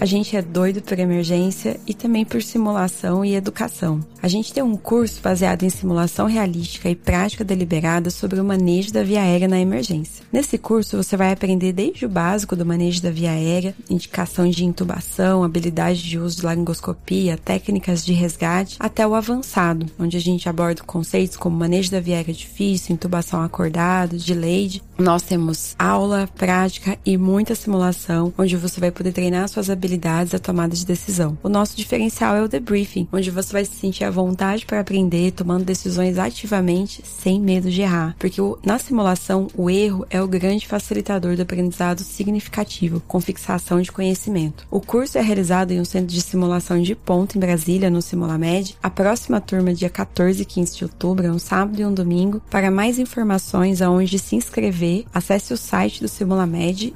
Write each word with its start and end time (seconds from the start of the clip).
A 0.00 0.06
gente 0.06 0.34
é 0.34 0.40
doido 0.40 0.80
por 0.80 0.98
emergência 0.98 1.78
e 1.86 1.92
também 1.92 2.24
por 2.24 2.42
simulação 2.42 3.22
e 3.22 3.34
educação. 3.34 4.00
A 4.22 4.28
gente 4.28 4.50
tem 4.50 4.62
um 4.62 4.74
curso 4.74 5.20
baseado 5.20 5.62
em 5.62 5.68
simulação 5.68 6.26
realística 6.26 6.88
e 6.88 6.96
prática 6.96 7.44
deliberada 7.44 8.08
sobre 8.08 8.40
o 8.40 8.44
manejo 8.44 8.94
da 8.94 9.02
via 9.02 9.20
aérea 9.20 9.46
na 9.46 9.60
emergência. 9.60 10.24
Nesse 10.32 10.56
curso 10.56 10.96
você 10.96 11.18
vai 11.18 11.30
aprender 11.30 11.74
desde 11.74 12.06
o 12.06 12.08
básico 12.08 12.56
do 12.56 12.64
manejo 12.64 13.02
da 13.02 13.10
via 13.10 13.32
aérea, 13.32 13.74
indicação 13.90 14.48
de 14.48 14.64
intubação, 14.64 15.44
habilidade 15.44 16.02
de 16.02 16.18
uso 16.18 16.38
de 16.38 16.46
laringoscopia, 16.46 17.36
técnicas 17.36 18.02
de 18.02 18.14
resgate, 18.14 18.76
até 18.80 19.06
o 19.06 19.14
avançado, 19.14 19.84
onde 19.98 20.16
a 20.16 20.20
gente 20.20 20.48
aborda 20.48 20.82
conceitos 20.82 21.36
como 21.36 21.58
manejo 21.58 21.90
da 21.90 22.00
via 22.00 22.16
aérea 22.16 22.32
difícil, 22.32 22.94
intubação 22.94 23.42
acordado, 23.42 24.16
delayed. 24.16 24.82
Nós 24.98 25.22
temos 25.22 25.74
aula, 25.78 26.28
prática 26.36 26.98
e 27.04 27.18
muita 27.18 27.54
simulação, 27.54 28.32
onde 28.38 28.56
você 28.56 28.80
vai 28.80 28.90
poder 28.90 29.12
treinar 29.12 29.48
suas 29.48 29.68
habilidades 29.68 29.89
habilidades 29.90 30.34
à 30.34 30.38
tomada 30.38 30.74
de 30.74 30.86
decisão. 30.86 31.36
O 31.42 31.48
nosso 31.48 31.76
diferencial 31.76 32.36
é 32.36 32.42
o 32.42 32.48
debriefing, 32.48 33.08
onde 33.12 33.30
você 33.30 33.52
vai 33.52 33.64
se 33.64 33.74
sentir 33.74 34.04
à 34.04 34.10
vontade 34.10 34.64
para 34.64 34.80
aprender, 34.80 35.32
tomando 35.32 35.64
decisões 35.64 36.18
ativamente, 36.18 37.02
sem 37.04 37.40
medo 37.40 37.70
de 37.70 37.82
errar. 37.82 38.14
Porque 38.18 38.40
na 38.64 38.78
simulação, 38.78 39.48
o 39.56 39.68
erro 39.68 40.06
é 40.08 40.22
o 40.22 40.28
grande 40.28 40.66
facilitador 40.66 41.34
do 41.36 41.42
aprendizado 41.42 42.00
significativo, 42.00 43.02
com 43.08 43.20
fixação 43.20 43.80
de 43.80 43.90
conhecimento. 43.90 44.66
O 44.70 44.80
curso 44.80 45.18
é 45.18 45.20
realizado 45.20 45.72
em 45.72 45.80
um 45.80 45.84
centro 45.84 46.14
de 46.14 46.20
simulação 46.20 46.80
de 46.80 46.94
ponto 46.94 47.36
em 47.36 47.40
Brasília, 47.40 47.90
no 47.90 48.02
Simulamed. 48.02 48.76
A 48.82 48.90
próxima 48.90 49.40
turma, 49.40 49.74
dia 49.74 49.90
14 49.90 50.42
e 50.42 50.44
15 50.44 50.76
de 50.76 50.84
outubro, 50.84 51.26
é 51.26 51.32
um 51.32 51.38
sábado 51.38 51.80
e 51.80 51.84
um 51.84 51.92
domingo. 51.92 52.40
Para 52.50 52.70
mais 52.70 52.98
informações 52.98 53.82
aonde 53.82 54.18
se 54.18 54.36
inscrever, 54.36 55.04
acesse 55.12 55.52
o 55.52 55.56
site 55.56 56.00
do 56.00 56.08
Simulamed, 56.08 56.94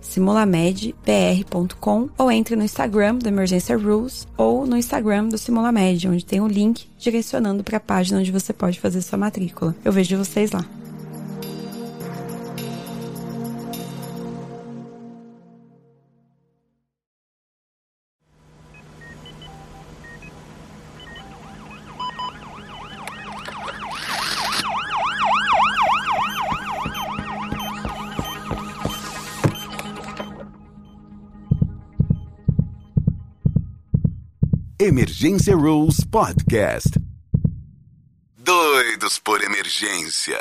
simulamedbr.com 0.00 2.08
ou 2.16 2.30
entre 2.30 2.56
no 2.56 2.64
Instagram 2.64 3.16
do 3.16 3.28
Emergência 3.28 3.76
Rules 3.76 4.26
ou 4.36 4.66
no 4.66 4.76
Instagram 4.76 5.28
do 5.28 5.38
Simulamed, 5.38 6.08
onde 6.08 6.24
tem 6.24 6.40
o 6.40 6.44
um 6.44 6.48
link 6.48 6.88
direcionando 6.98 7.64
para 7.64 7.78
a 7.78 7.80
página 7.80 8.20
onde 8.20 8.32
você 8.32 8.52
pode 8.52 8.78
fazer 8.80 9.02
sua 9.02 9.18
matrícula. 9.18 9.74
Eu 9.84 9.92
vejo 9.92 10.16
vocês 10.16 10.52
lá. 10.52 10.64
Emergência 34.86 35.56
Rules 35.56 36.04
Podcast. 36.04 36.90
Doidos 38.38 39.18
por 39.18 39.42
emergência. 39.42 40.40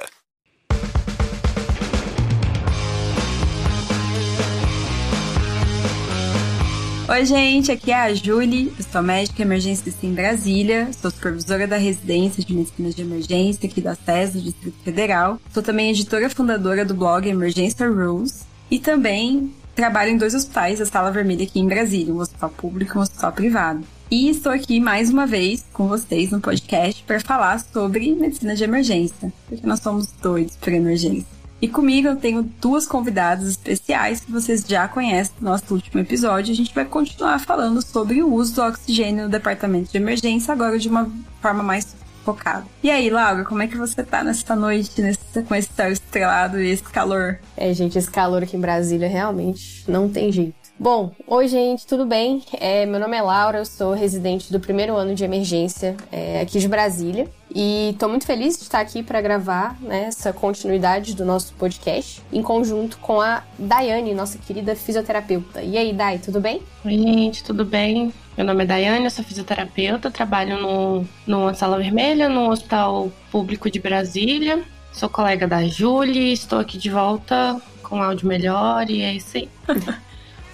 Oi, 7.10 7.26
gente, 7.26 7.72
aqui 7.72 7.92
é 7.92 7.96
a 7.96 8.14
Julie, 8.14 8.72
eu 8.78 8.86
sou 8.92 9.02
médica 9.02 9.42
emergencista 9.42 10.06
em 10.06 10.14
Brasília, 10.14 10.92
sou 10.94 11.10
supervisora 11.10 11.66
da 11.66 11.78
residência 11.78 12.44
de 12.44 12.54
medicina 12.54 12.92
de 12.92 13.02
emergência 13.02 13.68
aqui 13.68 13.82
da 13.82 13.96
SES 13.96 14.34
do 14.34 14.42
Distrito 14.42 14.78
Federal, 14.84 15.42
sou 15.52 15.64
também 15.64 15.90
editora 15.90 16.30
fundadora 16.30 16.86
do 16.86 16.94
blog 16.94 17.28
Emergência 17.28 17.90
Rules 17.90 18.46
e 18.70 18.78
também 18.78 19.52
trabalho 19.74 20.12
em 20.12 20.18
dois 20.18 20.36
hospitais, 20.36 20.80
a 20.80 20.86
Sala 20.86 21.10
Vermelha 21.10 21.46
aqui 21.46 21.60
em 21.60 21.68
Brasília, 21.68 22.14
um 22.14 22.20
hospital 22.20 22.52
público 22.52 22.94
e 22.94 22.98
um 23.00 23.02
hospital 23.02 23.32
privado. 23.32 23.95
E 24.10 24.30
estou 24.30 24.52
aqui 24.52 24.80
mais 24.80 25.10
uma 25.10 25.26
vez 25.26 25.66
com 25.74 25.88
vocês 25.88 26.30
no 26.30 26.40
podcast 26.40 27.04
para 27.04 27.20
falar 27.20 27.60
sobre 27.60 28.14
medicina 28.14 28.56
de 28.56 28.64
emergência, 28.64 29.34
porque 29.48 29.66
nós 29.66 29.80
somos 29.80 30.12
doidos 30.22 30.56
por 30.58 30.72
emergência. 30.72 31.26
E 31.60 31.68
comigo 31.68 32.10
eu 32.10 32.16
tenho 32.16 32.44
duas 32.44 32.86
convidadas 32.86 33.48
especiais 33.48 34.20
que 34.20 34.32
vocês 34.32 34.64
já 34.68 34.88
conhecem 34.88 35.34
do 35.40 35.46
nosso 35.46 35.74
último 35.74 36.02
episódio. 36.02 36.54
A 36.54 36.56
gente 36.56 36.74
vai 36.74 36.86
continuar 36.86 37.40
falando 37.40 37.82
sobre 37.82 38.22
o 38.22 38.32
uso 38.32 38.56
do 38.56 38.62
oxigênio 38.62 39.26
no 39.26 39.32
departamento 39.32 39.92
de 39.92 39.98
emergência, 39.98 40.52
agora 40.52 40.78
de 40.78 40.88
uma 40.88 41.12
forma 41.42 41.64
mais 41.64 41.96
focada. 42.24 42.66
E 42.84 42.92
aí, 42.92 43.10
Laura, 43.10 43.44
como 43.44 43.64
é 43.64 43.68
que 43.68 43.78
você 43.78 44.04
tá 44.04 44.24
nessa 44.24 44.56
noite, 44.56 45.02
nesse, 45.02 45.42
com 45.48 45.56
esse 45.56 45.70
céu 45.76 45.92
estrelado 45.92 46.62
e 46.62 46.70
esse 46.70 46.84
calor? 46.84 47.40
É, 47.58 47.74
gente, 47.74 47.98
esse 47.98 48.12
calor 48.12 48.44
aqui 48.44 48.56
em 48.56 48.62
Brasília 48.62 49.08
realmente 49.08 49.84
não 49.88 50.08
tem 50.08 50.32
jeito. 50.32 50.65
Bom, 50.78 51.12
oi 51.26 51.48
gente, 51.48 51.88
tudo 51.88 52.06
bem? 52.06 52.44
É, 52.60 52.86
meu 52.86 53.00
nome 53.00 53.16
é 53.16 53.22
Laura, 53.22 53.60
eu 53.60 53.66
sou 53.66 53.94
residente 53.94 54.52
do 54.52 54.60
primeiro 54.60 54.94
ano 54.98 55.16
de 55.16 55.24
emergência 55.24 55.96
é, 56.12 56.42
aqui 56.42 56.60
de 56.60 56.68
Brasília 56.68 57.30
e 57.50 57.92
estou 57.92 58.10
muito 58.10 58.26
feliz 58.26 58.58
de 58.58 58.64
estar 58.64 58.82
aqui 58.82 59.02
para 59.02 59.22
gravar 59.22 59.82
né, 59.82 60.04
essa 60.08 60.34
continuidade 60.34 61.16
do 61.16 61.24
nosso 61.24 61.54
podcast 61.54 62.22
em 62.32 62.42
conjunto 62.44 62.98
com 62.98 63.22
a 63.22 63.42
Daiane, 63.58 64.14
nossa 64.14 64.38
querida 64.38 64.76
fisioterapeuta. 64.76 65.62
E 65.62 65.78
aí, 65.78 65.94
Dai, 65.94 66.18
tudo 66.18 66.42
bem? 66.42 66.62
Oi, 66.84 66.92
gente, 66.92 67.42
tudo 67.42 67.64
bem? 67.64 68.14
Meu 68.36 68.46
nome 68.46 68.66
é 68.66 68.68
Daiane, 68.68 69.06
eu 69.06 69.12
sou 69.12 69.24
fisioterapeuta, 69.24 70.12
trabalho 70.12 70.62
no, 70.62 71.06
numa 71.26 71.54
sala 71.54 71.78
vermelha, 71.78 72.28
no 72.28 72.52
Hospital 72.52 73.10
Público 73.32 73.72
de 73.72 73.80
Brasília. 73.80 74.62
Sou 74.92 75.08
colega 75.08 75.48
da 75.48 75.66
Julie, 75.66 76.34
estou 76.34 76.60
aqui 76.60 76.78
de 76.78 76.90
volta 76.90 77.62
com 77.82 78.04
áudio 78.04 78.28
melhor 78.28 78.90
e 78.90 79.02
é 79.02 79.14
isso 79.14 79.38
aí. 79.38 79.50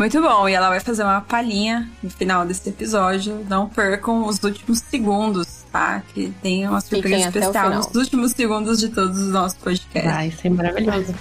Muito 0.02 0.20
bom, 0.20 0.50
e 0.50 0.54
ela 0.54 0.68
vai 0.68 0.80
fazer 0.80 1.04
uma 1.04 1.22
palhinha 1.22 1.88
no 2.02 2.10
final 2.10 2.44
desse 2.44 2.68
episódio. 2.68 3.46
Não 3.48 3.70
percam 3.70 4.26
os 4.26 4.44
últimos 4.44 4.80
segundos, 4.80 5.64
tá? 5.72 6.02
Que 6.12 6.34
tem 6.42 6.68
uma 6.68 6.82
surpresa 6.82 7.28
especial 7.28 7.70
nos 7.70 7.94
últimos 7.94 8.32
segundos 8.32 8.80
de 8.80 8.90
todos 8.90 9.20
os 9.20 9.32
nossos 9.32 9.60
podcasts. 9.60 10.12
Vai 10.12 10.32
ser 10.32 10.50
maravilhoso. 10.50 11.14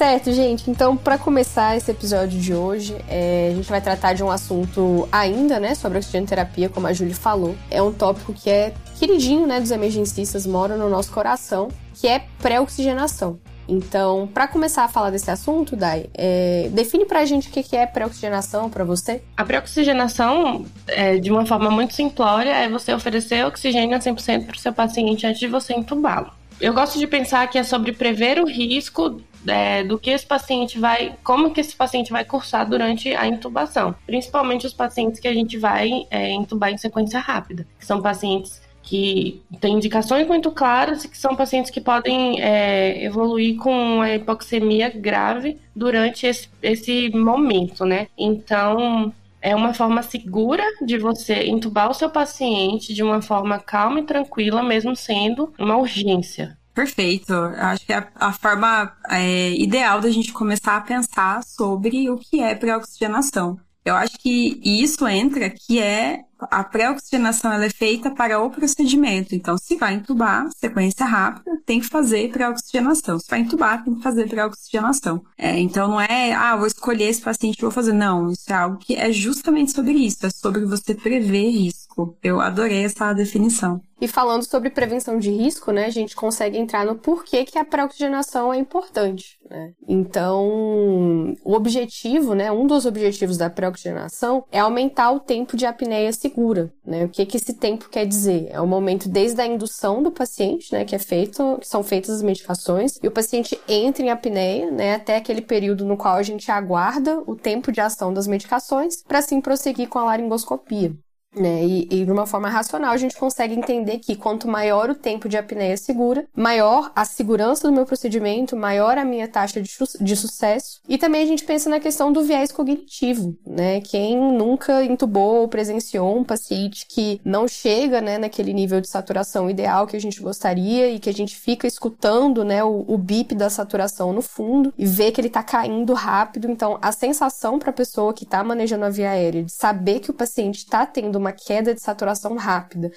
Certo, 0.00 0.32
gente. 0.32 0.70
Então, 0.70 0.96
para 0.96 1.18
começar 1.18 1.76
esse 1.76 1.90
episódio 1.90 2.40
de 2.40 2.54
hoje, 2.54 2.96
é, 3.06 3.50
a 3.52 3.54
gente 3.54 3.68
vai 3.68 3.82
tratar 3.82 4.14
de 4.14 4.24
um 4.24 4.30
assunto 4.30 5.06
ainda, 5.12 5.60
né, 5.60 5.74
sobre 5.74 5.98
oxigenoterapia, 5.98 6.70
como 6.70 6.86
a 6.86 6.92
Julie 6.94 7.12
falou. 7.12 7.54
É 7.70 7.82
um 7.82 7.92
tópico 7.92 8.32
que 8.32 8.48
é 8.48 8.72
queridinho, 8.98 9.46
né, 9.46 9.60
dos 9.60 9.70
emergencistas, 9.70 10.46
mora 10.46 10.74
no 10.74 10.88
nosso 10.88 11.12
coração, 11.12 11.68
que 11.92 12.08
é 12.08 12.24
pré-oxigenação. 12.40 13.38
Então, 13.68 14.26
para 14.26 14.48
começar 14.48 14.84
a 14.84 14.88
falar 14.88 15.10
desse 15.10 15.30
assunto, 15.30 15.76
Dai, 15.76 16.06
é, 16.14 16.70
define 16.72 17.04
pra 17.04 17.26
gente 17.26 17.50
o 17.50 17.52
que 17.52 17.76
é 17.76 17.84
pré-oxigenação 17.84 18.70
para 18.70 18.84
você. 18.84 19.22
A 19.36 19.44
pré-oxigenação, 19.44 20.64
é, 20.86 21.18
de 21.18 21.30
uma 21.30 21.44
forma 21.44 21.70
muito 21.70 21.92
simplória, 21.92 22.56
é 22.56 22.70
você 22.70 22.94
oferecer 22.94 23.44
oxigênio 23.44 23.94
a 23.94 24.00
100% 24.00 24.46
para 24.46 24.56
o 24.56 24.58
seu 24.58 24.72
paciente 24.72 25.26
antes 25.26 25.40
de 25.40 25.46
você 25.46 25.74
entubá-lo. 25.74 26.39
Eu 26.60 26.74
gosto 26.74 26.98
de 26.98 27.06
pensar 27.06 27.46
que 27.48 27.58
é 27.58 27.62
sobre 27.62 27.92
prever 27.92 28.38
o 28.38 28.46
risco 28.46 29.20
é, 29.46 29.82
do 29.82 29.98
que 29.98 30.10
esse 30.10 30.26
paciente 30.26 30.78
vai, 30.78 31.14
como 31.24 31.52
que 31.52 31.60
esse 31.60 31.74
paciente 31.74 32.12
vai 32.12 32.24
cursar 32.24 32.68
durante 32.68 33.14
a 33.14 33.26
intubação, 33.26 33.94
principalmente 34.06 34.66
os 34.66 34.74
pacientes 34.74 35.18
que 35.18 35.28
a 35.28 35.32
gente 35.32 35.56
vai 35.56 36.06
é, 36.10 36.30
intubar 36.30 36.70
em 36.70 36.76
sequência 36.76 37.18
rápida, 37.18 37.66
que 37.78 37.86
são 37.86 38.02
pacientes 38.02 38.60
que 38.82 39.42
têm 39.60 39.76
indicações 39.76 40.26
muito 40.26 40.50
claras 40.50 41.04
e 41.04 41.08
que 41.08 41.16
são 41.16 41.36
pacientes 41.36 41.70
que 41.70 41.80
podem 41.80 42.42
é, 42.42 43.04
evoluir 43.04 43.56
com 43.56 44.00
a 44.00 44.14
hipoxemia 44.14 44.90
grave 44.90 45.58
durante 45.74 46.26
esse, 46.26 46.48
esse 46.62 47.10
momento, 47.10 47.84
né? 47.84 48.08
Então, 48.18 49.12
é 49.40 49.54
uma 49.54 49.74
forma 49.74 50.02
segura 50.02 50.64
de 50.84 50.98
você 50.98 51.44
intubar 51.46 51.90
o 51.90 51.94
seu 51.94 52.10
paciente 52.10 52.92
de 52.94 53.02
uma 53.02 53.22
forma 53.22 53.58
calma 53.58 54.00
e 54.00 54.04
tranquila, 54.04 54.62
mesmo 54.62 54.94
sendo 54.94 55.52
uma 55.58 55.76
urgência. 55.76 56.58
Perfeito. 56.74 57.34
Acho 57.34 57.84
que 57.84 57.92
é 57.92 58.06
a 58.14 58.32
forma 58.32 58.92
é, 59.08 59.50
ideal 59.52 60.00
da 60.00 60.10
gente 60.10 60.32
começar 60.32 60.76
a 60.76 60.80
pensar 60.80 61.42
sobre 61.42 62.08
o 62.08 62.16
que 62.16 62.40
é 62.40 62.54
pré-oxigenação. 62.54 63.58
Eu 63.84 63.94
acho 63.96 64.18
que 64.18 64.60
isso 64.62 65.06
entra 65.08 65.50
que 65.50 65.80
é 65.80 66.20
a 66.50 66.64
pré-oxigenação 66.64 67.52
é 67.52 67.70
feita 67.70 68.10
para 68.10 68.40
o 68.40 68.50
procedimento. 68.50 69.34
Então, 69.34 69.56
se 69.58 69.76
vai 69.76 69.94
entubar, 69.94 70.48
sequência 70.56 71.04
rápida, 71.04 71.50
tem 71.64 71.80
que 71.80 71.86
fazer 71.86 72.30
pré-oxigenação. 72.30 73.18
Se 73.18 73.28
vai 73.28 73.40
entubar, 73.40 73.84
tem 73.84 73.94
que 73.94 74.02
fazer 74.02 74.28
pré-oxigenação. 74.28 75.22
É, 75.36 75.58
então, 75.58 75.88
não 75.88 76.00
é, 76.00 76.32
ah, 76.32 76.56
vou 76.56 76.66
escolher 76.66 77.04
esse 77.04 77.20
paciente 77.20 77.60
vou 77.60 77.70
fazer. 77.70 77.92
Não, 77.92 78.30
isso 78.30 78.50
é 78.50 78.54
algo 78.54 78.78
que 78.78 78.94
é 78.94 79.12
justamente 79.12 79.72
sobre 79.72 79.92
isso. 79.92 80.26
É 80.26 80.30
sobre 80.30 80.64
você 80.64 80.94
prever 80.94 81.50
risco. 81.50 82.16
Eu 82.22 82.40
adorei 82.40 82.84
essa 82.84 83.12
definição. 83.12 83.80
E 84.00 84.08
falando 84.08 84.48
sobre 84.48 84.70
prevenção 84.70 85.18
de 85.18 85.30
risco, 85.30 85.70
né, 85.72 85.84
a 85.84 85.90
gente 85.90 86.16
consegue 86.16 86.56
entrar 86.56 86.86
no 86.86 86.94
porquê 86.94 87.44
que 87.44 87.58
a 87.58 87.64
pré-oxigenação 87.64 88.52
é 88.52 88.56
importante. 88.56 89.38
Né? 89.48 89.72
Então, 89.86 91.36
o 91.44 91.52
objetivo, 91.52 92.34
né, 92.34 92.50
um 92.50 92.66
dos 92.66 92.86
objetivos 92.86 93.36
da 93.36 93.50
pré-oxigenação 93.50 94.44
é 94.50 94.58
aumentar 94.58 95.10
o 95.10 95.20
tempo 95.20 95.56
de 95.56 95.66
apneia 95.66 96.12
segura. 96.12 96.72
Né? 96.84 97.04
O 97.04 97.08
que, 97.08 97.26
que 97.26 97.36
esse 97.36 97.52
tempo 97.52 97.90
quer 97.90 98.06
dizer? 98.06 98.48
É 98.50 98.60
o 98.60 98.66
momento 98.66 99.08
desde 99.08 99.40
a 99.40 99.46
indução 99.46 100.02
do 100.02 100.10
paciente, 100.10 100.72
né, 100.72 100.84
que 100.84 100.94
é 100.94 100.98
feito, 100.98 101.58
que 101.60 101.68
são 101.68 101.82
feitas 101.82 102.16
as 102.16 102.22
medicações, 102.22 102.98
e 103.02 103.08
o 103.08 103.10
paciente 103.10 103.60
entra 103.68 104.02
em 104.02 104.10
apneia, 104.10 104.70
né, 104.70 104.94
até 104.94 105.16
aquele 105.16 105.42
período 105.42 105.84
no 105.84 105.96
qual 105.96 106.14
a 106.14 106.22
gente 106.22 106.50
aguarda 106.50 107.22
o 107.26 107.36
tempo 107.36 107.70
de 107.70 107.80
ação 107.80 108.14
das 108.14 108.26
medicações, 108.26 109.02
para 109.02 109.18
assim 109.18 109.40
prosseguir 109.40 109.88
com 109.88 109.98
a 109.98 110.04
laringoscopia. 110.04 110.94
Né? 111.34 111.64
E, 111.64 111.88
e, 111.90 112.04
de 112.04 112.10
uma 112.10 112.26
forma 112.26 112.48
racional 112.48 112.90
a 112.90 112.96
gente 112.96 113.16
consegue 113.16 113.54
entender 113.54 113.98
que 113.98 114.16
quanto 114.16 114.48
maior 114.48 114.90
o 114.90 114.96
tempo 114.96 115.28
de 115.28 115.36
apneia 115.36 115.76
segura, 115.76 116.26
maior 116.34 116.90
a 116.94 117.04
segurança 117.04 117.68
do 117.68 117.74
meu 117.74 117.86
procedimento, 117.86 118.56
maior 118.56 118.98
a 118.98 119.04
minha 119.04 119.28
taxa 119.28 119.62
de, 119.62 119.70
de 120.00 120.16
sucesso. 120.16 120.80
E 120.88 120.98
também 120.98 121.22
a 121.22 121.26
gente 121.26 121.44
pensa 121.44 121.70
na 121.70 121.78
questão 121.78 122.12
do 122.12 122.24
viés 122.24 122.50
cognitivo, 122.50 123.38
né? 123.46 123.80
Quem 123.80 124.18
nunca 124.18 124.82
intubou 124.82 125.36
ou 125.36 125.48
presenciou 125.48 126.18
um 126.18 126.24
paciente 126.24 126.84
que 126.88 127.20
não 127.24 127.46
chega, 127.46 128.00
né, 128.00 128.18
naquele 128.18 128.52
nível 128.52 128.80
de 128.80 128.88
saturação 128.88 129.48
ideal 129.48 129.86
que 129.86 129.96
a 129.96 130.00
gente 130.00 130.20
gostaria 130.20 130.90
e 130.90 130.98
que 130.98 131.08
a 131.08 131.14
gente 131.14 131.36
fica 131.36 131.64
escutando, 131.64 132.44
né, 132.44 132.64
o, 132.64 132.84
o 132.88 132.98
bip 132.98 133.36
da 133.36 133.48
saturação 133.48 134.12
no 134.12 134.20
fundo 134.22 134.74
e 134.76 134.84
vê 134.84 135.12
que 135.12 135.20
ele 135.20 135.28
está 135.28 135.44
caindo 135.44 135.94
rápido. 135.94 136.50
Então, 136.50 136.76
a 136.82 136.90
sensação 136.90 137.56
para 137.58 137.70
a 137.70 137.74
pessoa 137.74 138.12
que 138.12 138.24
está 138.24 138.42
manejando 138.42 138.84
a 138.84 138.90
via 138.90 139.10
aérea 139.10 139.44
de 139.44 139.52
saber 139.52 140.00
que 140.00 140.10
o 140.10 140.14
paciente 140.14 140.58
está 140.58 140.84
tendo 140.84 141.19
uma 141.20 141.32
queda 141.32 141.74
de 141.74 141.80
saturação 141.80 142.36
rápida 142.36 142.90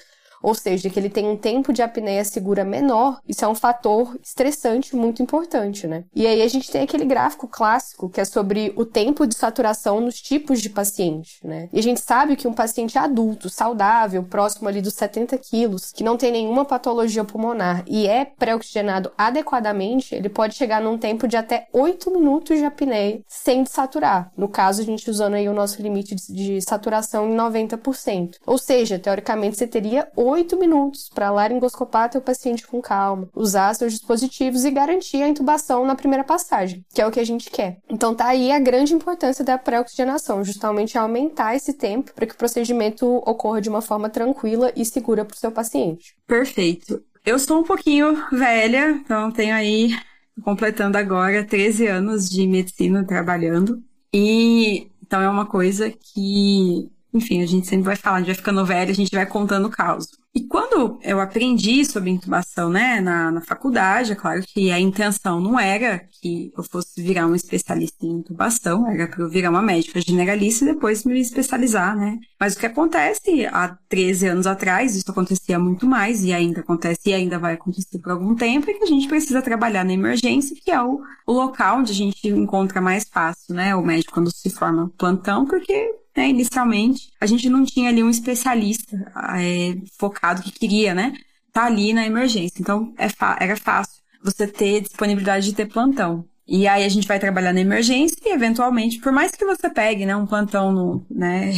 ou 0.44 0.54
seja, 0.54 0.90
que 0.90 1.00
ele 1.00 1.08
tem 1.08 1.26
um 1.26 1.38
tempo 1.38 1.72
de 1.72 1.80
apneia 1.80 2.22
segura 2.22 2.66
menor, 2.66 3.18
isso 3.26 3.42
é 3.46 3.48
um 3.48 3.54
fator 3.54 4.14
estressante 4.22 4.94
muito 4.94 5.22
importante, 5.22 5.86
né? 5.86 6.04
E 6.14 6.26
aí 6.26 6.42
a 6.42 6.48
gente 6.48 6.70
tem 6.70 6.82
aquele 6.82 7.06
gráfico 7.06 7.48
clássico 7.48 8.10
que 8.10 8.20
é 8.20 8.26
sobre 8.26 8.70
o 8.76 8.84
tempo 8.84 9.26
de 9.26 9.34
saturação 9.34 10.02
nos 10.02 10.20
tipos 10.20 10.60
de 10.60 10.68
paciente, 10.68 11.38
né? 11.42 11.70
E 11.72 11.78
a 11.78 11.82
gente 11.82 12.00
sabe 12.00 12.36
que 12.36 12.46
um 12.46 12.52
paciente 12.52 12.98
adulto, 12.98 13.48
saudável, 13.48 14.22
próximo 14.22 14.68
ali 14.68 14.82
dos 14.82 14.92
70 14.92 15.38
quilos, 15.38 15.90
que 15.92 16.04
não 16.04 16.18
tem 16.18 16.30
nenhuma 16.30 16.66
patologia 16.66 17.24
pulmonar 17.24 17.82
e 17.86 18.06
é 18.06 18.26
pré-oxigenado 18.26 19.10
adequadamente, 19.16 20.14
ele 20.14 20.28
pode 20.28 20.56
chegar 20.56 20.82
num 20.82 20.98
tempo 20.98 21.26
de 21.26 21.38
até 21.38 21.68
8 21.72 22.10
minutos 22.10 22.58
de 22.58 22.66
apneia 22.66 23.22
sem 23.26 23.62
desaturar. 23.62 24.30
No 24.36 24.48
caso, 24.48 24.82
a 24.82 24.84
gente 24.84 25.08
usando 25.08 25.34
aí 25.34 25.48
o 25.48 25.54
nosso 25.54 25.80
limite 25.80 26.14
de 26.14 26.60
saturação 26.60 27.30
em 27.30 27.34
90%. 27.34 28.34
Ou 28.46 28.58
seja, 28.58 28.98
teoricamente 28.98 29.56
você 29.56 29.66
teria 29.66 30.06
8 30.14 30.33
oito 30.34 30.58
minutos 30.58 31.08
para 31.14 31.30
laringoscopar 31.30 32.10
teu 32.10 32.20
paciente 32.20 32.66
com 32.66 32.80
calma, 32.80 33.28
usar 33.34 33.74
seus 33.74 33.92
dispositivos 33.92 34.64
e 34.64 34.70
garantir 34.70 35.22
a 35.22 35.28
intubação 35.28 35.86
na 35.86 35.94
primeira 35.94 36.24
passagem, 36.24 36.84
que 36.92 37.00
é 37.00 37.06
o 37.06 37.10
que 37.10 37.20
a 37.20 37.24
gente 37.24 37.50
quer. 37.50 37.78
Então 37.88 38.14
tá 38.14 38.26
aí 38.26 38.52
a 38.52 38.58
grande 38.58 38.94
importância 38.94 39.44
da 39.44 39.56
pré-oxigenação, 39.56 40.44
justamente 40.44 40.98
aumentar 40.98 41.54
esse 41.54 41.72
tempo 41.72 42.12
para 42.12 42.26
que 42.26 42.34
o 42.34 42.38
procedimento 42.38 43.06
ocorra 43.18 43.60
de 43.60 43.68
uma 43.68 43.80
forma 43.80 44.08
tranquila 44.08 44.72
e 44.76 44.84
segura 44.84 45.24
para 45.24 45.34
o 45.34 45.38
seu 45.38 45.52
paciente. 45.52 46.16
Perfeito. 46.26 47.02
Eu 47.24 47.38
sou 47.38 47.60
um 47.60 47.64
pouquinho 47.64 48.22
velha, 48.30 48.90
então 48.90 49.30
tenho 49.30 49.54
aí 49.54 49.96
completando 50.42 50.98
agora 50.98 51.44
13 51.44 51.86
anos 51.86 52.28
de 52.28 52.46
medicina 52.46 53.04
trabalhando. 53.04 53.82
E 54.12 54.88
então 55.06 55.20
é 55.20 55.28
uma 55.28 55.46
coisa 55.46 55.90
que, 55.90 56.90
enfim, 57.14 57.42
a 57.42 57.46
gente 57.46 57.66
sempre 57.66 57.86
vai 57.86 57.96
falar, 57.96 58.16
a 58.16 58.18
gente 58.20 58.28
vai 58.28 58.34
ficando 58.34 58.66
velha, 58.66 58.90
a 58.90 58.94
gente 58.94 59.14
vai 59.14 59.24
contando 59.24 59.66
o 59.66 59.70
caos. 59.70 60.08
E 60.34 60.48
quando 60.48 60.98
eu 61.00 61.20
aprendi 61.20 61.84
sobre 61.84 62.10
intubação, 62.10 62.68
né, 62.68 63.00
na, 63.00 63.30
na 63.30 63.40
faculdade, 63.40 64.10
é 64.10 64.16
claro 64.16 64.42
que 64.42 64.68
a 64.72 64.80
intenção 64.80 65.40
não 65.40 65.60
era 65.60 66.08
que 66.20 66.52
eu 66.58 66.64
fosse 66.64 67.00
virar 67.00 67.28
um 67.28 67.36
especialista 67.36 68.04
em 68.04 68.18
intubação, 68.18 68.90
era 68.90 69.06
para 69.06 69.22
eu 69.22 69.30
virar 69.30 69.50
uma 69.50 69.62
médica 69.62 70.00
generalista 70.00 70.64
e 70.64 70.74
depois 70.74 71.04
me 71.04 71.20
especializar, 71.20 71.96
né. 71.96 72.18
Mas 72.40 72.54
o 72.54 72.58
que 72.58 72.66
acontece 72.66 73.46
há 73.46 73.78
13 73.88 74.26
anos 74.26 74.46
atrás, 74.48 74.96
isso 74.96 75.08
acontecia 75.08 75.56
muito 75.56 75.86
mais 75.86 76.24
e 76.24 76.32
ainda 76.32 76.62
acontece 76.62 77.10
e 77.10 77.14
ainda 77.14 77.38
vai 77.38 77.54
acontecer 77.54 78.00
por 78.00 78.10
algum 78.10 78.34
tempo, 78.34 78.68
é 78.68 78.74
que 78.74 78.82
a 78.82 78.88
gente 78.88 79.06
precisa 79.06 79.40
trabalhar 79.40 79.84
na 79.84 79.92
emergência, 79.92 80.56
que 80.60 80.72
é 80.72 80.82
o, 80.82 81.00
o 81.28 81.32
local 81.32 81.78
onde 81.78 81.92
a 81.92 81.94
gente 81.94 82.26
encontra 82.26 82.80
mais 82.80 83.04
fácil, 83.08 83.54
né, 83.54 83.76
o 83.76 83.82
médico 83.82 84.12
quando 84.12 84.34
se 84.34 84.50
forma 84.50 84.90
plantão, 84.98 85.46
porque 85.46 85.94
né, 86.16 86.28
inicialmente, 86.28 87.10
a 87.20 87.26
gente 87.26 87.48
não 87.48 87.64
tinha 87.64 87.88
ali 87.88 88.02
um 88.02 88.10
especialista 88.10 88.96
é, 89.38 89.76
focado 89.98 90.42
que 90.42 90.52
queria, 90.52 90.94
né, 90.94 91.12
tá 91.52 91.64
ali 91.66 91.92
na 91.92 92.06
emergência. 92.06 92.60
Então, 92.60 92.92
é 92.98 93.08
era 93.40 93.56
fácil 93.56 94.02
você 94.22 94.46
ter 94.46 94.80
disponibilidade 94.80 95.46
de 95.46 95.54
ter 95.54 95.66
plantão. 95.66 96.24
E 96.46 96.68
aí 96.68 96.84
a 96.84 96.88
gente 96.88 97.08
vai 97.08 97.18
trabalhar 97.18 97.54
na 97.54 97.60
emergência 97.60 98.16
e, 98.22 98.28
eventualmente, 98.30 98.98
por 98.98 99.10
mais 99.10 99.30
que 99.30 99.44
você 99.46 99.70
pegue, 99.70 100.04
né, 100.04 100.14
um 100.14 100.26
plantão 100.26 100.70
no, 100.72 101.06
né, 101.10 101.50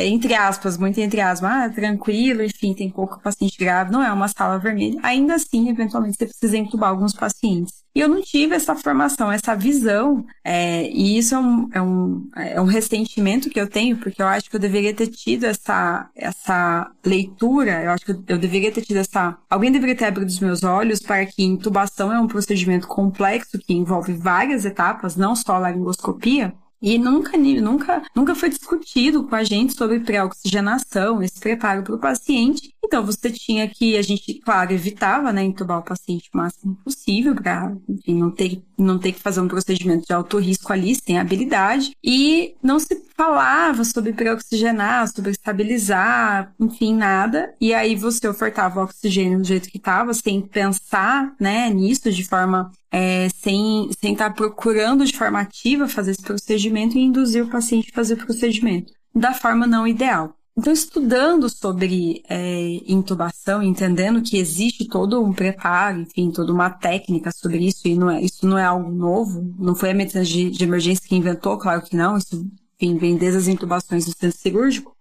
entre 0.00 0.34
aspas, 0.34 0.76
muito 0.76 1.00
entre 1.00 1.20
aspas, 1.20 1.50
ah, 1.50 1.70
tranquilo, 1.70 2.42
enfim, 2.42 2.74
tem 2.74 2.90
pouco 2.90 3.22
paciente 3.22 3.56
grave, 3.56 3.92
não 3.92 4.02
é 4.02 4.12
uma 4.12 4.26
sala 4.26 4.58
vermelha, 4.58 4.98
ainda 5.02 5.34
assim, 5.36 5.68
eventualmente, 5.70 6.16
você 6.18 6.26
precisa 6.26 6.56
entubar 6.58 6.90
alguns 6.90 7.12
pacientes. 7.12 7.81
E 7.94 8.00
eu 8.00 8.08
não 8.08 8.22
tive 8.22 8.54
essa 8.54 8.74
formação, 8.74 9.30
essa 9.30 9.54
visão, 9.54 10.24
é, 10.42 10.88
e 10.90 11.18
isso 11.18 11.34
é 11.34 11.38
um, 11.38 11.68
é, 11.72 11.82
um, 11.82 12.28
é 12.34 12.60
um 12.60 12.64
ressentimento 12.64 13.50
que 13.50 13.60
eu 13.60 13.68
tenho, 13.68 13.98
porque 13.98 14.22
eu 14.22 14.26
acho 14.26 14.48
que 14.48 14.56
eu 14.56 14.60
deveria 14.60 14.94
ter 14.94 15.08
tido 15.08 15.44
essa, 15.44 16.08
essa 16.16 16.90
leitura, 17.04 17.82
eu 17.82 17.90
acho 17.90 18.06
que 18.06 18.12
eu 18.12 18.38
deveria 18.38 18.72
ter 18.72 18.80
tido 18.80 18.96
essa. 18.96 19.36
Alguém 19.48 19.70
deveria 19.70 19.94
ter 19.94 20.06
abrido 20.06 20.28
os 20.28 20.40
meus 20.40 20.62
olhos 20.62 21.00
para 21.00 21.26
que 21.26 21.44
intubação 21.44 22.10
é 22.10 22.18
um 22.18 22.26
procedimento 22.26 22.86
complexo 22.88 23.58
que 23.58 23.74
envolve 23.74 24.14
várias 24.14 24.64
etapas, 24.64 25.14
não 25.14 25.36
só 25.36 25.56
a 25.56 25.58
laringoscopia, 25.58 26.54
e 26.82 26.98
nunca, 26.98 27.38
nunca, 27.38 28.02
nunca 28.14 28.34
foi 28.34 28.48
discutido 28.48 29.22
com 29.22 29.36
a 29.36 29.44
gente 29.44 29.72
sobre 29.74 30.00
pré-oxigenação, 30.00 31.22
esse 31.22 31.38
preparo 31.38 31.84
para 31.84 31.94
o 31.94 31.98
paciente. 31.98 32.74
Então, 32.84 33.06
você 33.06 33.30
tinha 33.30 33.68
que, 33.68 33.96
a 33.96 34.02
gente, 34.02 34.34
claro, 34.40 34.72
evitava, 34.72 35.32
né, 35.32 35.44
entubar 35.44 35.78
o 35.78 35.84
paciente 35.84 36.28
o 36.34 36.36
máximo 36.36 36.74
possível 36.84 37.34
para, 37.34 37.72
enfim, 37.88 38.18
não 38.18 38.30
ter, 38.30 38.60
não 38.76 38.98
ter 38.98 39.12
que 39.12 39.20
fazer 39.20 39.40
um 39.40 39.48
procedimento 39.48 40.06
de 40.06 40.12
alto 40.12 40.38
risco 40.38 40.72
ali, 40.72 40.96
sem 40.96 41.18
habilidade. 41.18 41.92
E 42.02 42.56
não 42.60 42.80
se 42.80 43.00
falava 43.22 43.84
sobre 43.84 44.12
pré-oxigenar, 44.12 45.06
sobre 45.08 45.30
estabilizar, 45.30 46.52
enfim, 46.58 46.94
nada. 46.96 47.54
E 47.60 47.72
aí 47.72 47.94
você 47.94 48.26
ofertava 48.26 48.80
o 48.80 48.84
oxigênio 48.84 49.38
do 49.38 49.44
jeito 49.44 49.68
que 49.70 49.78
estava, 49.78 50.12
sem 50.12 50.40
pensar, 50.40 51.32
né, 51.38 51.70
nisso 51.70 52.10
de 52.10 52.24
forma 52.24 52.72
é, 52.90 53.28
sem 53.28 53.88
estar 53.88 54.00
sem 54.00 54.16
tá 54.16 54.28
procurando 54.28 55.04
de 55.04 55.16
forma 55.16 55.40
ativa 55.40 55.86
fazer 55.86 56.10
esse 56.10 56.22
procedimento 56.22 56.98
e 56.98 57.02
induzir 57.02 57.44
o 57.44 57.48
paciente 57.48 57.90
a 57.92 57.94
fazer 57.94 58.14
o 58.14 58.26
procedimento 58.26 58.92
da 59.14 59.32
forma 59.32 59.66
não 59.66 59.86
ideal. 59.86 60.34
Então, 60.58 60.72
estudando 60.72 61.48
sobre 61.48 62.22
é, 62.28 62.80
intubação, 62.86 63.62
entendendo 63.62 64.20
que 64.20 64.36
existe 64.36 64.86
todo 64.86 65.22
um 65.22 65.32
preparo, 65.32 66.00
enfim, 66.00 66.30
toda 66.30 66.52
uma 66.52 66.68
técnica 66.68 67.30
sobre 67.32 67.66
isso, 67.66 67.88
e 67.88 67.94
não 67.94 68.10
é, 68.10 68.20
isso 68.20 68.46
não 68.46 68.58
é 68.58 68.64
algo 68.64 68.90
novo, 68.90 69.54
não 69.58 69.74
foi 69.74 69.92
a 69.92 69.94
medicina 69.94 70.24
de, 70.24 70.50
de 70.50 70.64
emergência 70.64 71.08
que 71.08 71.16
inventou, 71.16 71.56
claro 71.56 71.80
que 71.80 71.96
não, 71.96 72.18
isso 72.18 72.46
enfim, 72.86 73.18
as 73.26 73.48
intubações 73.48 74.04
do 74.04 74.12
centro 74.12 74.38
cirúrgico, 74.38 74.96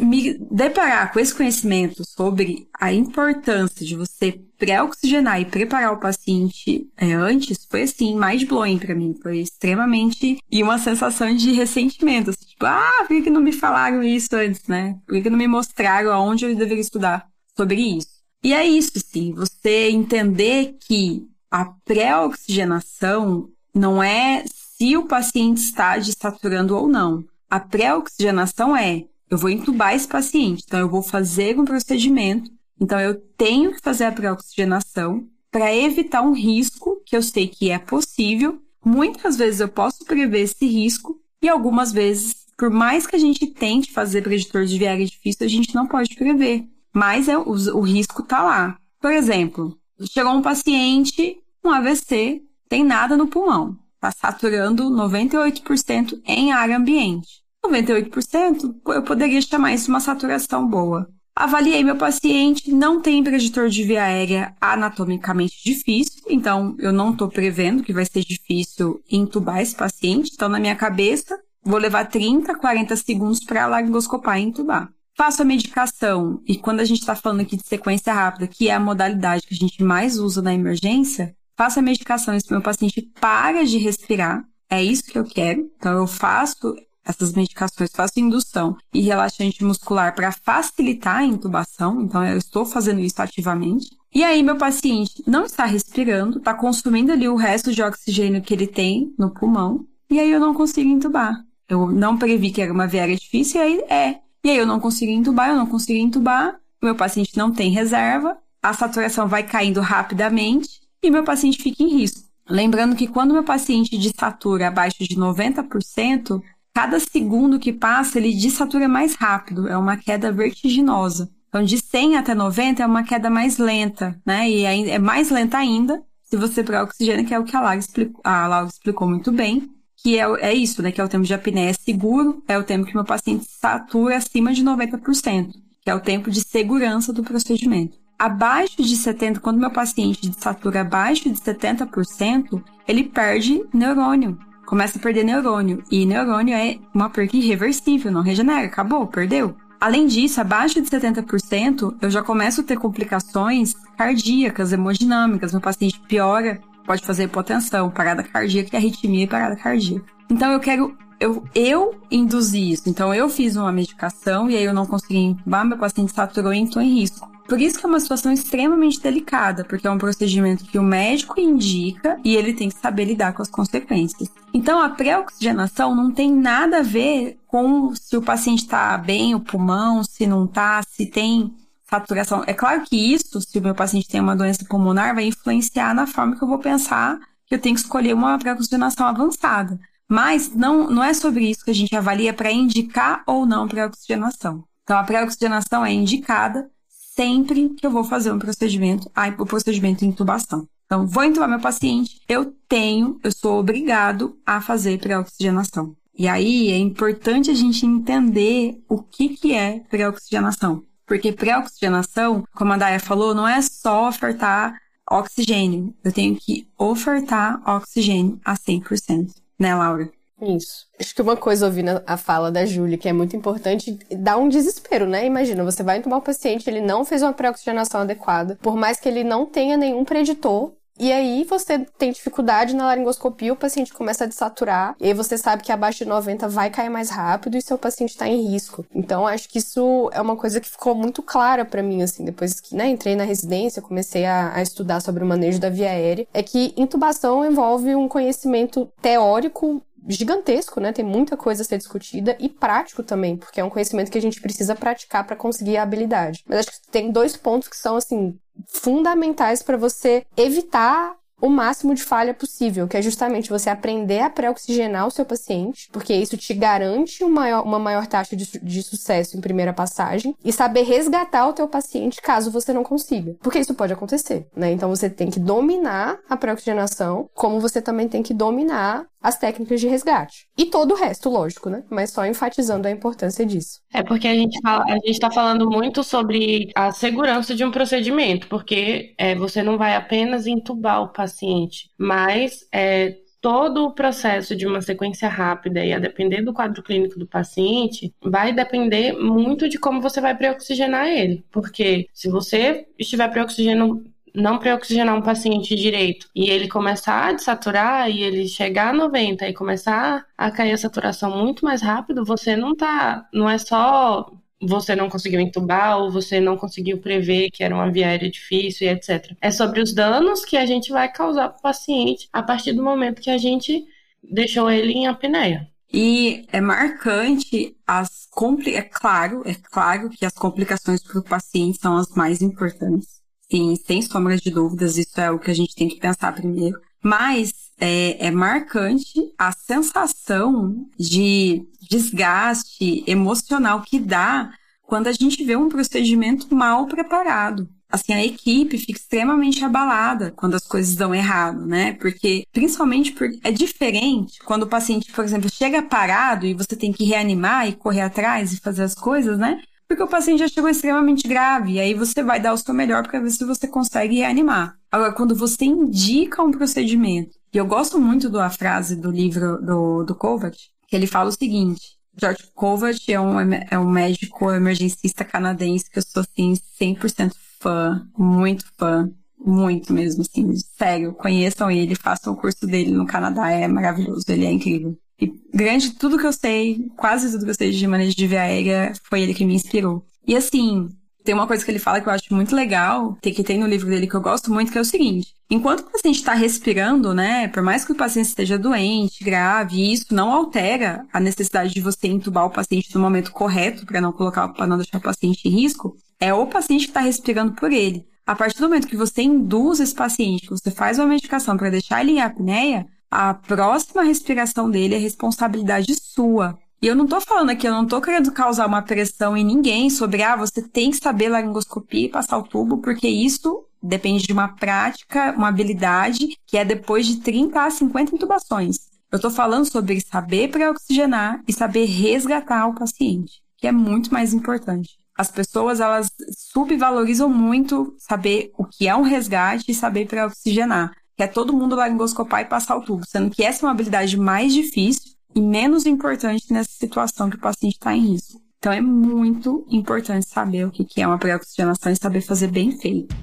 me 0.00 0.38
deparar 0.50 1.12
com 1.12 1.20
esse 1.20 1.34
conhecimento 1.34 2.02
sobre 2.04 2.66
a 2.80 2.92
importância 2.92 3.84
de 3.84 3.94
você 3.94 4.40
pré-oxigenar 4.56 5.38
e 5.40 5.44
preparar 5.44 5.92
o 5.92 6.00
paciente 6.00 6.88
é, 6.96 7.12
antes 7.12 7.66
foi 7.70 7.82
assim, 7.82 8.14
mais 8.14 8.42
blowing 8.42 8.78
para 8.78 8.94
mim. 8.94 9.14
Foi 9.22 9.38
extremamente. 9.38 10.38
E 10.50 10.62
uma 10.62 10.78
sensação 10.78 11.34
de 11.34 11.52
ressentimento. 11.52 12.30
Assim, 12.30 12.46
tipo, 12.46 12.64
ah, 12.64 13.04
por 13.06 13.22
que 13.22 13.28
não 13.28 13.42
me 13.42 13.52
falaram 13.52 14.02
isso 14.02 14.34
antes, 14.34 14.66
né? 14.66 14.98
Por 15.06 15.22
que 15.22 15.28
não 15.28 15.36
me 15.36 15.48
mostraram 15.48 16.10
aonde 16.10 16.46
eu 16.46 16.56
deveria 16.56 16.80
estudar 16.80 17.28
sobre 17.54 17.80
isso? 17.98 18.14
E 18.42 18.54
é 18.54 18.66
isso, 18.66 18.92
sim. 18.94 19.34
Você 19.34 19.90
entender 19.90 20.76
que 20.86 21.26
a 21.50 21.66
pré-oxigenação 21.84 23.50
não 23.74 24.02
é 24.02 24.44
se 24.76 24.96
o 24.96 25.06
paciente 25.06 25.58
está 25.58 25.96
desaturando 25.96 26.76
ou 26.76 26.88
não. 26.88 27.24
A 27.48 27.60
pré-oxigenação 27.60 28.76
é 28.76 29.04
eu 29.30 29.38
vou 29.38 29.50
entubar 29.50 29.94
esse 29.94 30.06
paciente, 30.06 30.64
então 30.66 30.78
eu 30.78 30.88
vou 30.88 31.02
fazer 31.02 31.58
um 31.58 31.64
procedimento, 31.64 32.50
então 32.80 33.00
eu 33.00 33.14
tenho 33.36 33.72
que 33.72 33.80
fazer 33.80 34.04
a 34.04 34.12
pré-oxigenação 34.12 35.26
para 35.50 35.74
evitar 35.74 36.22
um 36.22 36.34
risco 36.34 37.00
que 37.06 37.16
eu 37.16 37.22
sei 37.22 37.46
que 37.46 37.70
é 37.70 37.78
possível. 37.78 38.60
Muitas 38.84 39.36
vezes 39.36 39.60
eu 39.60 39.68
posso 39.68 40.04
prever 40.04 40.40
esse 40.40 40.66
risco 40.66 41.20
e 41.40 41.48
algumas 41.48 41.92
vezes, 41.92 42.46
por 42.56 42.70
mais 42.70 43.06
que 43.06 43.16
a 43.16 43.18
gente 43.18 43.46
tente 43.46 43.92
fazer 43.92 44.22
preditor 44.22 44.64
de 44.64 44.78
viária 44.78 45.06
difícil, 45.06 45.46
a 45.46 45.48
gente 45.48 45.74
não 45.74 45.86
pode 45.86 46.14
prever. 46.14 46.64
Mas 46.92 47.28
é, 47.28 47.38
o, 47.38 47.50
o 47.50 47.80
risco 47.80 48.22
está 48.22 48.42
lá. 48.42 48.76
Por 49.00 49.12
exemplo, 49.12 49.78
chegou 50.10 50.32
um 50.32 50.42
paciente, 50.42 51.38
um 51.64 51.70
AVC, 51.70 52.42
tem 52.68 52.84
nada 52.84 53.16
no 53.16 53.28
pulmão, 53.28 53.78
está 54.08 54.30
saturando 54.30 54.90
98% 54.90 56.20
em 56.26 56.52
ar 56.52 56.70
ambiente. 56.70 57.42
98%, 57.64 58.74
eu 58.88 59.02
poderia 59.02 59.40
chamar 59.40 59.72
isso 59.72 59.90
uma 59.90 60.00
saturação 60.00 60.68
boa. 60.68 61.08
Avaliei 61.36 61.82
meu 61.82 61.96
paciente, 61.96 62.70
não 62.70 63.00
tem 63.00 63.24
preditor 63.24 63.68
de 63.68 63.82
via 63.82 64.04
aérea 64.04 64.54
anatomicamente 64.60 65.56
difícil, 65.64 66.22
então 66.28 66.76
eu 66.78 66.92
não 66.92 67.10
estou 67.10 67.28
prevendo 67.28 67.82
que 67.82 67.92
vai 67.92 68.04
ser 68.04 68.22
difícil 68.22 69.02
intubar 69.10 69.60
esse 69.60 69.74
paciente. 69.74 70.30
Então, 70.32 70.48
na 70.48 70.60
minha 70.60 70.76
cabeça, 70.76 71.36
vou 71.64 71.78
levar 71.78 72.04
30, 72.04 72.54
40 72.54 72.94
segundos 72.96 73.42
para 73.42 73.66
laringoscopar 73.66 74.38
e 74.38 74.44
intubar. 74.44 74.88
Faço 75.16 75.42
a 75.42 75.44
medicação, 75.44 76.40
e 76.46 76.56
quando 76.56 76.80
a 76.80 76.84
gente 76.84 77.00
está 77.00 77.16
falando 77.16 77.40
aqui 77.40 77.56
de 77.56 77.66
sequência 77.66 78.12
rápida, 78.12 78.48
que 78.48 78.68
é 78.68 78.74
a 78.74 78.80
modalidade 78.80 79.46
que 79.46 79.54
a 79.54 79.56
gente 79.56 79.82
mais 79.82 80.18
usa 80.18 80.42
na 80.42 80.52
emergência, 80.52 81.34
faço 81.56 81.78
a 81.78 81.82
medicação, 81.82 82.34
esse 82.34 82.50
meu 82.50 82.62
paciente 82.62 83.02
para 83.20 83.64
de 83.64 83.78
respirar, 83.78 84.44
é 84.70 84.82
isso 84.82 85.04
que 85.04 85.18
eu 85.18 85.24
quero. 85.24 85.70
Então, 85.76 85.98
eu 85.98 86.06
faço 86.06 86.74
essas 87.04 87.32
medicações, 87.32 87.90
faço 87.92 88.18
indução 88.18 88.76
e 88.92 89.00
relaxante 89.00 89.62
muscular 89.62 90.14
para 90.14 90.32
facilitar 90.32 91.18
a 91.18 91.24
intubação, 91.24 92.00
então 92.00 92.24
eu 92.24 92.38
estou 92.38 92.64
fazendo 92.64 93.00
isso 93.00 93.20
ativamente. 93.20 93.90
E 94.12 94.24
aí 94.24 94.42
meu 94.42 94.56
paciente 94.56 95.22
não 95.26 95.44
está 95.44 95.66
respirando, 95.66 96.38
está 96.38 96.54
consumindo 96.54 97.12
ali 97.12 97.28
o 97.28 97.36
resto 97.36 97.72
de 97.72 97.82
oxigênio 97.82 98.40
que 98.40 98.54
ele 98.54 98.66
tem 98.66 99.12
no 99.18 99.30
pulmão, 99.30 99.86
e 100.08 100.18
aí 100.18 100.30
eu 100.30 100.40
não 100.40 100.54
consigo 100.54 100.88
intubar. 100.88 101.44
Eu 101.68 101.90
não 101.90 102.16
previ 102.16 102.50
que 102.50 102.62
era 102.62 102.72
uma 102.72 102.86
viária 102.86 103.16
difícil, 103.16 103.60
e 103.60 103.64
aí 103.64 103.78
é. 103.90 104.20
E 104.42 104.50
aí 104.50 104.56
eu 104.56 104.66
não 104.66 104.80
consigo 104.80 105.12
intubar, 105.12 105.50
eu 105.50 105.56
não 105.56 105.66
consigo 105.66 105.98
intubar, 105.98 106.58
o 106.80 106.86
meu 106.86 106.94
paciente 106.94 107.36
não 107.36 107.52
tem 107.52 107.70
reserva, 107.70 108.38
a 108.62 108.72
saturação 108.72 109.26
vai 109.26 109.42
caindo 109.42 109.80
rapidamente 109.80 110.83
e 111.06 111.10
meu 111.10 111.24
paciente 111.24 111.62
fica 111.62 111.82
em 111.82 111.88
risco. 111.88 112.28
Lembrando 112.48 112.96
que 112.96 113.06
quando 113.06 113.32
meu 113.32 113.44
paciente 113.44 113.96
desatura 113.96 114.68
abaixo 114.68 114.98
de 114.98 115.16
90%, 115.16 116.42
cada 116.74 117.00
segundo 117.00 117.58
que 117.58 117.72
passa, 117.72 118.18
ele 118.18 118.34
desatura 118.34 118.88
mais 118.88 119.14
rápido, 119.14 119.68
é 119.68 119.76
uma 119.76 119.96
queda 119.96 120.30
vertiginosa. 120.30 121.30
Então, 121.48 121.62
de 121.62 121.78
100 121.78 122.16
até 122.16 122.34
90 122.34 122.82
é 122.82 122.86
uma 122.86 123.04
queda 123.04 123.30
mais 123.30 123.58
lenta, 123.58 124.20
né? 124.26 124.50
E 124.50 124.64
é 124.64 124.98
mais 124.98 125.30
lenta 125.30 125.56
ainda 125.56 126.02
se 126.24 126.36
você 126.36 126.64
pegar 126.64 126.82
oxigênio, 126.82 127.24
que 127.24 127.32
é 127.32 127.38
o 127.38 127.44
que 127.44 127.54
a 127.56 127.60
Laura 127.60 127.78
explicou, 127.78 128.20
explicou 128.66 129.08
muito 129.08 129.30
bem, 129.30 129.70
que 129.96 130.18
é, 130.18 130.24
é 130.40 130.52
isso, 130.52 130.82
né? 130.82 130.90
Que 130.90 131.00
é 131.00 131.04
o 131.04 131.08
tempo 131.08 131.24
de 131.24 131.32
apneia 131.32 131.72
seguro, 131.72 132.42
é 132.48 132.58
o 132.58 132.64
tempo 132.64 132.84
que 132.84 132.94
meu 132.94 133.04
paciente 133.04 133.46
satura 133.48 134.16
acima 134.16 134.52
de 134.52 134.64
90%, 134.64 135.52
que 135.80 135.88
é 135.88 135.94
o 135.94 136.00
tempo 136.00 136.30
de 136.30 136.40
segurança 136.40 137.12
do 137.12 137.22
procedimento. 137.22 137.96
Abaixo 138.24 138.82
de 138.82 138.96
70%, 138.96 139.38
quando 139.38 139.60
meu 139.60 139.70
paciente 139.70 140.32
satura 140.38 140.80
abaixo 140.80 141.28
de 141.28 141.38
70%, 141.38 142.62
ele 142.88 143.04
perde 143.04 143.62
neurônio 143.70 144.38
começa 144.64 144.98
a 144.98 145.02
perder 145.02 145.24
neurônio. 145.24 145.84
E 145.90 146.06
neurônio 146.06 146.54
é 146.54 146.78
uma 146.94 147.10
perca 147.10 147.36
irreversível, 147.36 148.10
não 148.10 148.22
regenera, 148.22 148.66
acabou, 148.66 149.06
perdeu. 149.06 149.54
Além 149.78 150.06
disso, 150.06 150.40
abaixo 150.40 150.80
de 150.80 150.88
70%, 150.88 151.96
eu 152.00 152.10
já 152.10 152.22
começo 152.22 152.62
a 152.62 152.64
ter 152.64 152.78
complicações 152.78 153.74
cardíacas, 153.98 154.72
hemodinâmicas. 154.72 155.52
Meu 155.52 155.60
paciente 155.60 156.00
piora, 156.08 156.62
pode 156.86 157.04
fazer 157.04 157.24
hipotensão, 157.24 157.90
parada 157.90 158.22
cardíaca, 158.22 158.78
arritmia 158.78 159.24
e 159.24 159.28
parada 159.28 159.54
cardíaca. 159.54 160.06
Então, 160.30 160.50
eu 160.50 160.60
quero 160.60 160.96
eu, 161.20 161.44
eu 161.54 162.00
induzi 162.10 162.72
isso. 162.72 162.88
Então, 162.88 163.14
eu 163.14 163.28
fiz 163.28 163.54
uma 163.54 163.70
medicação 163.70 164.50
e 164.50 164.56
aí 164.56 164.64
eu 164.64 164.74
não 164.74 164.86
consegui 164.86 165.18
intubar, 165.18 165.66
meu 165.66 165.76
paciente 165.76 166.12
saturou 166.12 166.54
e 166.54 166.58
entrou 166.58 166.82
em 166.82 167.00
risco. 167.00 167.33
Por 167.48 167.60
isso 167.60 167.78
que 167.78 167.84
é 167.84 167.88
uma 167.88 168.00
situação 168.00 168.32
extremamente 168.32 169.00
delicada, 169.00 169.64
porque 169.64 169.86
é 169.86 169.90
um 169.90 169.98
procedimento 169.98 170.64
que 170.64 170.78
o 170.78 170.82
médico 170.82 171.38
indica 171.38 172.18
e 172.24 172.34
ele 172.34 172.54
tem 172.54 172.70
que 172.70 172.78
saber 172.78 173.04
lidar 173.04 173.34
com 173.34 173.42
as 173.42 173.50
consequências. 173.50 174.30
Então, 174.52 174.80
a 174.80 174.88
pré-oxigenação 174.88 175.94
não 175.94 176.10
tem 176.10 176.32
nada 176.32 176.78
a 176.78 176.82
ver 176.82 177.38
com 177.46 177.94
se 177.94 178.16
o 178.16 178.22
paciente 178.22 178.62
está 178.62 178.96
bem, 178.96 179.34
o 179.34 179.40
pulmão, 179.40 180.02
se 180.02 180.26
não 180.26 180.46
está, 180.46 180.82
se 180.82 181.06
tem 181.06 181.54
saturação. 181.88 182.42
É 182.46 182.54
claro 182.54 182.82
que 182.82 182.96
isso, 182.96 183.40
se 183.40 183.58
o 183.58 183.62
meu 183.62 183.74
paciente 183.74 184.08
tem 184.08 184.20
uma 184.20 184.34
doença 184.34 184.64
pulmonar, 184.64 185.14
vai 185.14 185.26
influenciar 185.26 185.94
na 185.94 186.06
forma 186.06 186.36
que 186.36 186.42
eu 186.42 186.48
vou 186.48 186.58
pensar 186.58 187.18
que 187.46 187.54
eu 187.54 187.60
tenho 187.60 187.74
que 187.74 187.82
escolher 187.82 188.14
uma 188.14 188.38
pré-oxigenação 188.38 189.06
avançada. 189.06 189.78
Mas 190.08 190.54
não, 190.54 190.90
não 190.90 191.04
é 191.04 191.12
sobre 191.12 191.50
isso 191.50 191.64
que 191.64 191.70
a 191.70 191.74
gente 191.74 191.94
avalia 191.94 192.32
para 192.32 192.50
indicar 192.50 193.22
ou 193.26 193.44
não 193.44 193.68
pré-oxigenação. 193.68 194.64
Então, 194.82 194.98
a 194.98 195.04
pré-oxigenação 195.04 195.84
é 195.84 195.92
indicada 195.92 196.70
sempre 197.14 197.70
que 197.70 197.86
eu 197.86 197.90
vou 197.90 198.04
fazer 198.04 198.32
um 198.32 198.38
procedimento, 198.38 199.10
o 199.38 199.46
procedimento 199.46 200.00
de 200.00 200.06
intubação. 200.06 200.68
Então, 200.86 201.06
vou 201.06 201.24
intubar 201.24 201.48
meu 201.48 201.60
paciente, 201.60 202.20
eu 202.28 202.54
tenho, 202.68 203.18
eu 203.22 203.32
sou 203.32 203.58
obrigado 203.58 204.36
a 204.44 204.60
fazer 204.60 204.98
pré-oxigenação. 204.98 205.96
E 206.16 206.28
aí 206.28 206.70
é 206.70 206.78
importante 206.78 207.50
a 207.50 207.54
gente 207.54 207.84
entender 207.84 208.80
o 208.88 209.02
que, 209.02 209.30
que 209.30 209.54
é 209.54 209.80
pré-oxigenação. 209.90 210.84
Porque 211.06 211.32
pré-oxigenação, 211.32 212.44
como 212.54 212.72
a 212.72 212.76
Daya 212.76 213.00
falou, 213.00 213.34
não 213.34 213.46
é 213.46 213.60
só 213.60 214.08
ofertar 214.08 214.78
oxigênio. 215.10 215.94
Eu 216.04 216.12
tenho 216.12 216.36
que 216.36 216.68
ofertar 216.78 217.60
oxigênio 217.68 218.40
a 218.44 218.54
100%. 218.54 219.34
Né, 219.58 219.74
Laura? 219.74 220.10
Isso. 220.44 220.86
Acho 221.00 221.14
que 221.14 221.22
uma 221.22 221.36
coisa 221.36 221.66
ouvindo 221.66 222.02
a 222.06 222.16
fala 222.16 222.50
da 222.50 222.64
Júlia, 222.66 222.98
que 222.98 223.08
é 223.08 223.12
muito 223.12 223.34
importante, 223.36 223.98
dá 224.10 224.36
um 224.36 224.48
desespero, 224.48 225.06
né? 225.06 225.26
Imagina, 225.26 225.64
você 225.64 225.82
vai 225.82 225.98
entubar 225.98 226.18
o 226.18 226.22
paciente, 226.22 226.68
ele 226.68 226.80
não 226.80 227.04
fez 227.04 227.22
uma 227.22 227.32
pré-oxigenação 227.32 228.02
adequada, 228.02 228.58
por 228.60 228.76
mais 228.76 229.00
que 229.00 229.08
ele 229.08 229.24
não 229.24 229.46
tenha 229.46 229.76
nenhum 229.76 230.04
preditor, 230.04 230.72
e 230.98 231.12
aí 231.12 231.42
você 231.42 231.80
tem 231.98 232.12
dificuldade 232.12 232.74
na 232.74 232.86
laringoscopia, 232.86 233.52
o 233.52 233.56
paciente 233.56 233.92
começa 233.92 234.24
a 234.24 234.26
desaturar, 234.28 234.94
e 235.00 235.06
aí 235.06 235.14
você 235.14 235.36
sabe 235.36 235.62
que 235.62 235.72
abaixo 235.72 235.98
de 235.98 236.04
90 236.04 236.48
vai 236.48 236.70
cair 236.70 236.88
mais 236.88 237.10
rápido 237.10 237.56
e 237.56 237.62
seu 237.62 237.76
paciente 237.76 238.10
está 238.10 238.28
em 238.28 238.48
risco. 238.48 238.86
Então 238.94 239.26
acho 239.26 239.48
que 239.48 239.58
isso 239.58 240.08
é 240.12 240.20
uma 240.20 240.36
coisa 240.36 240.60
que 240.60 240.68
ficou 240.68 240.94
muito 240.94 241.20
clara 241.20 241.64
para 241.64 241.82
mim, 241.82 242.02
assim, 242.02 242.24
depois 242.24 242.60
que 242.60 242.76
né, 242.76 242.88
entrei 242.88 243.16
na 243.16 243.24
residência, 243.24 243.82
comecei 243.82 244.24
a, 244.24 244.54
a 244.54 244.62
estudar 244.62 245.00
sobre 245.00 245.24
o 245.24 245.26
manejo 245.26 245.58
da 245.58 245.68
via 245.68 245.90
aérea, 245.90 246.28
é 246.32 246.42
que 246.44 246.72
intubação 246.76 247.44
envolve 247.44 247.94
um 247.96 248.06
conhecimento 248.06 248.88
teórico 249.02 249.82
gigantesco, 250.08 250.80
né? 250.80 250.92
Tem 250.92 251.04
muita 251.04 251.36
coisa 251.36 251.62
a 251.62 251.64
ser 251.64 251.78
discutida 251.78 252.36
e 252.38 252.48
prático 252.48 253.02
também, 253.02 253.36
porque 253.36 253.60
é 253.60 253.64
um 253.64 253.70
conhecimento 253.70 254.10
que 254.10 254.18
a 254.18 254.22
gente 254.22 254.40
precisa 254.40 254.74
praticar 254.74 255.26
para 255.26 255.36
conseguir 255.36 255.76
a 255.76 255.82
habilidade. 255.82 256.44
Mas 256.46 256.60
acho 256.60 256.72
que 256.72 256.90
tem 256.90 257.10
dois 257.10 257.36
pontos 257.36 257.68
que 257.68 257.76
são 257.76 257.96
assim 257.96 258.38
fundamentais 258.66 259.62
para 259.62 259.76
você 259.76 260.24
evitar 260.36 261.16
o 261.44 261.48
máximo 261.48 261.94
de 261.94 262.02
falha 262.02 262.32
possível, 262.32 262.88
que 262.88 262.96
é 262.96 263.02
justamente 263.02 263.50
você 263.50 263.68
aprender 263.68 264.20
a 264.20 264.30
pré-oxigenar 264.30 265.06
o 265.06 265.10
seu 265.10 265.26
paciente, 265.26 265.90
porque 265.92 266.14
isso 266.14 266.38
te 266.38 266.54
garante 266.54 267.22
uma 267.22 267.42
maior, 267.42 267.64
uma 267.64 267.78
maior 267.78 268.06
taxa 268.06 268.34
de, 268.34 268.58
de 268.60 268.82
sucesso 268.82 269.36
em 269.36 269.40
primeira 269.40 269.72
passagem, 269.72 270.34
e 270.42 270.50
saber 270.50 270.82
resgatar 270.82 271.46
o 271.46 271.52
teu 271.52 271.68
paciente 271.68 272.22
caso 272.22 272.50
você 272.50 272.72
não 272.72 272.82
consiga, 272.82 273.36
porque 273.42 273.58
isso 273.58 273.74
pode 273.74 273.92
acontecer, 273.92 274.46
né? 274.56 274.72
Então 274.72 274.88
você 274.88 275.10
tem 275.10 275.30
que 275.30 275.40
dominar 275.40 276.18
a 276.28 276.36
pré-oxigenação, 276.36 277.28
como 277.34 277.60
você 277.60 277.82
também 277.82 278.08
tem 278.08 278.22
que 278.22 278.32
dominar 278.32 279.04
as 279.24 279.38
técnicas 279.38 279.80
de 279.80 279.88
resgate. 279.88 280.46
E 280.54 280.66
todo 280.66 280.92
o 280.92 280.96
resto, 280.96 281.30
lógico, 281.30 281.70
né? 281.70 281.82
Mas 281.88 282.10
só 282.10 282.26
enfatizando 282.26 282.86
a 282.86 282.90
importância 282.90 283.46
disso. 283.46 283.80
É 283.90 284.02
porque 284.02 284.28
a 284.28 284.34
gente 284.34 284.60
fala, 284.60 284.84
a 284.84 284.96
gente 284.96 285.12
está 285.12 285.30
falando 285.30 285.70
muito 285.70 286.04
sobre 286.04 286.70
a 286.74 286.92
segurança 286.92 287.54
de 287.54 287.64
um 287.64 287.70
procedimento, 287.70 288.46
porque 288.48 289.14
é, 289.16 289.34
você 289.34 289.62
não 289.62 289.78
vai 289.78 289.96
apenas 289.96 290.46
entubar 290.46 291.02
o 291.02 291.08
paciente, 291.08 291.88
mas 291.96 292.68
é, 292.70 293.16
todo 293.40 293.86
o 293.86 293.94
processo 293.94 294.54
de 294.54 294.66
uma 294.66 294.82
sequência 294.82 295.28
rápida 295.28 295.82
e 295.82 295.94
a 295.94 295.98
depender 295.98 296.42
do 296.42 296.52
quadro 296.52 296.82
clínico 296.82 297.18
do 297.18 297.26
paciente, 297.26 298.14
vai 298.22 298.52
depender 298.52 299.12
muito 299.14 299.70
de 299.70 299.78
como 299.78 300.02
você 300.02 300.20
vai 300.20 300.36
preoxigenar 300.36 301.08
ele. 301.08 301.44
Porque 301.50 302.08
se 302.12 302.28
você 302.28 302.86
estiver 302.98 303.28
preoxigenando 303.30 304.04
não 304.34 304.58
pré-oxigenar 304.58 305.16
um 305.16 305.22
paciente 305.22 305.76
direito 305.76 306.28
e 306.34 306.50
ele 306.50 306.68
começar 306.68 307.28
a 307.28 307.32
desaturar 307.32 308.10
e 308.10 308.22
ele 308.22 308.48
chegar 308.48 308.90
a 308.90 308.92
90 308.92 309.48
e 309.48 309.54
começar 309.54 310.26
a 310.36 310.50
cair 310.50 310.72
a 310.72 310.78
saturação 310.78 311.30
muito 311.30 311.64
mais 311.64 311.80
rápido, 311.80 312.24
você 312.24 312.56
não 312.56 312.74
tá, 312.74 313.28
não 313.32 313.48
é 313.48 313.58
só 313.58 314.30
você 314.66 314.96
não 314.96 315.10
conseguiu 315.10 315.40
entubar 315.40 315.98
ou 315.98 316.10
você 316.10 316.40
não 316.40 316.56
conseguiu 316.56 316.98
prever 316.98 317.50
que 317.50 317.62
era 317.62 317.74
uma 317.74 317.90
via 317.90 318.08
aérea 318.08 318.30
difícil 318.30 318.86
e 318.86 318.90
etc. 318.90 319.36
É 319.40 319.50
sobre 319.50 319.80
os 319.80 319.92
danos 319.92 320.44
que 320.44 320.56
a 320.56 320.66
gente 320.66 320.90
vai 320.90 321.10
causar 321.10 321.50
para 321.50 321.58
o 321.58 321.62
paciente 321.62 322.28
a 322.32 322.42
partir 322.42 322.72
do 322.72 322.82
momento 322.82 323.20
que 323.20 323.30
a 323.30 323.38
gente 323.38 323.84
deixou 324.22 324.70
ele 324.70 324.92
em 324.92 325.06
apneia. 325.06 325.68
E 325.92 326.46
é 326.50 326.60
marcante 326.60 327.76
as 327.86 328.26
compli 328.30 328.74
é 328.74 328.82
claro, 328.82 329.42
é 329.46 329.54
claro 329.54 330.10
que 330.10 330.24
as 330.24 330.32
complicações 330.32 331.02
para 331.02 331.20
o 331.20 331.24
paciente 331.24 331.78
são 331.78 331.96
as 331.96 332.08
mais 332.10 332.42
importantes. 332.42 333.23
Sim, 333.50 333.76
sem 333.76 334.02
sombra 334.02 334.36
de 334.36 334.50
dúvidas, 334.50 334.96
isso 334.96 335.20
é 335.20 335.30
o 335.30 335.38
que 335.38 335.50
a 335.50 335.54
gente 335.54 335.74
tem 335.74 335.88
que 335.88 335.98
pensar 336.00 336.32
primeiro. 336.32 336.80
Mas 337.02 337.52
é, 337.78 338.26
é 338.26 338.30
marcante 338.30 339.32
a 339.38 339.52
sensação 339.52 340.86
de 340.98 341.62
desgaste 341.88 343.04
emocional 343.06 343.82
que 343.82 344.00
dá 344.00 344.50
quando 344.82 345.08
a 345.08 345.12
gente 345.12 345.44
vê 345.44 345.56
um 345.56 345.68
procedimento 345.68 346.54
mal 346.54 346.86
preparado. 346.86 347.68
Assim, 347.90 348.12
a 348.12 348.24
equipe 348.24 348.76
fica 348.76 348.98
extremamente 348.98 349.64
abalada 349.64 350.32
quando 350.32 350.54
as 350.54 350.66
coisas 350.66 350.96
dão 350.96 351.14
errado, 351.14 351.64
né? 351.64 351.92
Porque, 351.92 352.44
principalmente, 352.52 353.12
porque 353.12 353.38
é 353.44 353.52
diferente 353.52 354.40
quando 354.44 354.64
o 354.64 354.68
paciente, 354.68 355.12
por 355.12 355.24
exemplo, 355.24 355.48
chega 355.48 355.80
parado 355.82 356.44
e 356.44 356.54
você 356.54 356.74
tem 356.74 356.92
que 356.92 357.04
reanimar 357.04 357.68
e 357.68 357.76
correr 357.76 358.00
atrás 358.00 358.52
e 358.52 358.60
fazer 358.60 358.82
as 358.82 358.94
coisas, 358.94 359.38
né? 359.38 359.60
Porque 359.88 360.02
o 360.02 360.08
paciente 360.08 360.40
já 360.40 360.48
chegou 360.48 360.68
extremamente 360.68 361.26
grave, 361.28 361.72
e 361.72 361.80
aí 361.80 361.94
você 361.94 362.22
vai 362.22 362.40
dar 362.40 362.52
o 362.52 362.58
seu 362.58 362.74
melhor 362.74 363.06
para 363.06 363.20
ver 363.20 363.30
se 363.30 363.44
você 363.44 363.68
consegue 363.68 364.16
reanimar. 364.16 364.76
Agora, 364.90 365.12
quando 365.12 365.34
você 365.34 365.64
indica 365.64 366.42
um 366.42 366.50
procedimento, 366.50 367.36
e 367.52 367.56
eu 367.56 367.66
gosto 367.66 368.00
muito 368.00 368.28
da 368.28 368.48
frase 368.50 368.96
do 368.96 369.10
livro 369.10 369.60
do, 369.60 370.04
do 370.04 370.14
Kovac, 370.14 370.56
que 370.88 370.96
ele 370.96 371.06
fala 371.06 371.28
o 371.28 371.32
seguinte, 371.32 371.80
George 372.16 372.44
Kovac 372.54 373.12
é 373.12 373.20
um, 373.20 373.40
é 373.40 373.78
um 373.78 373.88
médico 373.88 374.50
emergencista 374.50 375.24
canadense 375.24 375.90
que 375.90 375.98
eu 375.98 376.02
sou, 376.02 376.22
assim, 376.22 376.54
100% 376.80 377.32
fã, 377.60 378.06
muito 378.16 378.64
fã, 378.78 379.10
muito 379.38 379.92
mesmo, 379.92 380.22
assim, 380.22 380.56
sério, 380.56 381.12
conheçam 381.12 381.70
ele, 381.70 381.94
façam 381.94 382.32
o 382.32 382.36
curso 382.36 382.66
dele 382.66 382.90
no 382.90 383.06
Canadá, 383.06 383.50
é 383.50 383.68
maravilhoso, 383.68 384.24
ele 384.28 384.46
é 384.46 384.52
incrível. 384.52 384.98
E 385.20 385.32
grande 385.52 385.92
tudo 385.92 386.18
que 386.18 386.26
eu 386.26 386.32
sei, 386.32 386.90
quase 386.96 387.30
tudo 387.30 387.44
que 387.44 387.50
eu 387.50 387.54
sei 387.54 387.70
de 387.70 387.86
manejo 387.86 388.16
de 388.16 388.26
via 388.26 388.42
aérea, 388.42 388.92
foi 389.08 389.22
ele 389.22 389.34
que 389.34 389.44
me 389.44 389.54
inspirou. 389.54 390.04
E 390.26 390.34
assim, 390.36 390.88
tem 391.24 391.34
uma 391.34 391.46
coisa 391.46 391.64
que 391.64 391.70
ele 391.70 391.78
fala 391.78 392.00
que 392.00 392.08
eu 392.08 392.12
acho 392.12 392.34
muito 392.34 392.54
legal, 392.54 393.16
que 393.22 393.42
tem 393.42 393.58
no 393.58 393.66
livro 393.66 393.88
dele 393.88 394.06
que 394.06 394.14
eu 394.14 394.20
gosto 394.20 394.52
muito, 394.52 394.70
que 394.70 394.76
é 394.76 394.80
o 394.80 394.84
seguinte: 394.84 395.34
enquanto 395.50 395.80
o 395.80 395.90
paciente 395.90 396.16
está 396.16 396.34
respirando, 396.34 397.14
né, 397.14 397.48
por 397.48 397.62
mais 397.62 397.84
que 397.84 397.92
o 397.92 397.96
paciente 397.96 398.26
esteja 398.26 398.58
doente, 398.58 399.24
grave, 399.24 399.92
isso 399.92 400.14
não 400.14 400.30
altera 400.30 401.06
a 401.12 401.18
necessidade 401.18 401.72
de 401.72 401.80
você 401.80 402.08
entubar 402.08 402.44
o 402.44 402.50
paciente 402.50 402.94
no 402.94 403.00
momento 403.00 403.32
correto 403.32 403.86
para 403.86 404.02
não 404.02 404.12
colocar, 404.12 404.48
para 404.48 404.66
não 404.66 404.76
deixar 404.76 404.98
o 404.98 405.02
paciente 405.02 405.48
em 405.48 405.50
risco, 405.50 405.96
é 406.20 406.32
o 406.34 406.46
paciente 406.46 406.84
que 406.84 406.90
está 406.90 407.00
respirando 407.00 407.54
por 407.54 407.72
ele. 407.72 408.06
A 408.26 408.34
partir 408.34 408.58
do 408.58 408.68
momento 408.68 408.88
que 408.88 408.96
você 408.96 409.22
induz 409.22 409.80
esse 409.80 409.94
paciente, 409.94 410.42
que 410.42 410.50
você 410.50 410.70
faz 410.70 410.98
uma 410.98 411.06
medicação 411.06 411.56
para 411.56 411.70
deixar 411.70 412.02
ele 412.02 412.12
em 412.12 412.20
apneia, 412.20 412.86
a 413.14 413.32
próxima 413.32 414.02
respiração 414.02 414.68
dele 414.68 414.96
é 414.96 414.98
responsabilidade 414.98 415.94
sua. 415.94 416.58
E 416.82 416.86
eu 416.88 416.96
não 416.96 417.06
tô 417.06 417.20
falando 417.20 417.50
aqui, 417.50 417.64
eu 417.64 417.72
não 417.72 417.86
tô 417.86 418.00
querendo 418.00 418.32
causar 418.32 418.66
uma 418.66 418.82
pressão 418.82 419.36
em 419.36 419.44
ninguém 419.44 419.88
sobre, 419.88 420.20
ah, 420.24 420.34
você 420.34 420.60
tem 420.60 420.90
que 420.90 420.96
saber 420.96 421.28
laringoscopia 421.28 422.06
e 422.06 422.10
passar 422.10 422.38
o 422.38 422.42
tubo, 422.42 422.78
porque 422.78 423.06
isso 423.06 423.64
depende 423.80 424.26
de 424.26 424.32
uma 424.32 424.48
prática, 424.48 425.32
uma 425.36 425.46
habilidade, 425.46 426.36
que 426.44 426.58
é 426.58 426.64
depois 426.64 427.06
de 427.06 427.20
30 427.20 427.64
a 427.64 427.70
50 427.70 428.16
intubações. 428.16 428.78
Eu 429.12 429.20
tô 429.20 429.30
falando 429.30 429.64
sobre 429.64 430.00
saber 430.00 430.50
pré-oxigenar 430.50 431.40
e 431.46 431.52
saber 431.52 431.84
resgatar 431.84 432.66
o 432.66 432.74
paciente, 432.74 433.40
que 433.58 433.68
é 433.68 433.72
muito 433.72 434.12
mais 434.12 434.34
importante. 434.34 434.98
As 435.16 435.30
pessoas, 435.30 435.78
elas 435.78 436.10
subvalorizam 436.52 437.28
muito 437.28 437.94
saber 437.96 438.50
o 438.58 438.64
que 438.64 438.88
é 438.88 438.96
um 438.96 439.02
resgate 439.02 439.70
e 439.70 439.74
saber 439.74 440.08
pré-oxigenar. 440.08 440.90
Que 441.16 441.22
é 441.22 441.26
todo 441.28 441.52
mundo 441.52 441.76
laringoscopar 441.76 442.40
e 442.40 442.44
passar 442.44 442.76
o 442.76 442.80
tubo, 442.80 443.04
sendo 443.06 443.30
que 443.30 443.44
essa 443.44 443.64
é 443.64 443.66
uma 443.66 443.72
habilidade 443.72 444.18
mais 444.18 444.52
difícil 444.52 445.12
e 445.34 445.40
menos 445.40 445.86
importante 445.86 446.52
nessa 446.52 446.70
situação 446.72 447.30
que 447.30 447.36
o 447.36 447.40
paciente 447.40 447.74
está 447.74 447.94
em 447.94 448.12
risco. 448.12 448.40
Então 448.58 448.72
é 448.72 448.80
muito 448.80 449.64
importante 449.70 450.26
saber 450.26 450.66
o 450.66 450.70
que 450.72 451.00
é 451.00 451.06
uma 451.06 451.18
pré-oxigenação 451.18 451.92
e 451.92 451.96
saber 451.96 452.20
fazer 452.20 452.48
bem 452.48 452.72
feito. 452.78 453.14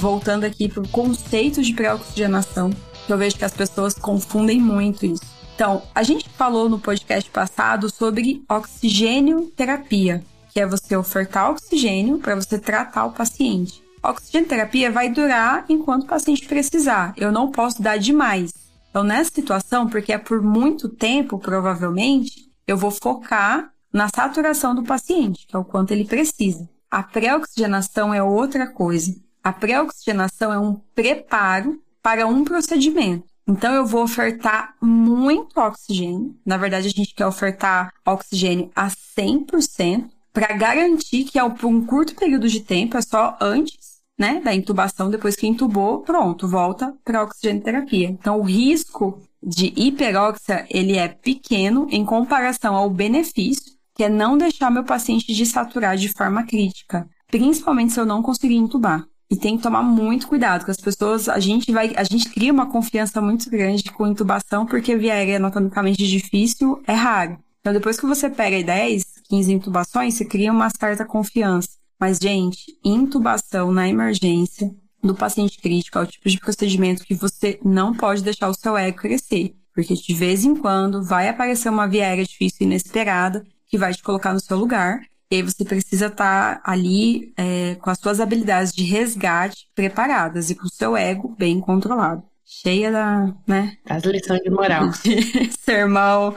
Voltando 0.00 0.44
aqui 0.44 0.68
para 0.68 0.82
o 0.82 0.88
conceito 0.88 1.62
de 1.62 1.72
pré-oxigenação, 1.72 2.70
que 3.06 3.12
eu 3.12 3.16
vejo 3.16 3.36
que 3.36 3.44
as 3.44 3.54
pessoas 3.54 3.94
confundem 3.94 4.60
muito 4.60 5.06
isso. 5.06 5.24
Então, 5.54 5.82
a 5.94 6.02
gente 6.02 6.28
falou 6.28 6.68
no 6.68 6.78
podcast 6.78 7.30
passado 7.30 7.88
sobre 7.88 8.42
oxigênio 8.48 9.52
terapia, 9.56 10.22
que 10.54 10.60
é 10.60 10.66
você 10.66 10.96
ofertar 10.96 11.50
oxigênio 11.50 12.20
para 12.20 12.36
você 12.36 12.56
tratar 12.60 13.06
o 13.06 13.12
paciente. 13.12 13.82
A 14.00 14.10
oxigenoterapia 14.10 14.88
vai 14.88 15.10
durar 15.10 15.64
enquanto 15.68 16.04
o 16.04 16.06
paciente 16.06 16.46
precisar. 16.46 17.12
Eu 17.16 17.32
não 17.32 17.50
posso 17.50 17.82
dar 17.82 17.98
demais. 17.98 18.52
Então, 18.88 19.02
nessa 19.02 19.32
situação, 19.34 19.88
porque 19.88 20.12
é 20.12 20.18
por 20.18 20.40
muito 20.40 20.88
tempo, 20.88 21.40
provavelmente, 21.40 22.48
eu 22.68 22.76
vou 22.76 22.92
focar 22.92 23.72
na 23.92 24.08
saturação 24.08 24.76
do 24.76 24.84
paciente, 24.84 25.44
que 25.48 25.56
é 25.56 25.58
o 25.58 25.64
quanto 25.64 25.90
ele 25.90 26.04
precisa. 26.04 26.68
A 26.88 27.02
pré-oxigenação 27.02 28.14
é 28.14 28.22
outra 28.22 28.68
coisa. 28.68 29.12
A 29.42 29.52
pré-oxigenação 29.52 30.52
é 30.52 30.58
um 30.58 30.74
preparo 30.94 31.82
para 32.00 32.28
um 32.28 32.44
procedimento. 32.44 33.24
Então, 33.48 33.74
eu 33.74 33.84
vou 33.84 34.04
ofertar 34.04 34.76
muito 34.80 35.58
oxigênio. 35.58 36.36
Na 36.46 36.56
verdade, 36.56 36.86
a 36.86 36.90
gente 36.90 37.12
quer 37.12 37.26
ofertar 37.26 37.92
oxigênio 38.06 38.70
a 38.76 38.88
100% 38.88 40.13
para 40.34 40.52
garantir 40.56 41.24
que, 41.24 41.38
por 41.50 41.68
um 41.68 41.86
curto 41.86 42.16
período 42.16 42.48
de 42.48 42.58
tempo, 42.58 42.98
é 42.98 43.02
só 43.02 43.38
antes 43.40 43.94
né, 44.18 44.40
da 44.40 44.52
intubação, 44.52 45.08
depois 45.08 45.36
que 45.36 45.46
intubou, 45.46 46.00
pronto, 46.00 46.48
volta 46.48 46.92
para 47.04 47.20
a 47.20 47.22
oxigenoterapia. 47.22 48.08
Então, 48.08 48.40
o 48.40 48.42
risco 48.42 49.20
de 49.40 49.72
hiperóxia, 49.76 50.66
ele 50.68 50.96
é 50.96 51.06
pequeno 51.06 51.86
em 51.88 52.04
comparação 52.04 52.74
ao 52.74 52.90
benefício, 52.90 53.72
que 53.94 54.02
é 54.02 54.08
não 54.08 54.36
deixar 54.36 54.72
meu 54.72 54.82
paciente 54.82 55.32
desaturar 55.32 55.96
de 55.96 56.08
forma 56.08 56.42
crítica, 56.42 57.08
principalmente 57.28 57.92
se 57.92 58.00
eu 58.00 58.06
não 58.06 58.20
conseguir 58.20 58.56
intubar. 58.56 59.06
E 59.30 59.36
tem 59.36 59.56
que 59.56 59.62
tomar 59.62 59.82
muito 59.82 60.26
cuidado 60.26 60.64
com 60.64 60.70
as 60.70 60.76
pessoas. 60.76 61.28
A 61.28 61.38
gente 61.38 61.72
vai, 61.72 61.92
a 61.96 62.04
gente 62.04 62.28
cria 62.28 62.52
uma 62.52 62.66
confiança 62.66 63.20
muito 63.20 63.48
grande 63.48 63.84
com 63.84 64.06
intubação, 64.06 64.66
porque 64.66 64.96
via 64.96 65.14
aérea 65.14 65.36
anatomicamente 65.36 66.06
difícil 66.06 66.82
é 66.86 66.92
raro. 66.92 67.38
Então, 67.60 67.72
depois 67.72 67.98
que 67.98 68.04
você 68.04 68.28
pega 68.28 68.62
10, 68.62 69.03
15 69.34 69.52
intubações, 69.52 70.14
você 70.14 70.24
cria 70.24 70.52
uma 70.52 70.70
certa 70.70 71.04
confiança. 71.04 71.70
Mas, 71.98 72.18
gente, 72.18 72.78
intubação 72.84 73.72
na 73.72 73.88
emergência 73.88 74.70
do 75.02 75.14
paciente 75.14 75.58
crítico 75.58 75.98
é 75.98 76.02
o 76.02 76.06
tipo 76.06 76.28
de 76.28 76.38
procedimento 76.38 77.04
que 77.04 77.14
você 77.14 77.58
não 77.64 77.92
pode 77.92 78.22
deixar 78.22 78.48
o 78.48 78.54
seu 78.54 78.76
ego 78.76 78.98
crescer. 78.98 79.56
Porque 79.74 79.94
de 79.94 80.14
vez 80.14 80.44
em 80.44 80.54
quando 80.54 81.02
vai 81.02 81.28
aparecer 81.28 81.68
uma 81.68 81.88
viéria 81.88 82.24
difícil 82.24 82.58
e 82.60 82.64
inesperada 82.64 83.44
que 83.66 83.76
vai 83.76 83.92
te 83.92 84.02
colocar 84.04 84.32
no 84.32 84.40
seu 84.40 84.56
lugar. 84.56 85.00
E 85.30 85.36
aí 85.36 85.42
você 85.42 85.64
precisa 85.64 86.06
estar 86.06 86.60
ali 86.64 87.32
é, 87.36 87.74
com 87.76 87.90
as 87.90 87.98
suas 87.98 88.20
habilidades 88.20 88.72
de 88.72 88.84
resgate 88.84 89.66
preparadas 89.74 90.48
e 90.48 90.54
com 90.54 90.66
o 90.66 90.72
seu 90.72 90.96
ego 90.96 91.34
bem 91.36 91.58
controlado. 91.58 92.22
Cheia 92.44 92.92
da, 92.92 93.34
né? 93.46 93.76
Das 93.84 94.04
lições 94.04 94.42
de 94.42 94.50
moral. 94.50 94.90
De 95.02 95.50
sermão. 95.58 96.36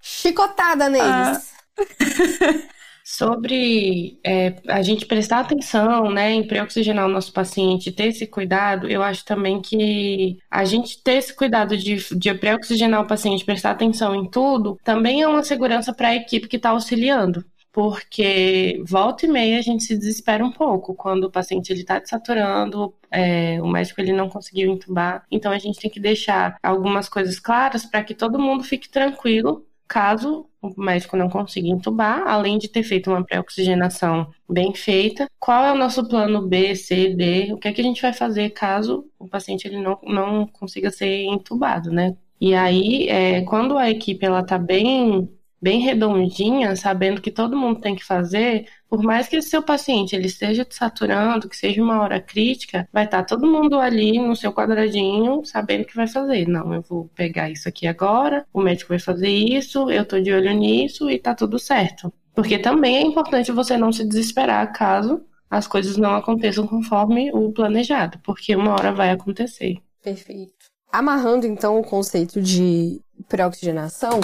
Chicotada 0.00 0.88
neles. 0.88 1.08
Ah. 1.08 1.53
Sobre 3.06 4.18
é, 4.24 4.56
a 4.66 4.80
gente 4.80 5.04
prestar 5.04 5.40
atenção, 5.40 6.10
né, 6.10 6.32
em 6.32 6.46
pré-oxigenar 6.46 7.04
o 7.04 7.10
nosso 7.10 7.34
paciente, 7.34 7.92
ter 7.92 8.06
esse 8.06 8.26
cuidado, 8.26 8.88
eu 8.88 9.02
acho 9.02 9.22
também 9.26 9.60
que 9.60 10.38
a 10.50 10.64
gente 10.64 11.02
ter 11.02 11.16
esse 11.16 11.34
cuidado 11.34 11.76
de, 11.76 11.96
de 12.16 12.34
pré-oxigenar 12.34 13.02
o 13.02 13.06
paciente, 13.06 13.44
prestar 13.44 13.72
atenção 13.72 14.14
em 14.14 14.28
tudo, 14.30 14.78
também 14.82 15.20
é 15.20 15.28
uma 15.28 15.42
segurança 15.42 15.92
para 15.92 16.08
a 16.08 16.16
equipe 16.16 16.48
que 16.48 16.56
está 16.56 16.70
auxiliando 16.70 17.44
porque 17.74 18.80
volta 18.86 19.26
e 19.26 19.28
meia 19.28 19.58
a 19.58 19.60
gente 19.60 19.82
se 19.82 19.98
desespera 19.98 20.44
um 20.44 20.52
pouco 20.52 20.94
quando 20.94 21.24
o 21.24 21.30
paciente 21.30 21.70
ele 21.70 21.80
está 21.80 21.98
desaturando, 21.98 22.94
é, 23.10 23.60
o 23.60 23.66
médico 23.66 24.00
ele 24.00 24.12
não 24.12 24.28
conseguiu 24.28 24.70
entubar, 24.70 25.26
então 25.28 25.50
a 25.50 25.58
gente 25.58 25.80
tem 25.80 25.90
que 25.90 25.98
deixar 25.98 26.56
algumas 26.62 27.08
coisas 27.08 27.40
claras 27.40 27.84
para 27.84 28.04
que 28.04 28.14
todo 28.14 28.38
mundo 28.38 28.62
fique 28.62 28.88
tranquilo 28.88 29.66
caso 29.86 30.48
o 30.60 30.80
médico 30.80 31.16
não 31.16 31.28
consiga 31.28 31.68
entubar, 31.68 32.26
além 32.26 32.58
de 32.58 32.68
ter 32.68 32.82
feito 32.82 33.10
uma 33.10 33.24
pré-oxigenação 33.24 34.30
bem 34.48 34.74
feita, 34.74 35.28
qual 35.38 35.64
é 35.64 35.72
o 35.72 35.76
nosso 35.78 36.08
plano 36.08 36.46
B, 36.46 36.74
C, 36.74 37.14
D, 37.14 37.52
o 37.52 37.58
que 37.58 37.68
é 37.68 37.72
que 37.72 37.80
a 37.80 37.84
gente 37.84 38.00
vai 38.00 38.12
fazer 38.12 38.50
caso 38.50 39.06
o 39.18 39.28
paciente 39.28 39.66
ele 39.66 39.80
não, 39.80 39.98
não 40.02 40.46
consiga 40.46 40.90
ser 40.90 41.24
entubado, 41.24 41.90
né? 41.90 42.16
E 42.40 42.54
aí, 42.54 43.08
é, 43.08 43.42
quando 43.42 43.78
a 43.78 43.90
equipe 43.90 44.24
ela 44.24 44.44
tá 44.44 44.58
bem 44.58 45.30
bem 45.64 45.80
redondinha, 45.80 46.76
sabendo 46.76 47.22
que 47.22 47.30
todo 47.30 47.56
mundo 47.56 47.80
tem 47.80 47.96
que 47.96 48.04
fazer, 48.04 48.66
por 48.86 49.02
mais 49.02 49.26
que 49.26 49.38
o 49.38 49.42
seu 49.42 49.62
paciente 49.62 50.14
ele 50.14 50.26
esteja 50.26 50.66
saturando, 50.68 51.48
que 51.48 51.56
seja 51.56 51.82
uma 51.82 52.02
hora 52.02 52.20
crítica, 52.20 52.86
vai 52.92 53.06
estar 53.06 53.22
tá 53.22 53.24
todo 53.24 53.50
mundo 53.50 53.80
ali 53.80 54.18
no 54.18 54.36
seu 54.36 54.52
quadradinho, 54.52 55.42
sabendo 55.42 55.84
o 55.84 55.86
que 55.86 55.96
vai 55.96 56.06
fazer. 56.06 56.46
Não, 56.46 56.74
eu 56.74 56.82
vou 56.82 57.10
pegar 57.14 57.48
isso 57.48 57.66
aqui 57.66 57.86
agora, 57.86 58.44
o 58.52 58.60
médico 58.60 58.90
vai 58.90 58.98
fazer 58.98 59.30
isso, 59.30 59.90
eu 59.90 60.04
tô 60.04 60.20
de 60.20 60.30
olho 60.34 60.52
nisso 60.52 61.08
e 61.08 61.18
tá 61.18 61.34
tudo 61.34 61.58
certo. 61.58 62.12
Porque 62.34 62.58
também 62.58 62.98
é 62.98 63.00
importante 63.00 63.50
você 63.50 63.78
não 63.78 63.90
se 63.90 64.06
desesperar 64.06 64.70
caso 64.70 65.24
as 65.50 65.66
coisas 65.66 65.96
não 65.96 66.14
aconteçam 66.14 66.66
conforme 66.66 67.32
o 67.32 67.50
planejado, 67.52 68.18
porque 68.22 68.54
uma 68.54 68.72
hora 68.72 68.92
vai 68.92 69.10
acontecer. 69.12 69.78
Perfeito. 70.02 70.66
Amarrando 70.92 71.46
então 71.46 71.80
o 71.80 71.84
conceito 71.84 72.42
de 72.42 73.00
pré-oxigenação, 73.28 74.20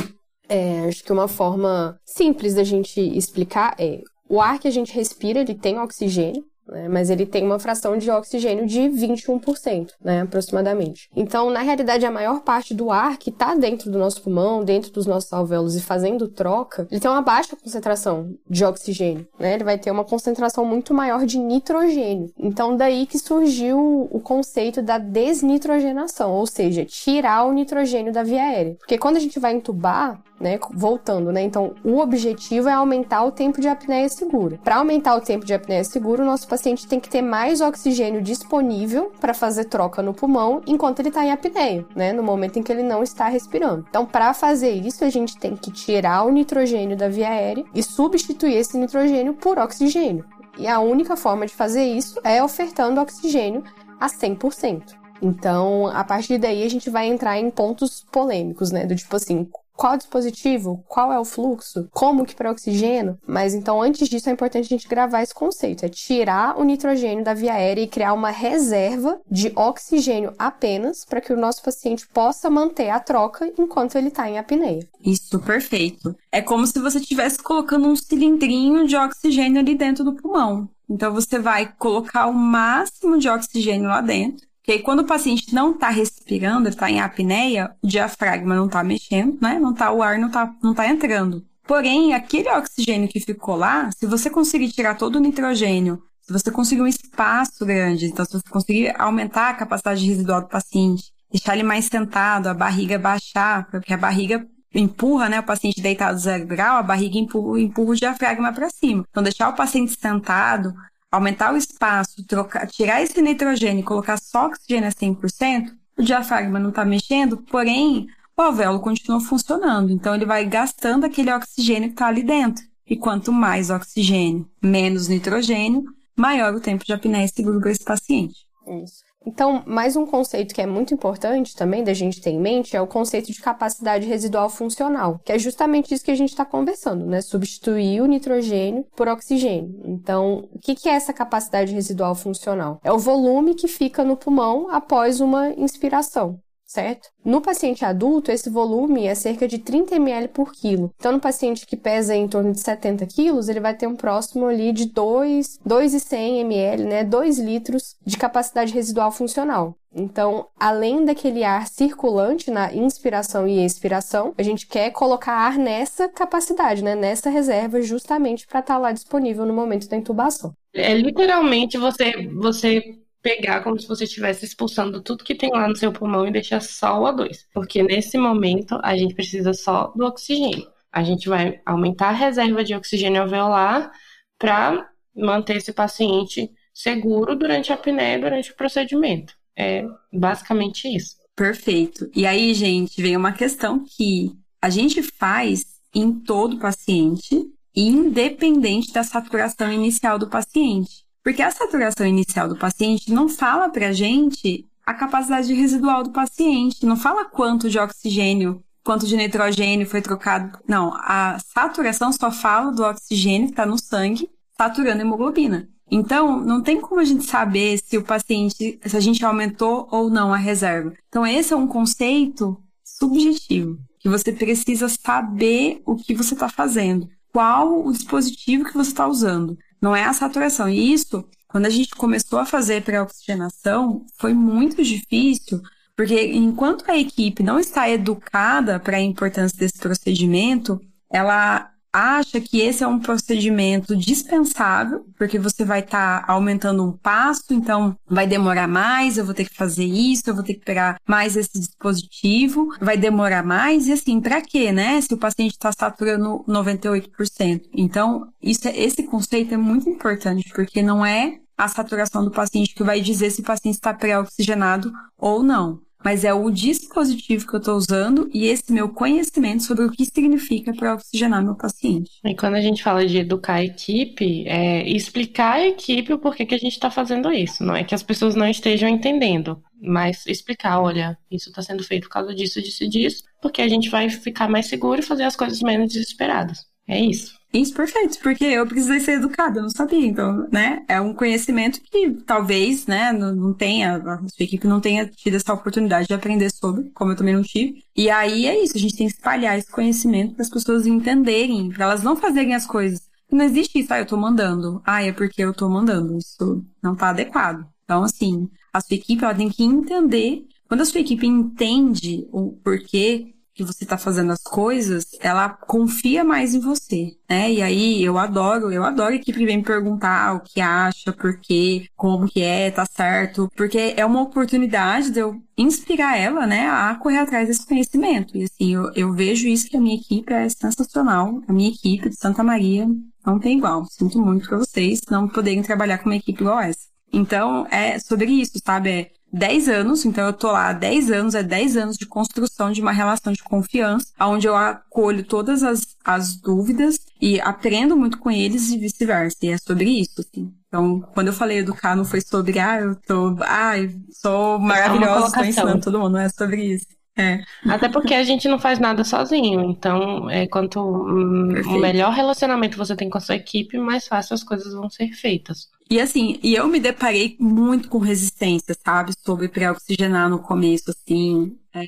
é, 0.51 0.89
acho 0.89 1.05
que 1.05 1.13
uma 1.13 1.29
forma 1.29 1.99
simples 2.05 2.55
da 2.55 2.65
gente 2.65 3.01
explicar 3.01 3.75
é 3.79 4.01
o 4.29 4.41
ar 4.41 4.59
que 4.59 4.69
a 4.69 4.71
gente 4.71 4.93
respira, 4.93 5.41
ele 5.41 5.55
tem 5.55 5.79
oxigênio, 5.79 6.45
né? 6.71 6.89
Mas 6.89 7.11
ele 7.11 7.27
tem 7.27 7.45
uma 7.45 7.59
fração 7.59 7.99
de 7.99 8.11
oxigênio 8.11 8.67
de 8.67 8.81
21%, 8.81 9.91
né? 10.03 10.23
Aproximadamente. 10.23 11.09
Então, 11.15 11.51
na 11.51 11.61
realidade, 11.61 12.07
a 12.07 12.11
maior 12.11 12.41
parte 12.41 12.73
do 12.73 12.91
ar 12.91 13.19
que 13.19 13.31
está 13.31 13.55
dentro 13.55 13.91
do 13.91 13.99
nosso 13.99 14.23
pulmão, 14.23 14.65
dentro 14.65 14.91
dos 14.93 15.07
nossos 15.07 15.33
alvéolos 15.33 15.75
e 15.75 15.81
fazendo 15.81 16.29
troca, 16.29 16.87
ele 16.91 17.01
tem 17.01 17.11
uma 17.11 17.23
baixa 17.23 17.57
concentração 17.57 18.35
de 18.49 18.65
oxigênio, 18.65 19.27
né? 19.39 19.55
Ele 19.55 19.65
vai 19.65 19.79
ter 19.79 19.91
uma 19.91 20.05
concentração 20.05 20.65
muito 20.65 20.95
maior 20.95 21.27
de 21.27 21.39
nitrogênio. 21.39 22.31
Então, 22.39 22.77
daí 22.77 23.07
que 23.07 23.19
surgiu 23.19 24.09
o 24.11 24.21
conceito 24.21 24.81
da 24.81 24.99
desnitrogenação, 24.99 26.33
ou 26.33 26.47
seja, 26.47 26.85
tirar 26.85 27.45
o 27.45 27.53
nitrogênio 27.53 28.13
da 28.13 28.23
via 28.23 28.43
aérea. 28.43 28.77
Porque 28.79 28.99
quando 28.99 29.17
a 29.17 29.21
gente 29.21 29.41
vai 29.41 29.55
entubar, 29.55 30.23
né, 30.41 30.59
voltando, 30.73 31.31
né? 31.31 31.43
Então, 31.43 31.75
o 31.85 31.99
objetivo 31.99 32.69
é 32.69 32.73
aumentar 32.73 33.23
o 33.25 33.31
tempo 33.31 33.61
de 33.61 33.69
apneia 33.69 34.09
segura. 34.09 34.59
Para 34.65 34.77
aumentar 34.77 35.15
o 35.15 35.21
tempo 35.21 35.45
de 35.45 35.53
apneia 35.53 35.85
segura, 35.85 36.23
o 36.23 36.27
nosso 36.27 36.49
paciente 36.49 36.87
tem 36.87 36.99
que 36.99 37.11
ter 37.11 37.21
mais 37.21 37.61
oxigênio 37.61 38.23
disponível 38.23 39.13
para 39.21 39.35
fazer 39.35 39.65
troca 39.65 40.03
no 40.03 40.15
pulmão 40.15 40.63
enquanto 40.67 41.01
ele 41.01 41.09
está 41.09 41.25
em 41.25 41.31
apneia, 41.31 41.85
né? 41.95 42.13
No 42.13 42.23
momento 42.23 42.59
em 42.59 42.63
que 42.63 42.73
ele 42.73 42.83
não 42.83 43.03
está 43.03 43.29
respirando. 43.29 43.85
Então, 43.89 44.07
para 44.07 44.33
fazer 44.33 44.71
isso, 44.71 45.05
a 45.05 45.11
gente 45.11 45.37
tem 45.37 45.55
que 45.55 45.71
tirar 45.71 46.25
o 46.25 46.31
nitrogênio 46.31 46.97
da 46.97 47.09
via 47.09 47.29
aérea 47.29 47.65
e 47.75 47.83
substituir 47.83 48.55
esse 48.55 48.79
nitrogênio 48.79 49.35
por 49.35 49.59
oxigênio. 49.59 50.25
E 50.59 50.67
a 50.67 50.81
única 50.81 51.17
forma 51.17 51.47
de 51.47 51.55
fazer 51.55 51.85
isso 51.85 52.21
é 52.25 52.43
ofertando 52.43 53.01
oxigênio 53.01 53.63
a 53.99 54.07
100%. 54.07 55.01
Então, 55.23 55.87
a 55.87 56.03
partir 56.03 56.39
daí, 56.39 56.65
a 56.65 56.71
gente 56.71 56.89
vai 56.89 57.07
entrar 57.07 57.39
em 57.39 57.51
pontos 57.51 58.05
polêmicos, 58.11 58.71
né? 58.71 58.87
Do 58.87 58.97
tipo 58.97 59.15
assim, 59.17 59.47
qual 59.81 59.97
dispositivo, 59.97 60.85
qual 60.87 61.11
é 61.11 61.19
o 61.19 61.25
fluxo, 61.25 61.89
como 61.91 62.27
que 62.27 62.35
para 62.35 62.51
oxigênio. 62.51 63.19
Mas 63.27 63.55
então, 63.55 63.81
antes 63.81 64.11
disso, 64.11 64.29
é 64.29 64.33
importante 64.33 64.67
a 64.67 64.77
gente 64.77 64.87
gravar 64.87 65.23
esse 65.23 65.33
conceito: 65.33 65.87
é 65.87 65.89
tirar 65.89 66.61
o 66.61 66.65
nitrogênio 66.65 67.25
da 67.25 67.33
via 67.33 67.55
aérea 67.55 67.81
e 67.81 67.89
criar 67.89 68.13
uma 68.13 68.29
reserva 68.29 69.19
de 69.31 69.51
oxigênio 69.57 70.35
apenas 70.39 71.07
para 71.07 71.23
que 71.23 71.33
o 71.33 71.37
nosso 71.37 71.63
paciente 71.63 72.07
possa 72.09 72.51
manter 72.51 72.91
a 72.91 73.01
troca 73.01 73.51
enquanto 73.59 73.97
ele 73.97 74.09
está 74.09 74.29
em 74.29 74.39
apneia. 74.39 74.87
Isso, 75.03 75.41
perfeito. 75.41 76.15
É 76.31 76.43
como 76.43 76.67
se 76.67 76.79
você 76.79 76.99
estivesse 76.99 77.39
colocando 77.39 77.89
um 77.89 77.97
cilindrinho 77.97 78.87
de 78.87 78.97
oxigênio 78.97 79.61
ali 79.61 79.75
dentro 79.75 80.05
do 80.05 80.13
pulmão. 80.13 80.69
Então, 80.91 81.15
você 81.15 81.39
vai 81.39 81.73
colocar 81.79 82.27
o 82.27 82.35
máximo 82.35 83.17
de 83.17 83.31
oxigênio 83.31 83.89
lá 83.89 84.03
dentro 84.03 84.51
porque 84.71 84.85
quando 84.85 85.01
o 85.01 85.07
paciente 85.07 85.53
não 85.53 85.73
está 85.73 85.89
respirando, 86.31 86.69
ele 86.69 86.75
está 86.75 86.91
em 86.91 87.01
apneia, 87.01 87.75
o 87.83 87.87
diafragma 87.87 88.55
não 88.55 88.67
está 88.67 88.83
mexendo, 88.85 89.39
né? 89.41 89.59
Não 89.59 89.75
tá, 89.75 89.91
o 89.91 90.03
ar 90.03 90.19
não 90.19 90.29
está 90.29 90.55
não 90.63 90.75
tá 90.75 90.87
entrando. 90.87 91.45
Porém, 91.67 92.15
aquele 92.15 92.49
oxigênio 92.51 93.09
que 93.09 93.21
ficou 93.21 93.57
lá, 93.57 93.91
se 93.93 94.07
você 94.07 94.31
conseguir 94.31 94.71
tirar 94.71 94.97
todo 94.97 95.17
o 95.17 95.21
nitrogênio, 95.21 96.03
se 96.21 96.33
você 96.33 96.51
conseguir 96.51 96.83
um 96.83 96.87
espaço 96.87 97.65
grande, 97.67 98.07
então 98.07 98.25
se 98.25 98.33
você 98.33 98.49
conseguir 98.49 98.95
aumentar 99.01 99.51
a 99.51 99.55
capacidade 99.55 100.07
residual 100.07 100.43
do 100.43 100.49
paciente, 100.49 101.13
deixar 101.31 101.55
ele 101.55 101.63
mais 101.63 101.85
sentado, 101.85 102.49
a 102.49 102.55
barriga 102.55 102.99
baixar, 102.99 103.69
porque 103.71 103.93
a 103.93 103.97
barriga 103.97 104.47
empurra, 104.75 105.29
né, 105.29 105.41
o 105.41 105.45
paciente 105.45 105.81
deitado 105.81 106.19
zero 106.19 106.47
grau, 106.47 106.77
a 106.77 106.83
barriga 106.83 107.19
empurra, 107.19 107.61
empurra 107.61 107.91
o 107.91 107.97
diafragma 107.97 108.53
para 108.53 108.71
cima. 108.71 109.05
Então, 109.11 109.23
deixar 109.23 109.49
o 109.49 109.55
paciente 109.55 109.99
sentado, 109.99 110.73
aumentar 111.11 111.53
o 111.53 111.57
espaço, 111.57 112.25
trocar, 112.25 112.69
tirar 112.69 113.03
esse 113.03 113.21
nitrogênio 113.21 113.81
e 113.81 113.85
colocar 113.85 114.17
só 114.17 114.47
oxigênio 114.47 114.89
a 114.89 114.93
100%, 114.93 115.73
o 116.01 116.05
diafragma 116.05 116.59
não 116.59 116.71
está 116.71 116.85
mexendo, 116.85 117.37
porém 117.37 118.09
o 118.37 118.43
alvéolo 118.43 118.81
continua 118.81 119.21
funcionando. 119.21 119.91
Então 119.91 120.15
ele 120.15 120.25
vai 120.25 120.45
gastando 120.47 121.05
aquele 121.05 121.33
oxigênio 121.33 121.89
que 121.89 121.95
está 121.95 122.07
ali 122.07 122.23
dentro. 122.23 122.65
E 122.87 122.97
quanto 122.97 123.33
mais 123.33 123.71
oxigênio, 123.71 124.49
menos 124.63 125.09
nitrogênio, 125.09 125.85
maior 126.17 126.55
o 126.55 126.61
tempo 126.61 126.85
de 126.85 126.93
apneia 126.93 127.29
seguro 127.29 127.61
para 127.61 127.71
esse 127.71 127.85
paciente. 127.85 128.47
Isso. 128.83 129.10
Então, 129.27 129.63
mais 129.67 129.97
um 129.97 130.07
conceito 130.07 130.55
que 130.55 130.63
é 130.63 130.67
muito 130.67 130.95
importante 130.95 131.55
também 131.55 131.85
da 131.85 131.93
gente 131.93 132.21
ter 132.21 132.31
em 132.31 132.41
mente 132.41 132.75
é 132.75 132.81
o 132.81 132.87
conceito 132.87 133.31
de 133.31 133.41
capacidade 133.41 134.07
residual 134.07 134.49
funcional, 134.49 135.21
que 135.23 135.33
é 135.33 135.39
justamente 135.39 135.93
isso 135.93 136.05
que 136.05 136.11
a 136.11 136.17
gente 136.17 136.31
está 136.31 136.45
conversando, 136.45 137.05
né? 137.05 137.21
Substituir 137.21 138.01
o 138.01 138.07
nitrogênio 138.07 138.87
por 138.97 139.09
oxigênio. 139.09 139.79
Então, 139.85 140.49
o 140.53 140.59
que 140.59 140.89
é 140.89 140.93
essa 140.93 141.13
capacidade 141.13 141.75
residual 141.75 142.15
funcional? 142.15 142.81
É 142.83 142.91
o 142.91 142.99
volume 142.99 143.55
que 143.55 143.69
fica 143.69 144.03
no 144.03 144.17
pulmão 144.17 144.71
após 144.71 145.21
uma 145.21 145.51
inspiração 145.51 146.41
certo? 146.71 147.09
No 147.25 147.41
paciente 147.41 147.85
adulto, 147.85 148.31
esse 148.31 148.49
volume 148.49 149.07
é 149.07 149.15
cerca 149.15 149.49
de 149.49 149.59
30 149.59 149.97
ml 149.97 150.29
por 150.29 150.53
quilo. 150.53 150.93
Então, 150.97 151.11
no 151.11 151.21
paciente 151.21 151.67
que 151.67 151.77
pesa 151.77 152.15
em 152.15 152.29
torno 152.29 152.53
de 152.53 152.61
70 152.61 153.07
quilos, 153.07 153.49
ele 153.49 153.59
vai 153.59 153.75
ter 153.75 153.89
um 153.89 153.97
próximo 153.97 154.47
ali 154.47 154.73
de 154.73 154.87
2,100 154.87 156.41
ml, 156.41 156.85
né? 156.85 157.03
2 157.03 157.39
litros 157.41 157.97
de 158.07 158.17
capacidade 158.17 158.73
residual 158.73 159.11
funcional. 159.11 159.75
Então, 159.93 160.47
além 160.59 161.05
daquele 161.05 161.43
ar 161.43 161.67
circulante 161.67 162.49
na 162.53 162.73
inspiração 162.73 163.49
e 163.49 163.65
expiração, 163.65 164.33
a 164.39 164.43
gente 164.45 164.69
quer 164.69 164.93
colocar 164.93 165.33
ar 165.33 165.59
nessa 165.59 166.09
capacidade, 166.09 166.85
né? 166.85 166.95
Nessa 166.95 167.29
reserva, 167.29 167.83
justamente 167.83 168.47
para 168.47 168.61
estar 168.61 168.75
tá 168.75 168.81
lá 168.81 168.93
disponível 168.93 169.45
no 169.45 169.53
momento 169.53 169.89
da 169.89 169.97
intubação. 169.97 170.53
É 170.73 170.95
literalmente 170.95 171.77
você, 171.77 172.29
você 172.29 173.01
pegar 173.23 173.63
como 173.63 173.79
se 173.79 173.87
você 173.87 174.05
estivesse 174.05 174.45
expulsando 174.45 175.03
tudo 175.03 175.25
que 175.25 175.35
tem 175.35 175.51
lá 175.51 175.69
no 175.69 175.77
seu 175.77 175.93
pulmão 175.93 176.27
e 176.27 176.33
deixar 176.33 176.61
só 176.61 177.01
o 177.01 177.05
O2. 177.05 177.47
Porque 177.53 177.83
nesse 177.83 178.17
momento 178.17 178.79
a 178.83 178.97
gente 178.97 179.15
precisa 179.15 179.53
só 179.53 179.93
do 179.95 180.05
oxigênio. 180.05 180.67
A 180.93 181.03
gente 181.03 181.29
vai 181.29 181.61
aumentar 181.65 182.09
a 182.09 182.13
reserva 182.13 182.65
de 182.65 182.75
oxigênio 182.75 183.23
alveolar 183.23 183.93
para 184.39 184.89
manter 185.15 185.57
esse 185.57 185.73
paciente 185.73 186.51
seguro 186.73 187.37
durante 187.37 187.71
a 187.71 187.75
apneia, 187.75 188.19
durante 188.19 188.51
o 188.51 188.57
procedimento. 188.57 189.35
É 189.57 189.85
basicamente 190.13 190.89
isso. 190.89 191.17
Perfeito. 191.37 192.11
E 192.15 192.27
aí, 192.27 192.55
gente, 192.55 193.01
vem 193.01 193.17
uma 193.17 193.33
questão 193.33 193.85
que 193.85 194.33
a 194.61 194.71
gente 194.71 195.03
faz 195.03 195.65
em 195.95 196.13
todo 196.13 196.59
paciente, 196.59 197.47
independente 197.75 198.93
da 198.93 199.03
saturação 199.03 199.73
inicial 199.73 200.19
do 200.19 200.29
paciente. 200.29 201.05
Porque 201.23 201.43
a 201.43 201.51
saturação 201.51 202.07
inicial 202.07 202.49
do 202.49 202.57
paciente 202.57 203.13
não 203.13 203.29
fala 203.29 203.69
pra 203.69 203.93
gente 203.93 204.67
a 204.85 204.95
capacidade 204.95 205.53
residual 205.55 206.03
do 206.03 206.11
paciente, 206.11 206.85
não 206.85 206.97
fala 206.97 207.25
quanto 207.25 207.69
de 207.69 207.79
oxigênio, 207.79 208.63
quanto 208.83 209.07
de 209.07 209.17
nitrogênio 209.17 209.87
foi 209.87 210.01
trocado. 210.01 210.59
Não, 210.67 210.93
a 210.95 211.39
saturação 211.39 212.13
só 212.13 212.33
fala 212.33 212.73
do 212.73 212.83
oxigênio 212.83 213.49
que 213.49 213.53
está 213.53 213.67
no 213.67 213.79
sangue 213.79 214.29
saturando 214.57 214.99
a 214.99 215.05
hemoglobina. 215.05 215.69
Então, 215.91 216.41
não 216.41 216.63
tem 216.63 216.81
como 216.81 217.01
a 217.01 217.05
gente 217.05 217.25
saber 217.25 217.79
se 217.79 217.99
o 217.99 218.05
paciente, 218.05 218.79
se 218.85 218.97
a 218.97 219.01
gente 219.01 219.25
aumentou 219.25 219.89
ou 219.91 220.09
não 220.09 220.33
a 220.33 220.37
reserva. 220.37 220.93
Então, 221.09 221.27
esse 221.27 221.53
é 221.53 221.57
um 221.57 221.67
conceito 221.67 222.57
subjetivo, 222.85 223.79
que 223.99 224.09
você 224.09 224.33
precisa 224.33 224.89
saber 224.89 225.83
o 225.85 225.97
que 225.97 226.15
você 226.15 226.35
está 226.35 226.49
fazendo, 226.49 227.09
qual 227.33 227.85
o 227.85 227.93
dispositivo 227.93 228.65
que 228.65 228.75
você 228.75 228.91
está 228.91 229.07
usando 229.07 229.59
não 229.81 229.95
é 229.95 230.05
a 230.05 230.13
saturação. 230.13 230.69
E 230.69 230.93
isso, 230.93 231.25
quando 231.49 231.67
a 231.67 231.71
gente 231.71 231.91
começou 231.95 232.39
a 232.39 232.47
fazer 232.47 232.83
pré-oxigenação, 232.83 234.05
foi 234.17 234.35
muito 234.35 234.83
difícil, 234.83 235.61
porque 235.97 236.33
enquanto 236.33 236.89
a 236.91 236.97
equipe 236.97 237.43
não 237.43 237.59
está 237.59 237.89
educada 237.89 238.79
para 238.81 238.97
a 238.97 239.01
importância 239.01 239.59
desse 239.59 239.79
procedimento, 239.79 240.81
ela 241.11 241.70
acha 241.93 242.41
que 242.41 242.61
esse 242.61 242.83
é 242.83 242.87
um 242.87 242.99
procedimento 242.99 243.97
dispensável, 243.97 245.05
porque 245.19 245.39
você 245.39 245.65
vai 245.65 245.81
estar 245.81 246.25
tá 246.25 246.33
aumentando 246.33 246.85
um 246.85 246.93
passo, 246.93 247.53
então 247.53 247.97
vai 248.07 248.27
demorar 248.27 248.69
mais, 248.69 249.19
eu 249.19 249.25
vou 249.25 249.35
ter 249.35 249.49
que 249.49 249.55
fazer 249.55 249.85
isso, 249.85 250.23
eu 250.27 250.35
vou 250.35 250.45
ter 250.45 250.55
que 250.55 250.65
pegar 250.65 250.97
mais 251.07 251.37
esse 251.37 251.59
dispositivo, 251.59 252.69
vai 252.81 252.97
demorar 252.97 253.43
mais, 253.43 253.87
e 253.87 253.93
assim, 253.93 254.21
para 254.21 254.41
quê, 254.41 254.73
né? 254.73 255.01
Se 255.01 255.13
o 255.15 255.19
paciente 255.19 255.53
está 255.53 255.73
saturando 255.73 256.45
98%. 256.49 257.63
Então, 257.75 258.29
isso 258.43 258.69
é, 258.69 258.79
esse 258.79 259.03
conceito 259.05 259.55
é 259.55 259.57
muito 259.57 259.89
importante, 259.89 260.51
porque 260.55 260.83
não 260.83 261.05
é 261.05 261.39
a 261.57 261.69
saturação 261.69 262.25
do 262.25 262.31
paciente 262.31 262.75
que 262.75 262.83
vai 262.83 263.01
dizer 263.01 263.31
se 263.31 263.43
o 263.43 263.45
paciente 263.45 263.75
está 263.75 263.93
pré-oxigenado 263.93 264.91
ou 265.19 265.43
não 265.43 265.81
mas 266.05 266.25
é 266.25 266.33
o 266.33 266.51
dispositivo 266.51 267.47
que 267.47 267.55
eu 267.55 267.59
estou 267.59 267.77
usando 267.77 268.29
e 268.33 268.47
esse 268.47 268.73
meu 268.73 268.89
conhecimento 268.89 269.63
sobre 269.63 269.85
o 269.85 269.91
que 269.91 270.05
significa 270.05 270.73
para 270.75 270.95
oxigenar 270.95 271.43
meu 271.43 271.55
paciente. 271.55 272.11
E 272.25 272.35
quando 272.35 272.55
a 272.55 272.61
gente 272.61 272.83
fala 272.83 273.07
de 273.07 273.19
educar 273.19 273.55
a 273.55 273.65
equipe, 273.65 274.47
é 274.47 274.89
explicar 274.89 275.55
a 275.55 275.67
equipe 275.67 276.13
o 276.13 276.19
porquê 276.19 276.47
que 276.47 276.55
a 276.55 276.59
gente 276.59 276.73
está 276.73 276.91
fazendo 276.91 277.33
isso. 277.33 277.63
Não 277.63 277.75
é 277.75 277.85
que 277.85 277.95
as 277.95 278.03
pessoas 278.03 278.35
não 278.35 278.49
estejam 278.49 278.89
entendendo, 278.89 279.63
mas 279.81 280.27
explicar, 280.27 280.81
olha, 280.81 281.17
isso 281.31 281.51
está 281.51 281.63
sendo 281.63 281.85
feito 281.85 282.05
por 282.05 282.15
causa 282.15 282.35
disso, 282.35 282.61
disso 282.63 282.85
e 282.85 282.89
disso, 282.89 283.23
porque 283.41 283.63
a 283.63 283.69
gente 283.69 283.89
vai 283.89 284.09
ficar 284.09 284.49
mais 284.49 284.67
seguro 284.67 285.01
e 285.01 285.05
fazer 285.05 285.25
as 285.25 285.37
coisas 285.37 285.61
menos 285.61 285.93
desesperadas. 285.93 286.67
É 286.89 286.99
isso. 286.99 287.40
Isso, 287.53 287.75
perfeito, 287.75 288.21
porque 288.23 288.45
eu 288.45 288.65
precisei 288.65 289.01
ser 289.01 289.13
educada, 289.15 289.59
eu 289.59 289.63
não 289.65 289.71
sabia, 289.71 290.07
então, 290.07 290.49
né, 290.53 290.85
é 290.87 291.01
um 291.01 291.13
conhecimento 291.13 291.81
que 291.83 292.13
talvez, 292.25 292.87
né, 292.87 293.13
não, 293.13 293.53
tenha, 293.53 293.97
a 293.97 294.19
sua 294.29 294.45
equipe 294.45 294.69
não 294.69 294.81
tenha 294.81 295.05
tido 295.09 295.35
essa 295.35 295.53
oportunidade 295.53 296.07
de 296.07 296.15
aprender 296.15 296.49
sobre, 296.49 296.89
como 296.91 297.11
eu 297.11 297.17
também 297.17 297.35
não 297.35 297.43
tive, 297.43 297.85
e 297.97 298.09
aí 298.09 298.47
é 298.47 298.63
isso, 298.63 298.77
a 298.77 298.81
gente 298.81 298.97
tem 298.97 299.09
que 299.09 299.15
espalhar 299.15 299.59
esse 299.59 299.69
conhecimento 299.69 300.35
para 300.35 300.43
as 300.43 300.49
pessoas 300.49 300.87
entenderem, 300.87 301.71
para 301.71 301.87
elas 301.87 302.05
não 302.05 302.15
fazerem 302.17 302.55
as 302.55 302.67
coisas 302.67 303.09
Não 303.31 303.45
existe 303.45 303.81
isso, 303.81 303.93
ah, 303.93 303.99
eu 304.01 304.07
tô 304.07 304.17
mandando. 304.17 304.81
Ah, 304.85 305.03
é 305.03 305.13
porque 305.13 305.43
eu 305.43 305.55
tô 305.55 305.69
mandando. 305.69 306.17
Isso 306.19 306.65
não 306.83 306.97
tá 306.97 307.11
adequado. 307.11 307.65
Então, 307.85 308.03
assim, 308.03 308.49
a 308.73 308.81
sua 308.81 308.97
equipe 308.97 309.23
ela 309.25 309.35
tem 309.35 309.49
que 309.49 309.63
entender. 309.63 310.47
Quando 310.69 310.81
a 310.83 310.85
sua 310.85 311.01
equipe 311.01 311.27
entende 311.27 312.27
o 312.33 312.53
porquê 312.65 313.35
que 313.61 313.65
você 313.65 313.85
está 313.85 313.99
fazendo 313.99 314.33
as 314.33 314.43
coisas, 314.43 315.05
ela 315.21 315.51
confia 315.51 316.25
mais 316.25 316.55
em 316.55 316.61
você, 316.61 317.15
né? 317.29 317.53
E 317.53 317.63
aí 317.63 318.03
eu 318.03 318.17
adoro, 318.17 318.73
eu 318.73 318.83
adoro 318.83 319.13
a 319.13 319.17
equipe 319.17 319.45
vem 319.45 319.59
me 319.59 319.63
perguntar 319.63 320.35
o 320.35 320.41
que 320.41 320.61
acha, 320.61 321.13
por 321.13 321.39
quê, 321.39 321.87
como 321.95 322.27
que 322.27 322.43
é, 322.43 322.71
tá 322.71 322.87
certo, 322.87 323.51
porque 323.55 323.95
é 323.97 324.05
uma 324.07 324.23
oportunidade 324.23 325.11
de 325.11 325.21
eu 325.21 325.37
inspirar 325.59 326.17
ela, 326.17 326.47
né, 326.47 326.69
a 326.69 326.95
correr 326.95 327.19
atrás 327.19 327.49
desse 327.49 327.67
conhecimento. 327.67 328.37
E 328.37 328.45
assim, 328.45 328.75
eu, 328.75 328.91
eu 328.95 329.13
vejo 329.13 329.47
isso 329.47 329.69
que 329.69 329.77
a 329.77 329.81
minha 329.81 329.97
equipe 329.97 330.33
é 330.33 330.49
sensacional, 330.49 331.43
a 331.47 331.53
minha 331.53 331.69
equipe 331.69 332.09
de 332.09 332.17
Santa 332.17 332.43
Maria 332.43 332.89
não 333.27 333.39
tem 333.39 333.59
igual. 333.59 333.85
Sinto 333.91 334.19
muito 334.19 334.49
para 334.49 334.59
vocês 334.59 335.01
não 335.11 335.29
poderem 335.29 335.63
trabalhar 335.63 335.99
com 335.99 336.09
uma 336.09 336.17
equipe 336.17 336.41
igual 336.41 336.61
essa. 336.61 336.89
Então, 337.13 337.67
é 337.71 337.99
sobre 337.99 338.31
isso, 338.31 338.53
sabe? 338.65 338.91
É 338.91 339.11
10 339.33 339.69
anos, 339.69 340.05
então 340.05 340.27
eu 340.27 340.33
tô 340.33 340.51
lá 340.51 340.71
há 340.71 340.73
10 340.73 341.11
anos, 341.11 341.35
é 341.35 341.43
10 341.43 341.77
anos 341.77 341.97
de 341.97 342.07
construção 342.07 342.73
de 342.73 342.81
uma 342.81 342.93
relação 342.93 343.33
de 343.33 343.43
confiança, 343.43 344.07
onde 344.21 344.47
eu 344.47 344.57
acolho 344.57 345.25
todas 345.25 345.63
as, 345.63 345.97
as 346.05 346.37
dúvidas 346.37 346.99
e 347.21 347.41
aprendo 347.41 347.97
muito 347.97 348.19
com 348.19 348.31
eles 348.31 348.71
e 348.71 348.79
vice-versa. 348.79 349.39
E 349.43 349.51
é 349.51 349.59
sobre 349.59 349.89
isso, 349.89 350.21
assim. 350.21 350.53
Então, 350.67 351.01
quando 351.15 351.29
eu 351.29 351.33
falei 351.33 351.59
educar, 351.59 351.97
não 351.97 352.05
foi 352.05 352.21
sobre, 352.21 352.59
ah, 352.59 352.81
eu 352.81 352.95
tô, 352.95 353.37
ai, 353.41 353.91
sou 354.11 354.59
maravilhosa, 354.59 355.33
tô 355.33 355.45
ensinando 355.45 355.81
todo 355.81 355.99
mundo, 355.99 356.13
não 356.13 356.21
é 356.21 356.29
sobre 356.29 356.63
isso. 356.63 356.87
É. 357.17 357.43
Até 357.69 357.89
porque 357.89 358.15
a 358.15 358.23
gente 358.23 358.49
não 358.49 358.59
faz 358.59 358.79
nada 358.79 359.05
sozinho. 359.05 359.63
Então, 359.71 360.31
é, 360.31 360.47
quanto 360.47 361.05
Perfeito. 361.53 361.81
melhor 361.81 362.13
relacionamento 362.13 362.79
você 362.79 362.97
tem 362.97 363.11
com 363.11 363.19
a 363.19 363.21
sua 363.21 363.37
equipe, 363.37 363.79
mais 363.79 364.07
fácil 364.09 364.35
as 364.35 364.43
coisas 364.43 364.73
vão 364.73 364.89
ser 364.89 365.13
feitas. 365.13 365.69
E 365.91 366.01
assim, 366.01 366.39
e 366.41 366.55
eu 366.55 366.69
me 366.69 366.79
deparei 366.79 367.37
muito 367.41 367.89
com 367.89 367.99
resistência, 367.99 368.77
sabe? 368.85 369.13
Sobre 369.27 369.49
pré-oxigenar 369.49 370.31
no 370.31 370.39
começo, 370.39 370.91
assim, 370.91 371.59
é, 371.73 371.83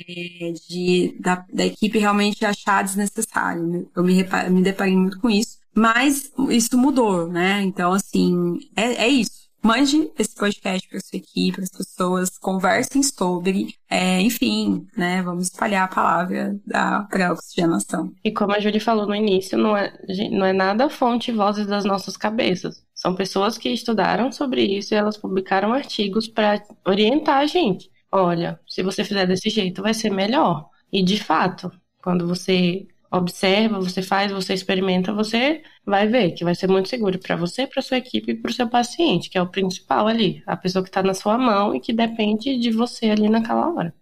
de, 0.69 1.17
da, 1.21 1.47
da 1.53 1.67
equipe 1.67 1.99
realmente 1.99 2.45
achar 2.45 2.83
desnecessário. 2.83 3.89
Eu 3.95 4.03
me, 4.03 4.27
me 4.51 4.63
deparei 4.63 4.97
muito 4.97 5.21
com 5.21 5.31
isso. 5.31 5.59
Mas 5.73 6.33
isso 6.51 6.77
mudou, 6.77 7.29
né? 7.29 7.63
Então, 7.63 7.93
assim, 7.93 8.59
é, 8.75 9.05
é 9.05 9.09
isso 9.09 9.43
mande 9.63 10.11
esse 10.19 10.35
podcast 10.35 10.89
para 10.89 11.01
sua 11.01 11.17
equipe, 11.17 11.53
para 11.53 11.63
as 11.63 11.71
pessoas, 11.71 12.37
conversem 12.39 13.03
sobre, 13.03 13.77
é, 13.89 14.21
enfim, 14.21 14.87
né, 14.97 15.23
vamos 15.23 15.45
espalhar 15.45 15.85
a 15.85 15.95
palavra 15.95 16.59
da 16.67 17.05
pré-oxigenação. 17.05 18.13
E 18.25 18.33
como 18.33 18.53
a 18.53 18.59
Julie 18.61 18.81
falou 18.81 19.07
no 19.07 19.15
início, 19.15 19.57
não 19.57 19.77
é, 19.77 19.93
não 20.33 20.45
é 20.45 20.53
nada 20.53 20.91
fonte 20.91 21.31
vozes 21.31 21.67
das 21.67 21.85
nossas 21.85 22.17
cabeças. 22.17 22.83
São 23.03 23.17
pessoas 23.17 23.59
que 23.59 23.69
estudaram 23.69 24.31
sobre 24.31 24.63
isso 24.63 24.95
e 24.95 24.97
elas 24.97 25.17
publicaram 25.17 25.73
artigos 25.73 26.29
para 26.29 26.63
orientar 26.87 27.39
a 27.39 27.47
gente. 27.47 27.91
Olha, 28.13 28.61
se 28.65 28.81
você 28.81 29.03
fizer 29.03 29.27
desse 29.27 29.51
jeito, 29.51 29.83
vai 29.83 29.93
ser 29.93 30.09
melhor. 30.09 30.69
E 30.93 31.03
de 31.03 31.21
fato, 31.21 31.69
quando 32.01 32.29
você 32.29 32.87
observa, 33.11 33.81
você 33.81 34.03
faz, 34.03 34.31
você 34.31 34.55
experimenta, 34.55 35.13
você 35.13 35.65
vai 35.85 36.07
ver 36.07 36.31
que 36.31 36.45
vai 36.45 36.55
ser 36.55 36.69
muito 36.69 36.89
seguro 36.89 37.19
para 37.19 37.35
você, 37.35 37.67
para 37.67 37.83
sua 37.83 37.97
equipe 37.97 38.31
e 38.31 38.37
para 38.37 38.53
o 38.53 38.55
seu 38.55 38.69
paciente, 38.69 39.29
que 39.29 39.37
é 39.37 39.43
o 39.43 39.51
principal 39.51 40.07
ali, 40.07 40.41
a 40.47 40.57
pessoa 40.57 40.85
que 40.85 40.89
está 40.89 41.03
na 41.03 41.13
sua 41.13 41.37
mão 41.37 41.75
e 41.75 41.81
que 41.81 41.93
depende 41.93 42.57
de 42.57 42.71
você 42.71 43.11
ali 43.11 43.29
naquela 43.29 43.69
hora. 43.69 43.93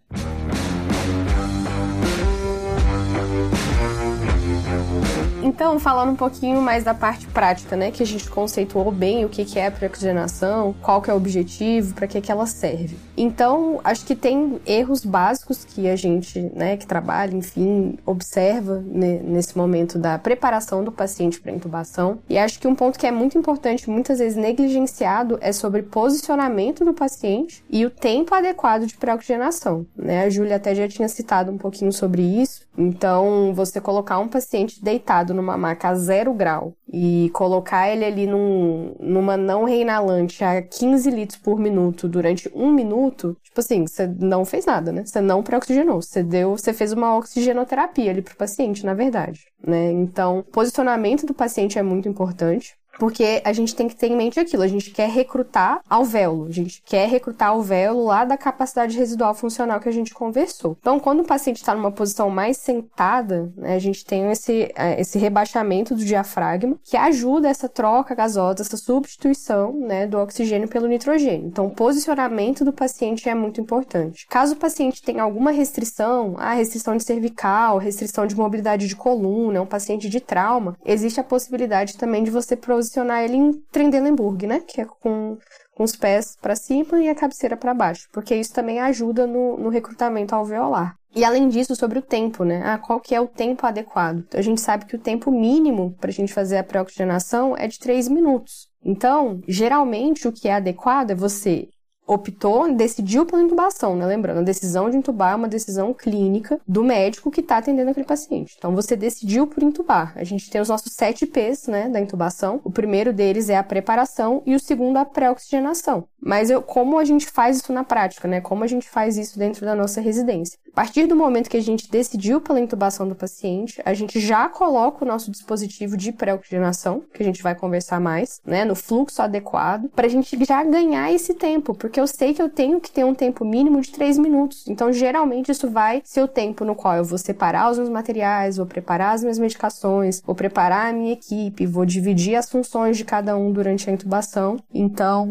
Então, 5.51 5.81
falando 5.81 6.13
um 6.13 6.17
pouquinho 6.17 6.63
mais 6.63 6.85
da 6.85 6.95
parte 6.95 7.27
prática, 7.27 7.77
né, 7.77 7.91
que 7.91 8.05
a 8.05 8.07
gente 8.07 8.31
conceituou 8.31 8.93
bem 8.93 9.25
o 9.25 9.29
que, 9.29 9.59
é 9.59 9.67
a 9.67 9.71
preoxigenação, 9.71 10.73
qual 10.81 11.03
que 11.03 11.11
é 11.11 11.13
o 11.13 11.17
objetivo, 11.17 11.93
para 11.93 12.07
que, 12.07 12.21
que 12.21 12.31
ela 12.31 12.47
serve. 12.47 12.97
Então, 13.17 13.81
acho 13.83 14.07
que 14.07 14.15
tem 14.15 14.61
erros 14.65 15.05
básicos 15.05 15.65
que 15.65 15.89
a 15.89 15.97
gente, 15.97 16.39
né, 16.55 16.77
que 16.77 16.87
trabalha, 16.87 17.35
enfim, 17.35 17.99
observa 18.07 18.81
né, 18.87 19.21
nesse 19.25 19.59
momento 19.59 19.99
da 19.99 20.17
preparação 20.21 20.85
do 20.85 20.93
paciente 20.93 21.41
para 21.41 21.51
intubação. 21.51 22.21
E 22.29 22.39
acho 22.39 22.61
que 22.61 22.69
um 22.69 22.75
ponto 22.77 22.97
que 22.97 23.07
é 23.07 23.11
muito 23.11 23.37
importante, 23.37 23.91
muitas 23.91 24.21
vezes 24.21 24.37
negligenciado, 24.37 25.37
é 25.41 25.53
sobre 25.53 25.83
posicionamento 25.83 26.85
do 26.85 26.95
paciente 26.95 27.65
e 27.69 27.85
o 27.85 27.91
tempo 27.91 28.33
adequado 28.37 28.87
de 28.87 28.97
pré-oxigenação. 28.97 29.85
Né? 29.97 30.23
A 30.23 30.31
Júlia 30.31 30.57
até 30.57 30.77
já 30.77 30.87
tinha 30.87 31.09
citado 31.09 31.51
um 31.51 31.59
pouquinho 31.59 31.93
sobre 31.93 32.23
isso. 32.23 32.70
Então, 32.81 33.53
você 33.55 33.79
colocar 33.79 34.19
um 34.19 34.29
paciente 34.29 34.83
deitado 34.83 35.35
numa 35.35 35.57
maca 35.59 35.89
a 35.91 35.95
zero 35.95 36.33
grau 36.33 36.75
e 36.91 37.31
colocar 37.35 37.91
ele 37.91 38.05
ali 38.07 38.27
num, 38.27 38.95
numa 38.99 39.37
não 39.37 39.65
reinalante 39.65 40.43
a 40.43 40.63
15 40.63 41.11
litros 41.11 41.39
por 41.39 41.59
minuto 41.59 42.09
durante 42.09 42.51
um 42.55 42.73
minuto, 42.73 43.37
tipo 43.43 43.61
assim, 43.61 43.87
você 43.87 44.07
não 44.07 44.47
fez 44.47 44.65
nada, 44.65 44.91
né? 44.93 45.05
Você 45.05 45.21
não 45.21 45.43
pré-oxigenou, 45.43 46.01
você 46.01 46.23
deu, 46.23 46.57
você 46.57 46.73
fez 46.73 46.93
uma 46.93 47.17
oxigenoterapia 47.19 48.11
ali 48.11 48.23
pro 48.23 48.35
paciente, 48.35 48.87
na 48.87 48.95
verdade, 48.95 49.41
né? 49.63 49.93
Então, 49.93 50.43
posicionamento 50.51 51.27
do 51.27 51.35
paciente 51.35 51.79
é 51.79 51.83
muito 51.83 52.09
importante. 52.09 52.80
Porque 53.01 53.41
a 53.47 53.53
gente 53.55 53.75
tem 53.75 53.89
que 53.89 53.97
ter 53.97 54.09
em 54.09 54.17
mente 54.17 54.39
aquilo, 54.39 54.63
a 54.63 54.69
gente 54.69 54.91
quer 54.91 55.09
recrutar 55.09 55.81
alvéolo, 55.89 56.45
a 56.45 56.53
gente 56.53 56.83
quer 56.85 57.09
recrutar 57.09 57.49
alvéolo 57.49 58.05
lá 58.05 58.27
da 58.27 58.37
capacidade 58.37 58.95
residual 58.95 59.35
funcional 59.35 59.81
que 59.81 59.89
a 59.89 59.93
gente 59.93 60.13
conversou. 60.13 60.77
Então, 60.79 61.01
quando 61.01 61.21
o 61.21 61.25
paciente 61.25 61.57
está 61.57 61.75
numa 61.75 61.91
posição 61.91 62.29
mais 62.29 62.59
sentada, 62.59 63.51
né, 63.57 63.75
a 63.75 63.79
gente 63.79 64.05
tem 64.05 64.31
esse, 64.31 64.71
é, 64.77 65.01
esse 65.01 65.19
rebaixamento 65.19 65.95
do 65.95 66.05
diafragma, 66.05 66.79
que 66.85 66.95
ajuda 66.95 67.49
essa 67.49 67.71
troca 67.71 68.15
gasosa, 68.15 68.61
essa 68.61 68.77
substituição 68.77 69.73
né, 69.73 70.07
do 70.07 70.19
oxigênio 70.19 70.69
pelo 70.69 70.87
nitrogênio. 70.87 71.47
Então, 71.47 71.69
o 71.69 71.71
posicionamento 71.71 72.67
do 72.67 72.73
paciente 72.73 73.31
é 73.31 73.35
muito 73.35 73.63
importante. 73.63 74.27
Caso 74.29 74.53
o 74.53 74.59
paciente 74.59 75.03
tenha 75.03 75.23
alguma 75.23 75.53
restrição, 75.53 76.35
a 76.37 76.53
restrição 76.53 76.99
de 76.99 77.05
cervical, 77.05 77.79
restrição 77.79 78.27
de 78.27 78.37
mobilidade 78.37 78.87
de 78.87 78.95
coluna, 78.95 79.63
um 79.63 79.67
paciente 79.67 80.07
de 80.07 80.21
trauma, 80.21 80.77
existe 80.85 81.19
a 81.19 81.25
possibilidade 81.25 81.97
também 81.97 82.23
de 82.23 82.31
você 82.31 82.55
posicionar 82.91 83.23
ele 83.23 83.37
em 83.37 83.53
Trendelenburg, 83.71 84.47
né? 84.47 84.61
Que 84.61 84.81
é 84.81 84.85
com, 84.85 85.39
com 85.75 85.85
os 85.85 85.95
pés 85.95 86.37
para 86.41 86.57
cima 86.57 87.01
e 87.01 87.09
a 87.09 87.15
cabeceira 87.15 87.57
para 87.57 87.73
baixo, 87.73 88.09
porque 88.13 88.35
isso 88.35 88.53
também 88.53 88.81
ajuda 88.81 89.27
no, 89.27 89.57
no 89.57 89.69
recrutamento 89.69 90.35
alveolar. 90.35 90.97
E 91.15 91.25
além 91.25 91.49
disso, 91.49 91.75
sobre 91.75 91.99
o 91.99 92.03
tempo, 92.03 92.45
né? 92.45 92.63
Ah, 92.65 92.79
qual 92.79 93.01
que 93.01 93.15
é 93.15 93.21
o 93.21 93.27
tempo 93.27 93.67
adequado? 93.67 94.19
Então, 94.19 94.39
a 94.39 94.43
gente 94.43 94.61
sabe 94.61 94.85
que 94.85 94.95
o 94.95 94.99
tempo 94.99 95.31
mínimo 95.31 95.97
para 96.01 96.11
a 96.11 96.13
gente 96.13 96.33
fazer 96.33 96.59
a 96.59 96.65
pré-oxigenação 96.65 97.57
é 97.57 97.67
de 97.67 97.79
3 97.79 98.09
minutos. 98.09 98.69
Então, 98.85 99.41
geralmente, 99.49 100.29
o 100.29 100.33
que 100.33 100.49
é 100.49 100.55
adequado 100.55 101.11
é 101.11 101.15
você 101.15 101.69
optou, 102.13 102.73
decidiu 102.75 103.25
pela 103.25 103.43
intubação, 103.43 103.95
né? 103.95 104.05
Lembrando, 104.05 104.39
a 104.39 104.43
decisão 104.43 104.91
de 104.91 104.97
intubar 104.97 105.33
é 105.33 105.37
uma 105.37 105.49
decisão 105.49 105.95
clínica 105.95 106.61
do 106.67 106.83
médico 106.83 107.31
que 107.31 107.41
está 107.41 107.59
atendendo 107.59 107.91
aquele 107.91 108.07
paciente. 108.07 108.57
Então, 108.59 108.75
você 108.75 108.97
decidiu 108.97 109.47
por 109.47 109.63
intubar. 109.63 110.13
A 110.17 110.25
gente 110.25 110.51
tem 110.51 110.61
os 110.61 110.69
nossos 110.69 110.93
sete 110.93 111.25
P's, 111.25 111.69
né, 111.69 111.89
da 111.89 112.01
intubação. 112.01 112.61
O 112.65 112.71
primeiro 112.71 113.13
deles 113.13 113.49
é 113.49 113.57
a 113.57 113.63
preparação 113.63 114.43
e 114.45 114.55
o 114.55 114.61
segundo 114.61 114.97
a 114.97 115.05
pré-oxigenação. 115.05 116.05
Mas 116.21 116.51
eu, 116.51 116.63
como 116.63 116.99
a 116.99 117.05
gente 117.05 117.27
faz 117.27 117.59
isso 117.59 117.73
na 117.73 117.85
prática, 117.85 118.29
né? 118.29 118.41
Como 118.41 118.63
a 118.63 118.67
gente 118.67 118.89
faz 118.89 119.17
isso 119.17 119.39
dentro 119.39 119.65
da 119.65 119.75
nossa 119.75 120.01
residência? 120.01 120.59
A 120.73 120.77
partir 120.77 121.07
do 121.07 121.17
momento 121.17 121.51
que 121.51 121.57
a 121.57 121.63
gente 121.63 121.91
decidiu 121.91 122.41
pela 122.41 122.61
intubação 122.61 123.09
do 123.09 123.15
paciente, 123.15 123.83
a 123.85 123.93
gente 123.93 124.21
já 124.21 124.49
coloca 124.49 125.05
o 125.05 125.09
nosso 125.09 125.31
dispositivo 125.31 125.97
de 125.97 126.13
pré-oxigenação, 126.13 127.03
que 127.13 127.23
a 127.23 127.27
gente 127.27 127.43
vai 127.43 127.55
conversar 127.55 128.01
mais, 128.01 128.41
né, 128.47 128.65
no 128.65 128.77
fluxo 128.77 129.21
adequado, 129.21 129.89
para 129.89 130.07
a 130.07 130.11
gente 130.11 130.39
já 130.45 130.63
ganhar 130.63 131.13
esse 131.13 131.35
tempo, 131.35 131.75
porque 131.75 132.01
eu 132.01 132.07
sei 132.07 132.33
que 132.33 132.41
eu 132.41 132.49
tenho 132.49 132.81
que 132.81 132.91
ter 132.91 133.05
um 133.05 133.15
tempo 133.15 133.45
mínimo 133.45 133.81
de 133.81 133.91
3 133.91 134.17
minutos. 134.19 134.65
Então, 134.69 134.93
geralmente, 134.93 135.51
isso 135.51 135.69
vai 135.69 136.03
ser 136.05 136.23
o 136.23 136.29
tempo 136.29 136.65
no 136.65 136.77
qual 136.77 136.97
eu 136.97 137.05
vou 137.05 137.19
separar 137.19 137.71
os 137.71 137.79
meus 137.79 137.91
materiais, 137.91 138.57
vou 138.57 138.67
preparar 138.67 139.15
as 139.15 139.23
minhas 139.23 139.39
medicações, 139.39 140.23
vou 140.25 140.37
preparar 140.37 140.91
a 140.91 140.93
minha 140.93 141.13
equipe, 141.13 141.67
vou 141.67 141.85
dividir 141.85 142.37
as 142.37 142.49
funções 142.49 142.97
de 142.97 143.05
cada 143.05 143.37
um 143.37 143.53
durante 143.53 143.91
a 143.91 143.93
intubação. 143.93 144.57
Então, 144.73 145.29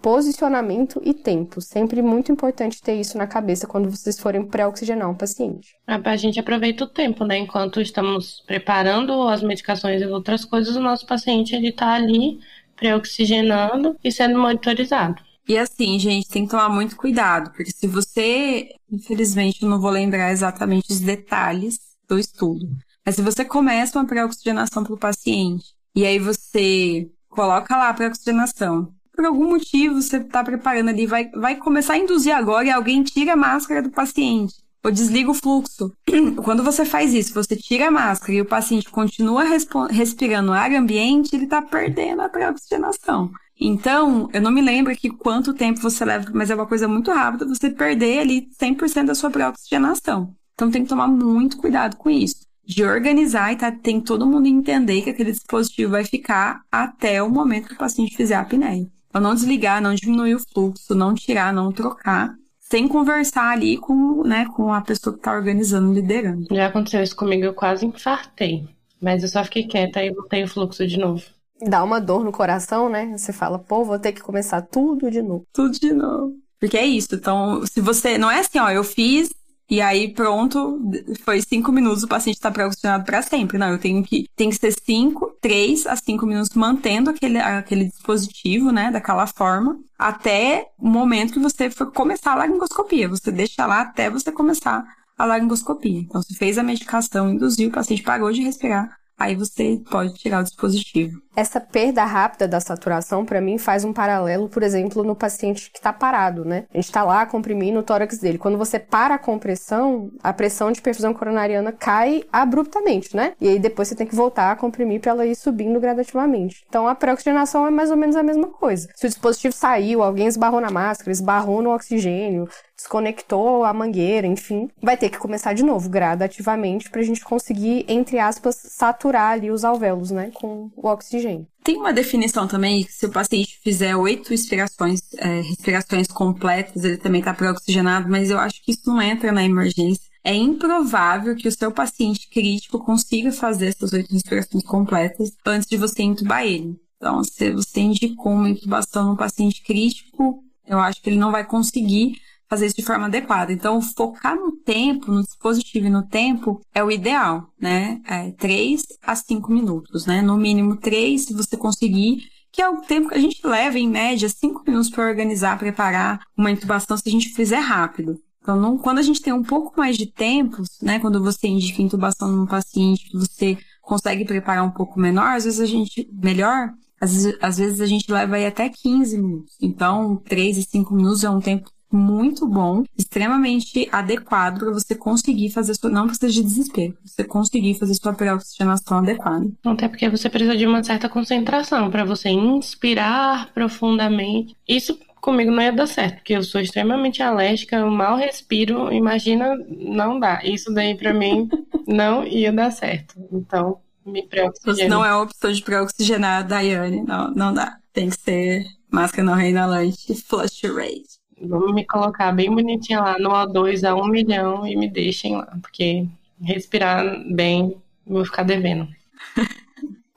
posicionamento 0.00 1.00
e 1.04 1.12
tempo. 1.12 1.60
Sempre 1.60 2.00
muito 2.00 2.30
importante 2.30 2.80
ter 2.80 2.94
isso 2.94 3.18
na 3.18 3.26
cabeça 3.26 3.66
quando 3.66 3.90
vocês 3.90 4.18
forem 4.18 4.46
pré-oxigenar 4.46 5.10
um 5.10 5.14
paciente. 5.14 5.74
A 5.86 6.16
gente 6.16 6.38
aproveita 6.38 6.84
o 6.84 6.88
tempo, 6.88 7.24
né? 7.24 7.38
Enquanto 7.38 7.80
estamos 7.80 8.42
preparando 8.46 9.28
as 9.28 9.42
medicações 9.42 10.00
e 10.00 10.06
outras 10.06 10.44
coisas, 10.44 10.76
o 10.76 10.80
nosso 10.80 11.06
paciente 11.06 11.54
ele 11.54 11.68
está 11.68 11.94
ali 11.94 12.38
pré-oxigenando 12.76 13.96
e 14.02 14.12
sendo 14.12 14.38
monitorizado. 14.38 15.22
E 15.48 15.56
assim, 15.56 15.98
gente, 15.98 16.28
tem 16.28 16.44
que 16.44 16.50
tomar 16.50 16.68
muito 16.68 16.94
cuidado, 16.94 17.50
porque 17.50 17.70
se 17.72 17.86
você, 17.86 18.68
infelizmente, 18.92 19.62
eu 19.62 19.68
não 19.68 19.80
vou 19.80 19.90
lembrar 19.90 20.30
exatamente 20.30 20.92
os 20.92 21.00
detalhes 21.00 21.78
do 22.06 22.18
estudo, 22.18 22.68
mas 23.04 23.16
se 23.16 23.22
você 23.22 23.44
começa 23.44 23.98
uma 23.98 24.06
pré-oxigenação 24.06 24.84
para 24.84 24.92
o 24.92 24.98
paciente 24.98 25.72
e 25.94 26.04
aí 26.04 26.18
você 26.18 27.10
coloca 27.30 27.74
lá 27.76 27.88
a 27.88 27.94
pré-oxigenação, 27.94 28.92
por 29.18 29.26
algum 29.26 29.48
motivo 29.48 30.00
você 30.00 30.18
está 30.18 30.44
preparando 30.44 30.90
ali, 30.90 31.04
vai, 31.04 31.28
vai 31.30 31.56
começar 31.56 31.94
a 31.94 31.98
induzir 31.98 32.32
agora 32.32 32.68
e 32.68 32.70
alguém 32.70 33.02
tira 33.02 33.32
a 33.32 33.36
máscara 33.36 33.82
do 33.82 33.90
paciente. 33.90 34.54
ou 34.84 34.92
desliga 34.92 35.28
o 35.28 35.34
fluxo. 35.34 35.92
Quando 36.44 36.62
você 36.62 36.84
faz 36.84 37.12
isso, 37.12 37.34
você 37.34 37.56
tira 37.56 37.88
a 37.88 37.90
máscara 37.90 38.32
e 38.32 38.40
o 38.40 38.44
paciente 38.44 38.88
continua 38.88 39.42
respirando 39.90 40.52
ar 40.52 40.70
ambiente, 40.70 41.34
ele 41.34 41.46
está 41.46 41.60
perdendo 41.60 42.22
a 42.22 42.28
pré-oxigenação. 42.28 43.32
Então, 43.60 44.30
eu 44.32 44.40
não 44.40 44.52
me 44.52 44.62
lembro 44.62 44.92
aqui 44.92 45.10
quanto 45.10 45.52
tempo 45.52 45.80
você 45.80 46.04
leva, 46.04 46.30
mas 46.32 46.48
é 46.48 46.54
uma 46.54 46.66
coisa 46.66 46.86
muito 46.86 47.10
rápida 47.10 47.44
você 47.44 47.70
perder 47.70 48.20
ali 48.20 48.48
100% 48.56 49.06
da 49.06 49.16
sua 49.16 49.30
pré-oxigenação. 49.30 50.32
Então, 50.54 50.70
tem 50.70 50.84
que 50.84 50.88
tomar 50.88 51.08
muito 51.08 51.56
cuidado 51.56 51.96
com 51.96 52.08
isso. 52.08 52.46
De 52.64 52.84
organizar 52.84 53.52
e 53.52 53.56
tá, 53.56 53.72
tem 53.72 54.00
todo 54.00 54.24
mundo 54.24 54.46
entender 54.46 55.02
que 55.02 55.10
aquele 55.10 55.32
dispositivo 55.32 55.90
vai 55.90 56.04
ficar 56.04 56.60
até 56.70 57.20
o 57.20 57.28
momento 57.28 57.66
que 57.66 57.74
o 57.74 57.78
paciente 57.78 58.16
fizer 58.16 58.36
a 58.36 58.42
apneia. 58.42 58.86
Então, 59.08 59.20
não 59.20 59.34
desligar, 59.34 59.80
não 59.80 59.94
diminuir 59.94 60.34
o 60.34 60.40
fluxo, 60.40 60.94
não 60.94 61.14
tirar, 61.14 61.52
não 61.52 61.72
trocar, 61.72 62.34
sem 62.60 62.86
conversar 62.86 63.50
ali 63.50 63.78
com, 63.78 64.22
né, 64.22 64.46
com 64.54 64.72
a 64.72 64.80
pessoa 64.80 65.14
que 65.14 65.20
está 65.20 65.32
organizando, 65.32 65.92
liderando. 65.92 66.46
Já 66.50 66.66
aconteceu 66.66 67.02
isso 67.02 67.16
comigo, 67.16 67.44
eu 67.44 67.54
quase 67.54 67.86
infartei. 67.86 68.68
Mas 69.00 69.22
eu 69.22 69.28
só 69.28 69.42
fiquei 69.44 69.66
quieta 69.66 70.02
e 70.02 70.12
voltei 70.12 70.44
o 70.44 70.48
fluxo 70.48 70.86
de 70.86 70.98
novo. 70.98 71.22
Dá 71.60 71.82
uma 71.82 72.00
dor 72.00 72.24
no 72.24 72.32
coração, 72.32 72.88
né? 72.88 73.16
Você 73.16 73.32
fala, 73.32 73.58
pô, 73.58 73.84
vou 73.84 73.98
ter 73.98 74.12
que 74.12 74.20
começar 74.20 74.62
tudo 74.62 75.10
de 75.10 75.22
novo. 75.22 75.44
Tudo 75.52 75.78
de 75.78 75.92
novo. 75.92 76.34
Porque 76.60 76.76
é 76.76 76.84
isso. 76.84 77.14
Então, 77.14 77.64
se 77.66 77.80
você. 77.80 78.18
Não 78.18 78.30
é 78.30 78.40
assim, 78.40 78.58
ó, 78.58 78.68
eu 78.70 78.84
fiz 78.84 79.30
e 79.70 79.82
aí, 79.82 80.08
pronto, 80.08 80.80
foi 81.24 81.42
cinco 81.42 81.70
minutos, 81.70 82.02
o 82.02 82.08
paciente 82.08 82.36
está 82.36 82.50
pré-oxigenado 82.50 83.04
para 83.04 83.20
sempre. 83.20 83.58
Não, 83.58 83.68
eu 83.68 83.78
tenho 83.78 84.02
que. 84.02 84.26
Tem 84.34 84.48
que 84.48 84.56
ser 84.56 84.72
cinco, 84.72 85.27
três 85.40 85.86
a 85.86 85.96
cinco 85.96 86.26
minutos 86.26 86.54
mantendo 86.54 87.10
aquele, 87.10 87.38
aquele 87.38 87.86
dispositivo, 87.86 88.70
né, 88.70 88.90
daquela 88.90 89.26
forma, 89.26 89.78
até 89.98 90.66
o 90.78 90.88
momento 90.88 91.32
que 91.34 91.38
você 91.38 91.70
for 91.70 91.92
começar 91.92 92.32
a 92.32 92.36
laringoscopia. 92.36 93.08
Você 93.08 93.30
deixa 93.30 93.66
lá 93.66 93.82
até 93.82 94.10
você 94.10 94.30
começar 94.32 94.84
a 95.16 95.24
laringoscopia. 95.24 96.00
Então, 96.00 96.22
se 96.22 96.34
fez 96.34 96.58
a 96.58 96.62
medicação, 96.62 97.30
induziu, 97.30 97.68
o 97.68 97.72
paciente 97.72 98.02
parou 98.02 98.30
de 98.32 98.42
respirar, 98.42 98.97
aí 99.18 99.34
você 99.34 99.80
pode 99.90 100.14
tirar 100.14 100.40
o 100.40 100.44
dispositivo. 100.44 101.20
Essa 101.34 101.60
perda 101.60 102.04
rápida 102.04 102.48
da 102.48 102.60
saturação, 102.60 103.24
para 103.24 103.40
mim, 103.40 103.58
faz 103.58 103.84
um 103.84 103.92
paralelo, 103.92 104.48
por 104.48 104.62
exemplo, 104.62 105.04
no 105.04 105.14
paciente 105.14 105.70
que 105.70 105.78
está 105.78 105.92
parado, 105.92 106.44
né? 106.44 106.64
A 106.72 106.76
gente 106.76 106.86
está 106.86 107.04
lá 107.04 107.24
comprimindo 107.26 107.78
o 107.78 107.82
tórax 107.82 108.18
dele. 108.18 108.38
Quando 108.38 108.58
você 108.58 108.78
para 108.78 109.14
a 109.14 109.18
compressão, 109.18 110.10
a 110.22 110.32
pressão 110.32 110.72
de 110.72 110.82
perfusão 110.82 111.14
coronariana 111.14 111.70
cai 111.70 112.24
abruptamente, 112.32 113.14
né? 113.14 113.34
E 113.40 113.48
aí 113.48 113.58
depois 113.58 113.88
você 113.88 113.94
tem 113.94 114.06
que 114.06 114.16
voltar 114.16 114.50
a 114.50 114.56
comprimir 114.56 115.00
para 115.00 115.12
ela 115.12 115.26
ir 115.26 115.36
subindo 115.36 115.78
gradativamente. 115.78 116.64
Então 116.68 116.88
a 116.88 116.94
pré-oxigenação 116.94 117.66
é 117.66 117.70
mais 117.70 117.90
ou 117.90 117.96
menos 117.96 118.16
a 118.16 118.22
mesma 118.22 118.48
coisa. 118.48 118.88
Se 118.96 119.06
o 119.06 119.08
dispositivo 119.08 119.54
saiu, 119.54 120.02
alguém 120.02 120.26
esbarrou 120.26 120.60
na 120.60 120.70
máscara, 120.70 121.12
esbarrou 121.12 121.62
no 121.62 121.72
oxigênio, 121.72 122.48
desconectou 122.78 123.64
a 123.64 123.74
mangueira, 123.74 124.26
enfim, 124.26 124.70
vai 124.80 124.96
ter 124.96 125.10
que 125.10 125.18
começar 125.18 125.52
de 125.52 125.64
novo, 125.64 125.90
gradativamente, 125.90 126.88
para 126.88 127.00
a 127.00 127.04
gente 127.04 127.24
conseguir, 127.24 127.84
entre 127.88 128.20
aspas, 128.20 128.54
saturar 128.54 129.32
ali 129.32 129.50
os 129.50 129.64
alvéolos, 129.64 130.12
né, 130.12 130.30
com 130.32 130.70
o 130.76 130.86
oxigênio. 130.86 131.46
Tem 131.64 131.76
uma 131.76 131.92
definição 131.92 132.46
também 132.46 132.84
que 132.84 132.92
se 132.92 133.04
o 133.04 133.10
paciente 133.10 133.58
fizer 133.62 133.94
oito 133.96 134.30
respirações, 134.30 135.00
é, 135.18 135.40
respirações 135.40 136.06
completas, 136.06 136.84
ele 136.84 136.96
também 136.96 137.18
está 137.18 137.34
pré-oxigenado, 137.34 138.08
mas 138.08 138.30
eu 138.30 138.38
acho 138.38 138.62
que 138.62 138.70
isso 138.70 138.86
não 138.86 139.02
entra 139.02 139.32
na 139.32 139.44
emergência. 139.44 140.08
É 140.24 140.34
improvável 140.34 141.34
que 141.34 141.48
o 141.48 141.52
seu 141.52 141.72
paciente 141.72 142.28
crítico 142.30 142.78
consiga 142.78 143.32
fazer 143.32 143.66
essas 143.66 143.92
oito 143.92 144.12
respirações 144.12 144.64
completas 144.64 145.32
antes 145.44 145.68
de 145.68 145.76
você 145.76 146.02
entubar 146.02 146.44
ele. 146.44 146.76
Então, 146.96 147.22
se 147.24 147.50
você 147.50 147.80
indicou 147.80 148.32
uma 148.32 148.50
intubação 148.50 149.10
no 149.10 149.16
paciente 149.16 149.62
crítico, 149.62 150.42
eu 150.66 150.78
acho 150.78 151.02
que 151.02 151.10
ele 151.10 151.18
não 151.18 151.32
vai 151.32 151.44
conseguir 151.44 152.16
fazer 152.48 152.66
isso 152.66 152.76
de 152.76 152.84
forma 152.84 153.06
adequada. 153.06 153.52
Então, 153.52 153.80
focar 153.80 154.34
no 154.34 154.52
tempo, 154.52 155.12
no 155.12 155.22
dispositivo 155.22 155.86
e 155.86 155.90
no 155.90 156.06
tempo 156.06 156.60
é 156.74 156.82
o 156.82 156.90
ideal, 156.90 157.52
né? 157.60 158.00
É 158.06 158.30
3 158.32 158.82
a 159.02 159.14
5 159.14 159.52
minutos, 159.52 160.06
né? 160.06 160.22
No 160.22 160.36
mínimo 160.36 160.76
3, 160.76 161.26
se 161.26 161.34
você 161.34 161.56
conseguir, 161.56 162.22
que 162.50 162.62
é 162.62 162.68
o 162.68 162.80
tempo 162.80 163.08
que 163.08 163.14
a 163.14 163.20
gente 163.20 163.46
leva, 163.46 163.78
em 163.78 163.88
média, 163.88 164.28
5 164.28 164.62
minutos 164.66 164.90
para 164.90 165.06
organizar, 165.06 165.58
preparar 165.58 166.20
uma 166.36 166.50
intubação 166.50 166.96
se 166.96 167.08
a 167.08 167.12
gente 167.12 167.28
fizer 167.30 167.60
rápido. 167.60 168.18
Então, 168.40 168.56
não, 168.58 168.78
quando 168.78 168.98
a 168.98 169.02
gente 169.02 169.20
tem 169.20 169.32
um 169.32 169.42
pouco 169.42 169.74
mais 169.76 169.98
de 169.98 170.06
tempo, 170.06 170.62
né? 170.80 170.98
Quando 170.98 171.22
você 171.22 171.46
indica 171.48 171.82
intubação 171.82 172.32
num 172.32 172.46
paciente 172.46 173.10
que 173.10 173.18
você 173.18 173.58
consegue 173.82 174.24
preparar 174.24 174.64
um 174.64 174.70
pouco 174.70 174.98
menor, 174.98 175.36
às 175.36 175.44
vezes 175.44 175.60
a 175.60 175.66
gente, 175.66 176.08
melhor, 176.12 176.72
às 177.00 177.12
vezes, 177.12 177.38
às 177.40 177.58
vezes 177.58 177.80
a 177.80 177.86
gente 177.86 178.10
leva 178.10 178.36
aí 178.36 178.46
até 178.46 178.70
15 178.70 179.18
minutos. 179.18 179.54
Então, 179.60 180.16
3 180.16 180.56
e 180.58 180.62
5 180.62 180.94
minutos 180.94 181.24
é 181.24 181.30
um 181.30 181.40
tempo 181.40 181.70
muito 181.90 182.46
bom, 182.46 182.84
extremamente 182.96 183.88
adequado 183.90 184.58
para 184.58 184.72
você 184.72 184.94
conseguir 184.94 185.50
fazer 185.50 185.74
sua. 185.74 185.90
Não 185.90 186.06
precisa 186.06 186.32
de 186.32 186.42
desespero, 186.42 186.96
você 187.04 187.24
conseguir 187.24 187.74
fazer 187.74 187.94
sua 187.94 188.12
pré-oxigenação 188.12 188.98
adequada. 188.98 189.48
Até 189.64 189.88
porque 189.88 190.08
você 190.08 190.28
precisa 190.28 190.56
de 190.56 190.66
uma 190.66 190.82
certa 190.82 191.08
concentração 191.08 191.90
para 191.90 192.04
você 192.04 192.28
inspirar 192.28 193.52
profundamente. 193.52 194.54
Isso 194.66 194.98
comigo 195.20 195.50
não 195.50 195.62
ia 195.62 195.72
dar 195.72 195.86
certo, 195.86 196.16
porque 196.16 196.34
eu 196.34 196.42
sou 196.42 196.60
extremamente 196.60 197.22
alérgica, 197.22 197.76
eu 197.76 197.90
mal 197.90 198.16
respiro, 198.16 198.92
imagina, 198.92 199.56
não 199.68 200.18
dá. 200.18 200.40
Isso 200.44 200.72
daí 200.72 200.96
para 200.96 201.12
mim 201.12 201.48
não 201.86 202.24
ia 202.26 202.52
dar 202.52 202.70
certo. 202.70 203.14
Então, 203.32 203.78
me 204.04 204.26
pré-oxigena. 204.26 204.88
Não 204.88 205.04
é 205.04 205.10
a 205.10 205.20
opção 205.20 205.52
de 205.52 205.62
pré-oxigenar, 205.62 206.46
Daiane, 206.46 207.02
não, 207.02 207.30
não 207.30 207.52
dá. 207.52 207.78
Tem 207.92 208.08
que 208.08 208.18
ser 208.18 208.64
máscara 208.90 209.24
não 209.24 209.34
reinalante, 209.34 210.14
flush 210.14 210.62
rate. 210.64 211.17
Vamos 211.42 211.74
me 211.74 211.84
colocar 211.86 212.32
bem 212.32 212.50
bonitinha 212.50 213.00
lá 213.00 213.18
no 213.18 213.30
O2 213.30 213.88
a 213.88 213.94
um 213.94 214.08
milhão 214.08 214.66
e 214.66 214.76
me 214.76 214.88
deixem 214.88 215.36
lá, 215.36 215.56
porque 215.62 216.06
respirar 216.40 217.04
bem, 217.32 217.76
vou 218.06 218.24
ficar 218.24 218.42
devendo. 218.42 218.88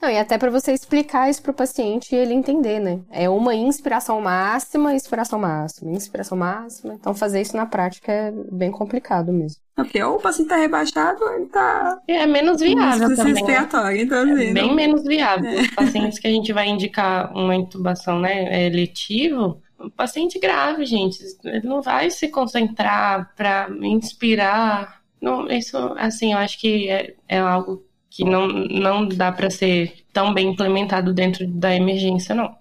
Não, 0.02 0.10
e 0.10 0.18
até 0.18 0.36
para 0.36 0.50
você 0.50 0.72
explicar 0.72 1.30
isso 1.30 1.40
pro 1.40 1.54
paciente 1.54 2.12
e 2.12 2.18
ele 2.18 2.34
entender, 2.34 2.80
né? 2.80 2.98
É 3.08 3.30
uma 3.30 3.54
inspiração 3.54 4.20
máxima, 4.20 4.92
inspiração 4.92 5.38
máxima, 5.38 5.92
inspiração 5.92 6.36
máxima. 6.36 6.94
Então 6.94 7.14
fazer 7.14 7.40
isso 7.40 7.56
na 7.56 7.66
prática 7.66 8.10
é 8.10 8.32
bem 8.50 8.72
complicado 8.72 9.32
mesmo. 9.32 9.62
Porque 9.76 10.02
ou 10.02 10.16
o 10.16 10.20
paciente 10.20 10.48
tá 10.48 10.56
rebaixado 10.56 11.22
ou 11.22 11.32
ele 11.34 11.46
tá. 11.46 12.00
É 12.08 12.26
menos 12.26 12.60
viável 12.60 13.14
também. 13.14 13.32
Respiratório, 13.32 14.02
então, 14.02 14.24
assim, 14.24 14.48
é 14.48 14.52
bem 14.52 14.66
não... 14.66 14.74
menos 14.74 15.04
viável. 15.04 15.48
É. 15.48 15.60
Os 15.60 15.70
pacientes 15.70 16.18
que 16.18 16.26
a 16.26 16.30
gente 16.30 16.52
vai 16.52 16.66
indicar 16.66 17.32
uma 17.32 17.54
intubação, 17.54 18.18
né, 18.18 18.66
é 18.66 18.68
letivo, 18.68 19.61
um 19.82 19.90
paciente 19.90 20.38
grave, 20.38 20.84
gente, 20.86 21.18
ele 21.44 21.66
não 21.66 21.82
vai 21.82 22.10
se 22.10 22.28
concentrar 22.28 23.34
para 23.36 23.68
inspirar. 23.82 25.02
Não, 25.20 25.46
isso, 25.48 25.76
assim, 25.98 26.32
eu 26.32 26.38
acho 26.38 26.58
que 26.58 26.88
é, 26.88 27.14
é 27.28 27.38
algo 27.38 27.84
que 28.10 28.24
não, 28.24 28.46
não 28.46 29.08
dá 29.08 29.32
para 29.32 29.50
ser 29.50 30.04
tão 30.12 30.34
bem 30.34 30.50
implementado 30.50 31.12
dentro 31.14 31.46
da 31.46 31.74
emergência, 31.74 32.34
não. 32.34 32.56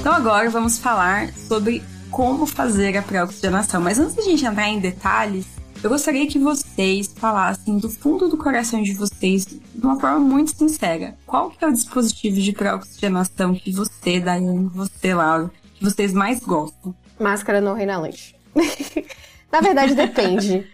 Então 0.00 0.14
agora 0.14 0.48
vamos 0.48 0.78
falar 0.78 1.32
sobre 1.34 1.82
como 2.10 2.46
fazer 2.46 2.96
a 2.96 3.02
pré-oxigenação. 3.02 3.80
Mas 3.80 3.98
antes 3.98 4.14
de 4.14 4.20
a 4.20 4.24
gente 4.24 4.44
entrar 4.44 4.68
em 4.68 4.80
detalhes, 4.80 5.59
eu 5.82 5.88
gostaria 5.88 6.26
que 6.26 6.38
vocês 6.38 7.12
falassem 7.16 7.78
do 7.78 7.88
fundo 7.88 8.28
do 8.28 8.36
coração 8.36 8.82
de 8.82 8.92
vocês, 8.92 9.46
de 9.46 9.60
uma 9.82 9.98
forma 9.98 10.18
muito 10.18 10.50
sincera. 10.50 11.16
Qual 11.26 11.50
que 11.50 11.64
é 11.64 11.68
o 11.68 11.72
dispositivo 11.72 12.40
de 12.40 12.52
pré-oxigenação 12.52 13.54
que 13.54 13.72
você, 13.72 14.20
Daiane, 14.20 14.68
você, 14.74 15.14
Laura, 15.14 15.50
que 15.74 15.84
vocês 15.84 16.12
mais 16.12 16.40
gostam? 16.40 16.94
Máscara 17.18 17.60
não 17.60 17.74
reinalante. 17.74 18.36
Na 19.50 19.60
verdade, 19.60 19.94
depende. 19.94 20.66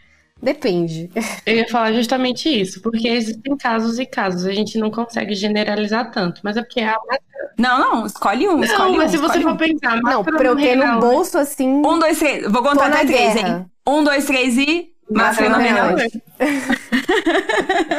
Depende. 0.42 1.10
Eu 1.46 1.56
ia 1.56 1.68
falar 1.68 1.92
justamente 1.92 2.48
isso, 2.48 2.82
porque 2.82 3.08
existem 3.08 3.56
casos 3.56 3.98
e 3.98 4.04
casos, 4.04 4.44
a 4.44 4.52
gente 4.52 4.76
não 4.76 4.90
consegue 4.90 5.34
generalizar 5.34 6.10
tanto, 6.10 6.40
mas 6.44 6.56
é 6.56 6.62
porque 6.62 6.80
a 6.80 6.94
máscara. 6.94 7.52
Não, 7.56 7.78
não, 7.78 8.06
escolhe 8.06 8.46
um, 8.46 8.62
escolhe 8.62 8.90
não, 8.90 8.98
mas 8.98 9.12
se 9.12 9.16
você 9.16 9.38
um. 9.38 9.42
for 9.42 9.56
pensar, 9.56 9.96
não, 10.02 10.22
pra 10.22 10.44
eu 10.44 10.56
ter 10.56 10.76
no 10.76 11.00
bolso 11.00 11.38
assim. 11.38 11.66
Um, 11.66 11.98
dois, 11.98 12.18
três. 12.18 12.50
Vou 12.52 12.62
contar 12.62 12.88
até 12.88 13.06
três, 13.06 13.36
hein? 13.36 13.66
Um, 13.86 14.04
dois, 14.04 14.26
três 14.26 14.58
e. 14.58 14.95
Máscara 15.10 15.50
não 15.50 15.58
reinalante. 15.58 16.22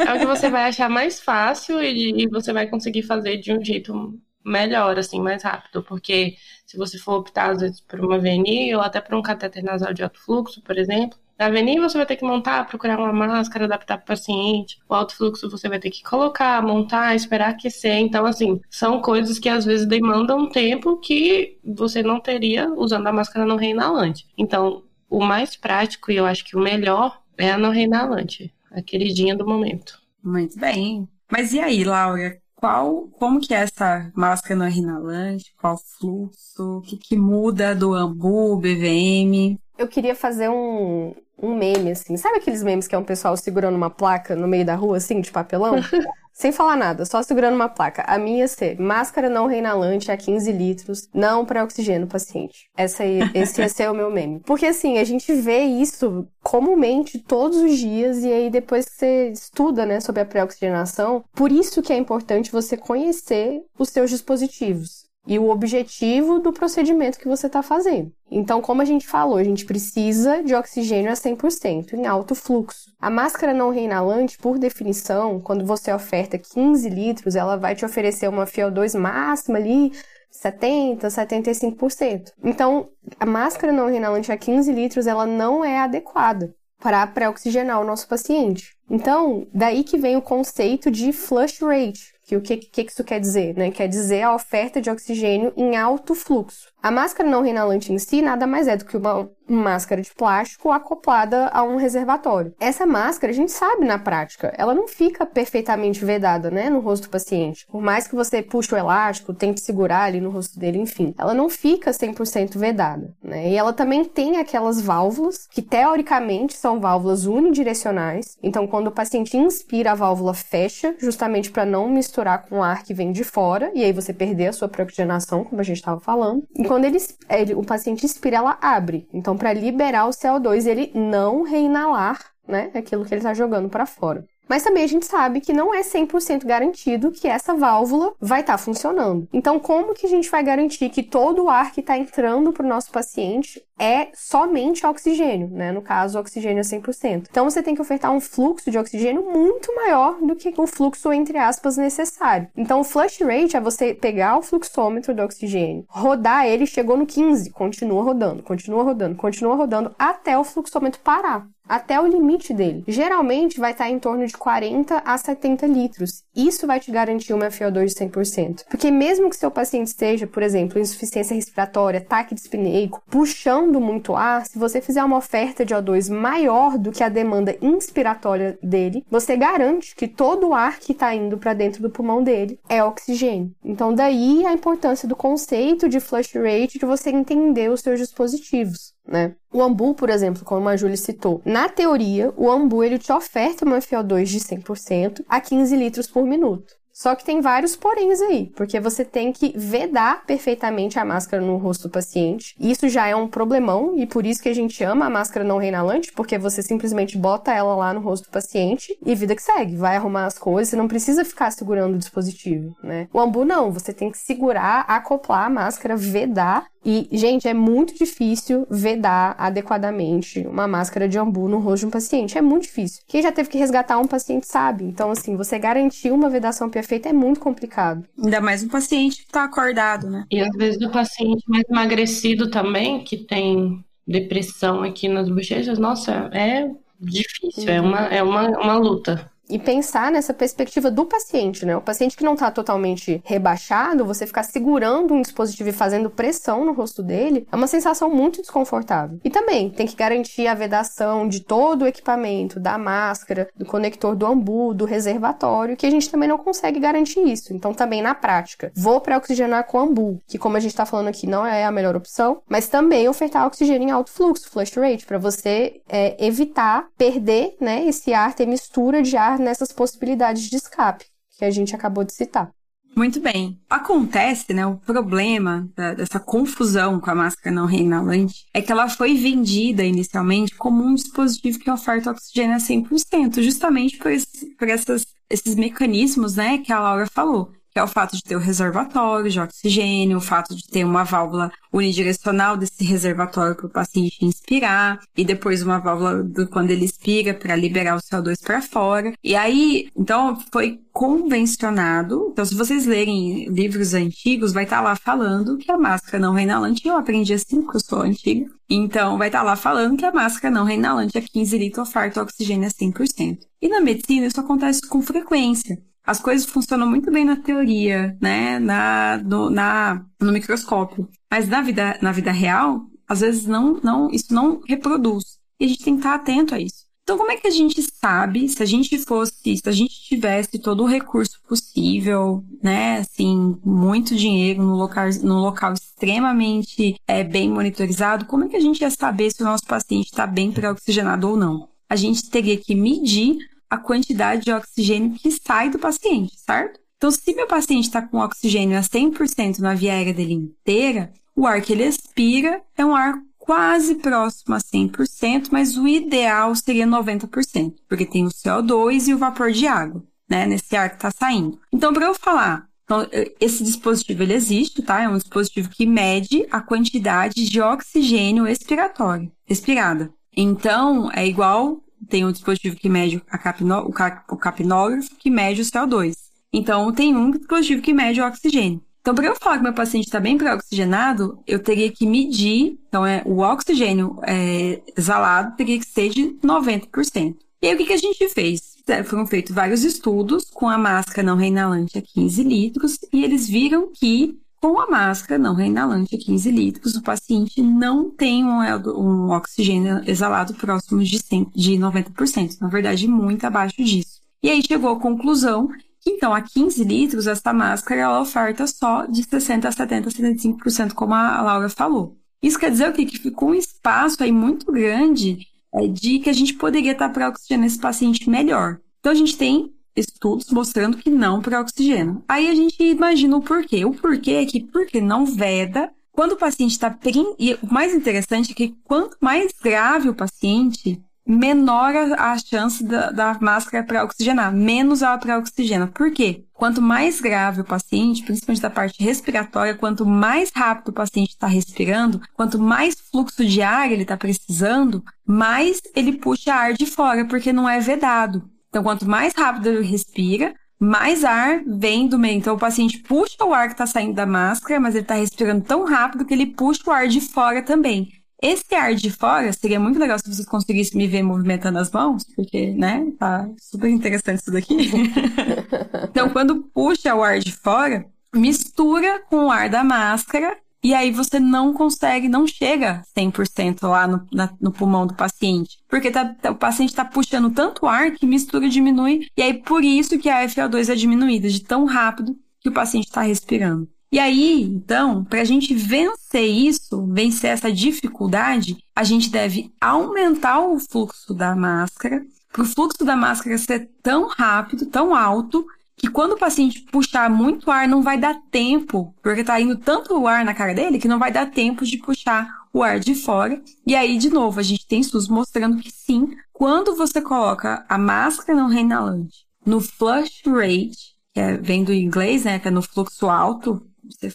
é 0.06 0.14
o 0.14 0.18
que 0.18 0.26
você 0.26 0.50
vai 0.50 0.64
achar 0.64 0.88
mais 0.88 1.20
fácil 1.20 1.82
e, 1.82 2.24
e 2.24 2.28
você 2.28 2.52
vai 2.52 2.66
conseguir 2.66 3.02
fazer 3.02 3.38
de 3.38 3.52
um 3.52 3.64
jeito 3.64 4.18
melhor, 4.44 4.98
assim, 4.98 5.20
mais 5.20 5.42
rápido, 5.42 5.82
porque 5.82 6.36
se 6.66 6.76
você 6.76 6.98
for 6.98 7.18
optar, 7.18 7.50
às 7.50 7.60
vezes, 7.60 7.80
por 7.80 8.00
uma 8.00 8.18
VNI 8.18 8.74
ou 8.74 8.80
até 8.80 9.00
por 9.00 9.14
um 9.14 9.22
catéter 9.22 9.62
nasal 9.62 9.92
de 9.92 10.02
alto 10.02 10.20
fluxo, 10.20 10.62
por 10.62 10.76
exemplo, 10.78 11.18
na 11.38 11.48
VNI 11.48 11.78
você 11.78 11.96
vai 11.96 12.06
ter 12.06 12.16
que 12.16 12.24
montar, 12.24 12.66
procurar 12.66 12.98
uma 12.98 13.12
máscara, 13.12 13.64
adaptar 13.64 13.98
para 13.98 14.04
o 14.04 14.06
paciente. 14.08 14.78
O 14.88 14.94
alto 14.94 15.14
fluxo 15.14 15.48
você 15.48 15.68
vai 15.68 15.78
ter 15.78 15.90
que 15.90 16.02
colocar, 16.02 16.60
montar, 16.60 17.14
esperar 17.14 17.50
aquecer. 17.50 17.94
Então, 17.98 18.26
assim, 18.26 18.60
são 18.68 19.00
coisas 19.00 19.38
que 19.38 19.48
às 19.48 19.64
vezes 19.64 19.86
demandam 19.86 20.48
tempo 20.48 20.98
que 20.98 21.56
você 21.64 22.02
não 22.02 22.18
teria 22.18 22.68
usando 22.70 23.06
a 23.06 23.12
máscara 23.12 23.46
não 23.46 23.54
reinalante. 23.54 24.26
Então, 24.36 24.82
o 25.08 25.24
mais 25.24 25.56
prático 25.56 26.10
e 26.10 26.16
eu 26.16 26.26
acho 26.26 26.44
que 26.44 26.56
o 26.56 26.60
melhor 26.60 27.20
é 27.36 27.50
a 27.50 27.58
não 27.58 27.70
reinalante, 27.70 28.52
a 28.70 28.82
queridinha 28.82 29.36
do 29.36 29.46
momento. 29.46 30.00
Muito 30.22 30.58
bem. 30.58 31.08
Mas 31.30 31.52
e 31.52 31.60
aí, 31.60 31.84
Laura? 31.84 32.38
qual, 32.58 33.08
como 33.12 33.40
que 33.40 33.54
é 33.54 33.58
essa 33.58 34.10
máscara 34.14 34.56
não 34.56 34.68
inalante, 34.68 35.54
qual 35.56 35.78
fluxo, 35.78 36.78
o 36.78 36.82
que, 36.82 36.96
que 36.96 37.16
muda 37.16 37.74
do 37.74 37.94
Ambu, 37.94 38.56
BVM? 38.56 39.58
Eu 39.78 39.86
queria 39.86 40.14
fazer 40.14 40.48
um, 40.48 41.14
um 41.40 41.54
meme, 41.54 41.92
assim. 41.92 42.16
Sabe 42.16 42.38
aqueles 42.38 42.62
memes 42.62 42.88
que 42.88 42.94
é 42.94 42.98
um 42.98 43.04
pessoal 43.04 43.36
segurando 43.36 43.76
uma 43.76 43.90
placa 43.90 44.34
no 44.34 44.48
meio 44.48 44.64
da 44.64 44.74
rua, 44.74 44.96
assim, 44.96 45.20
de 45.20 45.30
papelão? 45.30 45.76
Sem 46.38 46.52
falar 46.52 46.76
nada, 46.76 47.04
só 47.04 47.20
segurando 47.20 47.56
uma 47.56 47.68
placa. 47.68 48.04
A 48.06 48.16
minha 48.16 48.38
ia 48.38 48.48
ser 48.48 48.78
máscara 48.78 49.28
não 49.28 49.48
reinalante 49.48 50.08
a 50.12 50.16
15 50.16 50.52
litros, 50.52 51.08
não 51.12 51.44
para 51.44 51.64
oxigênio 51.64 52.06
paciente. 52.06 52.70
Essa 52.76 53.04
esse 53.34 53.60
ia 53.60 53.68
ser 53.68 53.90
o 53.90 53.94
meu 53.94 54.08
meme. 54.08 54.38
Porque 54.46 54.66
assim, 54.66 54.98
a 54.98 55.04
gente 55.04 55.32
vê 55.32 55.64
isso 55.64 56.28
comumente 56.40 57.18
todos 57.18 57.58
os 57.58 57.76
dias 57.76 58.22
e 58.22 58.32
aí 58.32 58.50
depois 58.50 58.84
que 58.84 58.92
você 58.92 59.30
estuda, 59.30 59.84
né, 59.84 59.98
sobre 59.98 60.22
a 60.22 60.24
pré-oxigenação, 60.24 61.24
por 61.34 61.50
isso 61.50 61.82
que 61.82 61.92
é 61.92 61.96
importante 61.96 62.52
você 62.52 62.76
conhecer 62.76 63.60
os 63.76 63.88
seus 63.88 64.08
dispositivos 64.08 65.07
e 65.28 65.38
o 65.38 65.50
objetivo 65.50 66.38
do 66.38 66.54
procedimento 66.54 67.18
que 67.18 67.28
você 67.28 67.48
está 67.48 67.62
fazendo. 67.62 68.10
Então, 68.30 68.62
como 68.62 68.80
a 68.80 68.84
gente 68.86 69.06
falou, 69.06 69.36
a 69.36 69.44
gente 69.44 69.66
precisa 69.66 70.42
de 70.42 70.54
oxigênio 70.54 71.12
a 71.12 71.14
100%, 71.14 71.92
em 71.92 72.06
alto 72.06 72.34
fluxo. 72.34 72.90
A 72.98 73.10
máscara 73.10 73.52
não 73.52 73.68
reinalante, 73.68 74.38
por 74.38 74.58
definição, 74.58 75.38
quando 75.38 75.66
você 75.66 75.92
oferta 75.92 76.38
15 76.38 76.88
litros, 76.88 77.36
ela 77.36 77.56
vai 77.56 77.76
te 77.76 77.84
oferecer 77.84 78.26
uma 78.26 78.46
FiO2 78.46 78.98
máxima 78.98 79.58
ali, 79.58 79.92
70, 80.30 81.08
75%. 81.08 82.32
Então, 82.42 82.88
a 83.20 83.26
máscara 83.26 83.70
não 83.70 83.86
reinalante 83.90 84.32
a 84.32 84.36
15 84.36 84.72
litros, 84.72 85.06
ela 85.06 85.26
não 85.26 85.62
é 85.62 85.78
adequada 85.78 86.54
para 86.80 87.06
pré-oxigenar 87.06 87.78
o 87.78 87.84
nosso 87.84 88.08
paciente. 88.08 88.74
Então, 88.88 89.46
daí 89.52 89.84
que 89.84 89.98
vem 89.98 90.16
o 90.16 90.22
conceito 90.22 90.90
de 90.90 91.12
flush 91.12 91.60
rate, 91.60 92.17
que 92.28 92.36
o 92.36 92.42
que, 92.42 92.58
que 92.58 92.82
isso 92.82 93.02
quer 93.02 93.18
dizer? 93.18 93.56
Né? 93.56 93.70
Quer 93.70 93.88
dizer 93.88 94.20
a 94.20 94.34
oferta 94.34 94.82
de 94.82 94.90
oxigênio 94.90 95.50
em 95.56 95.78
alto 95.78 96.14
fluxo. 96.14 96.68
A 96.80 96.90
máscara 96.90 97.28
não 97.28 97.42
reinalante 97.42 97.92
em 97.92 97.98
si 97.98 98.22
nada 98.22 98.46
mais 98.46 98.68
é 98.68 98.76
do 98.76 98.84
que 98.84 98.96
uma 98.96 99.28
máscara 99.48 100.00
de 100.02 100.14
plástico 100.14 100.70
acoplada 100.70 101.48
a 101.48 101.62
um 101.62 101.76
reservatório. 101.76 102.54
Essa 102.60 102.86
máscara, 102.86 103.32
a 103.32 103.34
gente 103.34 103.50
sabe 103.50 103.84
na 103.84 103.98
prática, 103.98 104.52
ela 104.56 104.74
não 104.74 104.86
fica 104.86 105.24
perfeitamente 105.24 106.04
vedada, 106.04 106.50
né, 106.50 106.68
no 106.68 106.80
rosto 106.80 107.04
do 107.04 107.10
paciente. 107.10 107.66
Por 107.66 107.80
mais 107.80 108.06
que 108.06 108.14
você 108.14 108.42
puxe 108.42 108.74
o 108.74 108.78
elástico, 108.78 109.32
tente 109.32 109.60
segurar 109.60 110.02
ali 110.02 110.20
no 110.20 110.30
rosto 110.30 110.58
dele, 110.58 110.78
enfim, 110.78 111.14
ela 111.18 111.32
não 111.32 111.48
fica 111.48 111.90
100% 111.90 112.58
vedada, 112.58 113.10
né? 113.22 113.48
E 113.48 113.56
ela 113.56 113.72
também 113.72 114.04
tem 114.04 114.36
aquelas 114.36 114.80
válvulas 114.80 115.46
que 115.50 115.62
teoricamente 115.62 116.54
são 116.54 116.78
válvulas 116.78 117.24
unidirecionais. 117.24 118.36
Então, 118.42 118.66
quando 118.66 118.88
o 118.88 118.92
paciente 118.92 119.36
inspira, 119.36 119.92
a 119.92 119.94
válvula 119.94 120.34
fecha, 120.34 120.94
justamente 120.98 121.50
para 121.50 121.64
não 121.64 121.88
misturar 121.88 122.17
com 122.38 122.58
o 122.58 122.62
ar 122.62 122.82
que 122.82 122.94
vem 122.94 123.12
de 123.12 123.24
fora, 123.24 123.70
e 123.74 123.84
aí 123.84 123.92
você 123.92 124.12
perder 124.12 124.48
a 124.48 124.52
sua 124.52 124.68
pré-oxigenação, 124.68 125.44
como 125.44 125.60
a 125.60 125.64
gente 125.64 125.78
estava 125.78 126.00
falando. 126.00 126.44
E 126.56 126.64
quando 126.64 126.84
ele, 126.84 126.98
ele, 127.30 127.54
o 127.54 127.62
paciente 127.62 128.04
inspira, 128.04 128.38
ela 128.38 128.58
abre. 128.60 129.08
Então, 129.12 129.36
para 129.36 129.52
liberar 129.52 130.06
o 130.06 130.10
CO2, 130.10 130.66
ele 130.66 130.90
não 130.94 131.42
reinalar, 131.42 132.18
né, 132.46 132.70
aquilo 132.74 133.04
que 133.04 133.14
ele 133.14 133.20
está 133.20 133.34
jogando 133.34 133.68
para 133.68 133.86
fora. 133.86 134.24
Mas 134.48 134.62
também 134.62 134.84
a 134.84 134.88
gente 134.88 135.06
sabe 135.06 135.40
que 135.40 135.52
não 135.52 135.74
é 135.74 135.82
100% 135.82 136.44
garantido 136.44 137.10
que 137.12 137.28
essa 137.28 137.54
válvula 137.54 138.14
vai 138.20 138.40
estar 138.40 138.54
tá 138.54 138.58
funcionando. 138.58 139.28
Então, 139.32 139.60
como 139.60 139.94
que 139.94 140.06
a 140.06 140.08
gente 140.08 140.30
vai 140.30 140.42
garantir 140.42 140.88
que 140.88 141.02
todo 141.02 141.44
o 141.44 141.50
ar 141.50 141.72
que 141.72 141.80
está 141.80 141.96
entrando 141.96 142.52
para 142.52 142.64
o 142.64 142.68
nosso 142.68 142.90
paciente 142.90 143.62
é 143.78 144.08
somente 144.12 144.84
oxigênio, 144.84 145.48
né? 145.48 145.70
No 145.70 145.80
caso, 145.80 146.18
oxigênio 146.18 146.60
é 146.60 146.64
100%. 146.64 147.26
Então, 147.30 147.48
você 147.48 147.62
tem 147.62 147.74
que 147.74 147.80
ofertar 147.80 148.10
um 148.12 148.20
fluxo 148.20 148.70
de 148.70 148.78
oxigênio 148.78 149.30
muito 149.30 149.74
maior 149.74 150.18
do 150.20 150.34
que 150.34 150.52
o 150.56 150.66
fluxo, 150.66 151.12
entre 151.12 151.38
aspas, 151.38 151.76
necessário. 151.76 152.48
Então, 152.56 152.80
o 152.80 152.84
flush 152.84 153.22
rate 153.22 153.56
é 153.56 153.60
você 153.60 153.94
pegar 153.94 154.36
o 154.36 154.42
fluxômetro 154.42 155.14
do 155.14 155.22
oxigênio, 155.22 155.84
rodar 155.88 156.46
ele, 156.46 156.66
chegou 156.66 156.96
no 156.96 157.06
15, 157.06 157.50
continua 157.50 158.02
rodando, 158.02 158.42
continua 158.42 158.82
rodando, 158.82 159.16
continua 159.16 159.54
rodando, 159.54 159.94
até 159.98 160.36
o 160.36 160.44
fluxômetro 160.44 161.00
parar 161.00 161.46
até 161.68 162.00
o 162.00 162.06
limite 162.06 162.54
dele. 162.54 162.84
Geralmente 162.86 163.60
vai 163.60 163.72
estar 163.72 163.90
em 163.90 163.98
torno 163.98 164.26
de 164.26 164.32
40 164.32 165.02
a 165.04 165.18
70 165.18 165.66
litros. 165.66 166.24
Isso 166.34 166.66
vai 166.66 166.80
te 166.80 166.90
garantir 166.90 167.32
uma 167.32 167.48
FO2 167.48 167.86
de 167.86 167.94
100%. 167.94 168.64
Porque 168.68 168.90
mesmo 168.90 169.28
que 169.28 169.36
seu 169.36 169.50
paciente 169.50 169.88
esteja, 169.88 170.26
por 170.26 170.42
exemplo, 170.42 170.78
insuficiência 170.78 171.34
respiratória, 171.34 171.98
ataque 171.98 172.34
dispneico, 172.34 173.02
puxando 173.08 173.80
muito 173.80 174.14
ar, 174.14 174.46
se 174.46 174.58
você 174.58 174.80
fizer 174.80 175.02
uma 175.04 175.16
oferta 175.18 175.64
de 175.64 175.74
O2 175.74 176.10
maior 176.10 176.78
do 176.78 176.92
que 176.92 177.02
a 177.02 177.08
demanda 177.08 177.56
inspiratória 177.60 178.58
dele, 178.62 179.04
você 179.10 179.36
garante 179.36 179.94
que 179.94 180.08
todo 180.08 180.48
o 180.48 180.54
ar 180.54 180.78
que 180.78 180.92
está 180.92 181.14
indo 181.14 181.38
para 181.38 181.54
dentro 181.54 181.82
do 181.82 181.90
pulmão 181.90 182.22
dele 182.22 182.58
é 182.68 182.82
oxigênio. 182.82 183.52
Então 183.64 183.94
daí 183.94 184.46
a 184.46 184.52
importância 184.52 185.08
do 185.08 185.16
conceito 185.16 185.88
de 185.88 186.00
flush 186.00 186.34
rate 186.36 186.78
de 186.78 186.86
você 186.86 187.10
entender 187.10 187.70
os 187.70 187.80
seus 187.80 187.98
dispositivos 187.98 188.97
né? 189.08 189.34
O 189.52 189.62
Ambu, 189.62 189.94
por 189.94 190.10
exemplo, 190.10 190.44
como 190.44 190.68
a 190.68 190.76
Júlia 190.76 190.96
citou, 190.96 191.40
na 191.44 191.68
teoria, 191.68 192.32
o 192.36 192.50
Ambu 192.50 192.84
ele 192.84 192.98
te 192.98 193.10
oferta 193.10 193.64
uma 193.64 193.78
FO2 193.78 194.24
de 194.24 194.40
100% 194.40 195.24
a 195.28 195.40
15 195.40 195.74
litros 195.74 196.06
por 196.06 196.24
minuto. 196.24 196.78
Só 196.98 197.14
que 197.14 197.24
tem 197.24 197.40
vários 197.40 197.76
poréns 197.76 198.20
aí, 198.20 198.50
porque 198.56 198.80
você 198.80 199.04
tem 199.04 199.32
que 199.32 199.56
vedar 199.56 200.26
perfeitamente 200.26 200.98
a 200.98 201.04
máscara 201.04 201.40
no 201.40 201.56
rosto 201.56 201.86
do 201.86 201.92
paciente. 201.92 202.56
Isso 202.58 202.88
já 202.88 203.06
é 203.06 203.14
um 203.14 203.28
problemão 203.28 203.96
e 203.96 204.04
por 204.04 204.26
isso 204.26 204.42
que 204.42 204.48
a 204.48 204.54
gente 204.54 204.82
ama 204.82 205.06
a 205.06 205.10
máscara 205.10 205.44
não 205.44 205.58
reinalante, 205.58 206.12
porque 206.12 206.36
você 206.36 206.60
simplesmente 206.60 207.16
bota 207.16 207.54
ela 207.54 207.76
lá 207.76 207.94
no 207.94 208.00
rosto 208.00 208.24
do 208.24 208.32
paciente 208.32 208.98
e 209.06 209.14
vida 209.14 209.36
que 209.36 209.42
segue, 209.42 209.76
vai 209.76 209.94
arrumar 209.94 210.26
as 210.26 210.40
coisas, 210.40 210.70
você 210.70 210.76
não 210.76 210.88
precisa 210.88 211.24
ficar 211.24 211.52
segurando 211.52 211.94
o 211.94 211.98
dispositivo, 211.98 212.74
né? 212.82 213.06
O 213.12 213.20
ambu 213.20 213.44
não, 213.44 213.70
você 213.70 213.92
tem 213.92 214.10
que 214.10 214.18
segurar, 214.18 214.84
acoplar 214.88 215.44
a 215.44 215.50
máscara, 215.50 215.96
vedar 215.96 216.66
e, 216.84 217.08
gente, 217.12 217.48
é 217.48 217.54
muito 217.54 217.94
difícil 217.94 218.66
vedar 218.70 219.34
adequadamente 219.38 220.40
uma 220.46 220.66
máscara 220.66 221.08
de 221.08 221.18
ambu 221.18 221.48
no 221.48 221.58
rosto 221.58 221.80
de 221.80 221.86
um 221.86 221.90
paciente. 221.90 222.38
É 222.38 222.42
muito 222.42 222.62
difícil. 222.62 223.02
Quem 223.06 223.22
já 223.22 223.32
teve 223.32 223.48
que 223.48 223.58
resgatar 223.58 223.98
um 223.98 224.06
paciente 224.06 224.46
sabe. 224.46 224.84
Então, 224.84 225.10
assim, 225.10 225.36
você 225.36 225.58
garantir 225.58 226.10
uma 226.10 226.30
vedação 226.30 226.70
perfeita 226.70 227.08
é 227.08 227.12
muito 227.12 227.40
complicado. 227.40 228.04
Ainda 228.22 228.40
mais 228.40 228.62
um 228.62 228.68
paciente 228.68 229.24
que 229.24 229.32
tá 229.32 229.44
acordado, 229.44 230.08
né? 230.08 230.24
E 230.30 230.40
às 230.40 230.54
vezes 230.56 230.80
o 230.80 230.90
paciente 230.90 231.44
mais 231.48 231.64
emagrecido 231.68 232.50
também, 232.50 233.02
que 233.04 233.16
tem 233.16 233.84
depressão 234.06 234.82
aqui 234.82 235.08
nas 235.08 235.28
bochechas, 235.28 235.78
nossa, 235.78 236.30
é 236.32 236.70
difícil. 237.00 237.64
Uhum. 237.64 237.68
É, 237.68 237.80
uma, 237.80 238.00
é 238.06 238.22
uma, 238.22 238.48
uma 238.48 238.78
luta 238.78 239.30
e 239.48 239.58
pensar 239.58 240.12
nessa 240.12 240.34
perspectiva 240.34 240.90
do 240.90 241.06
paciente, 241.06 241.64
né? 241.64 241.76
O 241.76 241.80
paciente 241.80 242.16
que 242.16 242.24
não 242.24 242.34
está 242.34 242.50
totalmente 242.50 243.22
rebaixado, 243.24 244.04
você 244.04 244.26
ficar 244.26 244.42
segurando 244.42 245.14
um 245.14 245.22
dispositivo 245.22 245.70
e 245.70 245.72
fazendo 245.72 246.10
pressão 246.10 246.64
no 246.64 246.72
rosto 246.72 247.02
dele, 247.02 247.46
é 247.50 247.56
uma 247.56 247.66
sensação 247.66 248.10
muito 248.10 248.40
desconfortável. 248.40 249.18
E 249.24 249.30
também 249.30 249.70
tem 249.70 249.86
que 249.86 249.96
garantir 249.96 250.46
a 250.46 250.54
vedação 250.54 251.28
de 251.28 251.40
todo 251.40 251.82
o 251.82 251.86
equipamento, 251.86 252.60
da 252.60 252.76
máscara, 252.76 253.48
do 253.56 253.64
conector 253.64 254.14
do 254.14 254.26
ambu, 254.26 254.74
do 254.74 254.84
reservatório, 254.84 255.76
que 255.76 255.86
a 255.86 255.90
gente 255.90 256.10
também 256.10 256.28
não 256.28 256.38
consegue 256.38 256.78
garantir 256.78 257.20
isso. 257.20 257.54
Então, 257.54 257.72
também 257.72 258.02
na 258.02 258.14
prática, 258.14 258.72
vou 258.76 259.00
para 259.00 259.16
oxigenar 259.16 259.64
com 259.64 259.78
ambu, 259.78 260.20
que 260.26 260.38
como 260.38 260.56
a 260.56 260.60
gente 260.60 260.72
está 260.72 260.84
falando 260.84 261.08
aqui, 261.08 261.26
não 261.26 261.46
é 261.46 261.64
a 261.64 261.72
melhor 261.72 261.96
opção, 261.96 262.42
mas 262.48 262.68
também 262.68 263.08
ofertar 263.08 263.46
oxigênio 263.46 263.88
em 263.88 263.90
alto 263.90 264.10
fluxo, 264.10 264.50
flush 264.50 264.76
rate, 264.76 265.06
para 265.06 265.18
você 265.18 265.80
é, 265.88 266.16
evitar 266.24 266.86
perder, 266.96 267.56
né, 267.60 267.84
esse 267.86 268.12
ar, 268.12 268.34
ter 268.34 268.46
mistura 268.46 269.02
de 269.02 269.16
ar 269.16 269.37
nessas 269.40 269.72
possibilidades 269.72 270.48
de 270.48 270.56
escape 270.56 271.06
que 271.38 271.44
a 271.44 271.50
gente 271.50 271.74
acabou 271.74 272.04
de 272.04 272.12
citar. 272.12 272.50
Muito 272.96 273.20
bem. 273.20 273.60
Acontece, 273.70 274.52
né? 274.52 274.66
O 274.66 274.76
problema 274.76 275.68
da, 275.76 275.94
dessa 275.94 276.18
confusão 276.18 276.98
com 276.98 277.10
a 277.10 277.14
máscara 277.14 277.54
não 277.54 277.64
reinalante 277.64 278.46
é 278.52 278.60
que 278.60 278.72
ela 278.72 278.88
foi 278.88 279.14
vendida 279.14 279.84
inicialmente 279.84 280.56
como 280.56 280.82
um 280.84 280.94
dispositivo 280.94 281.60
que 281.60 281.70
oferta 281.70 282.10
oxigênio 282.10 282.56
a 282.56 282.58
100%, 282.58 283.40
justamente 283.40 283.98
por, 283.98 284.10
esse, 284.10 284.46
por 284.56 284.68
essas, 284.68 285.06
esses 285.30 285.54
mecanismos, 285.54 286.36
né, 286.36 286.58
que 286.58 286.72
a 286.72 286.80
Laura 286.80 287.06
falou 287.06 287.52
é 287.78 287.82
o 287.82 287.86
fato 287.86 288.16
de 288.16 288.22
ter 288.22 288.36
o 288.36 288.40
reservatório 288.40 289.30
de 289.30 289.40
oxigênio, 289.40 290.18
o 290.18 290.20
fato 290.20 290.54
de 290.54 290.66
ter 290.68 290.84
uma 290.84 291.04
válvula 291.04 291.50
unidirecional 291.72 292.56
desse 292.56 292.84
reservatório 292.84 293.56
para 293.56 293.66
o 293.66 293.70
paciente 293.70 294.24
inspirar, 294.24 294.98
e 295.16 295.24
depois 295.24 295.62
uma 295.62 295.78
válvula 295.78 296.22
do, 296.22 296.48
quando 296.48 296.70
ele 296.70 296.84
expira 296.84 297.34
para 297.34 297.54
liberar 297.54 297.96
o 297.96 298.00
CO2 298.00 298.42
para 298.42 298.60
fora. 298.60 299.12
E 299.22 299.36
aí, 299.36 299.88
então, 299.96 300.38
foi 300.52 300.80
convencionado. 300.92 302.30
Então, 302.32 302.44
se 302.44 302.54
vocês 302.54 302.86
lerem 302.86 303.48
livros 303.48 303.94
antigos, 303.94 304.52
vai 304.52 304.64
estar 304.64 304.78
tá 304.78 304.82
lá 304.82 304.96
falando 304.96 305.56
que 305.56 305.70
a 305.70 305.78
máscara 305.78 306.18
não 306.18 306.34
reinalante, 306.34 306.86
eu 306.86 306.96
aprendi 306.96 307.32
assim, 307.32 307.62
porque 307.62 307.76
eu 307.76 307.80
sou 307.80 308.00
antiga. 308.00 308.46
Então, 308.68 309.16
vai 309.16 309.28
estar 309.28 309.40
tá 309.40 309.44
lá 309.44 309.56
falando 309.56 309.96
que 309.96 310.04
a 310.04 310.12
máscara 310.12 310.52
não 310.52 310.64
reinalante 310.64 311.16
a 311.16 311.22
15 311.22 311.58
litros 311.58 311.88
oferta 311.88 312.22
oxigênio 312.22 312.66
a 312.66 312.70
100%. 312.70 313.38
E 313.62 313.68
na 313.68 313.80
medicina, 313.80 314.26
isso 314.26 314.40
acontece 314.40 314.86
com 314.86 315.00
frequência 315.02 315.78
as 316.08 316.18
coisas 316.20 316.48
funcionam 316.48 316.88
muito 316.88 317.10
bem 317.10 317.22
na 317.22 317.36
teoria, 317.36 318.16
né? 318.18 318.58
Na, 318.58 319.18
no, 319.18 319.50
na, 319.50 320.06
no 320.18 320.32
microscópio. 320.32 321.06
Mas 321.30 321.46
na 321.46 321.60
vida, 321.60 321.98
na 322.00 322.12
vida 322.12 322.32
real, 322.32 322.86
às 323.06 323.20
vezes 323.20 323.44
não, 323.44 323.78
não, 323.84 324.10
isso 324.10 324.32
não 324.32 324.62
reproduz. 324.66 325.38
E 325.60 325.66
a 325.66 325.68
gente 325.68 325.84
tem 325.84 325.94
que 325.94 326.00
estar 326.00 326.14
atento 326.14 326.54
a 326.54 326.58
isso. 326.58 326.86
Então, 327.02 327.18
como 327.18 327.30
é 327.30 327.36
que 327.36 327.46
a 327.46 327.50
gente 327.50 327.82
sabe 327.82 328.48
se 328.48 328.62
a 328.62 328.66
gente 328.66 328.96
fosse, 328.98 329.34
se 329.58 329.68
a 329.68 329.72
gente 329.72 330.00
tivesse 330.02 330.58
todo 330.58 330.82
o 330.82 330.86
recurso 330.86 331.38
possível, 331.46 332.42
né, 332.62 333.00
assim, 333.00 333.58
muito 333.62 334.16
dinheiro 334.16 334.62
no 334.62 334.76
local, 334.76 335.10
no 335.22 335.40
local 335.40 335.74
extremamente 335.74 336.96
é, 337.06 337.22
bem 337.22 337.50
monitorizado, 337.50 338.24
como 338.24 338.44
é 338.44 338.48
que 338.48 338.56
a 338.56 338.60
gente 338.60 338.80
ia 338.80 338.90
saber 338.90 339.30
se 339.30 339.42
o 339.42 339.46
nosso 339.46 339.66
paciente 339.66 340.06
está 340.06 340.26
bem 340.26 340.52
pré-oxigenado 340.52 341.28
ou 341.28 341.36
não? 341.36 341.68
A 341.86 341.96
gente 341.96 342.30
teria 342.30 342.56
que 342.56 342.74
medir 342.74 343.36
a 343.70 343.76
quantidade 343.76 344.44
de 344.44 344.52
oxigênio 344.52 345.12
que 345.18 345.30
sai 345.30 345.70
do 345.70 345.78
paciente, 345.78 346.34
certo? 346.38 346.80
Então, 346.96 347.10
se 347.10 347.34
meu 347.34 347.46
paciente 347.46 347.84
está 347.84 348.02
com 348.02 348.18
oxigênio 348.18 348.76
a 348.76 348.82
100% 348.82 349.58
na 349.58 349.74
via 349.74 349.92
aérea 349.92 350.14
dele 350.14 350.34
inteira, 350.34 351.12
o 351.34 351.46
ar 351.46 351.62
que 351.62 351.72
ele 351.72 351.84
expira 351.84 352.60
é 352.76 352.84
um 352.84 352.94
ar 352.94 353.14
quase 353.38 353.94
próximo 353.94 354.54
a 354.54 354.58
100%, 354.58 355.48
mas 355.50 355.76
o 355.76 355.86
ideal 355.86 356.54
seria 356.54 356.86
90%, 356.86 357.74
porque 357.88 358.04
tem 358.04 358.26
o 358.26 358.30
CO2 358.30 359.08
e 359.08 359.14
o 359.14 359.18
vapor 359.18 359.52
de 359.52 359.66
água, 359.66 360.04
né, 360.28 360.46
nesse 360.46 360.76
ar 360.76 360.90
que 360.90 360.96
está 360.96 361.10
saindo. 361.10 361.58
Então, 361.72 361.92
para 361.92 362.06
eu 362.06 362.14
falar, 362.14 362.68
então, 362.84 363.06
esse 363.38 363.62
dispositivo 363.62 364.22
ele 364.22 364.34
existe, 364.34 364.82
tá? 364.82 365.02
É 365.02 365.08
um 365.08 365.18
dispositivo 365.18 365.68
que 365.68 365.86
mede 365.86 366.46
a 366.50 366.60
quantidade 366.60 367.44
de 367.44 367.60
oxigênio 367.60 368.46
expiratório, 368.46 369.30
expirada. 369.48 370.10
Então, 370.34 371.10
é 371.12 371.26
igual, 371.26 371.82
tem 372.08 372.24
um 372.24 372.32
dispositivo 372.32 372.76
que 372.76 372.88
mede 372.88 373.20
capno, 373.20 373.78
o, 373.80 373.92
cap, 373.92 374.24
o 374.30 374.36
capnógrafo, 374.36 375.16
que 375.16 375.30
mede 375.30 375.62
o 375.62 375.64
CO2. 375.64 376.14
Então, 376.52 376.92
tem 376.92 377.14
um 377.14 377.30
dispositivo 377.30 377.82
que 377.82 377.92
mede 377.92 378.20
o 378.20 378.26
oxigênio. 378.26 378.82
Então, 379.00 379.14
para 379.14 379.26
eu 379.26 379.36
falar 379.36 379.58
que 379.58 379.62
meu 379.62 379.72
paciente 379.72 380.04
está 380.04 380.20
bem 380.20 380.36
pré-oxigenado, 380.36 381.42
eu 381.46 381.58
teria 381.58 381.90
que 381.90 382.06
medir, 382.06 382.78
então 382.88 383.06
é 383.06 383.22
o 383.24 383.38
oxigênio 383.38 384.18
é, 384.22 384.82
exalado 384.96 385.56
teria 385.56 385.78
que 385.78 385.86
ser 385.86 386.10
de 386.10 386.36
90%. 386.44 387.36
E 387.62 387.66
aí, 387.66 387.74
o 387.74 387.78
que, 387.78 387.86
que 387.86 387.92
a 387.92 387.98
gente 387.98 388.28
fez? 388.28 388.76
É, 388.86 389.02
foram 389.02 389.26
feitos 389.26 389.54
vários 389.54 389.82
estudos 389.82 390.50
com 390.50 390.68
a 390.68 390.78
máscara 390.78 391.26
não 391.26 391.36
reinalante 391.36 391.98
a 391.98 392.02
15 392.02 392.42
litros 392.42 392.98
e 393.12 393.24
eles 393.24 393.48
viram 393.48 393.90
que 393.92 394.38
com 394.60 394.80
a 394.80 394.86
máscara 394.88 395.38
não 395.38 395.54
reinalante 395.54 396.14
a 396.14 396.18
15 396.18 396.50
litros, 396.50 396.96
o 396.96 397.02
paciente 397.02 397.62
não 397.62 398.10
tem 398.10 398.44
um, 398.44 398.60
um 398.60 399.30
oxigênio 399.30 400.02
exalado 400.08 400.54
próximo 400.54 401.02
de, 401.02 401.18
100, 401.18 401.50
de 401.54 401.72
90%, 401.72 402.60
na 402.60 402.68
verdade, 402.68 403.06
muito 403.06 403.44
abaixo 403.44 403.82
disso. 403.82 404.18
E 404.42 404.50
aí 404.50 404.62
chegou 404.62 404.90
à 404.90 405.00
conclusão 405.00 405.68
então, 406.06 406.32
a 406.32 406.40
15 406.40 406.84
litros, 406.84 407.26
essa 407.26 407.52
máscara 407.52 408.00
ela 408.00 408.20
oferta 408.20 408.66
só 408.66 409.04
de 409.04 409.22
60% 409.22 409.66
a 409.66 409.70
70%, 409.70 410.06
75%, 410.06 410.94
como 410.94 411.14
a 411.14 411.42
Laura 411.42 411.68
falou. 411.68 412.16
Isso 412.42 412.58
quer 412.58 412.70
dizer 412.70 412.88
o 412.88 412.92
quê? 412.92 413.04
Que 413.04 413.18
ficou 413.18 413.50
um 413.50 413.54
espaço 413.54 414.22
aí 414.22 414.32
muito 414.32 414.70
grande 414.72 415.46
é, 415.74 415.86
de 415.86 416.20
que 416.20 416.30
a 416.30 416.32
gente 416.32 416.54
poderia 416.54 416.92
estar 416.92 417.08
para 417.10 417.28
oxigenar 417.28 417.66
esse 417.66 417.78
paciente 417.78 418.30
melhor. 418.30 418.80
Então, 419.00 419.12
a 419.12 419.14
gente 419.14 419.36
tem 419.36 419.72
estudos 419.96 420.50
mostrando 420.50 420.98
que 420.98 421.10
não 421.10 421.40
para 421.40 421.60
oxigênio. 421.60 422.22
Aí 422.28 422.48
a 422.48 422.54
gente 422.54 422.82
imagina 422.82 423.36
o 423.36 423.42
porquê. 423.42 423.84
O 423.84 423.92
porquê 423.92 424.32
é 424.32 424.46
que, 424.46 424.60
porque 424.60 425.00
não 425.00 425.26
veda, 425.26 425.90
quando 426.12 426.32
o 426.32 426.36
paciente 426.36 426.72
está... 426.72 426.96
E 427.38 427.54
o 427.54 427.72
mais 427.72 427.94
interessante 427.94 428.52
é 428.52 428.54
que 428.54 428.74
quanto 428.84 429.16
mais 429.20 429.52
grave 429.62 430.08
o 430.08 430.14
paciente, 430.14 431.00
menor 431.28 431.94
a, 431.94 432.32
a 432.32 432.38
chance 432.38 432.82
da, 432.82 433.10
da 433.10 433.38
máscara 433.38 433.84
para 433.84 434.02
oxigenar, 434.02 434.52
menos 434.52 435.02
ela 435.02 435.18
para 435.18 435.38
oxigena. 435.38 435.86
Por 435.86 436.10
quê? 436.10 436.44
Quanto 436.54 436.80
mais 436.80 437.20
grave 437.20 437.60
o 437.60 437.64
paciente, 437.64 438.22
principalmente 438.24 438.62
da 438.62 438.70
parte 438.70 439.02
respiratória, 439.02 439.76
quanto 439.76 440.06
mais 440.06 440.50
rápido 440.52 440.88
o 440.88 440.92
paciente 440.92 441.30
está 441.30 441.46
respirando, 441.46 442.20
quanto 442.34 442.58
mais 442.58 442.96
fluxo 442.98 443.44
de 443.44 443.60
ar 443.60 443.92
ele 443.92 444.02
está 444.02 444.16
precisando, 444.16 445.04
mais 445.24 445.82
ele 445.94 446.14
puxa 446.14 446.54
ar 446.54 446.72
de 446.72 446.86
fora, 446.86 447.26
porque 447.26 447.52
não 447.52 447.68
é 447.68 447.78
vedado. 447.78 448.42
Então, 448.68 448.82
quanto 448.82 449.08
mais 449.08 449.34
rápido 449.34 449.68
ele 449.68 449.86
respira, 449.86 450.54
mais 450.78 451.24
ar 451.24 451.62
vem 451.66 452.06
do 452.06 452.18
meio. 452.18 452.38
Então, 452.38 452.54
o 452.54 452.58
paciente 452.58 452.98
puxa 452.98 453.44
o 453.44 453.52
ar 453.52 453.66
que 453.66 453.74
está 453.74 453.86
saindo 453.86 454.14
da 454.14 454.26
máscara, 454.26 454.78
mas 454.78 454.94
ele 454.94 455.02
está 455.02 455.14
respirando 455.14 455.64
tão 455.64 455.84
rápido 455.84 456.24
que 456.24 456.34
ele 456.34 456.46
puxa 456.46 456.82
o 456.86 456.92
ar 456.92 457.08
de 457.08 457.20
fora 457.20 457.62
também. 457.62 458.08
Esse 458.40 458.72
ar 458.74 458.94
de 458.94 459.10
fora 459.10 459.52
seria 459.52 459.80
muito 459.80 459.98
legal 459.98 460.16
se 460.18 460.32
vocês 460.32 460.46
conseguissem 460.46 460.96
me 460.96 461.08
ver 461.08 461.24
movimentando 461.24 461.78
as 461.78 461.90
mãos, 461.90 462.22
porque, 462.36 462.72
né, 462.72 463.12
tá 463.18 463.48
super 463.58 463.88
interessante 463.90 464.40
isso 464.40 464.52
daqui. 464.52 464.76
então, 466.08 466.30
quando 466.30 466.62
puxa 466.72 467.12
o 467.16 467.22
ar 467.22 467.40
de 467.40 467.50
fora, 467.50 468.06
mistura 468.32 469.20
com 469.28 469.46
o 469.46 469.50
ar 469.50 469.68
da 469.68 469.82
máscara 469.82 470.56
e 470.82 470.94
aí 470.94 471.10
você 471.10 471.40
não 471.40 471.72
consegue, 471.72 472.28
não 472.28 472.46
chega 472.46 473.02
100% 473.16 473.82
lá 473.82 474.06
no, 474.06 474.26
na, 474.32 474.50
no 474.60 474.72
pulmão 474.72 475.06
do 475.06 475.14
paciente. 475.14 475.78
Porque 475.88 476.10
tá, 476.10 476.24
tá, 476.24 476.50
o 476.50 476.56
paciente 476.56 476.90
está 476.90 477.04
puxando 477.04 477.50
tanto 477.50 477.86
ar 477.86 478.12
que 478.12 478.26
mistura 478.26 478.68
diminui. 478.68 479.26
E 479.36 479.42
aí 479.42 479.54
por 479.54 479.84
isso 479.84 480.18
que 480.18 480.28
a 480.28 480.44
FO2 480.46 480.90
é 480.90 480.94
diminuída 480.94 481.48
de 481.48 481.62
tão 481.62 481.84
rápido 481.84 482.36
que 482.60 482.68
o 482.68 482.72
paciente 482.72 483.06
está 483.06 483.22
respirando. 483.22 483.88
E 484.10 484.18
aí, 484.18 484.62
então, 484.62 485.22
para 485.22 485.42
a 485.42 485.44
gente 485.44 485.74
vencer 485.74 486.48
isso, 486.48 487.06
vencer 487.12 487.50
essa 487.50 487.70
dificuldade, 487.70 488.78
a 488.96 489.04
gente 489.04 489.28
deve 489.28 489.70
aumentar 489.78 490.60
o 490.60 490.78
fluxo 490.78 491.34
da 491.34 491.54
máscara, 491.54 492.24
para 492.50 492.62
o 492.62 492.64
fluxo 492.64 493.04
da 493.04 493.14
máscara 493.14 493.58
ser 493.58 493.90
tão 494.02 494.26
rápido, 494.26 494.86
tão 494.86 495.14
alto, 495.14 495.66
que 495.98 496.08
quando 496.08 496.32
o 496.32 496.38
paciente 496.38 496.80
puxar 496.92 497.28
muito 497.28 497.70
ar, 497.70 497.88
não 497.88 498.02
vai 498.02 498.18
dar 498.18 498.40
tempo, 498.50 499.12
porque 499.20 499.40
está 499.40 499.60
indo 499.60 499.76
tanto 499.76 500.26
ar 500.26 500.44
na 500.44 500.54
cara 500.54 500.72
dele 500.72 500.98
que 500.98 501.08
não 501.08 501.18
vai 501.18 501.32
dar 501.32 501.50
tempo 501.50 501.84
de 501.84 501.98
puxar 501.98 502.48
o 502.72 502.82
ar 502.82 503.00
de 503.00 503.14
fora. 503.14 503.60
E 503.84 503.94
aí, 503.96 504.16
de 504.16 504.30
novo, 504.30 504.60
a 504.60 504.62
gente 504.62 504.86
tem 504.86 505.00
estudos 505.00 505.28
mostrando 505.28 505.78
que 505.78 505.90
sim, 505.90 506.36
quando 506.52 506.94
você 506.94 507.20
coloca 507.20 507.84
a 507.88 507.98
máscara 507.98 508.56
não 508.56 508.68
reinalante 508.68 509.46
no 509.66 509.80
flush 509.80 510.42
rate, 510.46 511.16
que 511.34 511.40
é, 511.40 511.56
vem 511.56 511.84
do 511.84 511.92
inglês, 511.92 512.44
né, 512.44 512.58
que 512.58 512.68
é 512.68 512.70
no 512.70 512.80
fluxo 512.80 513.28
alto, 513.28 513.86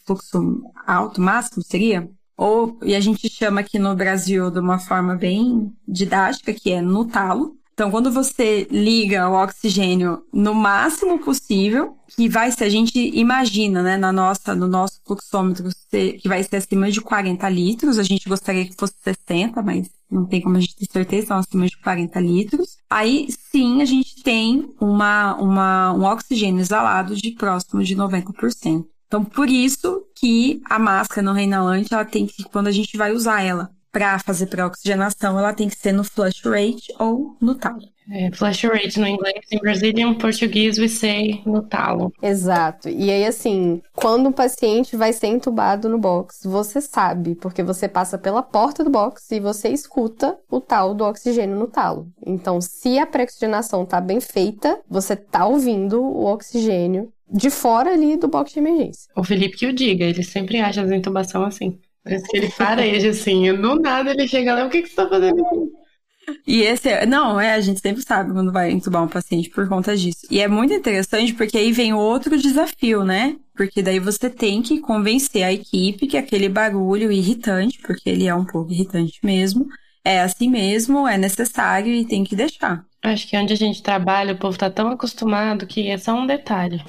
fluxo 0.05 0.61
alto 0.85 1.19
máximo 1.19 1.63
seria? 1.63 2.09
Ou, 2.37 2.77
e 2.83 2.95
a 2.95 2.99
gente 2.99 3.29
chama 3.29 3.61
aqui 3.61 3.79
no 3.79 3.95
Brasil 3.95 4.51
de 4.51 4.59
uma 4.59 4.79
forma 4.79 5.15
bem 5.15 5.73
didática, 5.87 6.53
que 6.53 6.71
é 6.71 6.81
no 6.81 7.05
talo. 7.05 7.57
Então, 7.73 7.89
quando 7.89 8.11
você 8.11 8.67
liga 8.69 9.27
o 9.27 9.33
oxigênio 9.33 10.23
no 10.31 10.53
máximo 10.53 11.17
possível, 11.17 11.97
que 12.15 12.29
vai 12.29 12.51
ser, 12.51 12.65
a 12.65 12.69
gente 12.69 12.99
imagina, 13.17 13.81
né, 13.81 13.97
na 13.97 14.11
nossa, 14.11 14.53
no 14.53 14.67
nosso 14.67 15.01
fluxômetro, 15.03 15.69
que 15.89 16.27
vai 16.27 16.43
ser 16.43 16.57
acima 16.57 16.91
de 16.91 17.01
40 17.01 17.49
litros, 17.49 17.97
a 17.97 18.03
gente 18.03 18.29
gostaria 18.29 18.65
que 18.65 18.75
fosse 18.77 18.93
60, 19.03 19.59
mas 19.63 19.89
não 20.09 20.23
tem 20.23 20.39
como 20.39 20.55
a 20.55 20.59
gente 20.59 20.75
ter 20.75 20.85
certeza, 20.85 21.27
são 21.27 21.37
acima 21.37 21.65
de 21.65 21.75
40 21.77 22.19
litros. 22.19 22.77
Aí, 22.87 23.27
sim, 23.51 23.81
a 23.81 23.85
gente 23.85 24.21
tem 24.21 24.71
uma, 24.79 25.35
uma, 25.37 25.93
um 25.93 26.03
oxigênio 26.03 26.61
exalado 26.61 27.15
de 27.15 27.31
próximo 27.31 27.83
de 27.83 27.95
90%. 27.95 28.85
Então, 29.07 29.25
por 29.25 29.49
isso 29.49 30.05
que 30.15 30.61
a 30.65 30.77
máscara 30.77 31.23
não 31.23 31.33
reinalante, 31.33 31.91
ela 31.91 32.05
tem 32.05 32.27
que, 32.27 32.43
quando 32.43 32.67
a 32.67 32.71
gente 32.71 32.95
vai 32.97 33.11
usar 33.11 33.41
ela 33.41 33.71
para 33.93 34.17
fazer 34.17 34.47
pré-oxigenação, 34.47 35.37
ela 35.37 35.53
tem 35.53 35.69
que 35.69 35.77
ser 35.77 35.91
no 35.91 36.03
flush 36.03 36.41
rate 36.43 36.91
ou 36.97 37.37
no 37.39 37.53
talo. 37.53 37.93
É, 38.11 38.29
flush 38.31 38.65
rate 38.65 38.99
no 38.99 39.07
inglês, 39.07 39.45
em 39.51 39.59
Brazilian 39.59 40.15
português 40.15 40.77
we 40.77 40.89
say 40.89 41.41
no 41.45 41.61
talo. 41.61 42.11
Exato. 42.21 42.89
E 42.89 43.09
aí, 43.09 43.23
assim, 43.23 43.81
quando 43.95 44.27
o 44.27 44.33
paciente 44.33 44.97
vai 44.97 45.13
ser 45.13 45.27
entubado 45.27 45.87
no 45.87 45.97
box, 45.99 46.41
você 46.43 46.81
sabe, 46.81 47.35
porque 47.35 47.63
você 47.63 47.87
passa 47.87 48.17
pela 48.17 48.41
porta 48.41 48.83
do 48.83 48.89
box 48.89 49.31
e 49.31 49.39
você 49.39 49.69
escuta 49.69 50.37
o 50.49 50.59
tal 50.59 50.95
do 50.95 51.05
oxigênio 51.05 51.57
no 51.57 51.67
talo. 51.67 52.07
Então, 52.25 52.59
se 52.59 52.97
a 52.97 53.05
pré-oxigenação 53.05 53.85
tá 53.85 54.01
bem 54.01 54.19
feita, 54.19 54.81
você 54.89 55.15
tá 55.15 55.45
ouvindo 55.45 56.01
o 56.01 56.25
oxigênio 56.25 57.13
de 57.31 57.49
fora 57.49 57.93
ali 57.93 58.17
do 58.17 58.27
box 58.27 58.51
de 58.51 58.59
emergência. 58.59 59.11
O 59.15 59.23
Felipe 59.23 59.55
que 59.55 59.67
o 59.67 59.73
diga, 59.73 60.03
ele 60.03 60.23
sempre 60.23 60.59
acha 60.59 60.81
as 60.81 60.91
intubação 60.91 61.45
assim. 61.45 61.79
Parece 62.03 62.27
que 62.27 62.37
ele 62.37 62.49
fareja 62.49 63.09
assim, 63.09 63.47
e 63.47 63.53
do 63.53 63.75
nada 63.75 64.11
ele 64.11 64.27
chega 64.27 64.53
lá, 64.53 64.65
o 64.65 64.69
que, 64.69 64.81
que 64.81 64.89
você 64.89 64.95
tá 64.95 65.07
fazendo 65.07 65.39
aqui? 65.45 65.83
E 66.45 66.61
esse 66.61 66.89
é, 66.89 67.05
não, 67.05 67.39
é, 67.39 67.53
a 67.53 67.61
gente 67.61 67.79
sempre 67.79 68.01
sabe 68.01 68.31
quando 68.31 68.51
vai 68.51 68.71
entubar 68.71 69.03
um 69.03 69.07
paciente 69.07 69.49
por 69.49 69.67
conta 69.67 69.95
disso. 69.95 70.25
E 70.29 70.39
é 70.39 70.47
muito 70.47 70.73
interessante 70.73 71.33
porque 71.33 71.57
aí 71.57 71.71
vem 71.71 71.93
outro 71.93 72.37
desafio, 72.37 73.03
né? 73.03 73.35
Porque 73.55 73.81
daí 73.81 73.99
você 73.99 74.29
tem 74.29 74.61
que 74.61 74.79
convencer 74.79 75.43
a 75.43 75.51
equipe 75.51 76.07
que 76.07 76.17
aquele 76.17 76.49
barulho 76.49 77.11
irritante, 77.11 77.79
porque 77.79 78.09
ele 78.09 78.27
é 78.27 78.35
um 78.35 78.45
pouco 78.45 78.71
irritante 78.71 79.19
mesmo, 79.23 79.67
é 80.03 80.21
assim 80.21 80.49
mesmo, 80.49 81.07
é 81.07 81.17
necessário 81.17 81.93
e 81.93 82.05
tem 82.05 82.23
que 82.23 82.35
deixar. 82.35 82.85
Acho 83.01 83.27
que 83.27 83.37
onde 83.37 83.53
a 83.53 83.57
gente 83.57 83.83
trabalha, 83.83 84.33
o 84.33 84.37
povo 84.37 84.57
tá 84.57 84.69
tão 84.69 84.89
acostumado 84.89 85.67
que 85.67 85.87
é 85.89 85.97
só 85.97 86.13
um 86.13 86.25
detalhe. 86.25 86.81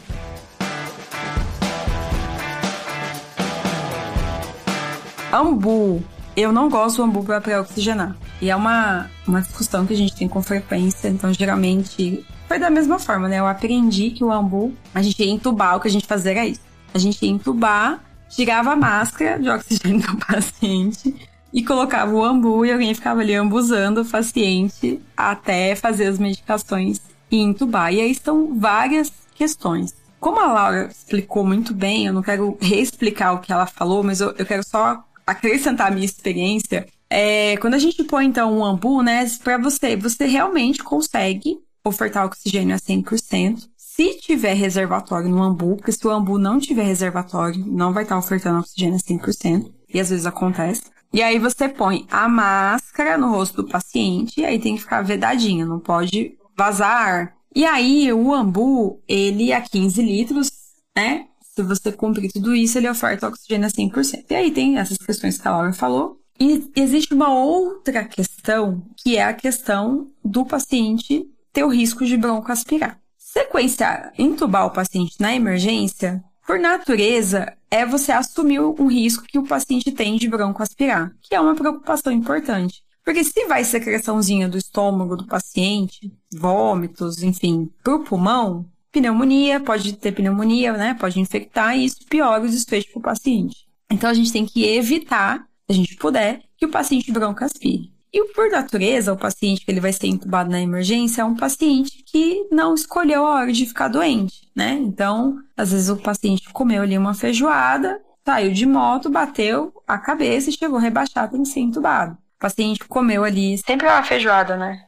Ambu. 5.35 6.03
Eu 6.37 6.53
não 6.53 6.68
gosto 6.68 6.97
do 6.97 7.05
ambu 7.05 7.24
para 7.24 7.41
pré-oxigenar. 7.41 8.16
E 8.41 8.51
é 8.51 8.57
uma, 8.57 9.11
uma 9.26 9.41
discussão 9.41 9.87
que 9.87 9.93
a 9.93 9.97
gente 9.97 10.14
tem 10.14 10.28
com 10.28 10.43
frequência. 10.43 11.09
Então, 11.09 11.32
geralmente, 11.32 12.24
foi 12.49 12.59
da 12.59 12.70
mesma 12.70 12.99
forma, 12.99 13.28
né? 13.28 13.39
Eu 13.39 13.47
aprendi 13.47 14.11
que 14.11 14.24
o 14.24 14.32
ambu, 14.32 14.72
a 14.93 15.01
gente 15.01 15.22
ia 15.22 15.30
entubar, 15.30 15.76
o 15.76 15.80
que 15.80 15.89
a 15.89 15.91
gente 15.91 16.07
fazia 16.07 16.32
era 16.32 16.47
isso. 16.47 16.61
A 16.93 16.99
gente 16.99 17.24
ia 17.24 17.30
entubar, 17.30 18.01
tirava 18.28 18.72
a 18.72 18.76
máscara 18.76 19.39
de 19.39 19.49
oxigênio 19.49 20.07
do 20.07 20.16
paciente, 20.26 21.14
e 21.55 21.62
colocava 21.62 22.12
o 22.12 22.24
ambu 22.24 22.66
e 22.66 22.72
alguém 22.72 22.93
ficava 22.93 23.20
ali 23.20 23.32
ambuzando 23.32 24.03
o 24.03 24.05
paciente 24.05 25.01
até 25.16 25.76
fazer 25.76 26.07
as 26.07 26.18
medicações 26.18 27.01
e 27.30 27.37
entubar. 27.37 27.95
E 27.95 28.01
aí 28.01 28.11
estão 28.11 28.59
várias 28.59 29.12
questões. 29.37 29.95
Como 30.18 30.41
a 30.41 30.53
Laura 30.53 30.89
explicou 30.91 31.47
muito 31.47 31.72
bem, 31.72 32.07
eu 32.07 32.12
não 32.12 32.22
quero 32.22 32.59
reexplicar 32.61 33.35
o 33.35 33.39
que 33.39 33.53
ela 33.53 33.66
falou, 33.66 34.03
mas 34.03 34.20
eu, 34.20 34.35
eu 34.37 34.45
quero 34.45 34.64
só 34.64 35.05
acrescentar 35.27 35.89
a 35.89 35.91
minha 35.91 36.05
experiência. 36.05 36.87
É, 37.09 37.57
quando 37.59 37.75
a 37.75 37.79
gente 37.79 38.03
põe, 38.05 38.27
então, 38.27 38.59
um 38.59 38.64
ambu, 38.64 39.03
né, 39.03 39.25
para 39.43 39.59
você, 39.59 39.97
você 39.97 40.27
realmente 40.27 40.83
consegue 40.83 41.59
ofertar 41.85 42.25
oxigênio 42.25 42.75
a 42.75 42.79
100%. 42.79 43.68
Se 43.77 44.14
tiver 44.14 44.55
reservatório 44.55 45.29
no 45.29 45.43
ambu, 45.43 45.77
porque 45.77 45.93
se 45.93 46.05
o 46.07 46.11
ambu 46.11 46.39
não 46.39 46.59
tiver 46.59 46.83
reservatório, 46.83 47.64
não 47.64 47.93
vai 47.93 48.03
estar 48.03 48.18
ofertando 48.18 48.59
oxigênio 48.59 48.97
a 48.97 48.99
100%. 48.99 49.70
E 49.93 50.01
às 50.01 50.11
vezes 50.11 50.27
acontece. 50.27 50.83
E 51.12 51.22
aí 51.22 51.39
você 51.39 51.68
põe 51.68 52.05
a 52.11 52.29
máscara 52.29 53.16
no 53.16 53.31
rosto 53.31 53.62
do 53.62 53.68
paciente 53.68 54.41
e 54.41 54.45
aí 54.45 54.59
tem 54.59 54.75
que 54.75 54.83
ficar 54.83 55.03
vedadinho, 55.03 55.64
não 55.64 55.79
pode 55.79 56.37
vazar. 56.57 57.37
E 57.55 57.64
aí 57.64 58.12
o 58.12 58.35
ambu, 58.35 59.01
ele 59.07 59.53
a 59.53 59.61
15 59.61 60.03
litros, 60.03 60.51
né? 60.97 61.29
Se 61.57 61.63
você 61.63 61.93
cumprir 61.93 62.33
tudo 62.33 62.55
isso, 62.55 62.79
ele 62.79 62.89
oferta 62.89 63.29
oxigênio 63.29 63.67
a 63.67 63.71
100%. 63.71 64.25
E 64.29 64.35
aí 64.35 64.51
tem 64.51 64.79
essas 64.79 64.99
questões 64.99 65.39
que 65.39 65.47
a 65.47 65.53
Laura 65.53 65.73
falou. 65.73 66.21
E 66.39 66.69
existe 66.75 67.15
uma 67.15 67.33
outra 67.33 68.05
questão, 68.05 68.83
que 68.97 69.17
é 69.17 69.25
a 69.25 69.33
questão 69.33 70.09
do 70.25 70.45
paciente 70.45 71.25
ter 71.53 71.63
o 71.63 71.69
risco 71.69 72.05
de 72.05 72.17
broncoaspirar. 72.17 72.99
Sequência, 73.17 74.13
intubar 74.19 74.67
o 74.67 74.73
paciente 74.73 75.15
na 75.21 75.35
emergência, 75.35 76.23
por 76.47 76.59
natureza, 76.59 77.57
é 77.71 77.87
você 77.87 78.13
assumir 78.13 78.61
um 78.61 78.87
risco 78.87 79.25
que 79.25 79.39
o 79.39 79.47
paciente 79.47 79.91
tem 79.91 80.17
de 80.17 80.29
broncoaspirar, 80.29 81.15
que 81.23 81.35
é 81.35 81.41
uma 81.41 81.55
preocupação 81.55 82.13
importante. 82.13 82.83
Porque 83.05 83.25
se 83.25 83.47
vai 83.47 83.65
secreçãozinha 83.65 84.49
do 84.49 84.59
estômago 84.59 85.17
do 85.17 85.27
paciente, 85.27 86.13
vômitos, 86.33 87.23
enfim, 87.23 87.71
pro 87.83 88.05
pulmão, 88.05 88.67
pneumonia, 88.95 89.59
pode 89.59 89.92
ter 89.95 90.12
pneumonia, 90.12 90.72
né? 90.74 90.95
Pode 90.95 91.18
infectar 91.18 91.76
e 91.76 91.84
isso 91.84 92.07
piora 92.09 92.45
o 92.45 92.49
desfecho 92.49 92.92
pro 92.92 93.03
paciente. 93.03 93.66
Então 93.90 94.09
a 94.09 94.14
gente 94.14 94.32
tem 94.32 94.47
que 94.47 94.64
evitar, 94.64 95.40
se 95.66 95.72
a 95.72 95.74
gente 95.74 95.97
puder, 95.97 96.40
que 96.57 96.64
o 96.64 96.70
paciente 96.70 97.11
broncoaspire. 97.11 97.92
E 98.12 98.32
por 98.32 98.49
natureza, 98.49 99.12
o 99.12 99.18
paciente 99.18 99.64
que 99.64 99.70
ele 99.72 99.80
vai 99.80 99.92
ser 99.92 100.07
entubado 100.07 100.49
na 100.49 100.61
emergência 100.61 101.22
é 101.22 101.24
um 101.24 101.34
paciente 101.34 102.05
que 102.07 102.47
não 102.53 102.72
escolheu 102.72 103.26
a 103.26 103.40
hora 103.40 103.53
de 103.53 103.66
ficar 103.66 103.88
doente, 103.88 104.49
né? 104.55 104.74
Então, 104.74 105.36
às 105.57 105.72
vezes 105.72 105.88
o 105.88 105.97
paciente 105.97 106.49
comeu 106.53 106.82
ali 106.82 106.97
uma 106.97 107.12
feijoada, 107.12 108.01
saiu 108.24 108.53
de 108.53 108.64
moto, 108.64 109.11
bateu 109.11 109.74
a 109.88 109.99
cabeça 109.99 110.49
e 110.49 110.53
chegou 110.53 110.78
rebaixado, 110.78 111.32
tem 111.32 111.42
que 111.42 111.49
ser 111.49 111.61
entubado. 111.61 112.12
O 112.12 112.38
paciente 112.38 112.84
comeu 112.84 113.24
ali. 113.24 113.59
Sempre 113.59 113.88
é 113.88 113.90
uma 113.90 114.05
feijoada, 114.05 114.57
né? 114.57 114.80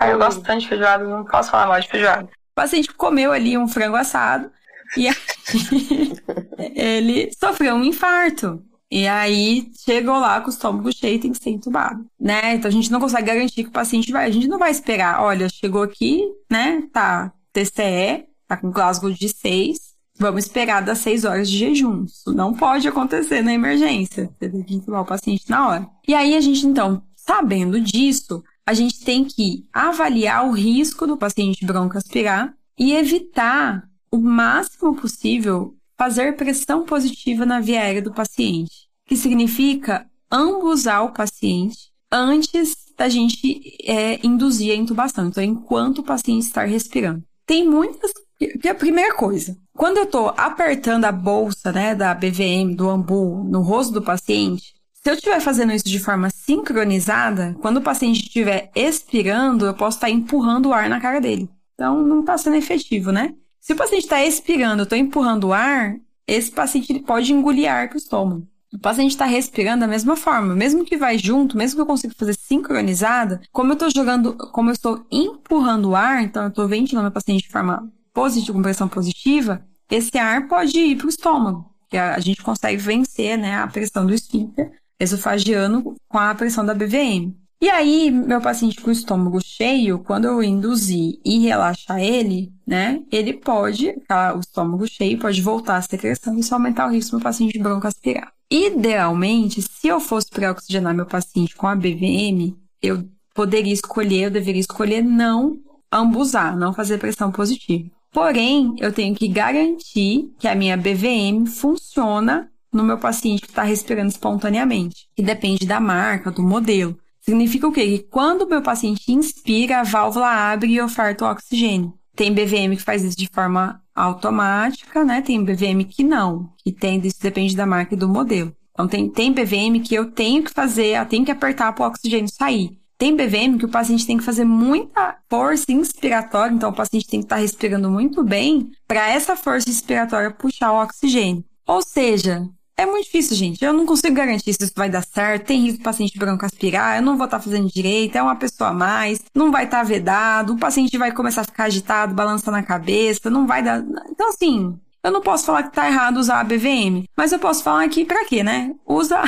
Eu 0.00 0.18
gosto 0.18 0.40
tanto 0.42 0.60
de 0.60 0.68
feijoada, 0.68 1.04
não 1.04 1.24
posso 1.24 1.50
falar 1.50 1.66
mal 1.66 1.80
de 1.80 1.88
feijoada. 1.88 2.30
O 2.54 2.62
paciente 2.62 2.92
comeu 2.94 3.32
ali 3.32 3.58
um 3.58 3.66
frango 3.66 3.96
assado 3.96 4.48
e 4.96 5.08
ele 6.76 7.30
sofreu 7.38 7.74
um 7.74 7.82
infarto. 7.82 8.62
E 8.88 9.08
aí 9.08 9.72
chegou 9.84 10.20
lá 10.20 10.40
com 10.40 10.46
o 10.46 10.50
estômago 10.50 10.92
cheio 10.96 11.16
e 11.16 11.18
tem 11.18 11.32
que 11.32 11.42
ser 11.42 11.50
entubado, 11.50 12.06
né? 12.20 12.54
Então 12.54 12.68
a 12.68 12.72
gente 12.72 12.92
não 12.92 13.00
consegue 13.00 13.26
garantir 13.26 13.64
que 13.64 13.70
o 13.70 13.72
paciente 13.72 14.12
vai. 14.12 14.26
A 14.26 14.30
gente 14.30 14.46
não 14.46 14.56
vai 14.56 14.70
esperar, 14.70 15.20
olha, 15.20 15.48
chegou 15.48 15.82
aqui, 15.82 16.22
né? 16.48 16.84
Tá 16.92 17.32
TCE, 17.52 18.24
tá 18.46 18.56
com 18.56 18.70
Glasgow 18.70 19.10
de 19.10 19.28
6. 19.28 19.94
Vamos 20.16 20.44
esperar 20.44 20.80
das 20.80 20.98
6 20.98 21.24
horas 21.24 21.50
de 21.50 21.58
jejum. 21.58 22.04
Isso 22.04 22.32
não 22.32 22.54
pode 22.54 22.86
acontecer 22.86 23.42
na 23.42 23.52
emergência. 23.52 24.30
Você 24.38 24.48
tem 24.48 24.62
que 24.62 24.74
entubar 24.76 25.02
o 25.02 25.06
paciente 25.06 25.50
na 25.50 25.68
hora. 25.68 25.88
E 26.06 26.14
aí 26.14 26.36
a 26.36 26.40
gente, 26.40 26.64
então, 26.64 27.02
sabendo 27.16 27.80
disso, 27.80 28.44
a 28.66 28.72
gente 28.72 29.04
tem 29.04 29.24
que 29.24 29.66
avaliar 29.72 30.46
o 30.46 30.52
risco 30.52 31.06
do 31.06 31.16
paciente 31.16 31.64
broncoaspirar 31.64 32.54
e 32.78 32.94
evitar 32.94 33.88
o 34.10 34.18
máximo 34.18 34.94
possível 34.96 35.76
fazer 35.96 36.36
pressão 36.36 36.84
positiva 36.84 37.44
na 37.46 37.60
via 37.60 37.80
aérea 37.80 38.02
do 38.02 38.12
paciente, 38.12 38.88
que 39.06 39.16
significa 39.16 40.06
ambusar 40.30 41.04
o 41.04 41.12
paciente 41.12 41.92
antes 42.10 42.76
da 42.96 43.08
gente 43.08 43.76
é, 43.84 44.24
induzir 44.24 44.72
a 44.72 44.76
intubação, 44.76 45.28
então 45.28 45.42
enquanto 45.42 45.98
o 45.98 46.04
paciente 46.04 46.42
está 46.42 46.64
respirando. 46.64 47.22
Tem 47.46 47.68
muitas. 47.68 48.12
Que 48.60 48.68
a 48.68 48.74
primeira 48.74 49.14
coisa, 49.14 49.56
quando 49.76 49.98
eu 49.98 50.04
estou 50.04 50.28
apertando 50.36 51.04
a 51.04 51.12
bolsa, 51.12 51.72
né, 51.72 51.94
da 51.94 52.12
BVM, 52.14 52.74
do 52.74 52.90
ambu, 52.90 53.44
no 53.44 53.62
rosto 53.62 53.92
do 53.92 54.02
paciente, 54.02 54.74
se 55.04 55.10
eu 55.10 55.14
estiver 55.16 55.38
fazendo 55.38 55.72
isso 55.74 55.84
de 55.84 55.98
forma 55.98 56.30
sincronizada, 56.30 57.54
quando 57.60 57.76
o 57.76 57.82
paciente 57.82 58.22
estiver 58.22 58.70
expirando, 58.74 59.66
eu 59.66 59.74
posso 59.74 59.98
estar 59.98 60.08
empurrando 60.08 60.70
o 60.70 60.72
ar 60.72 60.88
na 60.88 60.98
cara 60.98 61.20
dele. 61.20 61.46
Então, 61.74 62.02
não 62.02 62.20
está 62.20 62.38
sendo 62.38 62.56
efetivo, 62.56 63.12
né? 63.12 63.34
Se 63.60 63.74
o 63.74 63.76
paciente 63.76 64.04
está 64.04 64.24
expirando, 64.24 64.80
eu 64.80 64.84
estou 64.84 64.96
empurrando 64.96 65.48
o 65.48 65.52
ar, 65.52 65.94
esse 66.26 66.50
paciente 66.50 67.00
pode 67.00 67.34
engolir 67.34 67.70
ar 67.70 67.88
para 67.88 67.96
o 67.96 67.98
estômago. 67.98 68.48
O 68.72 68.78
paciente 68.78 69.10
está 69.10 69.26
respirando 69.26 69.80
da 69.80 69.86
mesma 69.86 70.16
forma, 70.16 70.54
mesmo 70.54 70.86
que 70.86 70.96
vai 70.96 71.18
junto, 71.18 71.54
mesmo 71.54 71.76
que 71.76 71.82
eu 71.82 71.86
consiga 71.86 72.14
fazer 72.16 72.34
sincronizada, 72.34 73.42
como 73.52 73.72
eu 73.72 73.74
estou 73.74 73.90
jogando, 73.90 74.34
como 74.34 74.70
eu 74.70 74.72
estou 74.72 75.04
empurrando 75.12 75.90
o 75.90 75.96
ar, 75.96 76.22
então 76.22 76.44
eu 76.44 76.48
estou 76.48 76.66
ventilando 76.66 77.08
o 77.08 77.12
paciente 77.12 77.42
de 77.42 77.52
forma 77.52 77.92
positiva, 78.10 78.54
com 78.54 78.62
pressão 78.62 78.88
positiva, 78.88 79.62
esse 79.90 80.16
ar 80.16 80.48
pode 80.48 80.78
ir 80.78 80.96
para 80.96 81.06
o 81.06 81.10
estômago, 81.10 81.70
que 81.90 81.98
a, 81.98 82.18
gente 82.20 82.42
consegue 82.42 82.78
vencer 82.78 83.36
né, 83.36 83.58
a 83.58 83.66
pressão 83.66 84.06
do 84.06 84.14
esfíncter 84.14 84.72
esofagiano 84.98 85.94
com 86.08 86.18
a 86.18 86.34
pressão 86.34 86.64
da 86.64 86.74
BVM. 86.74 87.34
E 87.60 87.70
aí, 87.70 88.10
meu 88.10 88.40
paciente 88.40 88.80
com 88.80 88.90
estômago 88.90 89.40
cheio, 89.42 89.98
quando 90.00 90.26
eu 90.26 90.42
induzir 90.42 91.18
e 91.24 91.38
relaxar 91.38 91.98
ele, 91.98 92.52
né, 92.66 93.02
ele 93.10 93.32
pode, 93.32 93.88
o 94.36 94.40
estômago 94.40 94.86
cheio, 94.86 95.18
pode 95.18 95.40
voltar 95.40 95.76
a 95.76 95.82
secreção 95.82 96.36
e 96.36 96.40
isso 96.40 96.52
aumentar 96.52 96.86
o 96.86 96.90
risco 96.90 97.12
do 97.12 97.16
meu 97.16 97.24
paciente 97.24 97.54
de 97.54 97.58
broncoaspirar. 97.60 98.32
Idealmente, 98.50 99.62
se 99.62 99.88
eu 99.88 99.98
fosse 99.98 100.28
para 100.28 100.50
oxigenar 100.50 100.94
meu 100.94 101.06
paciente 101.06 101.56
com 101.56 101.66
a 101.66 101.74
BVM, 101.74 102.54
eu 102.82 103.08
poderia 103.34 103.72
escolher, 103.72 104.24
eu 104.24 104.30
deveria 104.30 104.60
escolher 104.60 105.02
não 105.02 105.58
ambusar, 105.90 106.56
não 106.56 106.74
fazer 106.74 106.98
pressão 106.98 107.32
positiva. 107.32 107.88
Porém, 108.12 108.76
eu 108.78 108.92
tenho 108.92 109.14
que 109.14 109.26
garantir 109.26 110.30
que 110.38 110.46
a 110.46 110.54
minha 110.54 110.76
BVM 110.76 111.46
funciona 111.46 112.48
no 112.76 112.84
meu 112.84 112.98
paciente 112.98 113.42
que 113.42 113.48
está 113.48 113.62
respirando 113.62 114.08
espontaneamente, 114.08 115.08
que 115.16 115.22
depende 115.22 115.66
da 115.66 115.80
marca, 115.80 116.30
do 116.30 116.42
modelo. 116.42 116.98
Significa 117.20 117.66
o 117.66 117.72
quê? 117.72 117.86
Que 117.86 117.98
quando 118.10 118.42
o 118.42 118.48
meu 118.48 118.60
paciente 118.60 119.10
inspira, 119.10 119.80
a 119.80 119.82
válvula 119.82 120.28
abre 120.28 120.72
e 120.72 120.80
oferta 120.80 121.24
o 121.24 121.30
oxigênio. 121.30 121.94
Tem 122.14 122.32
BVM 122.32 122.76
que 122.76 122.82
faz 122.82 123.02
isso 123.02 123.16
de 123.16 123.28
forma 123.32 123.80
automática, 123.94 125.04
né? 125.04 125.22
Tem 125.22 125.42
BVM 125.42 125.84
que 125.88 126.04
não, 126.04 126.50
que 126.62 126.70
tem, 126.70 127.00
isso 127.00 127.20
depende 127.20 127.56
da 127.56 127.66
marca 127.66 127.94
e 127.94 127.98
do 127.98 128.08
modelo. 128.08 128.54
Então, 128.72 128.88
tem, 128.88 129.08
tem 129.08 129.32
BVM 129.32 129.80
que 129.82 129.94
eu 129.94 130.10
tenho 130.10 130.42
que 130.42 130.50
fazer, 130.50 130.98
eu 130.98 131.06
tenho 131.06 131.24
que 131.24 131.30
apertar 131.30 131.72
para 131.72 131.84
o 131.84 131.88
oxigênio 131.88 132.28
sair. 132.28 132.78
Tem 132.98 133.14
BVM 133.14 133.58
que 133.58 133.64
o 133.64 133.70
paciente 133.70 134.06
tem 134.06 134.16
que 134.16 134.24
fazer 134.24 134.44
muita 134.44 135.16
força 135.28 135.72
inspiratória, 135.72 136.54
então 136.54 136.70
o 136.70 136.74
paciente 136.74 137.06
tem 137.06 137.20
que 137.20 137.26
estar 137.26 137.36
tá 137.36 137.42
respirando 137.42 137.90
muito 137.90 138.22
bem 138.22 138.70
para 138.86 139.08
essa 139.10 139.36
força 139.36 139.68
inspiratória 139.68 140.30
puxar 140.30 140.72
o 140.72 140.82
oxigênio. 140.82 141.44
Ou 141.66 141.82
seja, 141.82 142.48
é 142.76 142.86
muito 142.86 143.04
difícil, 143.04 143.36
gente. 143.36 143.64
Eu 143.64 143.72
não 143.72 143.86
consigo 143.86 144.14
garantir 144.14 144.52
se 144.52 144.64
isso 144.64 144.72
vai 144.76 144.90
dar 144.90 145.04
certo. 145.04 145.46
Tem 145.46 145.60
risco 145.60 145.78
do 145.78 145.84
paciente 145.84 146.18
branco 146.18 146.44
aspirar, 146.44 146.96
eu 146.96 147.02
não 147.02 147.16
vou 147.16 147.26
estar 147.26 147.38
tá 147.38 147.42
fazendo 147.42 147.68
direito, 147.68 148.16
é 148.16 148.22
uma 148.22 148.36
pessoa 148.36 148.70
a 148.70 148.74
mais, 148.74 149.20
não 149.34 149.50
vai 149.50 149.64
estar 149.64 149.78
tá 149.78 149.84
vedado, 149.84 150.54
o 150.54 150.58
paciente 150.58 150.98
vai 150.98 151.12
começar 151.12 151.42
a 151.42 151.44
ficar 151.44 151.64
agitado, 151.64 152.14
balançando 152.14 152.56
a 152.56 152.62
cabeça, 152.62 153.30
não 153.30 153.46
vai 153.46 153.62
dar. 153.62 153.82
Então, 154.10 154.28
assim, 154.28 154.78
eu 155.04 155.12
não 155.12 155.20
posso 155.20 155.44
falar 155.44 155.64
que 155.64 155.72
tá 155.72 155.86
errado 155.86 156.16
usar 156.16 156.40
a 156.40 156.44
BVM, 156.44 157.04
mas 157.14 157.30
eu 157.30 157.38
posso 157.38 157.62
falar 157.62 157.84
aqui 157.84 158.04
para 158.06 158.24
quê, 158.24 158.42
né? 158.42 158.74
Usa. 158.86 159.22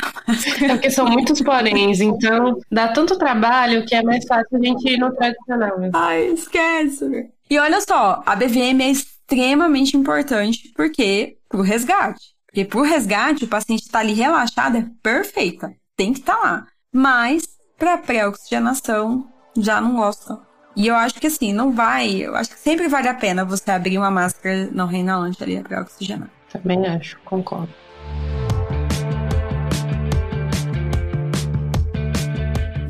É 0.61 0.67
porque 0.69 0.89
são 0.89 1.05
muitos 1.07 1.39
poréns, 1.41 2.01
então 2.01 2.57
dá 2.71 2.87
tanto 2.87 3.17
trabalho 3.17 3.85
que 3.85 3.95
é 3.95 4.01
mais 4.01 4.25
fácil 4.25 4.57
a 4.57 4.65
gente 4.65 4.89
ir 4.89 4.97
no 4.97 5.13
tradicional. 5.15 5.79
Mesmo. 5.79 5.95
Ai, 5.95 6.27
esquece. 6.29 7.29
E 7.49 7.59
olha 7.59 7.79
só, 7.79 8.23
a 8.25 8.35
BVM 8.35 8.81
é 8.81 8.89
extremamente 8.89 9.95
importante 9.95 10.73
porque 10.75 11.37
pro 11.47 11.61
resgate. 11.61 12.36
Porque 12.57 12.65
por 12.65 12.87
resgate, 12.87 13.43
o 13.43 13.47
paciente 13.47 13.83
está 13.83 13.99
ali 13.99 14.13
relaxado, 14.13 14.77
é 14.77 14.85
perfeita. 15.03 15.75
Tem 15.95 16.11
que 16.11 16.21
estar 16.21 16.35
tá 16.35 16.41
lá. 16.41 16.67
Mas, 16.91 17.43
para 17.77 17.99
pré-oxigenação, 17.99 19.27
já 19.55 19.79
não 19.79 19.95
gosto. 19.95 20.41
E 20.75 20.87
eu 20.87 20.95
acho 20.95 21.19
que 21.19 21.27
assim, 21.27 21.53
não 21.53 21.71
vai. 21.71 22.15
Eu 22.15 22.35
acho 22.35 22.49
que 22.49 22.59
sempre 22.59 22.87
vale 22.87 23.09
a 23.09 23.13
pena 23.13 23.45
você 23.45 23.69
abrir 23.69 23.99
uma 23.99 24.09
máscara 24.09 24.71
não 24.71 24.87
reinalante 24.87 25.43
ali 25.43 25.61
para 25.61 25.81
oxigenar. 25.81 26.31
Também 26.51 26.87
acho, 26.87 27.19
concordo. 27.25 27.71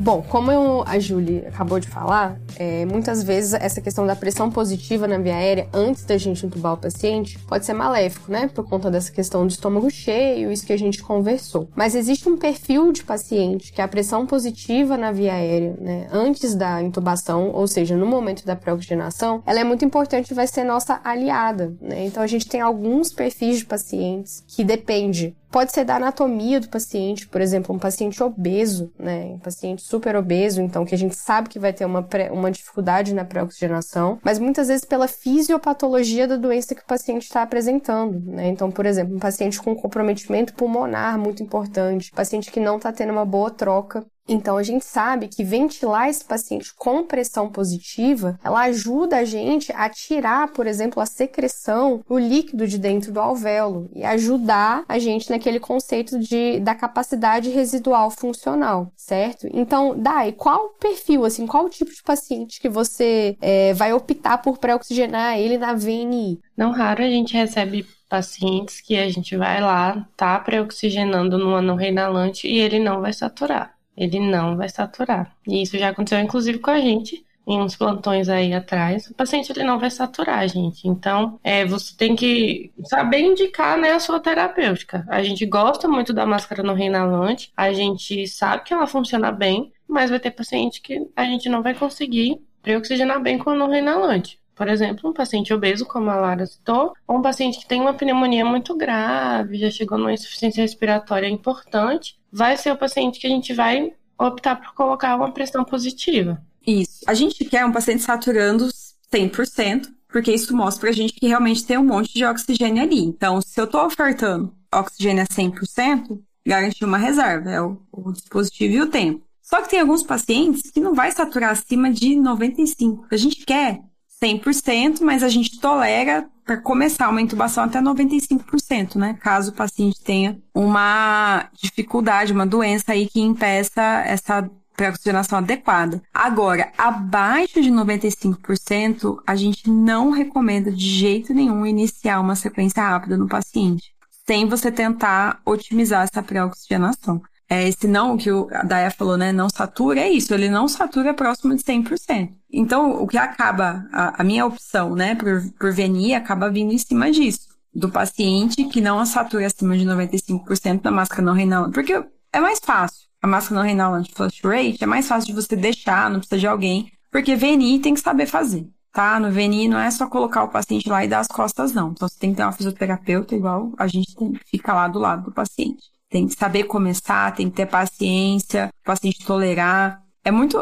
Bom, 0.08 0.22
como 0.22 0.49
eu, 0.49 0.86
a 0.88 0.97
Julie 0.99 1.45
acabou 1.45 1.82
de 1.82 1.89
falar, 1.89 2.39
é, 2.58 2.86
muitas 2.86 3.22
vezes 3.22 3.53
essa 3.53 3.82
questão 3.82 4.08
da 4.08 4.16
pressão 4.16 4.49
positiva 4.49 5.05
na 5.05 5.18
via 5.18 5.36
aérea 5.36 5.68
antes 5.74 6.05
da 6.05 6.18
gente 6.18 6.45
entubar 6.45 6.76
o 6.76 6.78
paciente 6.78 7.38
pode 7.39 7.66
ser 7.66 7.74
maléfico, 7.74 8.32
né? 8.32 8.47
Por 8.47 8.64
conta 8.64 8.89
dessa 8.89 9.12
questão 9.12 9.45
do 9.45 9.49
estômago 9.49 9.91
cheio, 9.91 10.49
isso 10.49 10.66
que 10.66 10.72
a 10.72 10.78
gente 10.78 11.03
conversou. 11.03 11.68
Mas 11.76 11.93
existe 11.93 12.30
um 12.30 12.38
perfil 12.38 12.93
de 12.93 13.03
paciente 13.03 13.74
que 13.74 13.82
a 13.82 13.88
pressão 13.89 14.26
positiva 14.26 14.95
na 14.95 15.12
via 15.12 15.34
aérea, 15.34 15.76
né, 15.78 16.08
antes 16.10 16.55
da 16.55 16.82
intubação, 16.82 17.51
ou 17.51 17.68
seja, 17.68 17.97
no 17.97 18.05
momento 18.05 18.45
da 18.45 18.55
pré-oxigenação, 18.55 19.43
ela 19.45 19.60
é 19.60 19.64
muito 19.66 19.84
importante 19.84 20.32
e 20.32 20.34
vai 20.34 20.47
ser 20.47 20.64
nossa 20.64 21.01
aliada, 21.03 21.76
né? 21.82 22.05
Então 22.05 22.24
a 22.24 22.28
gente 22.28 22.47
tem 22.47 22.62
alguns 22.62 23.12
perfis 23.12 23.58
de 23.58 23.66
pacientes 23.66 24.41
que 24.47 24.64
depende 24.64 25.36
Pode 25.50 25.72
ser 25.72 25.86
da 25.86 25.95
anatomia 25.95 26.60
do 26.60 26.68
paciente, 26.68 27.28
por 27.28 27.39
exemplo, 27.39 27.74
um 27.74 27.80
paciente 27.80 28.22
obeso, 28.22 28.91
né? 29.00 29.26
Um 29.36 29.39
paciente 29.39 29.82
super 29.82 30.16
obeso, 30.16 30.62
então 30.62 30.86
que 30.86 30.93
a 30.93 30.98
gente 30.98 31.16
sabe 31.16 31.50
que 31.50 31.58
vai 31.58 31.72
ter 31.72 31.86
uma, 31.86 32.04
pré, 32.04 32.32
uma 32.32 32.52
dificuldade 32.52 33.14
na 33.14 33.24
pré-oxigenação, 33.24 34.20
mas 34.24 34.39
muitas 34.39 34.68
vezes 34.68 34.84
pela 34.84 35.08
fisiopatologia 35.08 36.28
da 36.28 36.36
doença 36.36 36.76
que 36.76 36.82
o 36.82 36.86
paciente 36.86 37.24
está 37.24 37.43
apresentando, 37.43 38.20
né? 38.32 38.48
Então, 38.50 38.70
por 38.70 38.86
exemplo, 38.86 39.16
um 39.16 39.20
paciente 39.20 39.62
com 39.62 39.76
comprometimento 39.76 40.54
pulmonar 40.54 41.18
muito 41.18 41.41
importante, 41.41 42.12
paciente 42.12 42.52
que 42.52 42.60
não 42.60 42.78
está 42.78 42.91
tendo 42.91 43.14
uma 43.14 43.26
boa 43.26 43.50
troca 43.50 44.06
então 44.28 44.57
a 44.57 44.63
gente 44.63 44.86
sabe 44.86 45.28
que 45.28 45.43
ventilar 45.43 46.09
esse 46.09 46.23
paciente 46.23 46.73
com 46.75 47.03
pressão 47.03 47.49
positiva, 47.49 48.39
ela 48.43 48.61
ajuda 48.63 49.17
a 49.17 49.25
gente 49.25 49.71
a 49.71 49.89
tirar, 49.89 50.49
por 50.49 50.67
exemplo, 50.67 51.01
a 51.01 51.05
secreção, 51.05 52.03
o 52.09 52.17
líquido 52.17 52.67
de 52.67 52.78
dentro 52.78 53.11
do 53.11 53.19
alvéolo 53.19 53.89
e 53.95 54.03
ajudar 54.03 54.84
a 54.88 54.99
gente 54.99 55.30
naquele 55.30 55.59
conceito 55.59 56.19
de 56.19 56.59
da 56.59 56.75
capacidade 56.75 57.49
residual 57.49 58.11
funcional, 58.11 58.91
certo? 58.95 59.47
Então, 59.53 59.97
Dai, 59.97 60.32
qual 60.32 60.69
perfil, 60.80 61.25
assim, 61.25 61.47
qual 61.47 61.69
tipo 61.69 61.91
de 61.91 62.03
paciente 62.03 62.59
que 62.59 62.69
você 62.69 63.38
é, 63.41 63.73
vai 63.73 63.93
optar 63.93 64.39
por 64.39 64.57
pré-oxigenar 64.57 65.38
ele 65.38 65.57
na 65.57 65.73
VNI? 65.73 66.39
Não 66.55 66.71
raro 66.71 67.03
a 67.03 67.07
gente 67.07 67.34
recebe 67.34 67.86
pacientes 68.09 68.82
que 68.82 68.97
a 68.97 69.09
gente 69.09 69.36
vai 69.36 69.61
lá, 69.61 70.07
tá 70.15 70.39
pré-oxigenando 70.39 71.38
no 71.38 71.53
ano 71.53 71.75
reinalante 71.75 72.47
e 72.47 72.57
ele 72.59 72.80
não 72.80 73.01
vai 73.01 73.13
saturar 73.13 73.76
ele 73.98 74.20
não 74.20 74.56
vai 74.56 74.70
saturar. 74.70 75.36
E 75.48 75.62
isso 75.64 75.78
já 75.78 75.89
aconteceu 75.89 76.20
inclusive 76.20 76.60
com 76.60 76.72
a 76.72 76.80
gente 76.80 77.26
em 77.48 77.62
uns 77.62 77.78
plantões 77.78 78.28
aí 78.28 78.54
atrás, 78.54 79.08
o 79.08 79.14
paciente 79.14 79.50
ele 79.54 79.64
não 79.64 79.80
vai 79.80 79.89
saturar, 79.89 80.45
gente. 80.50 80.86
Então, 80.86 81.39
é, 81.41 81.66
você 81.66 81.95
tem 81.95 82.14
que 82.14 82.74
saber 82.84 83.22
indicar 83.22 83.78
né, 83.78 83.93
a 83.93 84.02
sua 84.02 84.20
terapêutica. 84.20 85.06
A 85.08 85.24
gente 85.24 85.45
gosta 85.45 85.88
muito 85.88 86.12
da 86.12 86.26
máscara 86.26 86.62
no 86.62 86.74
reinalante, 86.74 87.54
a 87.56 87.72
gente 87.72 88.28
sabe 88.28 88.66
que 88.66 88.74
ela 88.74 88.86
funciona 88.86 89.32
bem, 89.32 89.72
mas 89.88 90.10
vai 90.10 90.20
ter 90.20 90.32
paciente 90.32 90.82
que 90.82 91.08
a 91.16 91.24
gente 91.24 91.48
não 91.48 91.64
vai 91.64 91.74
conseguir 91.74 92.41
preoxigenar 92.62 93.22
bem 93.22 93.38
com 93.38 93.52
o 93.52 93.56
no 93.56 93.70
reinalante. 93.70 94.38
Por 94.54 94.68
exemplo, 94.68 95.10
um 95.10 95.14
paciente 95.14 95.54
obeso, 95.54 95.86
como 95.86 96.10
a 96.10 96.16
Lara 96.16 96.45
citou, 96.45 96.93
ou 97.08 97.18
um 97.18 97.22
paciente 97.22 97.60
que 97.60 97.68
tem 97.68 97.80
uma 97.80 97.93
pneumonia 97.93 98.43
muito 98.43 98.76
grave, 98.76 99.58
já 99.58 99.70
chegou 99.70 99.98
numa 99.98 100.12
insuficiência 100.12 100.64
respiratória 100.64 101.30
importante, 101.30 102.16
vai 102.32 102.57
ser 102.57 102.71
o 102.71 102.78
paciente 102.78 103.19
que 103.19 103.28
a 103.28 103.30
gente 103.30 103.53
vai 103.53 103.93
optar 104.19 104.55
por 104.55 104.73
colocar 104.73 105.15
uma 105.15 105.32
pressão 105.32 105.63
positiva. 105.63 106.41
Isso. 106.65 107.01
A 107.07 107.13
gente 107.13 107.45
quer 107.45 107.65
um 107.65 107.71
paciente 107.71 108.03
saturando 108.03 108.67
100%, 109.13 109.88
porque 110.07 110.34
isso 110.34 110.55
mostra 110.55 110.82
pra 110.82 110.91
gente 110.91 111.13
que 111.13 111.28
realmente 111.28 111.65
tem 111.65 111.78
um 111.78 111.86
monte 111.86 112.13
de 112.13 112.25
oxigênio 112.25 112.84
ali. 112.84 112.99
Então, 112.99 113.41
se 113.41 113.59
eu 113.59 113.67
tô 113.67 113.86
ofertando 113.86 114.53
oxigênio 114.73 115.23
a 115.23 115.28
100%, 115.28 116.19
garantir 116.45 116.86
uma 116.86 116.97
reserva, 116.97 117.49
é 117.49 117.61
o, 117.61 117.82
o 117.91 118.11
dispositivo 118.11 118.73
e 118.73 118.82
o 118.82 118.89
tempo. 118.89 119.25
Só 119.41 119.61
que 119.61 119.69
tem 119.69 119.80
alguns 119.80 120.03
pacientes 120.03 120.69
que 120.71 120.80
não 120.80 120.93
vai 120.93 121.11
saturar 121.11 121.51
acima 121.51 121.89
de 121.89 122.09
95%. 122.15 123.05
A 123.09 123.15
gente 123.15 123.45
quer 123.45 123.82
100%, 124.24 125.01
mas 125.01 125.24
a 125.24 125.30
gente 125.30 125.59
tolera 125.59 126.28
para 126.43 126.57
começar 126.57 127.09
uma 127.09 127.22
intubação 127.22 127.65
até 127.65 127.80
95%, 127.82 128.95
né? 128.95 129.18
Caso 129.22 129.51
o 129.51 129.53
paciente 129.53 130.01
tenha 130.01 130.39
uma 130.55 131.49
dificuldade, 131.53 132.34
uma 132.34 132.45
doença 132.45 132.93
aí 132.93 133.07
que 133.07 133.20
impeça 133.20 133.82
essa 134.05 134.49
pré-oxigenação 134.76 135.39
adequada. 135.39 136.01
Agora, 136.13 136.72
abaixo 136.78 137.61
de 137.61 137.72
95%, 137.72 139.18
a 139.26 139.36
gente 139.36 139.70
não 139.70 140.11
recomenda 140.11 140.72
de 140.72 140.88
jeito 140.88 141.34
nenhum 141.34 141.65
iniciar 141.65 142.22
uma 142.22 142.36
sequência 142.36 142.82
rápida 142.82 143.18
no 143.18 143.28
paciente, 143.28 143.91
sem 144.26 144.47
você 144.47 144.72
tentar 144.72 145.41
otimizar 145.43 146.03
essa 146.03 146.22
pré-oxigenação. 146.24 147.22
É, 147.50 147.68
esse 147.68 147.88
não 147.88 148.18
que 148.18 148.30
o, 148.30 148.48
a 148.52 148.64
Daya 148.64 148.91
falou, 148.91 149.18
né? 149.18 149.32
Não 149.32 149.50
satura, 149.50 150.02
é 150.02 150.10
isso, 150.10 150.34
ele 150.34 150.50
não 150.50 150.68
satura 150.68 151.14
próximo 151.14 151.56
de 151.56 151.64
100%. 151.64 152.30
Então, 152.52 153.02
o 153.02 153.08
que 153.08 153.18
acaba, 153.18 153.88
a, 153.91 154.22
a 154.22 154.24
minha 154.24 154.45
opção, 154.45 154.95
né, 154.95 155.16
por, 155.16 155.41
por 155.58 155.74
VNI, 155.74 156.14
acaba 156.14 156.50
vindo 156.50 156.74
em 156.74 156.78
cima 156.78 157.12
disso. 157.12 157.48
Do 157.74 157.89
paciente 157.89 158.66
que 158.66 158.82
não 158.82 159.06
satura 159.06 159.45
acima 159.45 159.78
de 159.78 159.86
95% 159.86 160.82
da 160.82 160.91
máscara 160.91 161.22
não 161.22 161.34
renal. 161.34 161.72
Porque 161.72 162.04
é 162.34 162.39
mais 162.39 162.60
fácil. 162.60 163.08
A 163.22 163.28
máscara 163.28 163.62
não 163.62 163.68
renal 163.68 163.93
anti-flush 163.93 164.41
rate 164.43 164.84
é 164.84 164.88
mais 164.88 165.08
fácil 165.08 165.28
de 165.28 165.41
você 165.41 165.56
deixar, 165.56 166.10
não 166.10 166.20
precisa 166.20 166.39
de 166.39 166.48
alguém. 166.48 166.91
Porque 167.12 167.36
VNI 167.36 167.80
tem 167.80 167.93
que 167.93 168.00
saber 168.00 168.26
fazer, 168.26 168.68
tá? 168.91 169.20
No 169.20 169.32
VNI 169.32 169.68
não 169.68 169.80
é 169.80 169.89
só 169.89 170.08
colocar 170.08 170.43
o 170.43 170.50
paciente 170.50 170.89
lá 170.89 171.04
e 171.04 171.08
dar 171.08 171.20
as 171.20 171.28
costas, 171.28 171.74
não. 171.74 171.91
Então, 171.91 172.08
você 172.08 172.20
tem 172.20 172.32
que 172.32 172.38
ter 172.38 172.43
uma 172.43 172.52
fisioterapeuta 172.52 173.36
igual 173.36 173.72
a 173.78 173.88
gente 173.88 174.16
tem, 174.16 174.34
fica 174.45 174.74
lá 174.74 174.88
do 174.88 175.00
lado 175.00 175.26
do 175.26 175.32
paciente. 175.32 175.97
Tem 176.10 176.28
que 176.28 176.36
saber 176.36 176.64
começar, 176.64 177.34
tem 177.36 177.49
que 177.49 177.55
ter 177.58 177.66
paciência, 177.66 178.70
o 178.82 178.86
paciente 178.86 179.26
tolerar. 179.26 180.01
É 180.24 180.32
muito, 180.32 180.58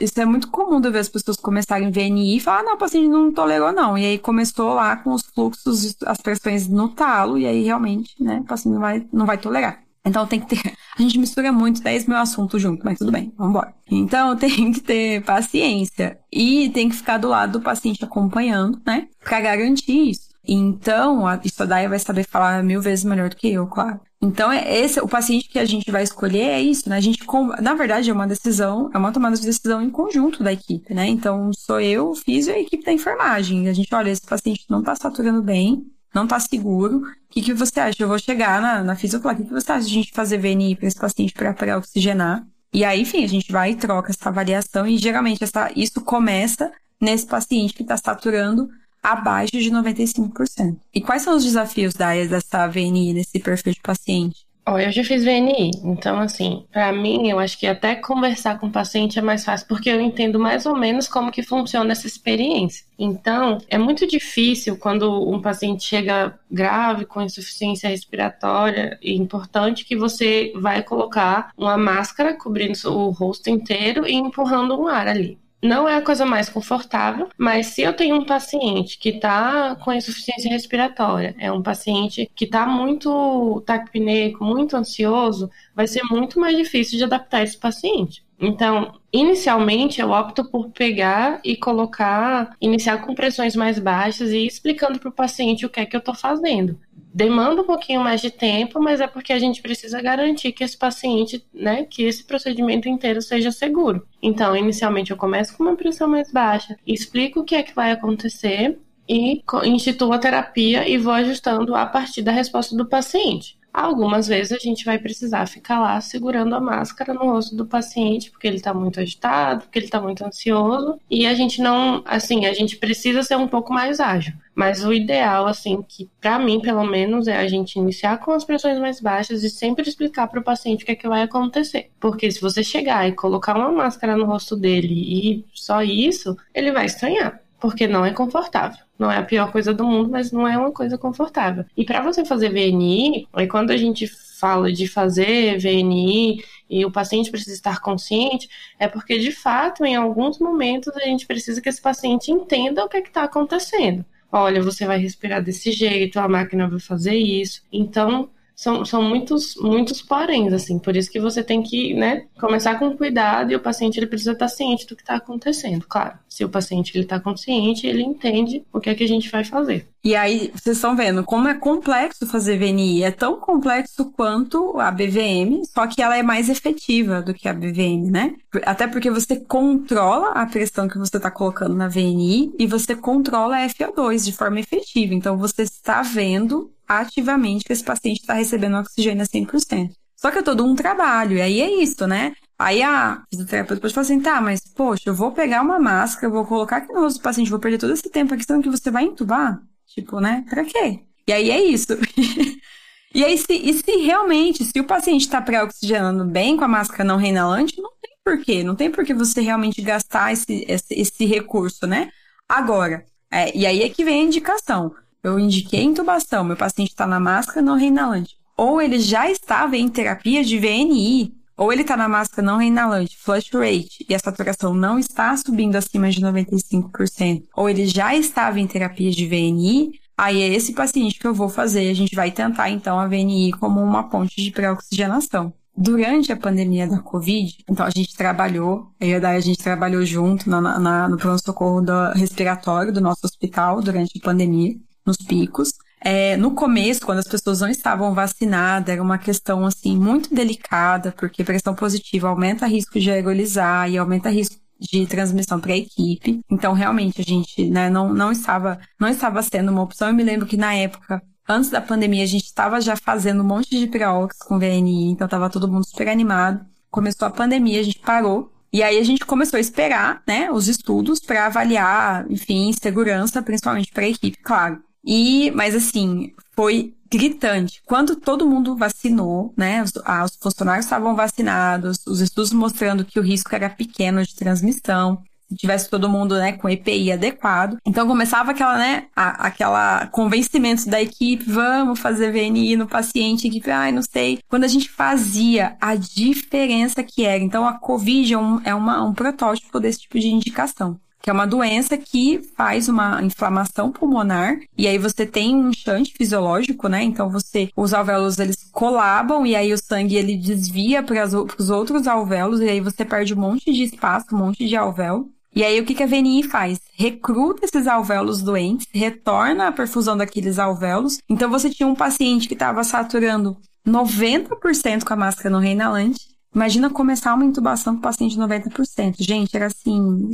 isso 0.00 0.20
é 0.20 0.24
muito 0.24 0.48
comum 0.50 0.80
de 0.80 0.90
ver 0.90 1.00
as 1.00 1.08
pessoas 1.08 1.36
começarem 1.36 1.90
VNI 1.90 2.36
e 2.36 2.40
falar, 2.40 2.60
ah, 2.60 2.62
não, 2.62 2.74
o 2.74 2.78
paciente 2.78 3.08
não 3.08 3.32
tolerou 3.32 3.72
não. 3.72 3.98
E 3.98 4.04
aí 4.04 4.18
começou 4.18 4.74
lá 4.74 4.96
com 4.96 5.12
os 5.12 5.22
fluxos, 5.22 5.96
as 6.06 6.20
pressões 6.20 6.68
no 6.68 6.88
talo, 6.88 7.36
e 7.36 7.46
aí 7.46 7.64
realmente, 7.64 8.14
né, 8.22 8.40
o 8.40 8.44
paciente 8.44 8.74
não 8.74 8.80
vai, 8.80 9.06
não 9.12 9.26
vai 9.26 9.38
tolerar. 9.38 9.82
Então 10.04 10.26
tem 10.26 10.40
que 10.40 10.46
ter. 10.46 10.74
A 10.98 11.02
gente 11.02 11.18
mistura 11.18 11.52
muito 11.52 11.82
10 11.82 12.06
mil 12.06 12.16
assuntos 12.16 12.60
junto, 12.60 12.84
mas 12.84 12.98
tudo 12.98 13.12
bem, 13.12 13.32
vamos 13.36 13.50
embora. 13.50 13.74
Então 13.90 14.36
tem 14.38 14.72
que 14.72 14.80
ter 14.80 15.24
paciência 15.24 16.18
e 16.32 16.70
tem 16.70 16.88
que 16.88 16.96
ficar 16.96 17.18
do 17.18 17.28
lado 17.28 17.52
do 17.58 17.60
paciente 17.60 18.04
acompanhando, 18.04 18.80
né? 18.86 19.08
Pra 19.24 19.40
garantir 19.40 20.10
isso. 20.10 20.29
Então, 20.46 21.26
a 21.26 21.40
Istodaya 21.44 21.88
vai 21.88 21.98
saber 21.98 22.26
falar 22.26 22.62
mil 22.62 22.80
vezes 22.80 23.04
melhor 23.04 23.28
do 23.28 23.36
que 23.36 23.52
eu, 23.52 23.66
claro. 23.66 24.00
Então, 24.22 24.50
é 24.50 24.78
esse 24.78 25.00
o 25.00 25.08
paciente 25.08 25.48
que 25.48 25.58
a 25.58 25.64
gente 25.64 25.90
vai 25.90 26.02
escolher 26.02 26.42
é 26.42 26.60
isso, 26.60 26.88
né? 26.88 26.96
A 26.96 27.00
gente, 27.00 27.24
na 27.60 27.74
verdade, 27.74 28.10
é 28.10 28.12
uma 28.12 28.26
decisão, 28.26 28.90
é 28.92 28.98
uma 28.98 29.12
tomada 29.12 29.36
de 29.36 29.46
decisão 29.46 29.82
em 29.82 29.90
conjunto 29.90 30.42
da 30.42 30.52
equipe, 30.52 30.92
né? 30.92 31.06
Então, 31.06 31.52
sou 31.52 31.80
eu, 31.80 32.14
fiz 32.14 32.48
a 32.48 32.58
equipe 32.58 32.84
da 32.84 32.92
enfermagem. 32.92 33.68
A 33.68 33.72
gente, 33.72 33.94
olha, 33.94 34.10
esse 34.10 34.26
paciente 34.26 34.66
não 34.68 34.82
tá 34.82 34.94
saturando 34.94 35.42
bem, 35.42 35.86
não 36.14 36.26
tá 36.26 36.38
seguro. 36.38 36.98
O 36.98 37.04
que, 37.30 37.42
que 37.42 37.54
você 37.54 37.80
acha? 37.80 38.02
Eu 38.02 38.08
vou 38.08 38.18
chegar 38.18 38.60
na, 38.60 38.82
na 38.82 38.96
fisioterapia. 38.96 39.44
O 39.44 39.48
que 39.48 39.54
você 39.54 39.72
acha 39.72 39.86
de 39.86 39.92
a 39.92 39.94
gente 39.94 40.12
fazer 40.12 40.38
VNI 40.38 40.76
para 40.76 40.86
esse 40.86 40.98
paciente 40.98 41.32
para 41.32 41.78
oxigenar? 41.78 42.46
E 42.72 42.84
aí, 42.84 43.00
enfim, 43.00 43.24
a 43.24 43.28
gente 43.28 43.50
vai 43.50 43.72
e 43.72 43.76
troca 43.76 44.10
essa 44.10 44.28
avaliação 44.28 44.86
e 44.86 44.96
geralmente 44.96 45.42
essa, 45.42 45.70
isso 45.74 46.00
começa 46.02 46.70
nesse 47.00 47.26
paciente 47.26 47.72
que 47.72 47.82
está 47.82 47.96
saturando 47.96 48.68
abaixo 49.02 49.52
de 49.52 49.70
95%. 49.70 50.76
E 50.94 51.00
quais 51.00 51.22
são 51.22 51.36
os 51.36 51.44
desafios 51.44 51.94
da 51.94 52.10
dessa 52.24 52.66
VNI 52.66 53.14
nesse 53.14 53.38
perfil 53.38 53.72
de 53.72 53.80
paciente? 53.80 54.50
Eu 54.66 54.92
já 54.92 55.02
fiz 55.02 55.24
VNI, 55.24 55.70
então 55.82 56.20
assim, 56.20 56.64
para 56.70 56.92
mim, 56.92 57.28
eu 57.28 57.40
acho 57.40 57.58
que 57.58 57.66
até 57.66 57.96
conversar 57.96 58.58
com 58.60 58.68
o 58.68 58.70
paciente 58.70 59.18
é 59.18 59.22
mais 59.22 59.44
fácil, 59.44 59.66
porque 59.66 59.90
eu 59.90 60.00
entendo 60.00 60.38
mais 60.38 60.64
ou 60.64 60.76
menos 60.76 61.08
como 61.08 61.32
que 61.32 61.42
funciona 61.42 61.90
essa 61.90 62.06
experiência. 62.06 62.86
Então, 62.96 63.58
é 63.68 63.76
muito 63.76 64.06
difícil 64.06 64.76
quando 64.76 65.28
um 65.28 65.40
paciente 65.40 65.82
chega 65.82 66.38
grave 66.48 67.04
com 67.04 67.22
insuficiência 67.22 67.88
respiratória, 67.88 68.98
é 69.02 69.10
importante 69.10 69.84
que 69.84 69.96
você 69.96 70.52
vai 70.54 70.82
colocar 70.82 71.50
uma 71.56 71.76
máscara 71.76 72.34
cobrindo 72.34 72.78
o 72.86 73.10
rosto 73.10 73.50
inteiro 73.50 74.06
e 74.06 74.14
empurrando 74.14 74.78
um 74.78 74.86
ar 74.86 75.08
ali 75.08 75.38
não 75.62 75.88
é 75.88 75.96
a 75.96 76.02
coisa 76.02 76.24
mais 76.24 76.48
confortável, 76.48 77.28
mas 77.36 77.66
se 77.66 77.82
eu 77.82 77.92
tenho 77.92 78.16
um 78.16 78.24
paciente 78.24 78.98
que 78.98 79.10
está 79.10 79.76
com 79.76 79.92
insuficiência 79.92 80.50
respiratória, 80.50 81.34
é 81.38 81.52
um 81.52 81.62
paciente 81.62 82.30
que 82.34 82.46
está 82.46 82.66
muito 82.66 83.62
taquipneico, 83.66 84.44
muito 84.44 84.76
ansioso, 84.76 85.50
vai 85.74 85.86
ser 85.86 86.02
muito 86.10 86.40
mais 86.40 86.56
difícil 86.56 86.96
de 86.98 87.04
adaptar 87.04 87.42
esse 87.42 87.58
paciente. 87.58 88.24
Então, 88.42 88.98
inicialmente 89.12 90.00
eu 90.00 90.10
opto 90.10 90.50
por 90.50 90.70
pegar 90.70 91.40
e 91.44 91.54
colocar, 91.56 92.56
iniciar 92.58 92.98
com 92.98 93.14
pressões 93.14 93.54
mais 93.54 93.78
baixas 93.78 94.30
e 94.30 94.46
explicando 94.46 94.98
para 94.98 95.10
o 95.10 95.12
paciente 95.12 95.66
o 95.66 95.68
que 95.68 95.80
é 95.80 95.84
que 95.84 95.94
eu 95.94 96.00
estou 96.00 96.14
fazendo 96.14 96.78
demanda 97.12 97.62
um 97.62 97.66
pouquinho 97.66 98.00
mais 98.00 98.20
de 98.20 98.30
tempo, 98.30 98.80
mas 98.80 99.00
é 99.00 99.06
porque 99.06 99.32
a 99.32 99.38
gente 99.38 99.60
precisa 99.60 100.00
garantir 100.00 100.52
que 100.52 100.64
esse 100.64 100.76
paciente, 100.76 101.44
né, 101.52 101.84
que 101.84 102.04
esse 102.04 102.24
procedimento 102.24 102.88
inteiro 102.88 103.20
seja 103.20 103.50
seguro. 103.50 104.06
Então, 104.22 104.56
inicialmente 104.56 105.10
eu 105.10 105.16
começo 105.16 105.56
com 105.56 105.64
uma 105.64 105.76
pressão 105.76 106.08
mais 106.08 106.32
baixa, 106.32 106.76
explico 106.86 107.40
o 107.40 107.44
que 107.44 107.54
é 107.54 107.62
que 107.62 107.74
vai 107.74 107.90
acontecer 107.90 108.78
e 109.08 109.42
instituo 109.64 110.12
a 110.12 110.18
terapia 110.18 110.88
e 110.88 110.96
vou 110.96 111.12
ajustando 111.12 111.74
a 111.74 111.84
partir 111.84 112.22
da 112.22 112.30
resposta 112.30 112.76
do 112.76 112.86
paciente. 112.86 113.58
Algumas 113.72 114.26
vezes 114.26 114.52
a 114.52 114.58
gente 114.58 114.84
vai 114.84 114.98
precisar 114.98 115.46
ficar 115.46 115.80
lá 115.80 116.00
segurando 116.00 116.54
a 116.54 116.60
máscara 116.60 117.14
no 117.14 117.20
rosto 117.20 117.54
do 117.54 117.64
paciente, 117.64 118.30
porque 118.30 118.46
ele 118.46 118.56
está 118.56 118.74
muito 118.74 119.00
agitado, 119.00 119.62
porque 119.62 119.78
ele 119.78 119.86
está 119.86 120.00
muito 120.00 120.24
ansioso, 120.24 120.98
e 121.08 121.26
a 121.26 121.34
gente 121.34 121.62
não, 121.62 122.02
assim, 122.04 122.46
a 122.46 122.52
gente 122.52 122.76
precisa 122.76 123.22
ser 123.22 123.36
um 123.36 123.46
pouco 123.46 123.72
mais 123.72 124.00
ágil. 124.00 124.34
Mas 124.54 124.84
o 124.84 124.92
ideal, 124.92 125.46
assim, 125.46 125.82
que 125.88 126.10
para 126.20 126.38
mim, 126.38 126.60
pelo 126.60 126.84
menos, 126.84 127.28
é 127.28 127.36
a 127.36 127.48
gente 127.48 127.76
iniciar 127.76 128.18
com 128.18 128.32
as 128.32 128.44
pressões 128.44 128.78
mais 128.78 129.00
baixas 129.00 129.42
e 129.44 129.48
sempre 129.48 129.88
explicar 129.88 130.26
para 130.26 130.40
o 130.40 130.44
paciente 130.44 130.82
o 130.82 130.86
que 130.86 130.92
é 130.92 130.96
que 130.96 131.08
vai 131.08 131.22
acontecer. 131.22 131.90
Porque 131.98 132.30
se 132.30 132.40
você 132.40 132.62
chegar 132.62 133.08
e 133.08 133.12
colocar 133.12 133.56
uma 133.56 133.70
máscara 133.70 134.16
no 134.16 134.26
rosto 134.26 134.56
dele 134.56 134.92
e 134.92 135.44
só 135.54 135.82
isso, 135.82 136.36
ele 136.52 136.72
vai 136.72 136.86
estranhar 136.86 137.40
porque 137.60 137.86
não 137.86 138.04
é 138.04 138.12
confortável. 138.12 138.78
Não 138.98 139.10
é 139.10 139.18
a 139.18 139.22
pior 139.22 139.52
coisa 139.52 139.72
do 139.72 139.84
mundo, 139.84 140.10
mas 140.10 140.32
não 140.32 140.48
é 140.48 140.56
uma 140.56 140.72
coisa 140.72 140.96
confortável. 140.98 141.64
E 141.76 141.84
para 141.84 142.02
você 142.02 142.24
fazer 142.24 142.50
VNI, 142.50 143.28
aí 143.32 143.46
quando 143.46 143.70
a 143.70 143.76
gente 143.76 144.06
fala 144.40 144.72
de 144.72 144.88
fazer 144.88 145.58
VNI 145.58 146.42
e 146.68 146.84
o 146.84 146.90
paciente 146.90 147.30
precisa 147.30 147.54
estar 147.54 147.80
consciente, 147.80 148.48
é 148.78 148.88
porque 148.88 149.18
de 149.18 149.32
fato, 149.32 149.84
em 149.84 149.94
alguns 149.94 150.38
momentos, 150.38 150.96
a 150.96 151.04
gente 151.04 151.26
precisa 151.26 151.60
que 151.60 151.68
esse 151.68 151.80
paciente 151.80 152.32
entenda 152.32 152.84
o 152.84 152.88
que 152.88 152.96
é 152.96 153.00
está 153.00 153.24
acontecendo. 153.24 154.04
Olha, 154.32 154.62
você 154.62 154.86
vai 154.86 154.98
respirar 154.98 155.42
desse 155.42 155.72
jeito, 155.72 156.18
a 156.18 156.28
máquina 156.28 156.68
vai 156.68 156.80
fazer 156.80 157.16
isso. 157.16 157.62
Então, 157.72 158.30
são, 158.60 158.84
são 158.84 159.02
muitos, 159.02 159.54
muitos 159.56 160.02
poréns, 160.02 160.52
assim. 160.52 160.78
Por 160.78 160.94
isso 160.94 161.10
que 161.10 161.18
você 161.18 161.42
tem 161.42 161.62
que, 161.62 161.94
né, 161.94 162.26
começar 162.38 162.78
com 162.78 162.94
cuidado 162.94 163.50
e 163.50 163.56
o 163.56 163.60
paciente 163.60 163.98
ele 163.98 164.06
precisa 164.06 164.32
estar 164.32 164.48
ciente 164.48 164.86
do 164.86 164.94
que 164.94 165.00
está 165.00 165.14
acontecendo. 165.14 165.86
Claro, 165.88 166.18
se 166.28 166.44
o 166.44 166.48
paciente 166.48 166.94
ele 166.94 167.04
está 167.04 167.18
consciente, 167.18 167.86
ele 167.86 168.02
entende 168.02 168.62
o 168.70 168.78
que 168.78 168.90
é 168.90 168.94
que 168.94 169.02
a 169.02 169.08
gente 169.08 169.30
vai 169.30 169.44
fazer. 169.44 169.88
E 170.04 170.14
aí, 170.14 170.50
vocês 170.54 170.76
estão 170.76 170.94
vendo 170.96 171.24
como 171.24 171.48
é 171.48 171.54
complexo 171.54 172.26
fazer 172.26 172.58
VNI. 172.58 173.02
É 173.02 173.10
tão 173.10 173.38
complexo 173.38 174.10
quanto 174.12 174.78
a 174.78 174.90
BVM, 174.90 175.62
só 175.64 175.86
que 175.86 176.02
ela 176.02 176.16
é 176.16 176.22
mais 176.22 176.48
efetiva 176.48 177.20
do 177.20 177.34
que 177.34 177.48
a 177.48 177.54
BVM, 177.54 178.10
né? 178.10 178.34
Até 178.64 178.86
porque 178.86 179.10
você 179.10 179.36
controla 179.36 180.32
a 180.32 180.46
pressão 180.46 180.88
que 180.88 180.98
você 180.98 181.16
está 181.16 181.30
colocando 181.30 181.74
na 181.74 181.88
VNI 181.88 182.52
e 182.58 182.66
você 182.66 182.94
controla 182.94 183.56
a 183.56 183.66
FO2 183.66 184.24
de 184.24 184.32
forma 184.32 184.60
efetiva. 184.60 185.14
Então, 185.14 185.36
você 185.36 185.62
está 185.62 186.00
vendo 186.00 186.70
ativamente 186.98 187.64
que 187.64 187.72
esse 187.72 187.84
paciente 187.84 188.20
está 188.20 188.34
recebendo 188.34 188.76
oxigênio 188.76 189.22
a 189.22 189.26
100%. 189.26 189.92
Só 190.16 190.30
que 190.30 190.38
é 190.38 190.42
todo 190.42 190.64
um 190.64 190.74
trabalho, 190.74 191.36
e 191.36 191.40
aí 191.40 191.60
é 191.60 191.82
isso, 191.82 192.06
né? 192.06 192.34
Aí 192.58 192.82
a 192.82 193.22
fisioterapeuta 193.30 193.80
pode 193.80 193.94
falar 193.94 194.04
assim, 194.04 194.20
tá, 194.20 194.40
mas 194.40 194.60
poxa, 194.74 195.04
eu 195.06 195.14
vou 195.14 195.32
pegar 195.32 195.62
uma 195.62 195.78
máscara, 195.78 196.30
vou 196.30 196.44
colocar 196.44 196.78
aqui 196.78 196.92
no 196.92 197.00
rosto 197.00 197.18
do 197.18 197.22
paciente, 197.22 197.50
vou 197.50 197.60
perder 197.60 197.78
todo 197.78 197.92
esse 197.92 198.10
tempo 198.10 198.34
aqui, 198.34 198.44
sendo 198.44 198.62
que 198.62 198.68
você 198.68 198.90
vai 198.90 199.04
entubar? 199.04 199.62
Tipo, 199.86 200.20
né? 200.20 200.44
Pra 200.50 200.64
quê? 200.64 201.00
E 201.26 201.32
aí 201.32 201.50
é 201.50 201.62
isso. 201.62 201.92
e 203.14 203.24
aí, 203.24 203.38
se, 203.38 203.52
e 203.52 203.72
se 203.72 203.96
realmente, 204.04 204.64
se 204.64 204.78
o 204.78 204.84
paciente 204.84 205.22
está 205.22 205.40
pré-oxigenando 205.40 206.24
bem 206.24 206.56
com 206.56 206.64
a 206.64 206.68
máscara 206.68 207.04
não 207.04 207.16
reinalante, 207.16 207.80
não 207.80 207.90
tem 208.02 208.12
porquê. 208.22 208.62
Não 208.64 208.74
tem 208.74 208.90
porquê 208.90 209.14
você 209.14 209.40
realmente 209.40 209.80
gastar 209.80 210.32
esse, 210.32 210.66
esse, 210.68 210.94
esse 210.94 211.24
recurso, 211.24 211.86
né? 211.86 212.10
Agora, 212.48 213.06
é, 213.30 213.56
e 213.56 213.64
aí 213.64 213.82
é 213.82 213.88
que 213.88 214.04
vem 214.04 214.20
a 214.20 214.24
indicação 214.24 214.92
eu 215.22 215.38
indiquei 215.38 215.82
intubação, 215.82 216.44
meu 216.44 216.56
paciente 216.56 216.90
está 216.90 217.06
na 217.06 217.20
máscara 217.20 217.62
não 217.62 217.76
reinalante, 217.76 218.36
ou 218.56 218.80
ele 218.80 218.98
já 218.98 219.30
estava 219.30 219.76
em 219.76 219.88
terapia 219.88 220.44
de 220.44 220.58
VNI, 220.58 221.32
ou 221.56 221.70
ele 221.70 221.82
está 221.82 221.94
na 221.94 222.08
máscara 222.08 222.42
não 222.42 222.56
reinalante, 222.56 223.18
flush 223.18 223.50
rate, 223.52 224.06
e 224.08 224.14
a 224.14 224.18
saturação 224.18 224.72
não 224.72 224.98
está 224.98 225.36
subindo 225.36 225.76
acima 225.76 226.10
de 226.10 226.20
95%, 226.20 227.44
ou 227.54 227.68
ele 227.68 227.86
já 227.86 228.14
estava 228.14 228.58
em 228.58 228.66
terapia 228.66 229.10
de 229.10 229.26
VNI, 229.26 229.92
aí 230.16 230.40
é 230.40 230.48
esse 230.48 230.72
paciente 230.72 231.18
que 231.18 231.26
eu 231.26 231.34
vou 231.34 231.48
fazer. 231.48 231.90
A 231.90 231.94
gente 231.94 232.14
vai 232.14 232.30
tentar, 232.30 232.70
então, 232.70 232.98
a 232.98 233.06
VNI 233.06 233.52
como 233.52 233.80
uma 233.80 234.08
ponte 234.08 234.42
de 234.42 234.50
pré-oxigenação. 234.50 235.52
Durante 235.76 236.32
a 236.32 236.36
pandemia 236.36 236.86
da 236.86 236.98
Covid, 236.98 237.58
então 237.68 237.86
a 237.86 237.90
gente 237.90 238.14
trabalhou, 238.14 238.92
eu 239.00 239.08
e 239.08 239.14
a 239.14 239.18
Daya, 239.18 239.38
a 239.38 239.40
gente 239.40 239.62
trabalhou 239.62 240.04
junto 240.04 240.50
na, 240.50 240.78
na, 240.78 241.08
no 241.08 241.16
pronto-socorro 241.16 241.82
respiratório 242.14 242.92
do 242.92 243.00
nosso 243.00 243.24
hospital 243.24 243.80
durante 243.80 244.18
a 244.18 244.20
pandemia 244.22 244.76
nos 245.10 245.16
picos. 245.16 245.72
É, 246.02 246.36
no 246.36 246.52
começo, 246.52 247.04
quando 247.04 247.18
as 247.18 247.28
pessoas 247.28 247.60
não 247.60 247.68
estavam 247.68 248.14
vacinadas, 248.14 248.88
era 248.88 249.02
uma 249.02 249.18
questão 249.18 249.66
assim 249.66 249.96
muito 249.96 250.34
delicada, 250.34 251.12
porque 251.12 251.44
pressão 251.44 251.74
positiva 251.74 252.28
aumenta 252.28 252.66
risco 252.66 252.98
de 252.98 253.10
aerolizar 253.10 253.90
e 253.90 253.98
aumenta 253.98 254.30
risco 254.30 254.56
de 254.78 255.06
transmissão 255.06 255.60
para 255.60 255.74
a 255.74 255.76
equipe. 255.76 256.40
Então, 256.50 256.72
realmente, 256.72 257.20
a 257.20 257.24
gente 257.24 257.68
né, 257.68 257.90
não, 257.90 258.14
não, 258.14 258.32
estava, 258.32 258.78
não 258.98 259.08
estava 259.08 259.42
sendo 259.42 259.70
uma 259.70 259.82
opção. 259.82 260.08
Eu 260.08 260.14
me 260.14 260.22
lembro 260.22 260.46
que 260.46 260.56
na 260.56 260.74
época, 260.74 261.22
antes 261.46 261.68
da 261.68 261.82
pandemia, 261.82 262.24
a 262.24 262.26
gente 262.26 262.46
estava 262.46 262.80
já 262.80 262.96
fazendo 262.96 263.42
um 263.42 263.46
monte 263.46 263.78
de 263.78 263.86
pré-ox 263.86 264.38
com 264.38 264.58
VNI, 264.58 265.10
então 265.10 265.26
estava 265.26 265.50
todo 265.50 265.70
mundo 265.70 265.86
super 265.86 266.08
animado. 266.08 266.64
Começou 266.90 267.28
a 267.28 267.30
pandemia, 267.30 267.78
a 267.78 267.82
gente 267.82 267.98
parou 267.98 268.50
e 268.72 268.82
aí 268.82 268.98
a 268.98 269.04
gente 269.04 269.26
começou 269.26 269.56
a 269.56 269.60
esperar, 269.60 270.22
né, 270.26 270.50
os 270.50 270.68
estudos 270.68 271.18
para 271.18 271.46
avaliar, 271.46 272.24
enfim, 272.30 272.72
segurança, 272.72 273.42
principalmente 273.42 273.90
para 273.92 274.04
a 274.04 274.08
equipe, 274.08 274.38
claro. 274.42 274.80
E, 275.04 275.50
mas 275.52 275.74
assim, 275.74 276.32
foi 276.54 276.94
gritante. 277.10 277.82
Quando 277.86 278.16
todo 278.16 278.46
mundo 278.46 278.76
vacinou, 278.76 279.52
né, 279.56 279.82
os, 279.82 279.92
ah, 280.04 280.24
os 280.24 280.36
funcionários 280.36 280.86
estavam 280.86 281.16
vacinados, 281.16 281.98
os 282.06 282.20
estudos 282.20 282.52
mostrando 282.52 283.04
que 283.04 283.18
o 283.18 283.22
risco 283.22 283.54
era 283.54 283.68
pequeno 283.68 284.22
de 284.24 284.34
transmissão, 284.34 285.20
se 285.48 285.56
tivesse 285.56 285.90
todo 285.90 286.08
mundo, 286.08 286.36
né, 286.36 286.52
com 286.52 286.68
EPI 286.68 287.10
adequado. 287.10 287.76
Então 287.84 288.06
começava 288.06 288.52
aquela, 288.52 288.78
né, 288.78 289.06
a, 289.16 289.48
aquela 289.48 290.06
convencimento 290.06 290.88
da 290.88 291.02
equipe, 291.02 291.44
vamos 291.50 291.98
fazer 291.98 292.30
VNI 292.30 292.76
no 292.76 292.86
paciente, 292.86 293.48
equipe, 293.48 293.68
ai, 293.68 293.90
não 293.90 294.02
sei. 294.02 294.38
Quando 294.48 294.62
a 294.62 294.68
gente 294.68 294.88
fazia 294.88 295.76
a 295.80 295.96
diferença 295.96 297.02
que 297.02 297.24
era. 297.24 297.42
Então 297.42 297.66
a 297.66 297.76
COVID 297.78 298.32
é 298.32 298.38
um, 298.38 298.60
é 298.64 298.74
uma, 298.74 299.02
um 299.02 299.12
protótipo 299.12 299.80
desse 299.80 300.02
tipo 300.02 300.20
de 300.20 300.28
indicação 300.28 301.00
que 301.22 301.30
é 301.30 301.32
uma 301.32 301.46
doença 301.46 301.96
que 301.96 302.40
faz 302.56 302.88
uma 302.88 303.22
inflamação 303.22 303.92
pulmonar 303.92 304.58
e 304.76 304.88
aí 304.88 304.98
você 304.98 305.26
tem 305.26 305.54
um 305.54 305.72
chante 305.72 306.12
fisiológico, 306.14 306.88
né? 306.88 307.02
Então 307.02 307.28
você 307.28 307.68
os 307.76 307.92
alvéolos 307.92 308.38
eles 308.38 308.68
colabam 308.72 309.46
e 309.46 309.54
aí 309.54 309.72
o 309.72 309.78
sangue 309.78 310.16
ele 310.16 310.36
desvia 310.36 311.02
para 311.02 311.24
os 311.58 311.70
outros 311.70 312.06
alvéolos 312.06 312.60
e 312.60 312.68
aí 312.68 312.80
você 312.80 313.04
perde 313.04 313.34
um 313.34 313.40
monte 313.40 313.72
de 313.72 313.84
espaço, 313.84 314.26
um 314.32 314.38
monte 314.38 314.66
de 314.66 314.76
alvéolo. 314.76 315.30
E 315.54 315.64
aí 315.64 315.80
o 315.80 315.84
que, 315.84 315.94
que 315.94 316.02
a 316.02 316.06
VNI 316.06 316.44
faz? 316.44 316.78
Recruta 316.94 317.64
esses 317.64 317.86
alvéolos 317.86 318.40
doentes, 318.40 318.86
retorna 318.92 319.66
a 319.66 319.72
perfusão 319.72 320.16
daqueles 320.16 320.58
alvéolos. 320.58 321.18
Então 321.28 321.50
você 321.50 321.68
tinha 321.68 321.88
um 321.88 321.94
paciente 321.94 322.46
que 322.46 322.54
estava 322.54 322.84
saturando 322.84 323.56
90% 323.86 325.04
com 325.04 325.12
a 325.12 325.16
máscara 325.16 325.50
não 325.50 325.58
reinalante. 325.58 326.20
Imagina 326.54 326.90
começar 326.90 327.34
uma 327.34 327.44
intubação 327.44 327.94
com 327.94 327.98
o 327.98 328.02
paciente 328.02 328.34
de 328.34 328.40
90%. 328.40 329.16
Gente, 329.18 329.56
era 329.56 329.66
assim, 329.66 330.30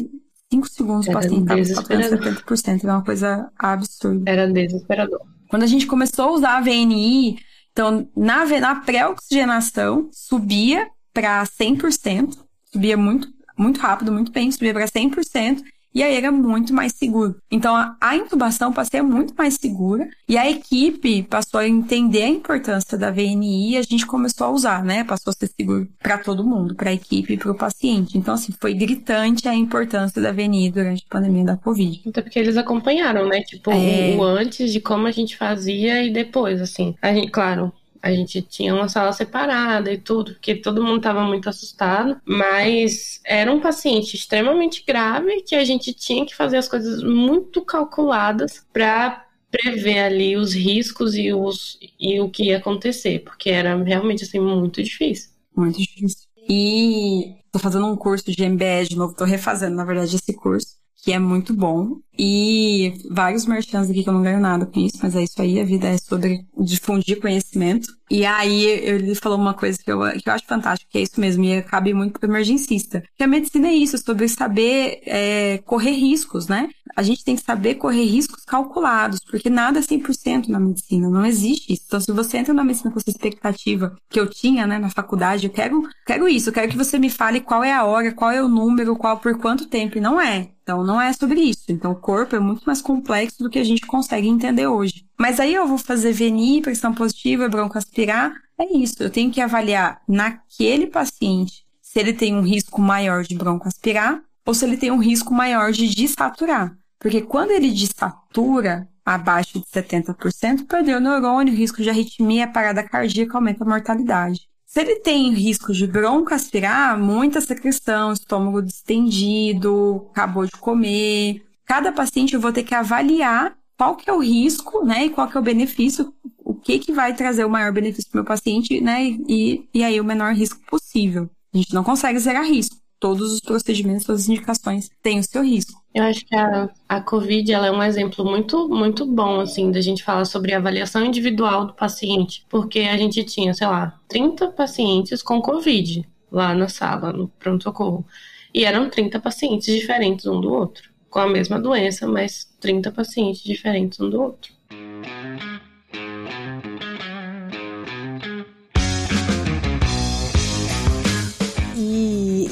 5 0.52 0.68
segundos 0.68 1.06
para 1.06 1.28
tentar 1.28 1.56
70%. 1.56 2.84
É 2.84 2.92
uma 2.92 3.04
coisa 3.04 3.50
absurda. 3.58 4.30
Era 4.30 4.50
desesperador. 4.50 5.20
Quando 5.48 5.62
a 5.62 5.66
gente 5.66 5.86
começou 5.86 6.26
a 6.26 6.32
usar 6.32 6.56
a 6.56 6.60
VNI, 6.60 7.38
então 7.72 8.08
na, 8.16 8.44
na 8.44 8.74
pré-oxigenação 8.76 10.08
subia 10.12 10.88
para 11.12 11.44
100%, 11.44 12.36
subia 12.72 12.96
muito, 12.96 13.28
muito 13.56 13.80
rápido, 13.80 14.12
muito 14.12 14.32
bem, 14.32 14.50
subia 14.50 14.72
para 14.72 14.86
100%, 14.86 15.62
e 15.96 16.02
aí 16.02 16.14
era 16.14 16.30
muito 16.30 16.74
mais 16.74 16.92
seguro. 16.92 17.36
Então 17.50 17.74
a, 17.74 17.96
a 17.98 18.14
intubação 18.14 18.70
passou 18.70 18.88
a 18.88 18.90
ser 18.90 19.02
muito 19.02 19.34
mais 19.34 19.54
segura 19.54 20.06
e 20.28 20.36
a 20.36 20.48
equipe 20.50 21.22
passou 21.22 21.58
a 21.58 21.66
entender 21.66 22.22
a 22.22 22.28
importância 22.28 22.98
da 22.98 23.10
VNI 23.10 23.70
e 23.70 23.76
a 23.78 23.82
gente 23.82 24.04
começou 24.06 24.46
a 24.46 24.50
usar, 24.50 24.84
né? 24.84 25.04
Passou 25.04 25.30
a 25.30 25.32
ser 25.34 25.50
seguro 25.58 25.88
para 26.02 26.18
todo 26.18 26.44
mundo, 26.44 26.74
para 26.74 26.90
a 26.90 26.92
equipe 26.92 27.32
e 27.32 27.38
para 27.38 27.50
o 27.50 27.56
paciente. 27.56 28.18
Então 28.18 28.34
assim, 28.34 28.52
foi 28.60 28.74
gritante 28.74 29.48
a 29.48 29.54
importância 29.54 30.20
da 30.20 30.32
VNI 30.32 30.70
durante 30.70 31.06
a 31.08 31.14
pandemia 31.14 31.46
da 31.46 31.56
Covid. 31.56 32.02
Até 32.06 32.20
porque 32.20 32.38
eles 32.38 32.58
acompanharam, 32.58 33.26
né? 33.26 33.40
Tipo, 33.40 33.70
é... 33.70 34.14
o 34.14 34.22
antes 34.22 34.70
de 34.74 34.82
como 34.82 35.06
a 35.06 35.10
gente 35.10 35.34
fazia 35.34 36.04
e 36.04 36.12
depois, 36.12 36.60
assim. 36.60 36.94
A 37.00 37.10
gente, 37.14 37.30
claro, 37.30 37.72
a 38.02 38.12
gente 38.12 38.42
tinha 38.42 38.74
uma 38.74 38.88
sala 38.88 39.12
separada 39.12 39.92
e 39.92 39.98
tudo, 39.98 40.32
porque 40.32 40.54
todo 40.54 40.82
mundo 40.82 40.98
estava 40.98 41.22
muito 41.24 41.48
assustado, 41.48 42.20
mas 42.24 43.20
era 43.24 43.52
um 43.52 43.60
paciente 43.60 44.14
extremamente 44.14 44.84
grave 44.86 45.42
que 45.42 45.54
a 45.54 45.64
gente 45.64 45.92
tinha 45.92 46.24
que 46.26 46.34
fazer 46.34 46.56
as 46.56 46.68
coisas 46.68 47.02
muito 47.02 47.64
calculadas 47.64 48.64
para 48.72 49.26
prever 49.50 49.98
ali 50.00 50.36
os 50.36 50.54
riscos 50.54 51.14
e, 51.14 51.32
os, 51.32 51.78
e 51.98 52.20
o 52.20 52.28
que 52.28 52.44
ia 52.44 52.58
acontecer, 52.58 53.20
porque 53.24 53.50
era 53.50 53.76
realmente 53.82 54.24
assim 54.24 54.40
muito 54.40 54.82
difícil. 54.82 55.30
Muito 55.56 55.78
difícil. 55.78 56.26
E 56.48 57.36
tô 57.50 57.58
fazendo 57.58 57.86
um 57.86 57.96
curso 57.96 58.30
de 58.30 58.44
MBE 58.44 58.88
de 58.88 58.96
novo, 58.96 59.14
tô 59.14 59.24
refazendo, 59.24 59.76
na 59.76 59.84
verdade, 59.84 60.16
esse 60.16 60.34
curso 60.34 60.76
que 61.06 61.12
é 61.12 61.18
muito 61.20 61.54
bom. 61.54 62.00
E 62.18 62.94
vários 63.10 63.46
merchants 63.46 63.90
aqui 63.90 64.02
que 64.02 64.08
eu 64.08 64.14
não 64.14 64.22
ganho 64.22 64.40
nada 64.40 64.66
com 64.66 64.80
isso, 64.80 64.98
mas 65.02 65.14
é 65.14 65.22
isso 65.22 65.40
aí, 65.40 65.60
a 65.60 65.64
vida 65.64 65.88
é 65.88 65.98
sobre 65.98 66.46
difundir 66.58 67.20
conhecimento. 67.20 67.88
E 68.10 68.24
aí 68.24 68.64
ele 68.64 69.14
falou 69.16 69.36
uma 69.36 69.52
coisa 69.52 69.78
que 69.78 69.90
eu, 69.90 70.00
que 70.12 70.28
eu 70.28 70.32
acho 70.32 70.46
fantástica, 70.46 70.88
que 70.90 70.98
é 70.98 71.02
isso 71.02 71.20
mesmo, 71.20 71.44
e 71.44 71.60
cabe 71.62 71.92
muito 71.92 72.18
para 72.18 72.28
emergencista. 72.28 73.02
Que 73.16 73.24
a 73.24 73.26
medicina 73.26 73.68
é 73.68 73.72
isso, 73.72 73.98
sobre 73.98 74.28
saber 74.28 75.00
é, 75.04 75.58
correr 75.64 75.90
riscos, 75.90 76.46
né? 76.46 76.68
A 76.94 77.02
gente 77.02 77.24
tem 77.24 77.34
que 77.34 77.42
saber 77.42 77.74
correr 77.74 78.04
riscos 78.04 78.44
calculados, 78.44 79.20
porque 79.28 79.50
nada 79.50 79.80
é 79.80 79.82
100% 79.82 80.48
na 80.48 80.60
medicina, 80.60 81.10
não 81.10 81.26
existe 81.26 81.72
isso. 81.72 81.82
Então, 81.86 82.00
se 82.00 82.12
você 82.12 82.38
entra 82.38 82.54
na 82.54 82.64
medicina 82.64 82.92
com 82.92 82.98
essa 82.98 83.10
expectativa 83.10 83.96
que 84.08 84.20
eu 84.20 84.28
tinha, 84.30 84.66
né, 84.66 84.78
na 84.78 84.88
faculdade, 84.88 85.46
eu 85.46 85.52
quero, 85.52 85.82
quero 86.06 86.28
isso, 86.28 86.48
eu 86.48 86.52
quero 86.52 86.68
que 86.68 86.76
você 86.76 86.98
me 86.98 87.10
fale 87.10 87.40
qual 87.40 87.64
é 87.64 87.72
a 87.72 87.84
hora, 87.84 88.12
qual 88.12 88.30
é 88.30 88.42
o 88.42 88.48
número, 88.48 88.96
qual 88.96 89.18
por 89.18 89.36
quanto 89.38 89.66
tempo, 89.66 89.98
e 89.98 90.00
não 90.00 90.20
é. 90.20 90.48
Então, 90.66 90.82
não 90.82 91.00
é 91.00 91.12
sobre 91.12 91.40
isso. 91.40 91.64
Então, 91.68 91.94
corpo 92.06 92.36
é 92.36 92.38
muito 92.38 92.62
mais 92.64 92.80
complexo 92.80 93.42
do 93.42 93.50
que 93.50 93.58
a 93.58 93.64
gente 93.64 93.84
consegue 93.84 94.28
entender 94.28 94.68
hoje. 94.68 95.04
Mas 95.18 95.40
aí 95.40 95.52
eu 95.52 95.66
vou 95.66 95.76
fazer 95.76 96.12
VNI, 96.12 96.62
pressão 96.62 96.94
positiva, 96.94 97.48
broncoaspirar. 97.48 98.32
É 98.56 98.78
isso. 98.78 99.02
Eu 99.02 99.10
tenho 99.10 99.32
que 99.32 99.40
avaliar 99.40 100.00
naquele 100.06 100.86
paciente 100.86 101.66
se 101.82 101.98
ele 101.98 102.12
tem 102.12 102.32
um 102.32 102.42
risco 102.42 102.80
maior 102.80 103.24
de 103.24 103.34
broncoaspirar 103.34 104.22
ou 104.46 104.54
se 104.54 104.64
ele 104.64 104.76
tem 104.76 104.92
um 104.92 105.00
risco 105.00 105.34
maior 105.34 105.72
de 105.72 105.92
desaturar. 105.92 106.78
Porque 107.00 107.22
quando 107.22 107.50
ele 107.50 107.72
desatura 107.72 108.88
abaixo 109.04 109.58
de 109.58 109.66
70%, 109.66 110.64
perdeu 110.68 110.98
o 110.98 111.00
neurônio, 111.00 111.52
risco 111.52 111.82
de 111.82 111.90
arritmia, 111.90 112.46
parada 112.46 112.84
cardíaca, 112.84 113.36
aumenta 113.36 113.64
a 113.64 113.68
mortalidade. 113.68 114.42
Se 114.64 114.80
ele 114.80 115.00
tem 115.00 115.32
risco 115.32 115.72
de 115.72 115.88
broncoaspirar, 115.88 116.96
muita 116.96 117.40
secreção, 117.40 118.12
estômago 118.12 118.62
distendido, 118.62 120.06
acabou 120.12 120.46
de 120.46 120.52
comer. 120.52 121.46
Cada 121.66 121.90
paciente 121.92 122.34
eu 122.34 122.40
vou 122.40 122.52
ter 122.52 122.62
que 122.62 122.74
avaliar 122.74 123.56
qual 123.76 123.96
que 123.96 124.08
é 124.08 124.12
o 124.12 124.20
risco, 124.20 124.84
né, 124.84 125.06
e 125.06 125.10
qual 125.10 125.28
que 125.28 125.36
é 125.36 125.40
o 125.40 125.42
benefício, 125.42 126.12
o 126.38 126.54
que 126.54 126.78
que 126.78 126.92
vai 126.92 127.14
trazer 127.14 127.44
o 127.44 127.50
maior 127.50 127.72
benefício 127.72 128.10
para 128.10 128.20
o 128.20 128.22
meu 128.22 128.24
paciente, 128.24 128.80
né, 128.80 129.04
e, 129.28 129.68
e 129.74 129.84
aí 129.84 130.00
o 130.00 130.04
menor 130.04 130.32
risco 130.32 130.60
possível. 130.66 131.28
A 131.52 131.56
gente 131.58 131.74
não 131.74 131.84
consegue 131.84 132.18
zerar 132.18 132.44
risco. 132.44 132.76
Todos 132.98 133.30
os 133.30 133.40
procedimentos, 133.40 134.06
todas 134.06 134.22
as 134.22 134.28
indicações 134.28 134.90
têm 135.02 135.18
o 135.18 135.22
seu 135.22 135.42
risco. 135.42 135.82
Eu 135.94 136.04
acho 136.04 136.24
que 136.24 136.34
a, 136.34 136.70
a 136.88 137.00
COVID 137.02 137.52
ela 137.52 137.66
é 137.66 137.70
um 137.70 137.82
exemplo 137.82 138.24
muito, 138.24 138.66
muito 138.70 139.04
bom, 139.04 139.40
assim, 139.40 139.70
da 139.70 139.82
gente 139.82 140.02
falar 140.02 140.24
sobre 140.24 140.54
avaliação 140.54 141.04
individual 141.04 141.66
do 141.66 141.74
paciente. 141.74 142.46
Porque 142.48 142.80
a 142.80 142.96
gente 142.96 143.22
tinha, 143.24 143.52
sei 143.52 143.66
lá, 143.66 144.00
30 144.08 144.48
pacientes 144.52 145.22
com 145.22 145.42
COVID 145.42 146.08
lá 146.32 146.54
na 146.54 146.70
sala, 146.70 147.12
no 147.12 147.28
pronto-socorro. 147.28 148.06
E 148.54 148.64
eram 148.64 148.88
30 148.88 149.20
pacientes 149.20 149.74
diferentes 149.74 150.24
um 150.24 150.40
do 150.40 150.50
outro 150.50 150.95
com 151.16 151.20
a 151.20 151.26
mesma 151.26 151.58
doença, 151.58 152.06
mas 152.06 152.44
30 152.60 152.92
pacientes 152.92 153.42
diferentes 153.42 153.98
um 153.98 154.10
do 154.10 154.20
outro. 154.20 154.52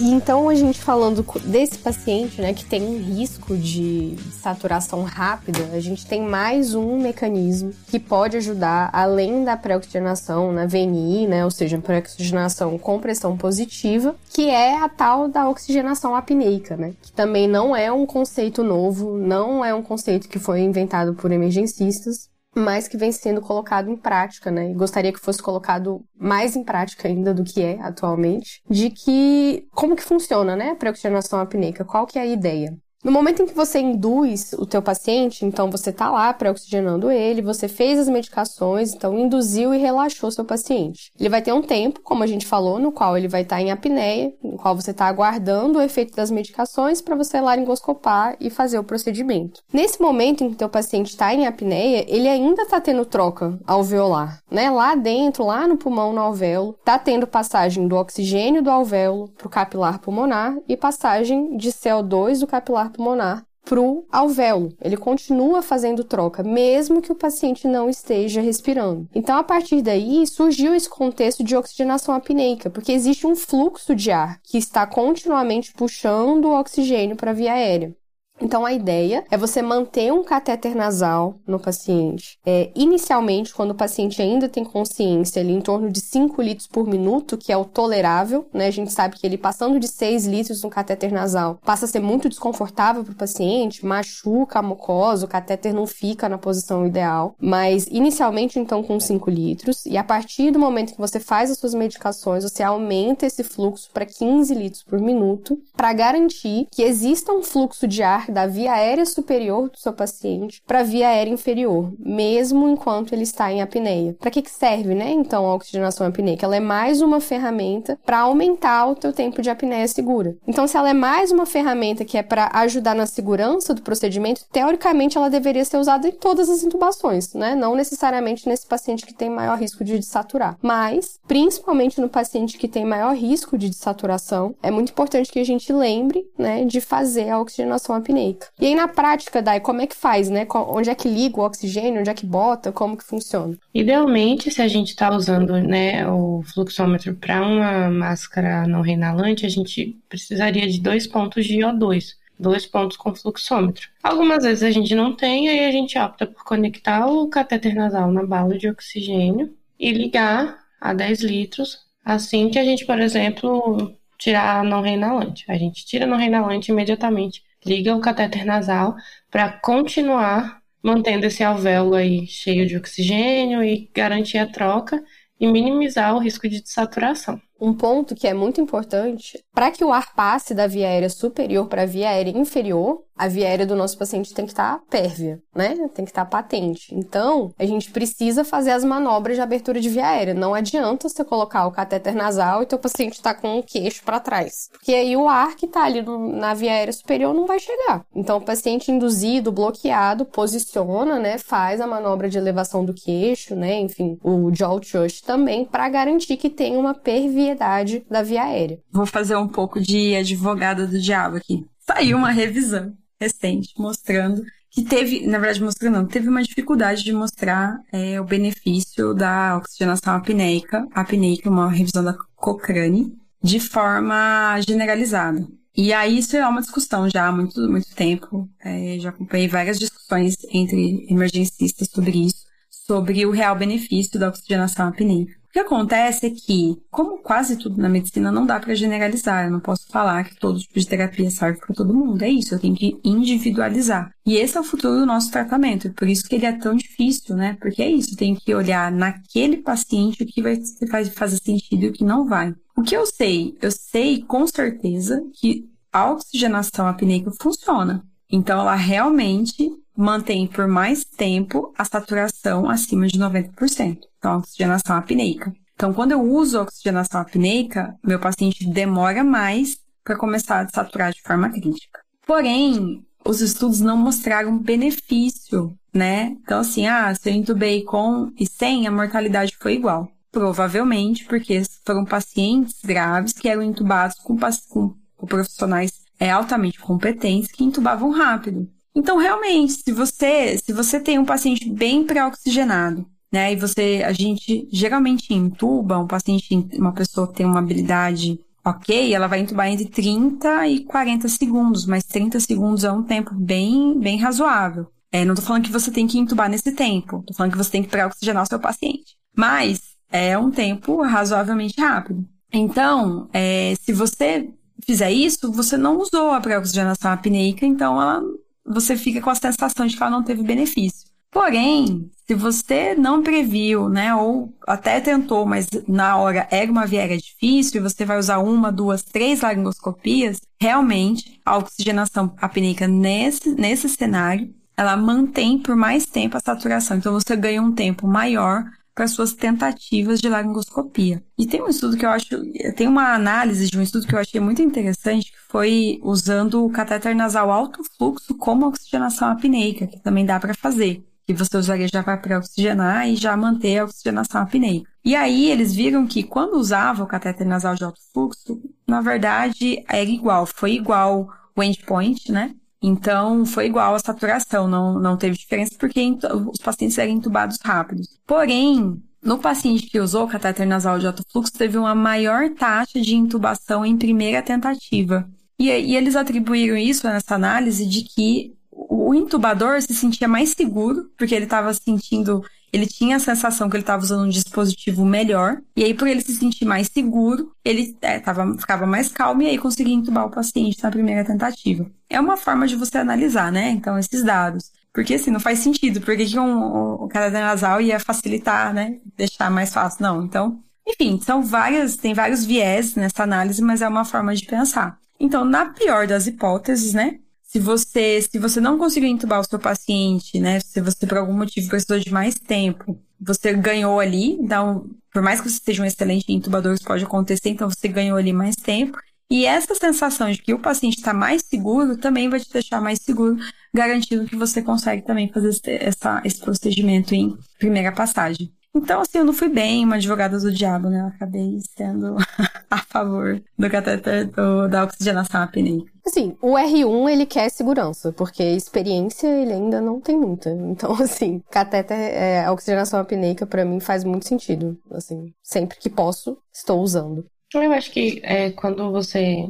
Então 0.00 0.48
a 0.48 0.54
gente 0.54 0.80
falando 0.80 1.24
desse 1.44 1.78
paciente, 1.78 2.40
né, 2.40 2.52
que 2.52 2.64
tem 2.64 2.82
um 2.82 2.98
risco 2.98 3.56
de 3.56 4.16
saturação 4.40 5.02
rápida, 5.02 5.70
a 5.72 5.80
gente 5.80 6.06
tem 6.06 6.22
mais 6.22 6.74
um 6.74 6.98
mecanismo 6.98 7.72
que 7.88 7.98
pode 7.98 8.36
ajudar 8.36 8.90
além 8.92 9.44
da 9.44 9.56
pré-oxigenação 9.56 10.52
na 10.52 10.66
VNI, 10.66 11.26
né, 11.26 11.44
ou 11.44 11.50
seja, 11.50 11.78
pré-oxigenação 11.78 12.78
com 12.78 12.98
pressão 12.98 13.36
positiva, 13.36 14.14
que 14.30 14.48
é 14.48 14.82
a 14.82 14.88
tal 14.88 15.28
da 15.28 15.48
oxigenação 15.48 16.14
apneica, 16.14 16.76
né, 16.76 16.94
que 17.02 17.12
também 17.12 17.48
não 17.48 17.74
é 17.74 17.90
um 17.90 18.06
conceito 18.06 18.62
novo, 18.62 19.16
não 19.16 19.64
é 19.64 19.74
um 19.74 19.82
conceito 19.82 20.28
que 20.28 20.38
foi 20.38 20.60
inventado 20.60 21.14
por 21.14 21.32
emergencistas, 21.32 22.28
mas 22.54 22.88
que 22.88 22.96
vem 22.96 23.12
sendo 23.12 23.40
colocado 23.40 23.90
em 23.90 23.96
prática, 23.96 24.50
né? 24.50 24.70
E 24.70 24.74
gostaria 24.74 25.12
que 25.12 25.20
fosse 25.20 25.42
colocado 25.42 26.04
mais 26.16 26.56
em 26.56 26.64
prática 26.64 27.08
ainda 27.08 27.34
do 27.34 27.44
que 27.44 27.62
é 27.62 27.80
atualmente, 27.80 28.62
de 28.68 28.90
que 28.90 29.66
como 29.72 29.96
que 29.96 30.02
funciona, 30.02 30.56
né, 30.56 30.70
a 30.70 30.76
pré-oxigenação 30.76 31.40
apneica? 31.40 31.84
Qual 31.84 32.06
que 32.06 32.18
é 32.18 32.22
a 32.22 32.26
ideia? 32.26 32.76
No 33.04 33.12
momento 33.12 33.42
em 33.42 33.46
que 33.46 33.54
você 33.54 33.80
induz 33.80 34.54
o 34.54 34.64
teu 34.64 34.80
paciente, 34.80 35.44
então 35.44 35.70
você 35.70 35.90
está 35.90 36.10
lá 36.10 36.32
pré-oxigenando 36.32 37.10
ele, 37.10 37.42
você 37.42 37.68
fez 37.68 37.98
as 37.98 38.08
medicações, 38.08 38.94
então 38.94 39.18
induziu 39.18 39.74
e 39.74 39.78
relaxou 39.78 40.30
seu 40.30 40.42
paciente. 40.42 41.12
Ele 41.20 41.28
vai 41.28 41.42
ter 41.42 41.52
um 41.52 41.60
tempo, 41.60 42.00
como 42.00 42.22
a 42.22 42.26
gente 42.26 42.46
falou, 42.46 42.78
no 42.78 42.90
qual 42.90 43.18
ele 43.18 43.28
vai 43.28 43.42
estar 43.42 43.56
tá 43.56 43.62
em 43.62 43.70
apneia, 43.70 44.32
no 44.42 44.56
qual 44.56 44.74
você 44.74 44.90
está 44.90 45.04
aguardando 45.04 45.78
o 45.78 45.82
efeito 45.82 46.16
das 46.16 46.30
medicações 46.30 47.02
para 47.02 47.14
você 47.14 47.42
laringoscopar 47.42 48.38
e 48.40 48.48
fazer 48.48 48.78
o 48.78 48.84
procedimento. 48.84 49.60
Nesse 49.70 50.00
momento 50.00 50.42
em 50.42 50.48
que 50.48 50.56
teu 50.56 50.70
paciente 50.70 51.10
está 51.10 51.34
em 51.34 51.46
apneia, 51.46 52.06
ele 52.08 52.26
ainda 52.26 52.62
está 52.62 52.80
tendo 52.80 53.04
troca 53.04 53.58
alveolar, 53.66 54.40
né? 54.50 54.70
Lá 54.70 54.94
dentro, 54.94 55.44
lá 55.44 55.68
no 55.68 55.76
pulmão, 55.76 56.14
no 56.14 56.22
alvéolo, 56.22 56.74
está 56.80 56.98
tendo 56.98 57.26
passagem 57.26 57.86
do 57.86 57.96
oxigênio 57.96 58.62
do 58.62 58.70
alvéolo 58.70 59.28
para 59.36 59.46
o 59.46 59.50
capilar 59.50 59.98
pulmonar 59.98 60.56
e 60.66 60.74
passagem 60.74 61.54
de 61.58 61.68
CO2 61.68 62.40
do 62.40 62.46
capilar 62.46 62.93
pulmonar 62.94 63.44
para 63.64 63.80
o 63.80 64.06
alvéolo. 64.12 64.76
Ele 64.80 64.96
continua 64.96 65.62
fazendo 65.62 66.04
troca, 66.04 66.42
mesmo 66.42 67.00
que 67.00 67.10
o 67.10 67.14
paciente 67.14 67.66
não 67.66 67.88
esteja 67.88 68.40
respirando. 68.40 69.08
Então, 69.14 69.36
a 69.38 69.42
partir 69.42 69.80
daí, 69.82 70.26
surgiu 70.26 70.74
esse 70.74 70.88
contexto 70.88 71.42
de 71.42 71.56
oxigenação 71.56 72.14
apneica, 72.14 72.68
porque 72.68 72.92
existe 72.92 73.26
um 73.26 73.34
fluxo 73.34 73.94
de 73.94 74.10
ar 74.10 74.38
que 74.42 74.58
está 74.58 74.86
continuamente 74.86 75.72
puxando 75.72 76.46
o 76.46 76.58
oxigênio 76.58 77.16
para 77.16 77.30
a 77.30 77.34
via 77.34 77.54
aérea. 77.54 77.96
Então, 78.40 78.66
a 78.66 78.72
ideia 78.72 79.24
é 79.30 79.36
você 79.36 79.62
manter 79.62 80.12
um 80.12 80.24
catéter 80.24 80.74
nasal 80.74 81.36
no 81.46 81.58
paciente. 81.58 82.36
É, 82.44 82.70
inicialmente, 82.74 83.54
quando 83.54 83.70
o 83.70 83.76
paciente 83.76 84.20
ainda 84.20 84.48
tem 84.48 84.64
consciência, 84.64 85.40
ali, 85.40 85.52
em 85.52 85.60
torno 85.60 85.88
de 85.90 86.00
5 86.00 86.42
litros 86.42 86.66
por 86.66 86.86
minuto, 86.86 87.38
que 87.38 87.52
é 87.52 87.56
o 87.56 87.64
tolerável, 87.64 88.46
né? 88.52 88.66
A 88.66 88.72
gente 88.72 88.92
sabe 88.92 89.16
que 89.16 89.26
ele 89.26 89.38
passando 89.38 89.78
de 89.78 89.86
6 89.86 90.26
litros 90.26 90.62
no 90.62 90.70
catéter 90.70 91.12
nasal 91.12 91.58
passa 91.64 91.84
a 91.84 91.88
ser 91.88 92.00
muito 92.00 92.28
desconfortável 92.28 93.04
para 93.04 93.12
o 93.12 93.16
paciente, 93.16 93.86
machuca 93.86 94.58
a 94.58 94.62
mucosa, 94.62 95.26
o 95.26 95.28
catéter 95.28 95.72
não 95.72 95.86
fica 95.86 96.28
na 96.28 96.36
posição 96.36 96.86
ideal. 96.86 97.36
Mas, 97.40 97.86
inicialmente, 97.86 98.58
então, 98.58 98.82
com 98.82 98.98
5 98.98 99.30
litros, 99.30 99.86
e 99.86 99.96
a 99.96 100.04
partir 100.04 100.50
do 100.50 100.58
momento 100.58 100.92
que 100.92 101.00
você 101.00 101.20
faz 101.20 101.50
as 101.50 101.58
suas 101.58 101.74
medicações, 101.74 102.42
você 102.42 102.62
aumenta 102.62 103.26
esse 103.26 103.44
fluxo 103.44 103.90
para 103.92 104.04
15 104.04 104.54
litros 104.54 104.82
por 104.82 105.00
minuto, 105.00 105.56
para 105.76 105.92
garantir 105.92 106.66
que 106.72 106.82
exista 106.82 107.32
um 107.32 107.42
fluxo 107.42 107.86
de 107.86 108.02
ar 108.02 108.23
da 108.30 108.46
via 108.46 108.72
aérea 108.72 109.04
superior 109.04 109.70
do 109.70 109.78
seu 109.78 109.92
paciente 109.92 110.62
para 110.66 110.80
a 110.80 110.82
via 110.82 111.08
aérea 111.08 111.32
inferior, 111.32 111.92
mesmo 111.98 112.68
enquanto 112.68 113.12
ele 113.12 113.22
está 113.22 113.52
em 113.52 113.62
apneia. 113.62 114.14
Para 114.18 114.30
que, 114.30 114.42
que 114.42 114.50
serve, 114.50 114.94
né, 114.94 115.10
então, 115.10 115.46
a 115.46 115.54
oxigenação 115.54 116.06
apneica? 116.06 116.46
Ela 116.46 116.56
é 116.56 116.60
mais 116.60 117.00
uma 117.00 117.20
ferramenta 117.20 117.98
para 118.04 118.20
aumentar 118.20 118.86
o 118.86 118.94
teu 118.94 119.12
tempo 119.12 119.42
de 119.42 119.50
apneia 119.50 119.86
segura. 119.88 120.36
Então, 120.46 120.66
se 120.66 120.76
ela 120.76 120.90
é 120.90 120.94
mais 120.94 121.30
uma 121.30 121.46
ferramenta 121.46 122.04
que 122.04 122.18
é 122.18 122.22
para 122.22 122.50
ajudar 122.54 122.94
na 122.94 123.06
segurança 123.06 123.74
do 123.74 123.82
procedimento, 123.82 124.44
teoricamente 124.52 125.16
ela 125.16 125.30
deveria 125.30 125.64
ser 125.64 125.76
usada 125.76 126.08
em 126.08 126.12
todas 126.12 126.48
as 126.48 126.62
intubações, 126.62 127.32
né? 127.34 127.54
Não 127.54 127.74
necessariamente 127.74 128.48
nesse 128.48 128.66
paciente 128.66 129.06
que 129.06 129.14
tem 129.14 129.30
maior 129.30 129.58
risco 129.58 129.84
de 129.84 129.98
desaturar, 129.98 130.56
mas 130.62 131.18
principalmente 131.26 132.00
no 132.00 132.08
paciente 132.08 132.58
que 132.58 132.68
tem 132.68 132.84
maior 132.84 133.14
risco 133.14 133.58
de 133.58 133.68
desaturação, 133.68 134.54
é 134.62 134.70
muito 134.70 134.90
importante 134.90 135.30
que 135.30 135.38
a 135.38 135.44
gente 135.44 135.72
lembre, 135.72 136.24
né, 136.38 136.64
de 136.64 136.80
fazer 136.80 137.30
a 137.30 137.40
oxigenação 137.40 137.94
apneica 137.94 138.13
E 138.60 138.66
aí 138.66 138.74
na 138.74 138.88
prática, 138.88 139.42
Dai, 139.42 139.60
como 139.60 139.80
é 139.80 139.86
que 139.86 139.96
faz, 139.96 140.28
né? 140.28 140.46
Onde 140.68 140.90
é 140.90 140.94
que 140.94 141.08
liga 141.08 141.40
o 141.40 141.44
oxigênio, 141.44 142.00
onde 142.00 142.10
é 142.10 142.14
que 142.14 142.26
bota, 142.26 142.72
como 142.72 142.96
que 142.96 143.04
funciona? 143.04 143.56
Idealmente, 143.72 144.50
se 144.50 144.62
a 144.62 144.68
gente 144.68 144.88
está 144.88 145.14
usando 145.14 145.54
né, 145.60 146.06
o 146.08 146.42
fluxômetro 146.42 147.14
para 147.14 147.46
uma 147.46 147.90
máscara 147.90 148.66
não 148.66 148.80
reinalante, 148.80 149.46
a 149.46 149.48
gente 149.48 149.98
precisaria 150.08 150.68
de 150.68 150.80
dois 150.80 151.06
pontos 151.06 151.44
de 151.44 151.58
O2 151.58 152.14
dois 152.38 152.66
pontos 152.66 152.96
com 152.96 153.14
fluxômetro. 153.14 153.88
Algumas 154.02 154.44
vezes 154.44 154.62
a 154.62 154.70
gente 154.70 154.94
não 154.94 155.14
tem, 155.14 155.48
aí 155.48 155.64
a 155.66 155.70
gente 155.70 155.98
opta 155.98 156.26
por 156.26 156.44
conectar 156.44 157.06
o 157.06 157.28
catéter 157.28 157.74
nasal 157.74 158.10
na 158.10 158.26
bala 158.26 158.58
de 158.58 158.68
oxigênio 158.68 159.54
e 159.78 159.92
ligar 159.92 160.58
a 160.80 160.92
10 160.92 161.22
litros 161.22 161.84
assim 162.04 162.50
que 162.50 162.58
a 162.58 162.64
gente, 162.64 162.84
por 162.84 163.00
exemplo, 163.00 163.96
tirar 164.18 164.60
a 164.60 164.64
não 164.64 164.82
reinalante. 164.82 165.44
A 165.48 165.56
gente 165.56 165.86
tira 165.86 166.04
a 166.04 166.08
não 166.08 166.18
reinalante 166.18 166.70
imediatamente 166.70 167.42
liga 167.66 167.94
o 167.94 168.00
catéter 168.00 168.44
nasal 168.44 168.94
para 169.30 169.50
continuar 169.50 170.62
mantendo 170.82 171.24
esse 171.26 171.42
alvéolo 171.42 171.94
aí 171.94 172.26
cheio 172.26 172.66
de 172.66 172.76
oxigênio 172.76 173.64
e 173.64 173.90
garantir 173.94 174.38
a 174.38 174.46
troca 174.46 175.02
e 175.40 175.46
minimizar 175.46 176.14
o 176.14 176.18
risco 176.18 176.48
de 176.48 176.62
desaturação. 176.62 177.40
Um 177.60 177.72
ponto 177.72 178.14
que 178.14 178.26
é 178.26 178.34
muito 178.34 178.60
importante, 178.60 179.42
para 179.52 179.70
que 179.70 179.84
o 179.84 179.92
ar 179.92 180.14
passe 180.14 180.54
da 180.54 180.66
via 180.66 180.86
aérea 180.86 181.08
superior 181.08 181.66
para 181.66 181.82
a 181.82 181.86
via 181.86 182.10
aérea 182.10 182.36
inferior, 182.36 183.04
a 183.16 183.28
via 183.28 183.46
aérea 183.46 183.66
do 183.66 183.76
nosso 183.76 183.96
paciente 183.96 184.34
tem 184.34 184.44
que 184.44 184.52
estar 184.52 184.78
tá 184.78 184.82
pérvia, 184.90 185.40
né? 185.54 185.74
Tem 185.94 186.04
que 186.04 186.10
estar 186.10 186.24
tá 186.24 186.30
patente. 186.30 186.94
Então, 186.94 187.52
a 187.58 187.64
gente 187.64 187.90
precisa 187.90 188.44
fazer 188.44 188.72
as 188.72 188.84
manobras 188.84 189.36
de 189.36 189.42
abertura 189.42 189.80
de 189.80 189.88
via 189.88 190.06
aérea. 190.06 190.34
Não 190.34 190.54
adianta 190.54 191.08
você 191.08 191.24
colocar 191.24 191.66
o 191.66 191.72
catéter 191.72 192.14
nasal 192.14 192.62
e 192.62 192.66
teu 192.66 192.78
paciente 192.78 193.14
está 193.14 193.32
com 193.32 193.58
o 193.58 193.62
queixo 193.62 194.02
para 194.04 194.20
trás. 194.20 194.68
Porque 194.72 194.92
aí 194.92 195.16
o 195.16 195.28
ar 195.28 195.54
que 195.54 195.66
está 195.66 195.84
ali 195.84 196.02
na 196.02 196.54
via 196.54 196.72
aérea 196.72 196.92
superior 196.92 197.32
não 197.32 197.46
vai 197.46 197.58
chegar. 197.58 198.04
Então, 198.14 198.38
o 198.38 198.44
paciente 198.44 198.90
induzido, 198.90 199.52
bloqueado, 199.52 200.24
posiciona, 200.24 201.18
né? 201.18 201.38
Faz 201.38 201.80
a 201.80 201.86
manobra 201.86 202.28
de 202.28 202.38
elevação 202.38 202.84
do 202.84 202.92
queixo, 202.92 203.54
né? 203.54 203.80
Enfim, 203.80 204.18
o 204.22 204.52
jaw 204.52 204.80
thrust 204.80 205.24
também 205.24 205.64
para 205.64 205.88
garantir 205.88 206.36
que 206.36 206.50
tem 206.50 206.76
uma 206.76 206.94
perviedade 206.94 208.04
da 208.10 208.22
via 208.22 208.44
aérea. 208.44 208.78
Vou 208.90 209.06
fazer 209.06 209.36
um 209.36 209.48
pouco 209.48 209.80
de 209.80 210.16
advogada 210.16 210.86
do 210.86 210.98
diabo 210.98 211.36
aqui. 211.36 211.64
Saiu 211.86 212.16
uma 212.16 212.30
revisão 212.30 212.92
recente 213.20 213.72
mostrando 213.78 214.42
que 214.70 214.82
teve, 214.82 215.24
na 215.26 215.38
verdade, 215.38 215.62
mostrando 215.62 215.94
não, 215.94 216.06
teve 216.06 216.28
uma 216.28 216.42
dificuldade 216.42 217.04
de 217.04 217.12
mostrar 217.12 217.78
é, 217.92 218.20
o 218.20 218.24
benefício 218.24 219.14
da 219.14 219.56
oxigenação 219.56 220.14
apneica, 220.14 220.84
apneica, 220.92 221.48
uma 221.48 221.70
revisão 221.70 222.02
da 222.02 222.16
Cochrane, 222.34 223.16
de 223.40 223.60
forma 223.60 224.60
generalizada. 224.66 225.46
E 225.76 225.92
aí 225.92 226.18
isso 226.18 226.36
é 226.36 226.46
uma 226.46 226.60
discussão 226.60 227.08
já 227.08 227.28
há 227.28 227.32
muito, 227.32 227.60
muito 227.68 227.94
tempo. 227.94 228.48
É, 228.64 228.98
já 228.98 229.10
acompanhei 229.10 229.46
várias 229.46 229.78
discussões 229.78 230.36
entre 230.50 231.06
emergencistas 231.08 231.88
sobre 231.88 232.26
isso, 232.26 232.44
sobre 232.68 233.24
o 233.26 233.30
real 233.30 233.56
benefício 233.56 234.18
da 234.18 234.28
oxigenação 234.28 234.88
apneica 234.88 235.43
que 235.54 235.60
acontece 235.60 236.26
é 236.26 236.30
que, 236.30 236.82
como 236.90 237.18
quase 237.18 237.56
tudo 237.56 237.80
na 237.80 237.88
medicina, 237.88 238.32
não 238.32 238.44
dá 238.44 238.58
para 238.58 238.74
generalizar. 238.74 239.44
Eu 239.44 239.52
não 239.52 239.60
posso 239.60 239.86
falar 239.86 240.24
que 240.24 240.34
todo 240.34 240.58
tipo 240.58 240.80
de 240.80 240.84
terapia 240.84 241.30
serve 241.30 241.60
para 241.60 241.72
todo 241.72 241.94
mundo. 241.94 242.20
É 242.22 242.28
isso, 242.28 242.52
eu 242.52 242.58
tenho 242.58 242.74
que 242.74 242.98
individualizar. 243.04 244.10
E 244.26 244.34
esse 244.34 244.56
é 244.56 244.60
o 244.60 244.64
futuro 244.64 244.98
do 244.98 245.06
nosso 245.06 245.30
tratamento. 245.30 245.92
Por 245.92 246.08
isso 246.08 246.28
que 246.28 246.34
ele 246.34 246.46
é 246.46 246.52
tão 246.52 246.74
difícil, 246.74 247.36
né? 247.36 247.56
Porque 247.60 247.80
é 247.80 247.88
isso, 247.88 248.14
eu 248.14 248.16
tenho 248.16 248.36
que 248.36 248.52
olhar 248.52 248.90
naquele 248.90 249.58
paciente 249.58 250.24
o 250.24 250.26
que 250.26 250.42
vai, 250.42 250.58
vai 250.90 251.04
fazer 251.04 251.36
sentido 251.36 251.84
e 251.84 251.88
o 251.88 251.92
que 251.92 252.02
não 252.02 252.26
vai. 252.26 252.52
O 252.76 252.82
que 252.82 252.96
eu 252.96 253.06
sei? 253.06 253.56
Eu 253.62 253.70
sei 253.70 254.24
com 254.24 254.44
certeza 254.48 255.22
que 255.34 255.70
a 255.92 256.10
oxigenação 256.10 256.88
apneica 256.88 257.30
funciona. 257.40 258.04
Então, 258.28 258.58
ela 258.58 258.74
realmente 258.74 259.70
mantém 259.96 260.46
por 260.46 260.66
mais 260.66 261.04
tempo 261.04 261.72
a 261.76 261.84
saturação 261.84 262.68
acima 262.68 263.06
de 263.06 263.18
90%. 263.18 263.98
Então, 264.18 264.32
a 264.32 264.36
oxigenação 264.38 264.96
apneica. 264.96 265.52
Então, 265.74 265.92
quando 265.92 266.12
eu 266.12 266.22
uso 266.22 266.58
a 266.58 266.62
oxigenação 266.62 267.20
apneica, 267.20 267.94
meu 268.02 268.18
paciente 268.18 268.66
demora 268.66 269.24
mais 269.24 269.78
para 270.04 270.16
começar 270.16 270.60
a 270.60 270.68
saturar 270.68 271.12
de 271.12 271.22
forma 271.22 271.50
crítica. 271.50 272.00
Porém, 272.26 273.04
os 273.24 273.40
estudos 273.40 273.80
não 273.80 273.96
mostraram 273.96 274.58
benefício, 274.58 275.76
né? 275.92 276.36
Então, 276.42 276.60
assim, 276.60 276.86
ah, 276.86 277.14
se 277.14 277.30
eu 277.30 277.34
intubei 277.34 277.82
com 277.82 278.30
e 278.38 278.46
sem, 278.46 278.86
a 278.86 278.90
mortalidade 278.90 279.56
foi 279.58 279.74
igual. 279.74 280.08
Provavelmente 280.30 281.24
porque 281.24 281.62
foram 281.84 282.04
pacientes 282.04 282.80
graves 282.84 283.32
que 283.32 283.48
eram 283.48 283.62
intubados 283.62 284.16
com, 284.18 284.36
com, 284.68 285.26
profissionais 285.26 285.92
é, 286.18 286.30
altamente 286.30 286.78
competentes 286.78 287.50
que 287.50 287.64
intubavam 287.64 288.10
rápido. 288.10 288.68
Então, 288.94 289.18
realmente, 289.18 289.72
se 289.72 289.92
você, 289.92 290.56
se 290.58 290.72
você 290.72 291.00
tem 291.00 291.18
um 291.18 291.24
paciente 291.24 291.68
bem 291.68 292.04
pré-oxigenado, 292.04 293.04
né, 293.32 293.52
e 293.52 293.56
você, 293.56 294.02
a 294.06 294.12
gente 294.12 294.68
geralmente 294.70 295.34
intuba 295.34 295.98
um 295.98 296.06
paciente, 296.06 296.54
uma 296.74 296.92
pessoa 296.92 297.26
que 297.26 297.34
tem 297.34 297.46
uma 297.46 297.58
habilidade 297.58 298.38
ok, 298.64 299.12
ela 299.12 299.26
vai 299.26 299.40
intubar 299.40 299.66
entre 299.66 299.86
30 299.86 300.68
e 300.68 300.84
40 300.84 301.28
segundos, 301.28 301.84
mas 301.84 302.04
30 302.04 302.40
segundos 302.40 302.84
é 302.84 302.92
um 302.92 303.02
tempo 303.02 303.34
bem, 303.34 303.98
bem 303.98 304.18
razoável. 304.18 304.86
É, 305.12 305.24
não 305.24 305.34
tô 305.34 305.42
falando 305.42 305.64
que 305.64 305.72
você 305.72 305.90
tem 305.90 306.06
que 306.06 306.18
intubar 306.18 306.48
nesse 306.48 306.72
tempo, 306.72 307.22
tô 307.26 307.34
falando 307.34 307.52
que 307.52 307.58
você 307.58 307.70
tem 307.70 307.82
que 307.82 307.88
pré-oxigenar 307.88 308.42
o 308.42 308.46
seu 308.46 308.58
paciente. 308.58 309.16
Mas 309.36 309.80
é 310.10 310.38
um 310.38 310.50
tempo 310.50 311.02
razoavelmente 311.02 311.80
rápido. 311.80 312.24
Então, 312.52 313.28
é, 313.32 313.74
se 313.80 313.92
você 313.92 314.48
fizer 314.84 315.10
isso, 315.10 315.52
você 315.52 315.76
não 315.76 315.98
usou 315.98 316.30
a 316.30 316.40
pré-oxigenação 316.40 317.10
apneica, 317.10 317.66
então 317.66 318.00
ela 318.00 318.22
você 318.64 318.96
fica 318.96 319.20
com 319.20 319.30
a 319.30 319.34
sensação 319.34 319.86
de 319.86 319.96
que 319.96 320.02
ela 320.02 320.10
não 320.10 320.22
teve 320.22 320.42
benefício. 320.42 321.08
Porém, 321.30 322.08
se 322.28 322.34
você 322.34 322.94
não 322.94 323.20
previu, 323.20 323.88
né, 323.88 324.14
ou 324.14 324.54
até 324.68 325.00
tentou, 325.00 325.44
mas 325.44 325.66
na 325.88 326.16
hora 326.16 326.46
era 326.48 326.70
uma 326.70 326.86
viera 326.86 327.16
difícil, 327.16 327.80
e 327.80 327.82
você 327.82 328.04
vai 328.04 328.18
usar 328.18 328.38
uma, 328.38 328.70
duas, 328.70 329.02
três 329.02 329.40
laringoscopias, 329.40 330.40
realmente 330.60 331.40
a 331.44 331.58
oxigenação 331.58 332.32
apneica 332.40 332.86
nesse, 332.86 333.52
nesse 333.52 333.88
cenário, 333.88 334.54
ela 334.76 334.96
mantém 334.96 335.58
por 335.58 335.74
mais 335.74 336.06
tempo 336.06 336.36
a 336.36 336.40
saturação. 336.40 336.96
Então 336.96 337.12
você 337.12 337.34
ganha 337.34 337.60
um 337.60 337.72
tempo 337.72 338.06
maior 338.06 338.64
para 338.94 339.08
suas 339.08 339.32
tentativas 339.32 340.20
de 340.20 340.28
laringoscopia. 340.28 341.22
E 341.36 341.46
tem 341.46 341.60
um 341.62 341.68
estudo 341.68 341.96
que 341.96 342.06
eu 342.06 342.10
acho, 342.10 342.28
tem 342.76 342.86
uma 342.86 343.12
análise 343.12 343.68
de 343.68 343.76
um 343.76 343.82
estudo 343.82 344.06
que 344.06 344.14
eu 344.14 344.18
achei 344.18 344.40
muito 344.40 344.62
interessante, 344.62 345.32
que 345.32 345.38
foi 345.48 345.98
usando 346.02 346.64
o 346.64 346.70
catéter 346.70 347.14
nasal 347.14 347.50
alto 347.50 347.82
fluxo 347.96 348.34
como 348.36 348.66
oxigenação 348.66 349.28
apneica, 349.28 349.86
que 349.86 350.00
também 350.00 350.24
dá 350.24 350.38
para 350.38 350.54
fazer. 350.54 351.04
Que 351.26 351.32
você 351.32 351.56
usaria 351.56 351.88
já 351.88 352.02
para 352.02 352.38
oxigenar 352.38 353.08
e 353.08 353.16
já 353.16 353.34
manter 353.36 353.78
a 353.78 353.84
oxigenação 353.84 354.42
apneica. 354.42 354.88
E 355.04 355.16
aí 355.16 355.50
eles 355.50 355.74
viram 355.74 356.06
que 356.06 356.22
quando 356.22 356.54
usava 356.54 357.02
o 357.02 357.06
catéter 357.06 357.46
nasal 357.46 357.74
de 357.74 357.82
alto 357.82 358.00
fluxo, 358.12 358.60
na 358.86 359.00
verdade 359.00 359.82
era 359.88 360.08
igual, 360.08 360.46
foi 360.46 360.72
igual 360.72 361.28
o 361.56 361.62
endpoint, 361.62 362.30
né? 362.30 362.54
Então, 362.86 363.46
foi 363.46 363.64
igual 363.64 363.94
a 363.94 363.98
saturação, 363.98 364.68
não, 364.68 365.00
não 365.00 365.16
teve 365.16 365.38
diferença 365.38 365.74
porque 365.78 366.18
os 366.52 366.58
pacientes 366.58 366.98
eram 366.98 367.12
intubados 367.12 367.56
rápidos. 367.64 368.20
Porém, 368.26 369.02
no 369.22 369.38
paciente 369.38 369.86
que 369.86 369.98
usou 369.98 370.28
catéter 370.28 370.66
nasal 370.66 370.98
de 370.98 371.06
alto 371.06 371.24
fluxo, 371.32 371.50
teve 371.50 371.78
uma 371.78 371.94
maior 371.94 372.50
taxa 372.50 373.00
de 373.00 373.14
intubação 373.14 373.86
em 373.86 373.96
primeira 373.96 374.42
tentativa. 374.42 375.26
E, 375.58 375.70
e 375.70 375.96
eles 375.96 376.14
atribuíram 376.14 376.76
isso 376.76 377.06
nessa 377.06 377.34
análise 377.34 377.86
de 377.86 378.02
que 378.02 378.52
o 378.70 379.14
intubador 379.14 379.80
se 379.80 379.94
sentia 379.94 380.28
mais 380.28 380.50
seguro, 380.50 381.10
porque 381.16 381.34
ele 381.34 381.44
estava 381.44 381.72
sentindo 381.72 382.44
ele 382.74 382.86
tinha 382.86 383.16
a 383.16 383.20
sensação 383.20 383.70
que 383.70 383.76
ele 383.76 383.84
estava 383.84 384.02
usando 384.02 384.24
um 384.24 384.28
dispositivo 384.28 385.04
melhor, 385.04 385.62
e 385.76 385.84
aí 385.84 385.94
por 385.94 386.08
ele 386.08 386.20
se 386.20 386.34
sentir 386.34 386.64
mais 386.64 386.88
seguro, 386.88 387.52
ele 387.64 387.96
é, 388.02 388.18
tava, 388.18 388.58
ficava 388.58 388.84
mais 388.84 389.08
calmo 389.08 389.42
e 389.42 389.46
aí 389.46 389.56
conseguia 389.56 389.94
entubar 389.94 390.26
o 390.26 390.30
paciente 390.30 390.82
na 390.82 390.90
primeira 390.90 391.24
tentativa. 391.24 391.88
É 392.10 392.18
uma 392.18 392.36
forma 392.36 392.66
de 392.66 392.74
você 392.74 392.98
analisar, 392.98 393.52
né? 393.52 393.70
Então, 393.70 393.96
esses 393.96 394.24
dados. 394.24 394.72
Porque 394.92 395.14
assim, 395.14 395.30
não 395.30 395.38
faz 395.38 395.60
sentido. 395.60 396.00
Por 396.00 396.16
que, 396.16 396.38
um, 396.38 396.94
o 396.94 397.08
cara 397.08 397.30
nasal 397.30 397.80
ia 397.80 398.00
facilitar, 398.00 398.74
né? 398.74 398.98
Deixar 399.16 399.50
mais 399.52 399.72
fácil? 399.72 400.02
Não. 400.02 400.24
Então, 400.24 400.60
enfim, 400.86 401.20
são 401.20 401.42
várias, 401.42 401.96
tem 401.96 402.12
vários 402.12 402.44
viés 402.44 402.96
nessa 402.96 403.22
análise, 403.22 403.62
mas 403.62 403.82
é 403.82 403.88
uma 403.88 404.04
forma 404.04 404.34
de 404.34 404.46
pensar. 404.46 404.98
Então, 405.18 405.44
na 405.44 405.66
pior 405.66 406.08
das 406.08 406.26
hipóteses, 406.26 406.92
né? 406.92 407.20
Se 407.54 407.60
você, 407.60 408.20
se 408.20 408.36
você 408.36 408.60
não 408.60 408.76
conseguiu 408.76 409.08
entubar 409.08 409.38
o 409.38 409.44
seu 409.44 409.60
paciente, 409.60 410.40
né? 410.40 410.58
Se 410.58 410.80
você 410.80 411.06
por 411.06 411.18
algum 411.18 411.32
motivo 411.32 411.68
precisou 411.68 412.00
de 412.00 412.12
mais 412.12 412.34
tempo, 412.34 413.00
você 413.20 413.52
ganhou 413.52 414.00
ali, 414.00 414.32
então, 414.32 414.90
por 415.12 415.22
mais 415.22 415.40
que 415.40 415.48
você 415.48 415.60
seja 415.64 415.80
um 415.80 415.86
excelente 415.86 416.32
intubador, 416.32 416.74
isso 416.74 416.84
pode 416.84 417.04
acontecer, 417.04 417.50
então 417.50 417.70
você 417.70 417.86
ganhou 417.86 418.16
ali 418.16 418.32
mais 418.32 418.56
tempo. 418.56 418.98
E 419.30 419.46
essa 419.46 419.72
sensação 419.76 420.30
de 420.32 420.42
que 420.42 420.52
o 420.52 420.58
paciente 420.58 420.96
está 420.96 421.14
mais 421.14 421.42
seguro 421.42 421.96
também 421.96 422.28
vai 422.28 422.40
te 422.40 422.52
deixar 422.52 422.80
mais 422.80 422.98
seguro, 423.00 423.36
garantindo 423.72 424.26
que 424.26 424.36
você 424.36 424.60
consegue 424.60 425.02
também 425.02 425.32
fazer 425.32 425.56
essa, 425.80 426.20
esse 426.24 426.40
procedimento 426.40 427.14
em 427.14 427.38
primeira 427.56 427.92
passagem. 427.92 428.52
Então, 428.74 429.00
assim, 429.00 429.18
eu 429.18 429.24
não 429.24 429.32
fui 429.32 429.48
bem 429.48 429.84
uma 429.84 429.94
advogada 429.94 430.40
do 430.40 430.52
diabo, 430.52 430.90
né? 430.90 431.00
Eu 431.00 431.06
acabei 431.06 431.60
sendo 431.76 432.16
a 432.68 432.78
favor 432.78 433.40
do 433.56 433.70
cateter 433.70 434.26
do, 434.26 434.66
da 434.68 434.82
oxigenação 434.82 435.40
apneica. 435.40 435.93
Assim, 436.06 436.36
o 436.42 436.52
R1 436.52 437.10
ele 437.10 437.24
quer 437.24 437.48
segurança, 437.48 438.12
porque 438.12 438.42
experiência 438.42 439.26
ele 439.26 439.52
ainda 439.52 439.80
não 439.80 440.00
tem 440.00 440.16
muita. 440.16 440.50
Então, 440.74 440.92
assim, 440.94 441.40
cateter, 441.50 441.96
é, 441.96 442.44
a 442.44 442.52
oxigenação 442.52 443.00
apneica 443.00 443.46
para 443.46 443.64
mim 443.64 443.80
faz 443.80 444.04
muito 444.04 444.26
sentido. 444.26 444.78
Assim, 444.90 445.32
sempre 445.42 445.78
que 445.78 445.88
posso, 445.88 446.36
estou 446.52 446.80
usando. 446.80 447.24
Eu 447.54 447.72
acho 447.72 447.92
que 447.92 448.20
é, 448.24 448.50
quando 448.50 448.90
você 448.90 449.46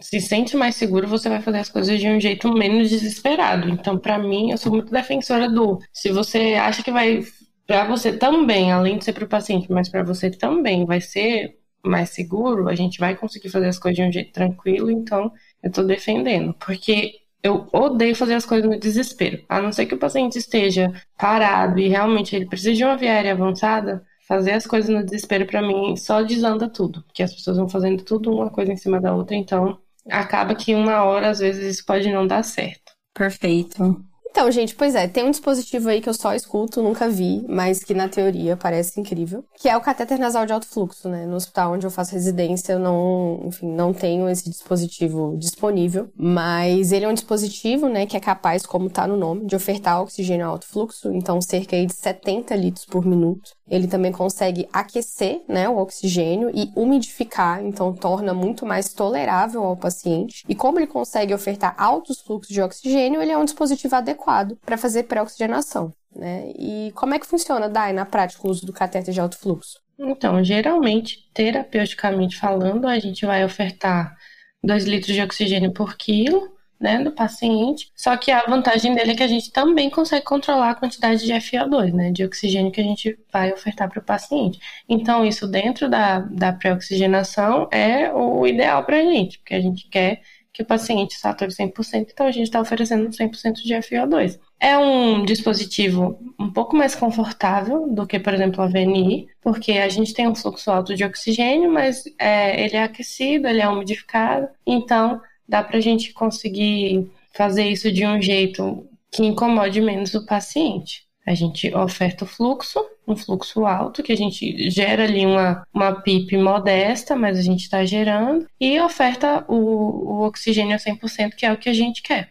se 0.00 0.20
sente 0.20 0.56
mais 0.56 0.76
seguro, 0.76 1.08
você 1.08 1.28
vai 1.28 1.40
fazer 1.40 1.58
as 1.58 1.70
coisas 1.70 1.98
de 1.98 2.06
um 2.08 2.20
jeito 2.20 2.52
menos 2.52 2.90
desesperado. 2.90 3.68
Então, 3.70 3.98
para 3.98 4.18
mim, 4.18 4.50
eu 4.50 4.58
sou 4.58 4.70
muito 4.70 4.92
defensora 4.92 5.48
do. 5.48 5.78
Se 5.92 6.10
você 6.10 6.54
acha 6.54 6.82
que 6.82 6.90
vai 6.92 7.24
para 7.66 7.86
você 7.86 8.12
também, 8.12 8.70
além 8.70 8.98
de 8.98 9.04
ser 9.04 9.12
para 9.12 9.24
o 9.24 9.28
paciente, 9.28 9.70
mas 9.70 9.88
para 9.88 10.04
você 10.04 10.30
também 10.30 10.84
vai 10.84 11.00
ser 11.00 11.58
mais 11.84 12.10
seguro, 12.10 12.68
a 12.68 12.74
gente 12.74 12.98
vai 12.98 13.16
conseguir 13.16 13.48
fazer 13.48 13.68
as 13.68 13.78
coisas 13.78 13.96
de 13.96 14.08
um 14.08 14.12
jeito 14.12 14.32
tranquilo, 14.32 14.90
então 14.90 15.32
eu 15.62 15.68
estou 15.68 15.84
defendendo, 15.84 16.54
porque 16.54 17.20
eu 17.42 17.68
odeio 17.72 18.14
fazer 18.14 18.34
as 18.34 18.44
coisas 18.44 18.68
no 18.68 18.78
desespero. 18.78 19.42
A 19.48 19.60
não 19.60 19.72
ser 19.72 19.86
que 19.86 19.94
o 19.94 19.98
paciente 19.98 20.36
esteja 20.36 20.92
parado 21.16 21.78
e 21.78 21.88
realmente 21.88 22.34
ele 22.34 22.46
precisa 22.46 22.74
de 22.74 22.84
uma 22.84 22.96
via 22.96 23.12
aérea 23.12 23.32
avançada, 23.32 24.04
fazer 24.26 24.52
as 24.52 24.66
coisas 24.66 24.90
no 24.90 25.04
desespero 25.04 25.46
para 25.46 25.62
mim 25.62 25.96
só 25.96 26.22
desanda 26.22 26.68
tudo, 26.68 27.02
porque 27.04 27.22
as 27.22 27.32
pessoas 27.32 27.56
vão 27.56 27.68
fazendo 27.68 28.02
tudo 28.02 28.32
uma 28.32 28.50
coisa 28.50 28.72
em 28.72 28.76
cima 28.76 29.00
da 29.00 29.14
outra, 29.14 29.36
então 29.36 29.78
acaba 30.10 30.54
que 30.54 30.74
uma 30.74 31.04
hora 31.04 31.30
às 31.30 31.38
vezes 31.38 31.76
isso 31.76 31.86
pode 31.86 32.10
não 32.12 32.26
dar 32.26 32.42
certo. 32.42 32.92
Perfeito. 33.14 34.04
Então, 34.30 34.50
gente, 34.50 34.74
pois 34.74 34.94
é, 34.94 35.08
tem 35.08 35.24
um 35.24 35.30
dispositivo 35.30 35.88
aí 35.88 36.00
que 36.00 36.08
eu 36.08 36.14
só 36.14 36.34
escuto, 36.34 36.82
nunca 36.82 37.08
vi, 37.08 37.44
mas 37.48 37.82
que 37.82 37.94
na 37.94 38.06
teoria 38.06 38.54
parece 38.54 39.00
incrível, 39.00 39.42
que 39.54 39.66
é 39.66 39.74
o 39.74 39.80
catéter 39.80 40.18
nasal 40.18 40.44
de 40.44 40.52
alto 40.52 40.66
fluxo, 40.66 41.08
né? 41.08 41.24
No 41.24 41.36
hospital 41.36 41.72
onde 41.72 41.86
eu 41.86 41.90
faço 41.90 42.12
residência, 42.12 42.74
eu 42.74 42.78
não, 42.78 43.40
enfim, 43.46 43.66
não 43.66 43.94
tenho 43.94 44.28
esse 44.28 44.50
dispositivo 44.50 45.36
disponível, 45.38 46.10
mas 46.14 46.92
ele 46.92 47.06
é 47.06 47.08
um 47.08 47.14
dispositivo, 47.14 47.88
né, 47.88 48.04
que 48.04 48.16
é 48.16 48.20
capaz, 48.20 48.66
como 48.66 48.90
tá 48.90 49.06
no 49.06 49.16
nome, 49.16 49.46
de 49.46 49.56
ofertar 49.56 50.02
oxigênio 50.02 50.44
a 50.44 50.50
alto 50.50 50.66
fluxo, 50.66 51.10
então 51.12 51.40
cerca 51.40 51.74
aí 51.74 51.86
de 51.86 51.94
70 51.94 52.54
litros 52.56 52.84
por 52.84 53.06
minuto. 53.06 53.52
Ele 53.68 53.88
também 53.88 54.12
consegue 54.12 54.68
aquecer, 54.72 55.42
né, 55.48 55.68
o 55.68 55.78
oxigênio 55.78 56.50
e 56.54 56.70
umidificar, 56.76 57.64
então 57.64 57.92
torna 57.94 58.34
muito 58.34 58.66
mais 58.66 58.92
tolerável 58.92 59.64
ao 59.64 59.76
paciente. 59.76 60.44
E 60.46 60.54
como 60.54 60.78
ele 60.78 60.86
consegue 60.86 61.34
ofertar 61.34 61.74
altos 61.78 62.20
fluxos 62.20 62.52
de 62.52 62.60
oxigênio, 62.60 63.20
ele 63.22 63.32
é 63.32 63.38
um 63.38 63.44
dispositivo 63.44 63.96
adequado 63.96 64.15
para 64.64 64.76
fazer 64.76 65.04
pré-oxigenação. 65.04 65.92
Né? 66.14 66.52
E 66.58 66.92
como 66.94 67.14
é 67.14 67.18
que 67.18 67.26
funciona, 67.26 67.68
Dai, 67.68 67.92
na 67.92 68.06
prática, 68.06 68.46
o 68.46 68.50
uso 68.50 68.64
do 68.64 68.72
catéter 68.72 69.12
de 69.12 69.20
alto 69.20 69.38
fluxo? 69.38 69.78
Então, 69.98 70.42
geralmente, 70.42 71.28
terapeuticamente 71.32 72.36
falando, 72.36 72.86
a 72.86 72.98
gente 72.98 73.24
vai 73.24 73.44
ofertar 73.44 74.14
2 74.62 74.84
litros 74.84 75.14
de 75.14 75.22
oxigênio 75.22 75.72
por 75.72 75.96
quilo 75.96 76.56
né, 76.78 77.02
do 77.02 77.10
paciente. 77.10 77.90
Só 77.94 78.16
que 78.16 78.30
a 78.30 78.44
vantagem 78.44 78.94
dele 78.94 79.12
é 79.12 79.14
que 79.14 79.22
a 79.22 79.28
gente 79.28 79.50
também 79.50 79.88
consegue 79.88 80.24
controlar 80.24 80.70
a 80.70 80.74
quantidade 80.74 81.24
de 81.24 81.32
FO2, 81.32 81.92
né, 81.92 82.10
de 82.10 82.24
oxigênio 82.24 82.70
que 82.70 82.80
a 82.80 82.84
gente 82.84 83.18
vai 83.32 83.52
ofertar 83.52 83.88
para 83.88 84.00
o 84.00 84.04
paciente. 84.04 84.58
Então, 84.88 85.24
isso 85.24 85.46
dentro 85.46 85.88
da, 85.88 86.20
da 86.20 86.52
pré-oxigenação 86.52 87.68
é 87.72 88.12
o 88.12 88.46
ideal 88.46 88.84
para 88.84 88.98
a 88.98 89.04
gente, 89.04 89.38
porque 89.38 89.54
a 89.54 89.60
gente 89.60 89.88
quer 89.88 90.20
que 90.56 90.62
o 90.62 90.66
paciente 90.66 91.18
sature 91.18 91.50
100%, 91.50 92.08
então 92.10 92.26
a 92.26 92.30
gente 92.30 92.44
está 92.44 92.58
oferecendo 92.58 93.10
100% 93.10 93.56
de 93.56 93.74
FO2. 93.74 94.40
É 94.58 94.78
um 94.78 95.22
dispositivo 95.22 96.18
um 96.40 96.50
pouco 96.50 96.74
mais 96.74 96.94
confortável 96.94 97.86
do 97.90 98.06
que, 98.06 98.18
por 98.18 98.32
exemplo, 98.32 98.62
a 98.62 98.66
VNI, 98.66 99.28
porque 99.42 99.72
a 99.72 99.88
gente 99.90 100.14
tem 100.14 100.26
um 100.26 100.34
fluxo 100.34 100.70
alto 100.70 100.94
de 100.94 101.04
oxigênio, 101.04 101.70
mas 101.70 102.04
é, 102.18 102.64
ele 102.64 102.74
é 102.74 102.84
aquecido, 102.84 103.46
ele 103.46 103.60
é 103.60 103.68
umidificado, 103.68 104.48
então 104.66 105.20
dá 105.46 105.62
para 105.62 105.76
a 105.76 105.80
gente 105.80 106.14
conseguir 106.14 107.06
fazer 107.34 107.68
isso 107.68 107.92
de 107.92 108.06
um 108.06 108.20
jeito 108.22 108.88
que 109.10 109.26
incomode 109.26 109.82
menos 109.82 110.14
o 110.14 110.24
paciente. 110.24 111.05
A 111.28 111.34
gente 111.34 111.74
oferta 111.74 112.24
o 112.24 112.26
fluxo, 112.26 112.78
um 113.04 113.16
fluxo 113.16 113.66
alto, 113.66 114.00
que 114.00 114.12
a 114.12 114.16
gente 114.16 114.70
gera 114.70 115.02
ali 115.02 115.26
uma, 115.26 115.66
uma 115.74 116.00
PIP 116.00 116.36
modesta, 116.36 117.16
mas 117.16 117.36
a 117.36 117.42
gente 117.42 117.62
está 117.62 117.84
gerando, 117.84 118.46
e 118.60 118.78
oferta 118.80 119.44
o, 119.48 119.56
o 119.56 120.24
oxigênio 120.24 120.76
a 120.76 120.78
100%, 120.78 121.32
que 121.36 121.44
é 121.44 121.52
o 121.52 121.56
que 121.56 121.68
a 121.68 121.72
gente 121.72 122.00
quer. 122.00 122.30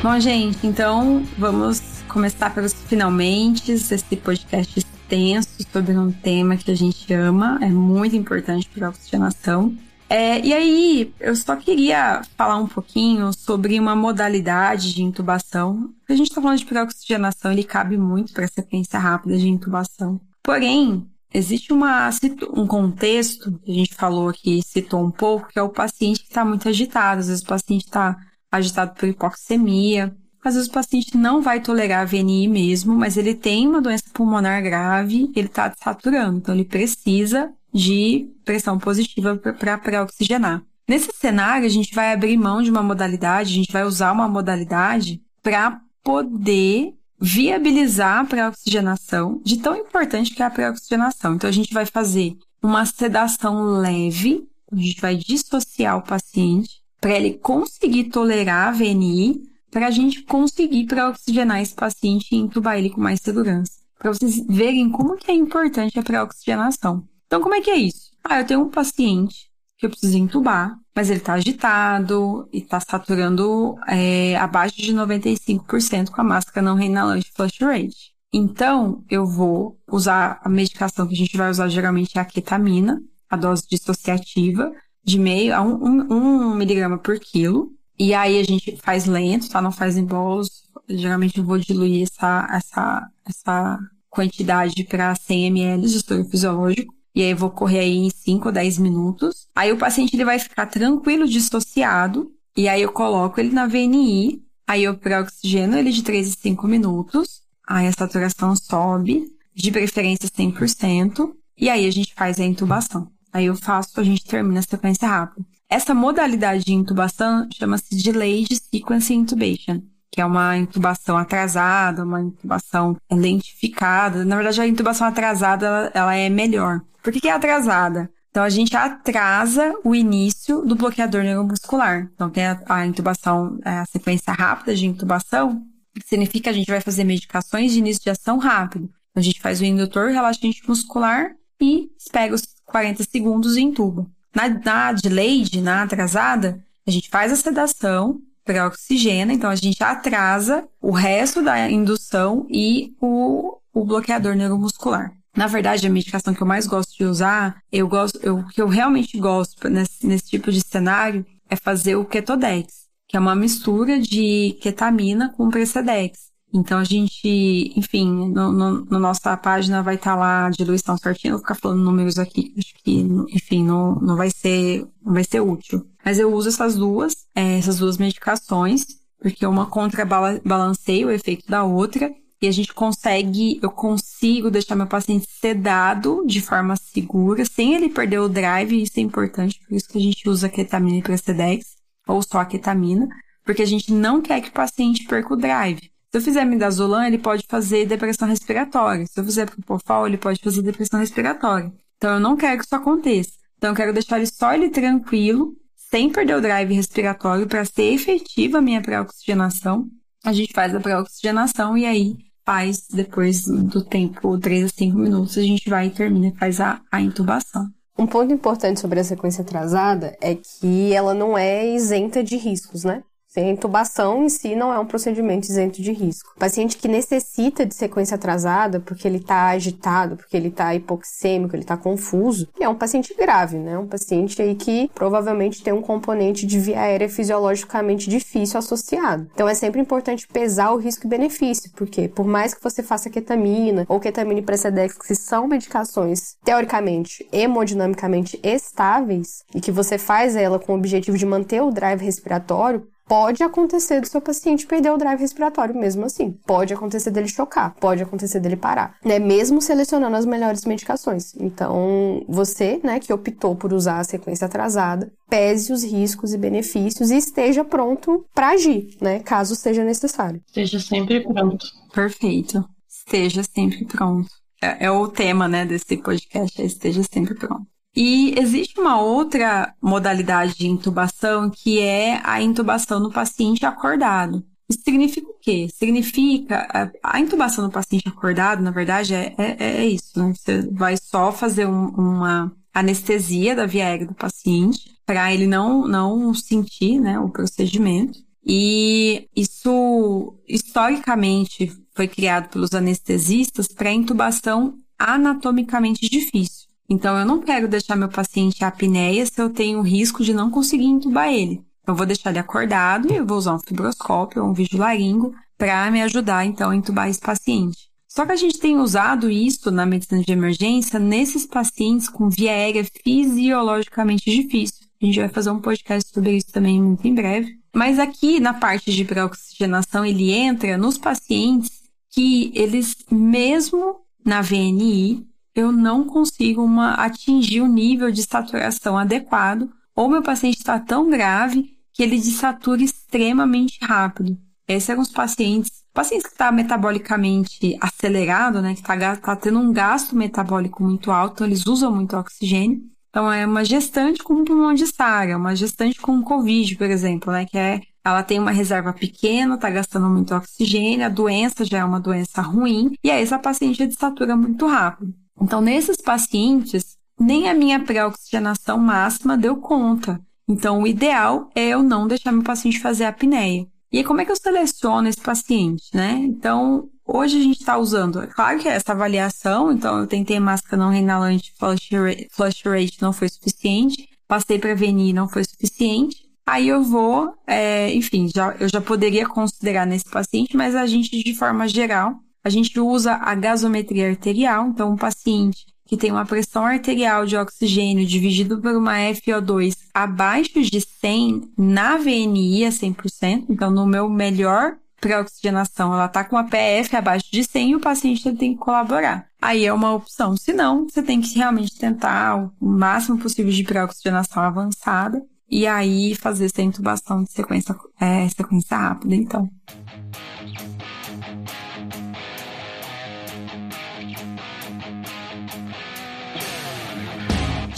Bom, 0.00 0.20
gente, 0.20 0.64
então 0.64 1.24
vamos 1.36 2.04
começar 2.06 2.54
pelos 2.54 2.72
finalmente, 2.72 3.72
esse 3.72 4.16
podcast 4.16 4.99
extenso 5.10 5.66
sobre 5.72 5.96
um 5.96 6.12
tema 6.12 6.56
que 6.56 6.70
a 6.70 6.74
gente 6.74 7.12
ama, 7.12 7.58
é 7.60 7.68
muito 7.68 8.14
importante 8.14 8.68
para 8.68 8.86
a 8.86 8.90
oxigenação. 8.90 9.76
É, 10.08 10.44
e 10.44 10.52
aí, 10.52 11.14
eu 11.20 11.36
só 11.36 11.54
queria 11.56 12.22
falar 12.36 12.56
um 12.56 12.66
pouquinho 12.66 13.32
sobre 13.32 13.78
uma 13.78 13.94
modalidade 13.94 14.92
de 14.92 15.02
intubação. 15.02 15.92
A 16.08 16.14
gente 16.14 16.28
está 16.28 16.40
falando 16.40 16.58
de 16.58 16.64
pré-oxigenação, 16.64 17.52
ele 17.52 17.62
cabe 17.62 17.96
muito 17.96 18.32
para 18.32 18.44
a 18.44 18.48
sequência 18.48 18.98
rápida 18.98 19.36
de 19.36 19.48
intubação. 19.48 20.20
Porém, 20.42 21.06
existe 21.32 21.72
uma, 21.72 22.10
um 22.52 22.66
contexto, 22.66 23.56
que 23.64 23.70
a 23.70 23.74
gente 23.74 23.94
falou 23.94 24.28
aqui, 24.28 24.60
citou 24.64 25.04
um 25.04 25.12
pouco, 25.12 25.48
que 25.48 25.58
é 25.58 25.62
o 25.62 25.68
paciente 25.68 26.20
que 26.20 26.28
está 26.28 26.44
muito 26.44 26.68
agitado. 26.68 27.20
Às 27.20 27.28
vezes 27.28 27.42
o 27.42 27.46
paciente 27.46 27.84
está 27.84 28.16
agitado 28.50 28.94
por 28.94 29.08
hipoxemia, 29.08 30.12
às 30.42 30.54
vezes 30.54 30.68
o 30.68 30.72
paciente 30.72 31.16
não 31.16 31.42
vai 31.42 31.60
tolerar 31.60 32.00
a 32.00 32.04
VNI 32.04 32.48
mesmo, 32.48 32.94
mas 32.94 33.16
ele 33.16 33.34
tem 33.34 33.66
uma 33.66 33.80
doença 33.80 34.04
pulmonar 34.12 34.62
grave, 34.62 35.30
ele 35.34 35.46
está 35.46 35.72
saturando, 35.82 36.38
então 36.38 36.54
ele 36.54 36.64
precisa 36.64 37.52
de 37.72 38.28
pressão 38.44 38.78
positiva 38.78 39.36
para 39.36 39.78
pré-oxigenar. 39.78 40.62
Nesse 40.88 41.12
cenário, 41.14 41.66
a 41.66 41.68
gente 41.68 41.94
vai 41.94 42.12
abrir 42.12 42.36
mão 42.36 42.62
de 42.62 42.70
uma 42.70 42.82
modalidade, 42.82 43.52
a 43.52 43.54
gente 43.54 43.72
vai 43.72 43.84
usar 43.84 44.10
uma 44.10 44.26
modalidade 44.26 45.22
para 45.40 45.80
poder 46.02 46.94
viabilizar 47.20 48.20
a 48.20 48.24
pré-oxigenação, 48.24 49.40
de 49.44 49.58
tão 49.58 49.76
importante 49.76 50.34
que 50.34 50.42
é 50.42 50.46
a 50.46 50.50
pré-oxigenação. 50.50 51.34
Então, 51.34 51.48
a 51.48 51.52
gente 51.52 51.72
vai 51.72 51.86
fazer 51.86 52.36
uma 52.62 52.84
sedação 52.86 53.78
leve, 53.78 54.48
a 54.72 54.76
gente 54.76 55.00
vai 55.00 55.14
dissociar 55.14 55.98
o 55.98 56.02
paciente 56.02 56.80
para 57.00 57.12
ele 57.12 57.34
conseguir 57.34 58.04
tolerar 58.04 58.68
a 58.68 58.72
VNI, 58.72 59.42
para 59.70 59.86
a 59.86 59.90
gente 59.90 60.22
conseguir 60.22 60.86
para 60.86 61.08
oxigenar 61.08 61.60
esse 61.60 61.74
paciente 61.74 62.28
e 62.32 62.38
entubar 62.38 62.76
ele 62.78 62.90
com 62.90 63.00
mais 63.00 63.20
segurança. 63.20 63.72
Para 63.98 64.12
vocês 64.12 64.44
verem 64.46 64.90
como 64.90 65.16
que 65.16 65.30
é 65.30 65.34
importante 65.34 65.98
a 65.98 66.02
pré-oxigenação. 66.02 67.06
Então, 67.26 67.40
como 67.40 67.54
é 67.54 67.60
que 67.60 67.70
é 67.70 67.76
isso? 67.76 68.10
Ah, 68.24 68.40
eu 68.40 68.46
tenho 68.46 68.60
um 68.62 68.70
paciente 68.70 69.50
que 69.78 69.86
eu 69.86 69.90
preciso 69.90 70.18
entubar, 70.18 70.76
mas 70.94 71.08
ele 71.08 71.20
está 71.20 71.34
agitado 71.34 72.48
e 72.52 72.58
está 72.58 72.78
saturando 72.80 73.76
é, 73.88 74.36
abaixo 74.36 74.76
de 74.76 74.92
95% 74.92 76.10
com 76.10 76.20
a 76.20 76.24
máscara 76.24 76.62
não 76.62 76.74
reinalante 76.74 77.32
flush 77.34 77.58
rate. 77.60 78.10
Então, 78.32 79.02
eu 79.10 79.26
vou 79.26 79.80
usar 79.90 80.40
a 80.44 80.48
medicação 80.48 81.06
que 81.06 81.14
a 81.14 81.16
gente 81.16 81.36
vai 81.36 81.50
usar 81.50 81.68
geralmente 81.68 82.16
é 82.18 82.20
a 82.20 82.24
ketamina, 82.24 83.02
a 83.28 83.36
dose 83.36 83.66
dissociativa, 83.68 84.70
de 85.02 85.18
meio 85.18 85.54
a 85.54 85.62
1 85.62 85.66
um, 85.66 86.12
um, 86.12 86.14
um 86.14 86.54
miligrama 86.54 86.98
por 86.98 87.18
quilo. 87.18 87.72
E 88.00 88.14
aí 88.14 88.40
a 88.40 88.42
gente 88.42 88.78
faz 88.78 89.04
lento, 89.04 89.50
tá? 89.50 89.60
Não 89.60 89.70
faz 89.70 89.94
em 89.94 90.06
bolos. 90.06 90.62
Geralmente 90.88 91.36
eu 91.36 91.44
vou 91.44 91.58
diluir 91.58 92.04
essa, 92.04 92.48
essa, 92.50 93.10
essa 93.26 93.78
quantidade 94.08 94.84
para 94.84 95.14
100 95.14 95.48
ml 95.48 95.86
de 95.86 96.00
soro 96.00 96.24
fisiológico. 96.24 96.94
E 97.14 97.22
aí 97.22 97.32
eu 97.32 97.36
vou 97.36 97.50
correr 97.50 97.80
aí 97.80 97.98
em 97.98 98.08
5 98.08 98.48
ou 98.48 98.54
10 98.54 98.78
minutos. 98.78 99.46
Aí 99.54 99.70
o 99.70 99.76
paciente 99.76 100.16
ele 100.16 100.24
vai 100.24 100.38
ficar 100.38 100.64
tranquilo, 100.64 101.28
dissociado. 101.28 102.32
E 102.56 102.70
aí 102.70 102.80
eu 102.80 102.90
coloco 102.90 103.38
ele 103.38 103.50
na 103.50 103.66
VNI. 103.66 104.42
Aí 104.66 104.84
eu 104.84 104.96
pré-oxigeno 104.96 105.76
ele 105.76 105.92
de 105.92 106.02
3 106.02 106.32
a 106.32 106.36
5 106.40 106.66
minutos. 106.66 107.42
Aí 107.68 107.86
a 107.86 107.92
saturação 107.92 108.56
sobe, 108.56 109.26
de 109.54 109.70
preferência 109.70 110.26
100%. 110.26 111.34
E 111.54 111.68
aí 111.68 111.86
a 111.86 111.90
gente 111.90 112.14
faz 112.14 112.40
a 112.40 112.44
intubação. 112.46 113.12
Aí 113.30 113.44
eu 113.44 113.54
faço, 113.54 114.00
a 114.00 114.02
gente 114.02 114.24
termina 114.24 114.60
a 114.60 114.62
sequência 114.62 115.06
rápida. 115.06 115.46
Essa 115.70 115.94
modalidade 115.94 116.64
de 116.64 116.74
intubação 116.74 117.48
chama-se 117.54 117.94
Delayed 118.02 118.56
Sequence 118.56 119.14
Intubation, 119.14 119.80
que 120.10 120.20
é 120.20 120.26
uma 120.26 120.56
intubação 120.56 121.16
atrasada, 121.16 122.02
uma 122.02 122.20
intubação 122.20 122.96
lentificada. 123.08 124.24
Na 124.24 124.34
verdade, 124.34 124.60
a 124.60 124.66
intubação 124.66 125.06
atrasada 125.06 125.66
ela, 125.66 125.90
ela 125.94 126.16
é 126.16 126.28
melhor. 126.28 126.80
Por 127.00 127.12
que, 127.12 127.20
que 127.20 127.28
é 127.28 127.32
atrasada? 127.32 128.10
Então, 128.30 128.42
a 128.42 128.48
gente 128.48 128.76
atrasa 128.76 129.72
o 129.84 129.94
início 129.94 130.62
do 130.62 130.74
bloqueador 130.74 131.22
neuromuscular. 131.22 132.10
Então, 132.14 132.28
tem 132.28 132.46
a, 132.46 132.60
a 132.68 132.84
intubação, 132.84 133.56
é, 133.64 133.70
a 133.70 133.86
sequência 133.86 134.32
rápida 134.32 134.74
de 134.74 134.86
intubação, 134.86 135.62
que 135.94 136.08
significa 136.08 136.44
que 136.44 136.48
a 136.48 136.52
gente 136.52 136.70
vai 136.70 136.80
fazer 136.80 137.04
medicações 137.04 137.70
de 137.70 137.78
início 137.78 138.02
de 138.02 138.10
ação 138.10 138.38
rápido. 138.38 138.86
Então, 139.10 139.20
a 139.20 139.22
gente 139.22 139.40
faz 139.40 139.60
o 139.60 139.64
indutor 139.64 140.10
relaxante 140.10 140.66
muscular 140.66 141.30
e 141.60 141.90
pega 142.10 142.34
os 142.34 142.42
40 142.66 143.04
segundos 143.04 143.56
e 143.56 143.60
intuba. 143.60 144.10
Na, 144.34 144.48
na 144.48 144.92
delayed, 144.92 145.60
na 145.60 145.82
atrasada, 145.82 146.62
a 146.86 146.90
gente 146.90 147.08
faz 147.08 147.32
a 147.32 147.36
sedação 147.36 148.20
para 148.44 148.66
oxigênio, 148.66 149.34
então 149.34 149.50
a 149.50 149.54
gente 149.54 149.82
atrasa 149.82 150.66
o 150.80 150.90
resto 150.90 151.42
da 151.42 151.70
indução 151.70 152.46
e 152.50 152.94
o, 153.00 153.58
o 153.72 153.84
bloqueador 153.84 154.34
neuromuscular. 154.34 155.12
Na 155.36 155.46
verdade, 155.46 155.86
a 155.86 155.90
medicação 155.90 156.34
que 156.34 156.42
eu 156.42 156.46
mais 156.46 156.66
gosto 156.66 156.96
de 156.96 157.04
usar, 157.04 157.62
eu 157.70 157.86
gosto, 157.86 158.18
eu, 158.22 158.44
que 158.46 158.60
eu 158.60 158.66
realmente 158.66 159.16
gosto 159.18 159.68
nesse, 159.68 160.06
nesse 160.06 160.28
tipo 160.30 160.50
de 160.50 160.60
cenário, 160.60 161.24
é 161.48 161.54
fazer 161.54 161.96
o 161.96 162.04
Ketodex, 162.04 162.86
que 163.06 163.16
é 163.16 163.20
uma 163.20 163.36
mistura 163.36 164.00
de 164.00 164.58
ketamina 164.60 165.32
com 165.36 165.48
Precedex. 165.48 166.29
Então 166.52 166.78
a 166.78 166.84
gente, 166.84 167.72
enfim, 167.76 168.28
no, 168.28 168.52
no, 168.52 168.84
no 168.84 168.98
nossa 168.98 169.36
página 169.36 169.82
vai 169.82 169.94
estar 169.94 170.12
tá 170.12 170.16
lá 170.16 170.46
a 170.46 170.50
diluição 170.50 170.96
certinha, 170.96 171.32
vou 171.32 171.40
ficar 171.40 171.54
falando 171.54 171.82
números 171.82 172.18
aqui, 172.18 172.52
acho 172.58 172.74
que, 172.82 173.00
enfim, 173.32 173.64
não, 173.64 173.94
não 173.96 174.16
vai 174.16 174.30
ser, 174.30 174.86
não 175.04 175.12
vai 175.12 175.22
ser 175.24 175.40
útil. 175.40 175.86
Mas 176.04 176.18
eu 176.18 176.32
uso 176.32 176.48
essas 176.48 176.74
duas, 176.74 177.26
é, 177.34 177.58
essas 177.58 177.78
duas 177.78 177.98
medicações, 177.98 178.84
porque 179.20 179.46
uma 179.46 179.66
contrabalanceia 179.66 181.06
o 181.06 181.10
efeito 181.10 181.46
da 181.46 181.62
outra, 181.62 182.12
e 182.42 182.48
a 182.48 182.52
gente 182.52 182.72
consegue, 182.72 183.60
eu 183.62 183.70
consigo 183.70 184.50
deixar 184.50 184.74
meu 184.74 184.86
paciente 184.86 185.26
sedado 185.28 186.24
de 186.26 186.40
forma 186.40 186.74
segura, 186.74 187.44
sem 187.44 187.74
ele 187.74 187.90
perder 187.90 188.18
o 188.18 188.28
drive, 188.28 188.82
isso 188.82 188.98
é 188.98 189.02
importante, 189.02 189.60
por 189.60 189.76
isso 189.76 189.88
que 189.88 189.98
a 189.98 190.00
gente 190.00 190.28
usa 190.28 190.48
ketamina 190.48 190.98
e 190.98 191.02
Precedex, 191.02 191.76
ou 192.08 192.22
só 192.22 192.38
a 192.38 192.46
ketamina, 192.46 193.06
porque 193.44 193.62
a 193.62 193.66
gente 193.66 193.92
não 193.92 194.22
quer 194.22 194.40
que 194.40 194.48
o 194.48 194.52
paciente 194.52 195.04
perca 195.04 195.34
o 195.34 195.36
drive. 195.36 195.89
Se 196.10 196.18
eu 196.18 196.22
fizer 196.22 196.44
midazolam, 196.44 197.04
ele 197.04 197.18
pode 197.18 197.44
fazer 197.48 197.86
depressão 197.86 198.26
respiratória. 198.26 199.06
Se 199.06 199.20
eu 199.20 199.24
fizer 199.24 199.48
propofol, 199.48 200.08
ele 200.08 200.18
pode 200.18 200.42
fazer 200.42 200.60
depressão 200.60 200.98
respiratória. 200.98 201.72
Então, 201.96 202.14
eu 202.14 202.20
não 202.20 202.36
quero 202.36 202.58
que 202.58 202.64
isso 202.64 202.74
aconteça. 202.74 203.30
Então, 203.56 203.70
eu 203.70 203.76
quero 203.76 203.92
deixar 203.92 204.16
ele 204.16 204.26
só 204.26 204.52
ele 204.52 204.70
tranquilo, 204.70 205.54
sem 205.76 206.10
perder 206.10 206.34
o 206.34 206.40
drive 206.40 206.74
respiratório, 206.74 207.46
para 207.46 207.64
ser 207.64 207.92
efetiva 207.92 208.58
a 208.58 208.62
minha 208.62 208.82
pré-oxigenação. 208.82 209.86
A 210.24 210.32
gente 210.32 210.52
faz 210.52 210.74
a 210.74 210.80
pré-oxigenação 210.80 211.78
e 211.78 211.86
aí 211.86 212.16
faz, 212.44 212.88
depois 212.90 213.44
do 213.44 213.84
tempo, 213.84 214.36
3 214.36 214.64
a 214.64 214.68
5 214.68 214.98
minutos, 214.98 215.38
a 215.38 215.42
gente 215.42 215.70
vai 215.70 215.86
e 215.86 215.90
termina 215.90 216.28
e 216.28 216.36
faz 216.36 216.60
a, 216.60 216.80
a 216.90 217.00
intubação. 217.00 217.68
Um 217.96 218.06
ponto 218.06 218.32
importante 218.32 218.80
sobre 218.80 218.98
a 218.98 219.04
sequência 219.04 219.42
atrasada 219.42 220.16
é 220.20 220.34
que 220.34 220.92
ela 220.92 221.14
não 221.14 221.38
é 221.38 221.68
isenta 221.72 222.24
de 222.24 222.36
riscos, 222.36 222.82
né? 222.82 223.04
A 223.36 223.40
intubação 223.40 224.24
em 224.24 224.28
si 224.28 224.56
não 224.56 224.72
é 224.72 224.78
um 224.80 224.86
procedimento 224.86 225.48
isento 225.48 225.80
de 225.80 225.92
risco. 225.92 226.32
O 226.34 226.40
paciente 226.40 226.76
que 226.76 226.88
necessita 226.88 227.64
de 227.64 227.76
sequência 227.76 228.16
atrasada 228.16 228.80
porque 228.80 229.06
ele 229.06 229.18
está 229.18 229.50
agitado, 229.50 230.16
porque 230.16 230.36
ele 230.36 230.48
está 230.48 230.74
hipoxêmico, 230.74 231.54
ele 231.54 231.62
está 231.62 231.76
confuso, 231.76 232.48
é 232.58 232.68
um 232.68 232.74
paciente 232.74 233.14
grave, 233.14 233.56
né? 233.56 233.78
Um 233.78 233.86
paciente 233.86 234.42
aí 234.42 234.56
que 234.56 234.90
provavelmente 234.96 235.62
tem 235.62 235.72
um 235.72 235.80
componente 235.80 236.44
de 236.44 236.58
via 236.58 236.80
aérea 236.80 237.08
fisiologicamente 237.08 238.10
difícil 238.10 238.58
associado. 238.58 239.30
Então 239.32 239.48
é 239.48 239.54
sempre 239.54 239.80
importante 239.80 240.26
pesar 240.26 240.72
o 240.72 240.78
risco 240.78 241.06
e 241.06 241.10
benefício, 241.10 241.70
porque 241.76 242.08
por 242.08 242.26
mais 242.26 242.52
que 242.52 242.62
você 242.62 242.82
faça 242.82 243.08
ketamina 243.08 243.86
ou 243.88 244.00
ketamina 244.00 244.40
e 244.40 244.44
precedex, 244.44 244.98
que 244.98 245.14
são 245.14 245.46
medicações 245.46 246.34
teoricamente 246.44 247.24
hemodinamicamente 247.30 248.40
estáveis 248.42 249.44
e 249.54 249.60
que 249.60 249.70
você 249.70 249.98
faz 249.98 250.34
ela 250.34 250.58
com 250.58 250.72
o 250.72 250.76
objetivo 250.76 251.16
de 251.16 251.24
manter 251.24 251.62
o 251.62 251.70
drive 251.70 252.02
respiratório, 252.04 252.88
Pode 253.10 253.42
acontecer 253.42 254.00
do 254.00 254.06
seu 254.06 254.20
paciente 254.20 254.64
perder 254.68 254.92
o 254.92 254.96
drive 254.96 255.18
respiratório 255.18 255.74
mesmo 255.74 256.04
assim. 256.04 256.30
Pode 256.46 256.72
acontecer 256.72 257.10
dele 257.10 257.26
chocar, 257.26 257.74
pode 257.80 258.00
acontecer 258.04 258.38
dele 258.38 258.54
parar, 258.54 258.96
né? 259.04 259.18
Mesmo 259.18 259.60
selecionando 259.60 260.14
as 260.14 260.24
melhores 260.24 260.64
medicações. 260.64 261.34
Então, 261.34 262.24
você, 262.28 262.78
né, 262.84 263.00
que 263.00 263.12
optou 263.12 263.56
por 263.56 263.72
usar 263.72 263.98
a 263.98 264.04
sequência 264.04 264.46
atrasada, 264.46 265.12
pese 265.28 265.72
os 265.72 265.82
riscos 265.82 266.32
e 266.32 266.38
benefícios 266.38 267.10
e 267.10 267.16
esteja 267.16 267.64
pronto 267.64 268.24
para 268.32 268.50
agir, 268.50 268.96
né, 269.00 269.18
caso 269.18 269.56
seja 269.56 269.82
necessário. 269.82 270.40
Esteja 270.46 270.78
sempre 270.78 271.20
pronto. 271.20 271.66
Perfeito. 271.92 272.64
Esteja 272.88 273.42
sempre 273.42 273.86
pronto. 273.86 274.28
É, 274.62 274.86
é 274.86 274.90
o 274.92 275.08
tema, 275.08 275.48
né, 275.48 275.64
desse 275.64 275.96
podcast, 275.96 276.62
é 276.62 276.64
esteja 276.64 277.02
sempre 277.02 277.34
pronto. 277.34 277.66
E 277.94 278.38
existe 278.38 278.78
uma 278.78 279.00
outra 279.00 279.74
modalidade 279.82 280.54
de 280.56 280.68
intubação 280.68 281.50
que 281.50 281.80
é 281.80 282.20
a 282.22 282.40
intubação 282.40 283.00
no 283.00 283.12
paciente 283.12 283.66
acordado. 283.66 284.44
Isso 284.68 284.82
significa 284.84 285.26
o 285.28 285.38
quê? 285.40 285.68
Significa 285.74 286.92
a, 287.02 287.18
intubação 287.20 287.64
no 287.64 287.72
paciente 287.72 288.08
acordado, 288.08 288.62
na 288.62 288.70
verdade, 288.70 289.14
é, 289.14 289.34
é, 289.36 289.56
é 289.58 289.86
isso, 289.86 290.16
né? 290.16 290.32
Você 290.32 290.62
vai 290.70 290.96
só 290.96 291.32
fazer 291.32 291.66
um, 291.66 291.88
uma 291.88 292.52
anestesia 292.72 293.56
da 293.56 293.66
via 293.66 293.86
aérea 293.86 294.06
do 294.06 294.14
paciente 294.14 294.94
para 295.04 295.34
ele 295.34 295.48
não, 295.48 295.88
não 295.88 296.32
sentir 296.32 297.00
né, 297.00 297.18
o 297.18 297.28
procedimento. 297.28 298.20
E 298.46 299.28
isso, 299.34 300.34
historicamente, 300.48 301.72
foi 301.92 302.06
criado 302.06 302.48
pelos 302.48 302.72
anestesistas 302.72 303.66
para 303.66 303.90
intubação 303.90 304.78
anatomicamente 304.96 306.08
difícil. 306.08 306.59
Então, 306.90 307.16
eu 307.16 307.24
não 307.24 307.40
quero 307.40 307.68
deixar 307.68 307.94
meu 307.94 308.08
paciente 308.08 308.64
apneia 308.64 309.24
se 309.24 309.40
eu 309.40 309.48
tenho 309.48 309.80
risco 309.80 310.24
de 310.24 310.34
não 310.34 310.50
conseguir 310.50 310.86
entubar 310.86 311.32
ele. 311.32 311.62
Eu 311.86 311.94
vou 311.94 312.04
deixar 312.04 312.30
ele 312.30 312.40
acordado 312.40 313.12
e 313.12 313.16
eu 313.16 313.24
vou 313.24 313.38
usar 313.38 313.54
um 313.54 313.60
fibroscópio 313.60 314.42
ou 314.42 314.50
um 314.50 314.52
vigilaringo 314.52 315.32
para 315.56 315.88
me 315.90 316.02
ajudar, 316.02 316.44
então, 316.44 316.70
a 316.70 316.76
entubar 316.76 317.08
esse 317.08 317.20
paciente. 317.20 317.88
Só 318.08 318.26
que 318.26 318.32
a 318.32 318.36
gente 318.36 318.58
tem 318.58 318.76
usado 318.76 319.30
isso 319.30 319.70
na 319.70 319.86
medicina 319.86 320.20
de 320.20 320.32
emergência 320.32 320.98
nesses 320.98 321.46
pacientes 321.46 322.08
com 322.08 322.28
via 322.28 322.50
aérea 322.50 322.84
fisiologicamente 323.04 324.28
difícil. 324.28 324.86
A 325.00 325.06
gente 325.06 325.20
vai 325.20 325.28
fazer 325.28 325.50
um 325.50 325.60
podcast 325.60 326.12
sobre 326.12 326.36
isso 326.36 326.50
também 326.52 326.82
muito 326.82 327.06
em 327.06 327.14
breve. 327.14 327.56
Mas 327.72 328.00
aqui 328.00 328.40
na 328.40 328.52
parte 328.52 328.92
de 328.92 329.04
pré-oxigenação, 329.04 330.04
ele 330.04 330.32
entra 330.32 330.76
nos 330.76 330.98
pacientes 330.98 331.70
que 332.10 332.50
eles, 332.52 332.96
mesmo 333.08 334.00
na 334.24 334.42
VNI, 334.42 335.29
eu 335.54 335.72
não 335.72 336.04
consigo 336.04 336.62
uma, 336.62 336.94
atingir 336.94 337.60
o 337.60 337.66
nível 337.66 338.10
de 338.10 338.22
saturação 338.22 338.96
adequado, 338.96 339.70
ou 339.94 340.08
meu 340.08 340.22
paciente 340.22 340.58
está 340.58 340.78
tão 340.78 341.10
grave 341.10 341.76
que 341.92 342.02
ele 342.02 342.18
desatura 342.18 342.82
extremamente 342.82 343.78
rápido. 343.82 344.38
Esses 344.66 344.84
são 344.84 345.00
os 345.00 345.10
pacientes, 345.10 345.70
pacientes 345.92 346.26
que 346.26 346.32
estão 346.32 346.46
tá 346.46 346.52
metabolicamente 346.52 347.76
acelerado, 347.80 348.62
né, 348.62 348.74
que 348.74 348.80
está 348.80 349.16
tá 349.16 349.36
tendo 349.36 349.58
um 349.58 349.72
gasto 349.72 350.14
metabólico 350.14 350.82
muito 350.82 351.10
alto, 351.10 351.34
então 351.34 351.46
eles 351.46 351.66
usam 351.66 351.94
muito 351.94 352.16
oxigênio. 352.16 352.80
Então 353.08 353.30
é 353.32 353.44
uma 353.44 353.64
gestante 353.64 354.22
com 354.22 354.34
um 354.34 354.44
pulmão 354.44 354.72
de 354.72 354.86
SARA, 354.86 355.36
uma 355.36 355.56
gestante 355.56 356.00
com 356.00 356.22
Covid, 356.22 356.76
por 356.76 356.88
exemplo, 356.88 357.32
né, 357.32 357.44
que 357.44 357.58
é 357.58 357.80
ela 358.04 358.22
tem 358.22 358.38
uma 358.38 358.50
reserva 358.50 358.92
pequena, 358.92 359.56
está 359.56 359.68
gastando 359.68 360.08
muito 360.08 360.34
oxigênio, 360.34 361.04
a 361.04 361.08
doença 361.08 361.64
já 361.64 361.78
é 361.78 361.84
uma 361.84 362.00
doença 362.00 362.40
ruim, 362.40 362.94
e 363.04 363.10
aí 363.10 363.22
essa 363.22 363.38
paciente 363.38 363.86
desatura 363.86 364.36
muito 364.36 364.66
rápido. 364.66 365.12
Então, 365.40 365.60
nesses 365.60 365.96
pacientes, 365.96 366.96
nem 367.18 367.48
a 367.48 367.54
minha 367.54 367.80
pré-oxigenação 367.80 368.78
máxima 368.78 369.36
deu 369.36 369.56
conta. 369.56 370.20
Então, 370.48 370.82
o 370.82 370.86
ideal 370.86 371.48
é 371.54 371.68
eu 371.68 371.82
não 371.82 372.08
deixar 372.08 372.32
meu 372.32 372.42
paciente 372.42 372.80
fazer 372.80 373.04
a 373.04 373.08
apneia. 373.08 373.66
E 373.92 373.98
aí, 373.98 374.04
como 374.04 374.20
é 374.20 374.24
que 374.24 374.30
eu 374.30 374.36
seleciono 374.36 375.08
esse 375.08 375.20
paciente, 375.20 375.84
né? 375.94 376.12
Então, 376.22 376.88
hoje 377.04 377.38
a 377.38 377.42
gente 377.42 377.60
está 377.60 377.76
usando, 377.76 378.22
é 378.22 378.26
claro 378.26 378.58
que 378.58 378.68
essa 378.68 378.92
avaliação, 378.92 379.72
então 379.72 379.98
eu 379.98 380.06
tentei 380.06 380.38
máscara 380.38 380.76
não 380.76 380.90
reinalante, 380.90 381.52
flush 381.58 381.90
rate, 381.92 382.28
flush 382.30 382.62
rate 382.64 383.02
não 383.02 383.12
foi 383.12 383.28
suficiente, 383.28 384.08
passei 384.28 384.60
para 384.60 384.76
VNI 384.76 385.12
não 385.12 385.28
foi 385.28 385.42
suficiente, 385.42 386.16
aí 386.46 386.68
eu 386.68 386.84
vou, 386.84 387.34
é, 387.46 387.92
enfim, 387.92 388.28
já, 388.32 388.54
eu 388.60 388.68
já 388.68 388.80
poderia 388.80 389.26
considerar 389.26 389.86
nesse 389.86 390.08
paciente, 390.08 390.56
mas 390.56 390.76
a 390.76 390.86
gente, 390.86 391.10
de 391.10 391.34
forma 391.34 391.66
geral, 391.66 392.14
a 392.44 392.50
gente 392.50 392.78
usa 392.78 393.14
a 393.14 393.34
gasometria 393.34 394.08
arterial, 394.08 394.68
então 394.68 394.92
um 394.92 394.96
paciente 394.96 395.66
que 395.86 395.96
tem 395.96 396.12
uma 396.12 396.24
pressão 396.24 396.64
arterial 396.64 397.26
de 397.26 397.36
oxigênio 397.36 398.06
dividido 398.06 398.60
por 398.60 398.76
uma 398.76 398.94
FO2 398.94 399.74
abaixo 399.92 400.62
de 400.62 400.80
100 400.80 401.52
na 401.58 401.96
VNI 401.96 402.64
a 402.64 402.70
100%, 402.70 403.46
então 403.48 403.72
no 403.72 403.84
meu 403.86 404.08
melhor 404.08 404.76
pré-oxigenação, 405.00 405.92
ela 405.92 406.06
está 406.06 406.22
com 406.22 406.36
a 406.36 406.44
PF 406.44 406.94
abaixo 406.94 407.26
de 407.32 407.42
100 407.42 407.70
e 407.70 407.76
o 407.76 407.80
paciente 407.80 408.22
tem 408.36 408.52
que 408.54 408.60
colaborar. 408.60 409.26
Aí 409.40 409.64
é 409.64 409.72
uma 409.72 409.92
opção. 409.92 410.36
Se 410.36 410.52
não, 410.52 410.86
você 410.88 411.02
tem 411.02 411.20
que 411.20 411.36
realmente 411.36 411.76
tentar 411.76 412.36
o 412.36 412.52
máximo 412.60 413.18
possível 413.18 413.50
de 413.50 413.64
pré-oxigenação 413.64 414.42
avançada 414.42 415.22
e 415.50 415.66
aí 415.66 416.14
fazer 416.14 416.44
essa 416.44 416.62
intubação 416.62 417.24
de 417.24 417.32
sequência, 417.32 417.74
é, 417.98 418.28
sequência 418.28 418.76
rápida, 418.76 419.16
então. 419.16 419.50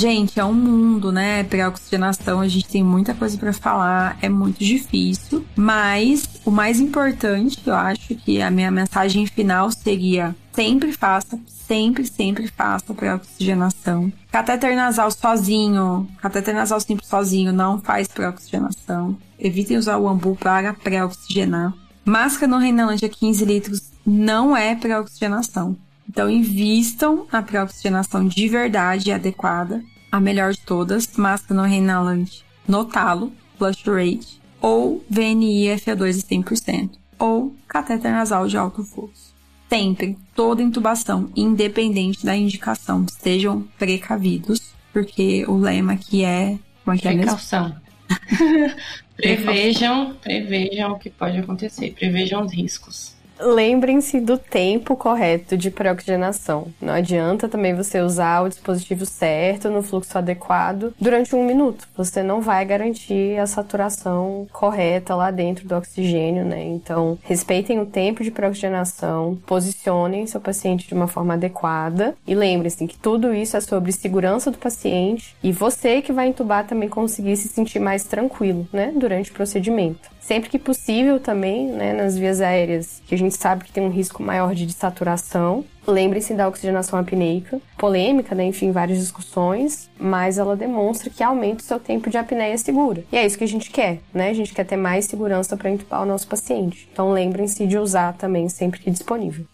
Gente, 0.02 0.40
é 0.40 0.44
um 0.44 0.52
mundo, 0.52 1.12
né? 1.12 1.44
Pré-oxigenação, 1.44 2.40
a 2.40 2.48
gente 2.48 2.66
tem 2.66 2.82
muita 2.82 3.14
coisa 3.14 3.38
para 3.38 3.52
falar, 3.52 4.18
é 4.20 4.28
muito 4.28 4.58
difícil, 4.58 5.46
mas 5.54 6.28
o 6.44 6.50
mais 6.50 6.80
importante, 6.80 7.62
eu 7.64 7.72
acho 7.72 8.16
que 8.16 8.42
a 8.42 8.50
minha 8.50 8.68
mensagem 8.68 9.24
final 9.28 9.70
seria: 9.70 10.34
sempre 10.52 10.90
faça, 10.90 11.38
sempre, 11.46 12.04
sempre 12.04 12.48
faça 12.48 12.92
pré-oxigenação. 12.92 14.12
Catéter 14.32 14.74
nasal 14.74 15.08
sozinho, 15.08 16.08
catéter 16.20 16.52
nasal 16.52 16.80
simples 16.80 17.08
sozinho 17.08 17.52
não 17.52 17.78
faz 17.78 18.08
pré-oxigenação. 18.08 19.16
Evitem 19.38 19.76
usar 19.76 19.98
o 19.98 20.08
ambu 20.08 20.34
para 20.34 20.74
pré-oxigenar. 20.74 21.72
Máscara 22.04 22.50
no 22.50 22.58
Reinalândia 22.58 23.08
15 23.08 23.44
litros 23.44 23.92
não 24.04 24.56
é 24.56 24.74
pré-oxigenação. 24.74 25.76
Então, 26.10 26.28
invistam 26.28 27.24
na 27.32 27.40
pré-oxigenação 27.40 28.26
de 28.26 28.48
verdade 28.48 29.08
e 29.08 29.12
adequada 29.12 29.80
a 30.12 30.20
melhor 30.20 30.52
de 30.52 30.60
todas, 30.60 31.16
máscara 31.16 31.54
não 31.54 31.66
reinalante 31.66 32.44
no 32.68 32.84
talo, 32.84 33.32
flush 33.56 33.82
rate, 33.86 34.42
ou 34.60 35.02
VNI 35.08 35.68
FA2 35.76 36.12
de 36.12 36.22
100%, 36.22 36.90
ou 37.18 37.56
catéter 37.66 38.12
nasal 38.12 38.46
de 38.46 38.56
alto 38.58 38.84
fluxo. 38.84 39.32
Sempre, 39.68 40.18
toda 40.34 40.62
intubação, 40.62 41.30
independente 41.34 42.26
da 42.26 42.36
indicação, 42.36 43.06
estejam 43.08 43.66
precavidos, 43.78 44.74
porque 44.92 45.46
o 45.48 45.56
lema 45.56 45.94
aqui 45.94 46.24
é... 46.24 46.58
Como 46.84 46.94
é 46.94 46.98
que 47.00 47.08
é 47.08 47.14
Precaução. 47.14 47.74
prevejam, 49.16 50.14
prevejam 50.16 50.92
o 50.92 50.98
que 50.98 51.08
pode 51.08 51.38
acontecer, 51.38 51.94
prevejam 51.94 52.44
os 52.44 52.52
riscos. 52.52 53.11
Lembrem-se 53.44 54.20
do 54.20 54.38
tempo 54.38 54.96
correto 54.96 55.56
de 55.56 55.70
pré-oxigenação. 55.70 56.68
Não 56.80 56.92
adianta 56.92 57.48
também 57.48 57.74
você 57.74 58.00
usar 58.00 58.42
o 58.42 58.48
dispositivo 58.48 59.04
certo, 59.04 59.70
no 59.70 59.82
fluxo 59.82 60.16
adequado, 60.16 60.94
durante 61.00 61.34
um 61.34 61.44
minuto. 61.44 61.88
Você 61.96 62.22
não 62.22 62.40
vai 62.40 62.64
garantir 62.64 63.38
a 63.38 63.46
saturação 63.46 64.46
correta 64.52 65.14
lá 65.14 65.30
dentro 65.30 65.66
do 65.66 65.76
oxigênio, 65.76 66.44
né? 66.44 66.64
Então, 66.64 67.18
respeitem 67.22 67.80
o 67.80 67.86
tempo 67.86 68.22
de 68.22 68.30
pré-oxigenação, 68.30 69.38
posicionem 69.46 70.26
seu 70.26 70.40
paciente 70.40 70.86
de 70.86 70.94
uma 70.94 71.08
forma 71.08 71.34
adequada 71.34 72.14
e 72.26 72.34
lembrem-se 72.34 72.86
que 72.86 72.98
tudo 72.98 73.34
isso 73.34 73.56
é 73.56 73.60
sobre 73.60 73.92
segurança 73.92 74.50
do 74.50 74.58
paciente 74.58 75.34
e 75.42 75.52
você 75.52 76.02
que 76.02 76.12
vai 76.12 76.28
entubar 76.28 76.66
também 76.66 76.88
conseguir 76.88 77.36
se 77.36 77.48
sentir 77.48 77.78
mais 77.78 78.04
tranquilo, 78.04 78.66
né, 78.72 78.92
durante 78.94 79.30
o 79.30 79.34
procedimento. 79.34 80.11
Sempre 80.22 80.48
que 80.48 80.58
possível 80.58 81.18
também, 81.18 81.66
né, 81.66 81.92
nas 81.92 82.16
vias 82.16 82.40
aéreas, 82.40 83.02
que 83.06 83.14
a 83.14 83.18
gente 83.18 83.36
sabe 83.36 83.64
que 83.64 83.72
tem 83.72 83.82
um 83.82 83.90
risco 83.90 84.22
maior 84.22 84.54
de 84.54 84.64
desaturação. 84.64 85.64
Lembre-se 85.84 86.32
da 86.32 86.46
oxigenação 86.46 86.96
apneica, 86.96 87.60
polêmica, 87.76 88.32
né, 88.32 88.44
enfim, 88.44 88.70
várias 88.70 88.98
discussões, 88.98 89.90
mas 89.98 90.38
ela 90.38 90.56
demonstra 90.56 91.10
que 91.10 91.24
aumenta 91.24 91.60
o 91.60 91.66
seu 91.66 91.80
tempo 91.80 92.08
de 92.08 92.16
apneia 92.16 92.56
segura. 92.56 93.02
E 93.10 93.16
é 93.16 93.26
isso 93.26 93.36
que 93.36 93.42
a 93.42 93.48
gente 93.48 93.68
quer, 93.68 93.98
né? 94.14 94.30
A 94.30 94.34
gente 94.34 94.54
quer 94.54 94.64
ter 94.64 94.76
mais 94.76 95.06
segurança 95.06 95.56
para 95.56 95.70
entubar 95.70 96.02
o 96.02 96.06
nosso 96.06 96.28
paciente. 96.28 96.88
Então 96.92 97.10
lembrem-se 97.10 97.66
de 97.66 97.76
usar 97.76 98.12
também 98.12 98.48
sempre 98.48 98.78
que 98.78 98.92
disponível. 98.92 99.44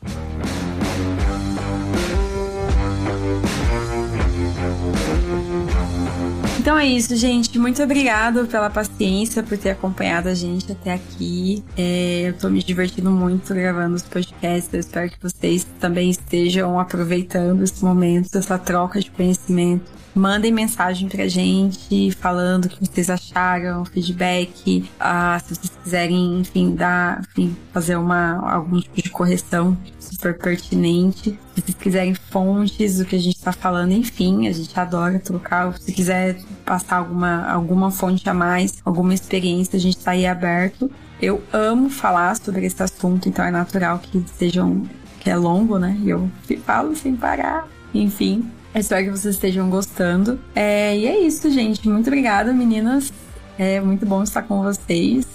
Então 6.69 6.79
é 6.79 6.85
isso, 6.85 7.17
gente. 7.17 7.59
Muito 7.59 7.83
obrigado 7.83 8.47
pela 8.47 8.69
paciência, 8.69 9.43
por 9.43 9.57
ter 9.57 9.71
acompanhado 9.71 10.29
a 10.29 10.35
gente 10.35 10.71
até 10.71 10.93
aqui. 10.93 11.65
É, 11.75 12.25
eu 12.29 12.35
tô 12.35 12.51
me 12.51 12.63
divertindo 12.63 13.11
muito 13.11 13.55
gravando 13.55 13.95
os 13.95 14.03
podcasts. 14.03 14.69
Eu 14.75 14.81
espero 14.81 15.11
que 15.11 15.17
vocês 15.19 15.67
também 15.81 16.11
estejam 16.11 16.79
aproveitando 16.79 17.63
esse 17.63 17.83
momento, 17.83 18.37
essa 18.37 18.59
troca 18.59 19.01
de 19.01 19.11
conhecimento. 19.11 19.91
Mandem 20.15 20.53
mensagem 20.53 21.09
pra 21.09 21.27
gente 21.27 22.11
falando 22.13 22.67
o 22.67 22.69
que 22.69 22.85
vocês 22.85 23.09
acharam, 23.09 23.87
feedback, 23.87 24.91
ah, 25.01 25.41
se 25.43 25.55
vocês 25.55 25.73
quiserem, 25.83 26.41
enfim, 26.41 26.75
dar, 26.75 27.23
enfim, 27.31 27.57
fazer 27.73 27.97
uma, 27.97 28.53
algum 28.53 28.79
tipo 28.79 29.01
de 29.01 29.09
correção 29.09 29.75
super 30.15 30.37
pertinente. 30.37 31.39
Se 31.55 31.63
vocês 31.63 31.77
quiserem 31.77 32.15
fontes 32.15 32.99
do 32.99 33.05
que 33.05 33.17
a 33.17 33.19
gente 33.19 33.37
está 33.37 33.53
falando, 33.53 33.93
enfim, 33.93 34.49
a 34.49 34.53
gente 34.53 34.79
adora 34.79 35.19
trocar. 35.19 35.77
Se 35.79 35.93
quiser 35.93 36.37
passar 36.65 36.97
alguma, 36.97 37.47
alguma 37.47 37.91
fonte 37.91 38.29
a 38.29 38.35
mais, 38.35 38.81
alguma 38.85 39.15
experiência, 39.15 39.77
a 39.77 39.81
gente 39.81 39.97
está 39.97 40.13
aí 40.13 40.27
aberto. 40.27 40.91
Eu 41.21 41.43
amo 41.53 41.91
falar 41.91 42.37
sobre 42.37 42.67
esse 42.67 42.83
assunto, 42.83 43.29
então 43.29 43.45
é 43.45 43.51
natural 43.51 43.99
que 43.99 44.25
sejam 44.37 44.89
que 45.19 45.29
é 45.29 45.37
longo, 45.37 45.79
né? 45.79 45.99
E 46.03 46.11
eu 46.11 46.31
falo 46.65 46.95
sem 46.95 47.17
parar. 47.17 47.67
Enfim, 47.93 48.51
espero 48.75 49.05
que 49.05 49.11
vocês 49.11 49.35
estejam 49.35 49.69
gostando. 49.69 50.39
É, 50.55 50.97
e 50.97 51.07
é 51.07 51.19
isso, 51.21 51.51
gente. 51.51 51.89
Muito 51.89 52.07
obrigada, 52.07 52.53
meninas. 52.53 53.13
É 53.59 53.81
muito 53.81 54.07
bom 54.07 54.23
estar 54.23 54.43
com 54.43 54.63
vocês. 54.63 55.27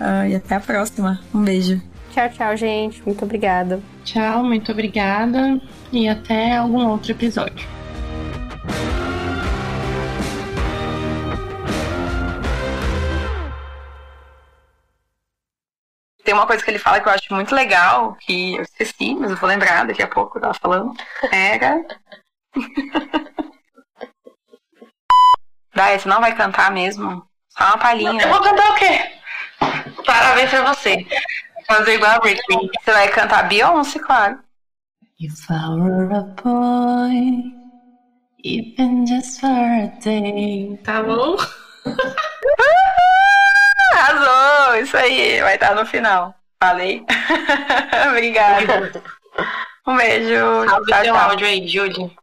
Uh, 0.00 0.28
e 0.28 0.34
até 0.36 0.56
a 0.56 0.60
próxima. 0.60 1.20
Um 1.34 1.42
beijo. 1.42 1.93
Tchau, 2.14 2.28
tchau, 2.30 2.56
gente. 2.56 3.02
Muito 3.02 3.24
obrigada. 3.24 3.82
Tchau, 4.04 4.44
muito 4.44 4.70
obrigada. 4.70 5.60
E 5.92 6.08
até 6.08 6.58
algum 6.58 6.86
outro 6.86 7.10
episódio. 7.10 7.68
Tem 16.22 16.32
uma 16.32 16.46
coisa 16.46 16.64
que 16.64 16.70
ele 16.70 16.78
fala 16.78 17.00
que 17.00 17.08
eu 17.08 17.12
acho 17.12 17.34
muito 17.34 17.52
legal, 17.52 18.14
que 18.20 18.54
eu 18.54 18.62
esqueci, 18.62 19.16
mas 19.16 19.32
eu 19.32 19.36
vou 19.36 19.48
lembrar 19.48 19.84
daqui 19.84 20.02
a 20.02 20.06
pouco, 20.06 20.38
eu 20.38 20.42
tava 20.42 20.54
falando. 20.54 20.94
Era. 21.32 21.84
Daí, 25.74 25.98
você 25.98 26.08
não 26.08 26.20
vai 26.20 26.32
cantar 26.32 26.70
mesmo? 26.70 27.26
Só 27.48 27.64
uma 27.64 27.78
palhinha. 27.78 28.22
Eu 28.22 28.28
vou 28.28 28.40
cantar 28.40 28.70
o 28.70 28.74
quê? 28.76 29.00
Parabéns 30.06 30.50
pra 30.50 30.72
você. 30.72 31.04
Fazer 31.66 31.94
igual 31.94 32.12
a 32.12 32.18
Britney. 32.20 32.70
Você 32.80 32.92
vai 32.92 33.08
cantar 33.08 33.48
Beyoncé, 33.48 33.98
claro. 33.98 34.38
If 35.20 35.48
I 35.50 35.68
were 35.70 36.12
a 36.14 36.22
boy, 36.42 37.44
even 38.44 39.06
just 39.06 39.40
for 39.40 39.48
a 39.48 39.86
day. 40.02 40.78
Tá 40.84 41.02
bom? 41.02 41.36
Arrasou! 43.92 44.76
Isso 44.82 44.96
aí, 44.96 45.40
vai 45.40 45.54
estar 45.54 45.74
no 45.74 45.86
final. 45.86 46.34
Falei. 46.62 47.04
Obrigada. 48.10 49.02
Um 49.86 49.98
beijo. 49.98 50.66
Salve 50.66 50.90
tchau, 50.90 51.02
tchau. 51.04 51.16
áudio 51.16 51.46
aí, 51.46 51.68
Julie. 51.68 52.16